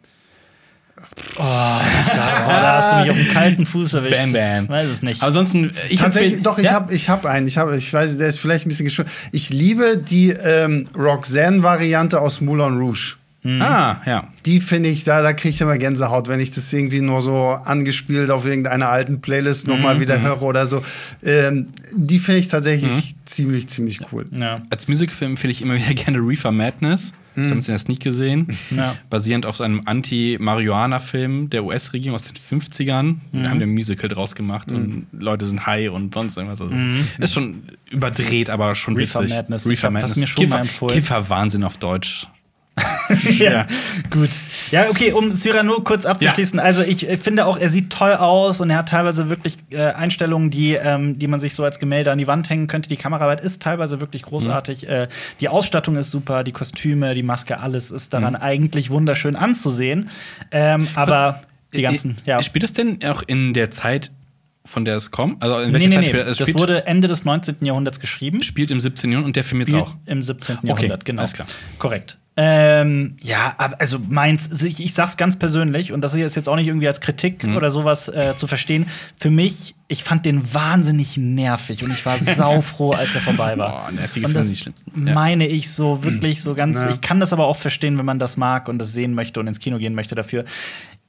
Oh, 1.36 1.40
da, 1.40 1.82
oh, 1.82 2.48
da, 2.48 2.76
hast 2.76 2.92
du 2.92 2.96
mich 2.96 3.10
auf 3.10 3.16
dem 3.16 3.32
kalten 3.32 3.66
Fuß 3.66 3.94
erwischt. 3.94 4.20
Bam, 4.20 4.32
bam. 4.32 4.64
Ich 4.64 4.70
weiß 4.70 4.86
es 4.86 5.02
nicht. 5.02 5.22
ansonsten, 5.22 5.72
ich 5.88 5.98
Tatsächlich, 5.98 6.42
doch, 6.42 6.58
ich 6.58 6.66
ja? 6.66 6.72
habe 6.72 6.94
ich 6.94 7.08
hab 7.08 7.24
einen. 7.26 7.46
Ich, 7.46 7.58
hab, 7.58 7.72
ich 7.72 7.92
weiß, 7.92 8.18
der 8.18 8.28
ist 8.28 8.38
vielleicht 8.38 8.66
ein 8.66 8.68
bisschen 8.68 8.84
geschwommen. 8.84 9.10
Ich 9.32 9.50
liebe 9.50 9.96
die 9.96 10.30
ähm, 10.30 10.86
Roxanne-Variante 10.96 12.20
aus 12.20 12.40
Moulin 12.40 12.76
Rouge. 12.76 13.16
Mhm. 13.44 13.60
Ah, 13.60 14.00
ja. 14.06 14.28
Die 14.46 14.60
finde 14.60 14.88
ich, 14.88 15.04
da, 15.04 15.20
da 15.22 15.32
kriege 15.32 15.48
ich 15.48 15.60
immer 15.60 15.76
Gänsehaut, 15.76 16.28
wenn 16.28 16.38
ich 16.38 16.50
das 16.50 16.72
irgendwie 16.72 17.00
nur 17.00 17.22
so 17.22 17.48
angespielt 17.48 18.30
auf 18.30 18.46
irgendeiner 18.46 18.88
alten 18.88 19.20
Playlist 19.20 19.66
nochmal 19.66 19.96
mhm. 19.96 20.00
wieder 20.00 20.18
mhm. 20.18 20.22
höre 20.22 20.42
oder 20.42 20.66
so. 20.66 20.82
Ähm, 21.22 21.66
die 21.94 22.20
finde 22.20 22.40
ich 22.40 22.48
tatsächlich 22.48 22.90
mhm. 22.90 23.24
ziemlich, 23.24 23.68
ziemlich 23.68 24.00
cool. 24.12 24.26
Ja. 24.30 24.62
Als 24.70 24.86
Musikfilm 24.86 25.32
empfehle 25.32 25.50
ich 25.50 25.62
immer 25.62 25.74
wieder 25.74 25.94
gerne 25.94 26.18
Reefer 26.18 26.52
Madness. 26.52 27.12
Ich 27.34 27.44
habe 27.44 27.58
es 27.60 27.68
in 27.68 27.72
der 27.72 27.78
Sneak 27.78 28.00
gesehen. 28.00 28.58
Ja. 28.70 28.96
Basierend 29.10 29.44
auf 29.44 29.60
einem 29.60 29.82
Anti-Marihuana-Film 29.84 31.50
der 31.50 31.64
US-Regierung 31.64 32.14
aus 32.14 32.24
den 32.24 32.60
50ern. 32.60 33.16
Mhm. 33.32 33.50
haben 33.50 33.60
ein 33.60 33.70
Musical 33.70 34.08
draus 34.08 34.34
gemacht 34.34 34.70
mhm. 34.70 34.76
und 34.76 35.06
Leute 35.20 35.46
sind 35.46 35.66
high 35.66 35.90
und 35.90 36.14
sonst 36.14 36.36
irgendwas. 36.36 36.60
Also 36.62 36.74
mhm. 36.74 37.06
Ist 37.18 37.34
schon 37.34 37.62
überdreht, 37.90 38.50
aber 38.50 38.74
schon 38.74 38.96
Reefer 38.96 39.20
witzig. 39.20 39.36
Madness. 39.36 39.68
Reefer 39.68 39.90
Madness. 39.90 40.12
Das 40.12 40.20
mir 40.20 40.26
schon 40.26 40.44
Kiffer, 40.44 40.56
mal 40.56 40.62
empfohlen. 40.62 40.94
Kiffer-Wahnsinn 40.94 41.64
auf 41.64 41.78
Deutsch. 41.78 42.28
Ja, 43.38 43.50
ja, 43.52 43.66
gut. 44.10 44.30
Ja, 44.70 44.88
okay, 44.88 45.12
um 45.12 45.30
Cyrano 45.30 45.80
kurz 45.80 46.06
abzuschließen. 46.06 46.58
Ja. 46.58 46.64
Also, 46.64 46.82
ich 46.82 47.06
finde 47.20 47.46
auch, 47.46 47.58
er 47.58 47.68
sieht 47.68 47.90
toll 47.90 48.14
aus 48.14 48.60
und 48.60 48.70
er 48.70 48.78
hat 48.78 48.88
teilweise 48.88 49.28
wirklich 49.28 49.58
äh, 49.70 49.82
Einstellungen, 49.92 50.50
die, 50.50 50.74
ähm, 50.74 51.18
die 51.18 51.26
man 51.26 51.40
sich 51.40 51.54
so 51.54 51.64
als 51.64 51.78
Gemälde 51.78 52.10
an 52.10 52.18
die 52.18 52.26
Wand 52.26 52.48
hängen 52.48 52.66
könnte. 52.66 52.88
Die 52.88 52.96
Kameraarbeit 52.96 53.40
ist 53.40 53.62
teilweise 53.62 54.00
wirklich 54.00 54.22
großartig. 54.22 54.82
Mhm. 54.82 54.88
Äh, 54.88 55.08
die 55.40 55.48
Ausstattung 55.48 55.96
ist 55.96 56.10
super, 56.10 56.44
die 56.44 56.52
Kostüme, 56.52 57.14
die 57.14 57.22
Maske, 57.22 57.60
alles 57.60 57.90
ist 57.90 58.14
daran 58.14 58.34
mhm. 58.34 58.40
eigentlich 58.40 58.90
wunderschön 58.90 59.36
anzusehen. 59.36 60.08
Ähm, 60.50 60.88
aber 60.94 61.42
die 61.74 61.82
ganzen, 61.82 62.16
ja. 62.26 62.42
Spielt 62.42 62.64
es 62.64 62.72
denn 62.72 62.98
auch 63.04 63.22
in 63.22 63.54
der 63.54 63.70
Zeit 63.70 64.10
von 64.64 64.84
der 64.84 64.96
es 64.96 65.10
kommt? 65.10 65.42
Also 65.42 65.58
in 65.58 65.72
welcher 65.72 65.88
nee, 65.88 65.96
nee, 65.96 66.04
Zeit 66.06 66.14
nee. 66.14 66.20
Es 66.20 66.38
das 66.38 66.54
wurde 66.54 66.86
Ende 66.86 67.08
des 67.08 67.24
19. 67.24 67.56
Jahrhunderts 67.62 68.00
geschrieben. 68.00 68.42
Spielt 68.42 68.70
im 68.70 68.80
17. 68.80 69.10
Jahrhundert 69.10 69.26
und 69.26 69.36
der 69.36 69.44
Film 69.44 69.60
jetzt 69.60 69.74
auch? 69.74 69.96
Im 70.06 70.22
17. 70.22 70.58
Okay, 70.58 70.68
Jahrhundert, 70.68 71.04
genau. 71.04 71.20
Alles 71.20 71.32
klar. 71.32 71.48
Korrekt. 71.78 72.18
Ähm, 72.34 73.16
ja, 73.22 73.54
also 73.78 73.98
meins, 74.08 74.62
ich, 74.62 74.82
ich 74.82 74.94
sag's 74.94 75.18
ganz 75.18 75.38
persönlich, 75.38 75.92
und 75.92 76.00
das 76.00 76.14
ist 76.14 76.34
jetzt 76.34 76.48
auch 76.48 76.56
nicht 76.56 76.66
irgendwie 76.66 76.86
als 76.86 77.02
Kritik 77.02 77.44
mhm. 77.44 77.56
oder 77.58 77.70
sowas 77.70 78.08
äh, 78.08 78.34
zu 78.36 78.46
verstehen. 78.46 78.86
Für 79.16 79.30
mich, 79.30 79.74
ich 79.88 80.02
fand 80.02 80.24
den 80.24 80.54
wahnsinnig 80.54 81.18
nervig 81.18 81.84
und 81.84 81.90
ich 81.90 82.06
war 82.06 82.18
saufroh, 82.20 82.92
als 82.92 83.14
er 83.14 83.20
vorbei 83.20 83.58
war. 83.58 83.84
Boah, 83.84 83.92
nervige 83.92 84.26
und 84.26 84.32
das 84.32 84.50
die 84.50 84.56
schlimmsten. 84.56 85.06
Ja. 85.06 85.12
meine 85.12 85.46
ich 85.46 85.70
so 85.70 86.02
wirklich 86.04 86.42
so 86.42 86.54
ganz. 86.54 86.84
Ja. 86.84 86.90
Ich 86.90 87.02
kann 87.02 87.20
das 87.20 87.34
aber 87.34 87.46
auch 87.46 87.58
verstehen, 87.58 87.98
wenn 87.98 88.06
man 88.06 88.18
das 88.18 88.38
mag 88.38 88.68
und 88.68 88.78
das 88.78 88.92
sehen 88.92 89.12
möchte 89.12 89.38
und 89.38 89.46
ins 89.46 89.60
Kino 89.60 89.76
gehen 89.76 89.94
möchte 89.94 90.14
dafür. 90.14 90.46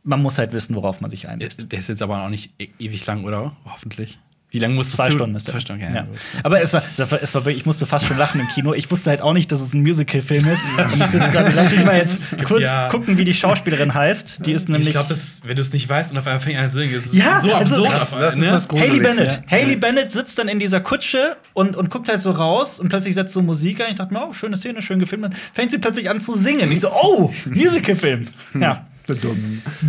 Man 0.04 0.22
muss 0.22 0.38
halt 0.38 0.52
wissen, 0.52 0.76
worauf 0.76 1.00
man 1.00 1.10
sich 1.10 1.30
einlässt. 1.30 1.72
Der 1.72 1.80
ist 1.80 1.88
jetzt 1.88 2.02
aber 2.02 2.22
auch 2.22 2.30
nicht 2.30 2.52
e 2.60 2.68
ewig 2.80 3.06
lang, 3.06 3.24
oder? 3.24 3.56
Hoffentlich. 3.64 4.18
Wie 4.54 4.60
lange 4.60 4.76
musst 4.76 4.94
du 4.94 4.98
Zwei 4.98 5.10
Stunden 5.10 5.36
ist 5.36 5.48
Zwei 5.48 5.60
Stunden, 5.60 5.82
ja. 5.82 5.90
ja. 5.92 6.08
Aber 6.44 6.62
es 6.62 6.72
war, 6.74 6.84
es 6.92 7.00
war, 7.00 7.24
es 7.24 7.34
war 7.34 7.44
wirklich, 7.44 7.58
ich 7.58 7.66
musste 7.66 7.88
fast 7.88 8.06
schon 8.06 8.20
lachen 8.20 8.40
im 8.40 8.48
Kino. 8.50 8.76
Ich 8.76 8.92
wusste 8.92 9.10
halt 9.10 9.20
auch 9.20 9.34
nicht, 9.34 9.52
dass 9.52 9.62
es 9.62 9.74
ein 9.74 9.82
Musical-Film 9.82 10.48
ist. 10.48 10.62
Und 10.78 10.94
ich 10.94 11.10
grad, 11.34 11.56
lass 11.56 11.72
mich 11.72 11.84
mal 11.84 11.98
jetzt 11.98 12.22
kurz 12.46 12.62
ja. 12.62 12.88
gucken, 12.88 13.18
wie 13.18 13.26
die 13.26 13.34
Schauspielerin 13.34 13.96
heißt. 13.96 14.46
Die 14.46 14.52
ist 14.52 14.70
nämlich. 14.70 14.90
Ich 14.90 14.94
glaube, 14.94 15.10
wenn 15.10 15.56
du 15.56 15.62
es 15.62 15.74
nicht 15.74 15.90
weißt 15.90 16.12
und 16.12 16.20
auf 16.20 16.28
einmal 16.28 16.40
fängt 16.40 16.60
an 16.60 16.70
zu 16.70 16.76
singen, 16.76 16.94
ist 16.94 17.08
es 17.08 17.14
ja, 17.16 17.42
so 17.42 17.52
also, 17.52 17.84
absurd. 17.84 18.00
Das, 18.00 18.12
das 18.12 18.36
ne? 18.36 18.46
ist 18.46 18.70
das 18.70 18.80
Haley 18.80 19.00
Bennett. 19.00 19.32
Ja. 19.32 19.58
Haley 19.58 19.76
Bennett 19.76 20.12
sitzt 20.12 20.38
dann 20.38 20.48
in 20.48 20.60
dieser 20.60 20.82
Kutsche 20.82 21.36
und, 21.54 21.76
und 21.76 21.90
guckt 21.90 22.08
halt 22.08 22.22
so 22.22 22.30
raus 22.30 22.80
und 22.80 22.90
plötzlich 22.90 23.16
setzt 23.16 23.34
so 23.34 23.42
Musik 23.42 23.82
ein. 23.82 23.94
Ich 23.94 23.96
dachte 23.96 24.14
mir, 24.14 24.24
oh, 24.24 24.34
schöne 24.34 24.56
Szene, 24.56 24.84
schön 24.84 25.00
gefilmt. 25.00 25.24
Dann 25.24 25.36
fängt 25.54 25.72
sie 25.72 25.80
plötzlich 25.80 26.12
an 26.12 26.22
zu 26.22 26.32
singen. 26.32 26.72
Ich 26.72 26.82
so, 26.82 26.92
oh, 26.92 27.34
Musical-Film. 27.46 28.28
Ja. 28.60 28.86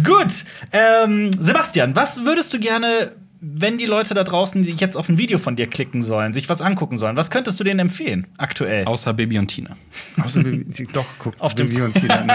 Gut. 0.03 0.45
Ähm, 0.73 1.31
Sebastian, 1.39 1.95
was 1.95 2.25
würdest 2.25 2.55
du 2.55 2.59
gerne 2.59 3.13
wenn 3.47 3.77
die 3.79 3.85
Leute 3.85 4.15
da 4.15 4.25
draußen, 4.25 4.63
die 4.63 4.73
jetzt 4.73 4.97
auf 4.97 5.09
ein 5.09 5.19
Video 5.19 5.39
von 5.39 5.55
dir 5.55 5.67
klicken 5.67 6.03
sollen, 6.03 6.33
sich 6.33 6.49
was 6.49 6.63
angucken 6.63 6.97
sollen, 6.97 7.17
was 7.17 7.31
könntest 7.31 7.61
du 7.61 7.65
denen 7.65 7.81
empfehlen 7.81 8.27
aktuell? 8.39 8.87
Außer 8.87 9.13
Baby 9.13 9.39
und 9.39 9.49
Tina. 9.49 9.77
Außer 10.23 10.43
Baby, 10.43 10.67
doch, 10.93 11.07
guckt 11.19 11.41
auf 11.41 11.55
Baby 11.55 11.83
und 11.83 11.95
Tina. 11.95 12.25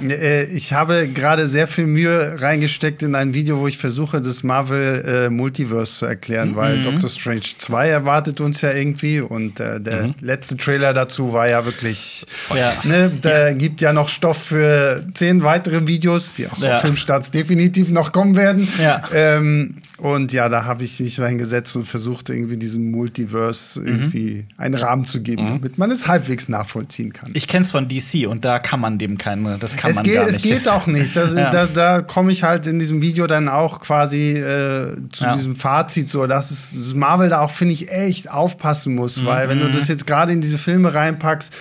Äh, 0.00 0.44
ich 0.44 0.72
habe 0.72 1.08
gerade 1.08 1.48
sehr 1.48 1.66
viel 1.66 1.86
Mühe 1.86 2.40
reingesteckt 2.40 3.02
in 3.02 3.14
ein 3.14 3.34
Video, 3.34 3.58
wo 3.58 3.66
ich 3.66 3.78
versuche, 3.78 4.20
das 4.20 4.42
Marvel 4.42 5.26
äh, 5.26 5.30
Multiverse 5.30 5.98
zu 5.98 6.06
erklären, 6.06 6.50
mhm. 6.50 6.56
weil 6.56 6.82
Doctor 6.82 7.08
Strange 7.10 7.42
2 7.58 7.88
erwartet 7.88 8.40
uns 8.40 8.60
ja 8.60 8.72
irgendwie 8.72 9.20
und 9.20 9.60
äh, 9.60 9.80
der 9.80 10.08
mhm. 10.08 10.14
letzte 10.20 10.56
Trailer 10.56 10.92
dazu 10.94 11.32
war 11.32 11.48
ja 11.48 11.64
wirklich, 11.64 12.24
ja. 12.54 12.74
Ne, 12.84 13.10
da 13.20 13.48
ja. 13.48 13.54
gibt 13.54 13.80
ja 13.80 13.92
noch 13.92 14.08
Stoff 14.08 14.38
für 14.38 15.04
zehn 15.14 15.42
weitere 15.42 15.86
Videos, 15.86 16.34
die 16.36 16.46
auch 16.46 16.58
ja. 16.58 16.76
auf 16.76 16.80
Filmstarts 16.82 17.30
definitiv 17.30 17.90
noch 17.90 18.12
kommen 18.12 18.36
werden. 18.36 18.68
Ja. 18.80 19.02
Ähm, 19.12 19.74
und 19.98 20.32
ja, 20.32 20.48
da 20.48 20.64
habe 20.64 20.84
ich 20.84 21.00
mich 21.00 21.18
mal 21.18 21.28
hingesetzt 21.28 21.74
und 21.74 21.84
versucht, 21.84 22.30
irgendwie 22.30 22.56
diesem 22.56 22.92
Multiverse 22.92 23.80
mhm. 23.80 23.86
irgendwie 23.86 24.46
einen 24.56 24.74
Rahmen 24.74 25.06
zu 25.08 25.20
geben, 25.20 25.44
mhm. 25.44 25.48
damit 25.54 25.76
man 25.76 25.90
es 25.90 26.06
halbwegs 26.06 26.48
nachvollziehen 26.48 27.12
kann. 27.12 27.32
Ich 27.34 27.48
kenne 27.48 27.64
es 27.64 27.72
von 27.72 27.88
DC 27.88 28.28
und 28.28 28.44
da 28.44 28.60
kann 28.60 28.78
man 28.78 28.98
dem 28.98 29.18
keine, 29.18 29.58
das 29.58 29.76
kann 29.76 29.90
es 29.90 29.96
man 29.96 30.04
geht, 30.04 30.14
gar 30.14 30.26
nicht. 30.26 30.36
Es 30.36 30.42
geht 30.42 30.68
auch 30.68 30.86
nicht. 30.86 31.16
Das, 31.16 31.34
ja. 31.34 31.50
Da, 31.50 31.66
da 31.66 32.00
komme 32.00 32.30
ich 32.30 32.44
halt 32.44 32.68
in 32.68 32.78
diesem 32.78 33.02
Video 33.02 33.26
dann 33.26 33.48
auch 33.48 33.80
quasi 33.80 34.34
äh, 34.34 34.94
zu 35.10 35.24
ja. 35.24 35.34
diesem 35.34 35.56
Fazit, 35.56 36.08
so 36.08 36.28
dass 36.28 36.52
es 36.52 36.76
dass 36.78 36.94
Marvel 36.94 37.30
da 37.30 37.40
auch, 37.40 37.50
finde 37.50 37.74
ich, 37.74 37.90
echt 37.90 38.30
aufpassen 38.30 38.94
muss, 38.94 39.20
mhm. 39.20 39.26
weil 39.26 39.48
wenn 39.48 39.58
du 39.58 39.68
das 39.68 39.88
jetzt 39.88 40.06
gerade 40.06 40.32
in 40.32 40.40
diese 40.40 40.58
Filme 40.58 40.94
reinpackst, 40.94 41.52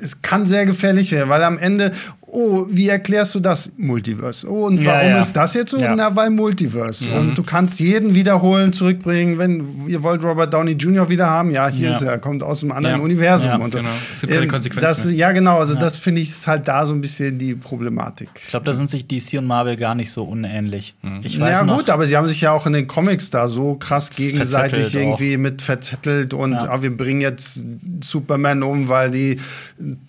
es 0.00 0.22
kann 0.22 0.46
sehr 0.46 0.66
gefährlich 0.66 1.12
werden, 1.12 1.28
weil 1.28 1.42
am 1.44 1.58
Ende, 1.58 1.92
oh, 2.32 2.66
wie 2.70 2.88
erklärst 2.88 3.34
du 3.34 3.40
das? 3.40 3.72
Multiverse. 3.76 4.50
Oh, 4.50 4.66
und 4.66 4.84
warum 4.84 5.00
ja, 5.00 5.16
ja. 5.16 5.20
ist 5.20 5.34
das 5.34 5.54
jetzt 5.54 5.70
so? 5.70 5.78
Ja. 5.78 5.94
Na, 5.94 6.16
weil 6.16 6.30
Multiverse. 6.30 7.08
Mhm. 7.08 7.16
Und 7.16 7.38
du 7.38 7.42
kannst 7.42 7.78
jeden 7.78 8.14
wiederholen, 8.14 8.72
zurückbringen, 8.72 9.38
wenn 9.38 9.86
ihr 9.86 10.02
wollt 10.02 10.24
Robert 10.24 10.52
Downey 10.52 10.72
Jr. 10.72 11.08
wieder 11.10 11.26
haben. 11.26 11.50
Ja, 11.50 11.68
hier 11.68 11.90
ist 11.90 12.02
er, 12.02 12.18
kommt 12.18 12.42
aus 12.42 12.62
einem 12.62 12.72
anderen 12.72 13.00
Universum. 13.00 13.60
und 13.60 13.74
genau. 13.74 13.88
Es 14.12 14.22
gibt 14.22 14.32
keine 14.32 14.46
ähm, 14.46 14.50
Konsequenzen. 14.50 14.88
Das, 14.88 15.12
ja, 15.12 15.32
genau. 15.32 15.58
Also, 15.58 15.74
das 15.74 15.98
finde 15.98 16.22
ich 16.22 16.30
ist 16.30 16.46
halt 16.46 16.66
da 16.66 16.86
so 16.86 16.94
ein 16.94 17.00
bisschen 17.00 17.38
die 17.38 17.54
Problematik. 17.54 18.30
Ich 18.42 18.48
glaube, 18.48 18.64
da 18.64 18.72
sind 18.72 18.88
sich 18.88 19.06
DC 19.06 19.38
und 19.38 19.46
Marvel 19.46 19.76
gar 19.76 19.94
nicht 19.94 20.10
so 20.10 20.24
unähnlich. 20.24 20.94
Mhm. 21.02 21.20
Ich 21.22 21.38
weiß 21.38 21.50
ja, 21.50 21.62
gut, 21.64 21.90
aber 21.90 22.06
sie 22.06 22.16
haben 22.16 22.28
sich 22.28 22.40
ja 22.40 22.52
auch 22.52 22.66
in 22.66 22.72
den 22.72 22.86
Comics 22.86 23.28
da 23.30 23.46
so 23.46 23.74
krass 23.74 24.10
gegenseitig 24.10 24.94
irgendwie 24.94 25.34
auch. 25.34 25.40
mit 25.40 25.60
verzettelt 25.60 26.32
und 26.32 26.54
ah, 26.54 26.82
wir 26.82 26.96
bringen 26.96 27.20
jetzt 27.20 27.62
Superman 28.02 28.62
um, 28.62 28.88
weil 28.88 29.10
die 29.10 29.38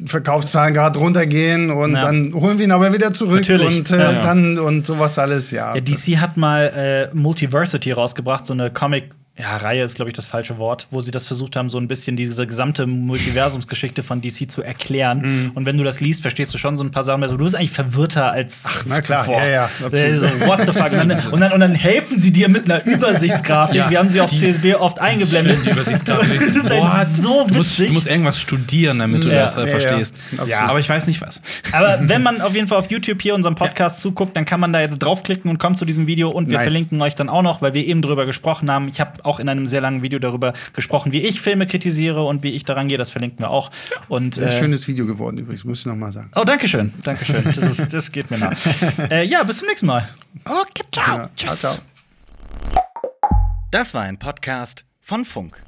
Verkaufszahlen 0.06 0.74
gerade 0.74 0.98
runtergehen 1.00 1.70
und 1.70 1.94
dann 1.94 2.13
dann 2.14 2.34
holen 2.34 2.58
wir 2.58 2.66
ihn 2.66 2.72
aber 2.72 2.94
wieder 2.94 3.14
zurück 3.14 3.40
Natürlich. 3.40 3.80
und 3.80 3.92
äh, 3.92 3.98
ja, 3.98 4.12
ja. 4.14 4.22
dann 4.22 4.60
und 4.60 4.86
sowas 4.86 5.18
alles, 5.18 5.52
ja. 5.52 5.76
ja 5.76 5.82
DC 5.82 6.18
hat 6.18 6.38
mal 6.38 7.10
äh, 7.12 7.16
Multiversity 7.16 7.92
rausgebracht, 7.92 8.46
so 8.46 8.54
eine 8.54 8.72
Comic 8.72 9.12
ja, 9.36 9.58
Reihe 9.58 9.84
ist, 9.84 9.96
glaube 9.96 10.10
ich, 10.10 10.16
das 10.16 10.28
falsche 10.28 10.60
Wort, 10.60 10.86
wo 10.92 11.02
sie 11.02 11.10
das 11.10 11.26
versucht 11.26 11.56
haben, 11.56 11.72
so 11.72 11.80
ein 11.80 11.88
bisschen 11.88 12.16
diese 12.16 12.46
gesamte 12.46 12.86
Multiversumsgeschichte 12.86 14.04
von 14.04 14.22
DC 14.22 14.50
zu 14.50 14.62
erklären. 14.62 15.48
Mm. 15.48 15.52
Und 15.56 15.66
wenn 15.66 15.76
du 15.76 15.84
das 15.84 16.00
liest, 16.00 16.22
verstehst 16.22 16.54
du 16.54 16.60
schon 16.60 16.78
so 16.78 16.84
ein 16.84 16.92
paar 16.92 17.04
Sachen. 17.04 17.24
Also, 17.24 17.36
du 17.36 17.44
bist 17.44 17.56
eigentlich 17.56 17.72
verwirrter 17.72 18.32
als 18.32 18.66
Ach, 18.68 18.84
na 18.86 19.02
klar, 19.02 19.26
zuvor. 19.26 19.42
ja, 19.42 19.70
ja. 19.82 19.88
Äh, 19.92 20.18
so, 20.18 20.28
what 20.46 20.60
the 20.68 20.72
fuck? 20.72 20.92
Und 20.92 21.10
dann, 21.10 21.28
und, 21.32 21.40
dann, 21.42 21.52
und 21.52 21.60
dann, 21.62 21.74
helfen 21.74 22.20
sie 22.20 22.32
dir 22.32 22.48
mit 22.48 22.70
einer 22.70 22.86
Übersichtsgrafik. 22.86 23.76
ja, 23.76 23.90
Wir 23.90 23.98
haben 23.98 24.10
sie 24.10 24.22
auf 24.22 24.30
CSW 24.30 24.76
oft 24.76 25.02
eingeblendet. 25.02 25.66
Die 25.66 25.72
Übersichtsgrafik. 25.72 26.40
das 26.40 26.56
ist 26.56 26.70
halt 26.70 27.08
so 27.08 27.48
witzig. 27.48 27.52
Du 27.52 27.58
musst, 27.58 27.80
du 27.80 27.94
musst, 27.94 28.08
irgendwas 28.08 28.40
studieren, 28.40 29.00
damit 29.00 29.24
du 29.24 29.30
ja. 29.30 29.42
das 29.42 29.58
äh, 29.58 29.66
verstehst. 29.66 30.16
Ja, 30.46 30.68
Aber 30.68 30.80
ich 30.80 30.88
weiß 30.88 31.08
nicht 31.08 31.22
was. 31.22 31.42
Aber 31.72 31.98
wenn 32.08 32.22
man 32.22 32.40
auf 32.42 32.54
jeden 32.54 32.68
Fall 32.68 32.78
auf 32.78 32.92
YouTube 32.92 33.20
hier 33.20 33.34
unserem 33.34 33.56
Podcast 33.56 34.00
zuguckt, 34.00 34.38
dann 34.38 34.46
kann 34.46 34.60
man 34.60 34.72
da 34.72 34.82
jetzt 34.82 35.00
draufklicken 35.00 35.50
und 35.50 35.58
kommt 35.58 35.80
zu 35.80 35.86
diesem 35.86 36.06
Video. 36.06 36.30
Und 36.30 36.50
wir 36.50 36.60
nice. 36.60 36.66
verlinken 36.66 37.02
euch 37.02 37.16
dann 37.16 37.30
auch 37.30 37.42
noch, 37.42 37.64
weil 37.64 37.74
wir 37.74 37.84
eben 37.84 38.04
drüber 38.04 38.28
gesprochen 38.28 38.70
haben. 38.70 38.88
Ich 38.90 39.02
habe 39.24 39.30
auch 39.30 39.40
in 39.40 39.50
einem 39.50 39.66
sehr 39.66 39.82
langen 39.82 40.02
Video 40.02 40.20
darüber 40.20 40.54
gesprochen, 40.74 41.14
wie 41.14 41.26
ich 41.26 41.42
Filme 41.42 41.68
kritisiere 41.68 42.24
und 42.24 42.44
wie 42.44 42.52
ich 42.52 42.66
daran 42.66 42.88
gehe. 42.88 42.98
Das 42.98 43.10
verlinken 43.10 43.40
wir 43.40 43.50
auch. 43.50 43.72
Und, 44.08 44.36
sehr 44.36 44.50
äh, 44.50 44.60
schönes 44.60 44.88
Video 44.88 45.06
geworden 45.06 45.38
übrigens, 45.38 45.64
muss 45.64 45.80
ich 45.80 45.86
noch 45.86 45.96
mal 45.96 46.12
sagen. 46.12 46.32
Oh, 46.36 46.44
danke 46.44 46.68
schön. 46.68 46.94
Danke 47.04 47.26
schön. 47.26 47.44
Das, 47.44 47.58
ist, 47.58 47.94
das 47.94 48.12
geht 48.12 48.30
mir 48.30 48.38
nach. 48.38 48.54
äh, 49.10 49.26
ja, 49.26 49.44
bis 49.44 49.60
zum 49.60 49.68
nächsten 49.68 49.88
Mal. 49.88 50.08
Okay, 50.46 50.84
ciao. 50.92 51.18
Ja, 51.18 51.30
Tschüss. 51.36 51.60
Ciao, 51.60 51.74
ciao. 51.74 51.84
Das 53.72 53.94
war 53.94 54.04
ein 54.04 54.20
Podcast 54.20 54.86
von 55.02 55.26
Funk. 55.26 55.62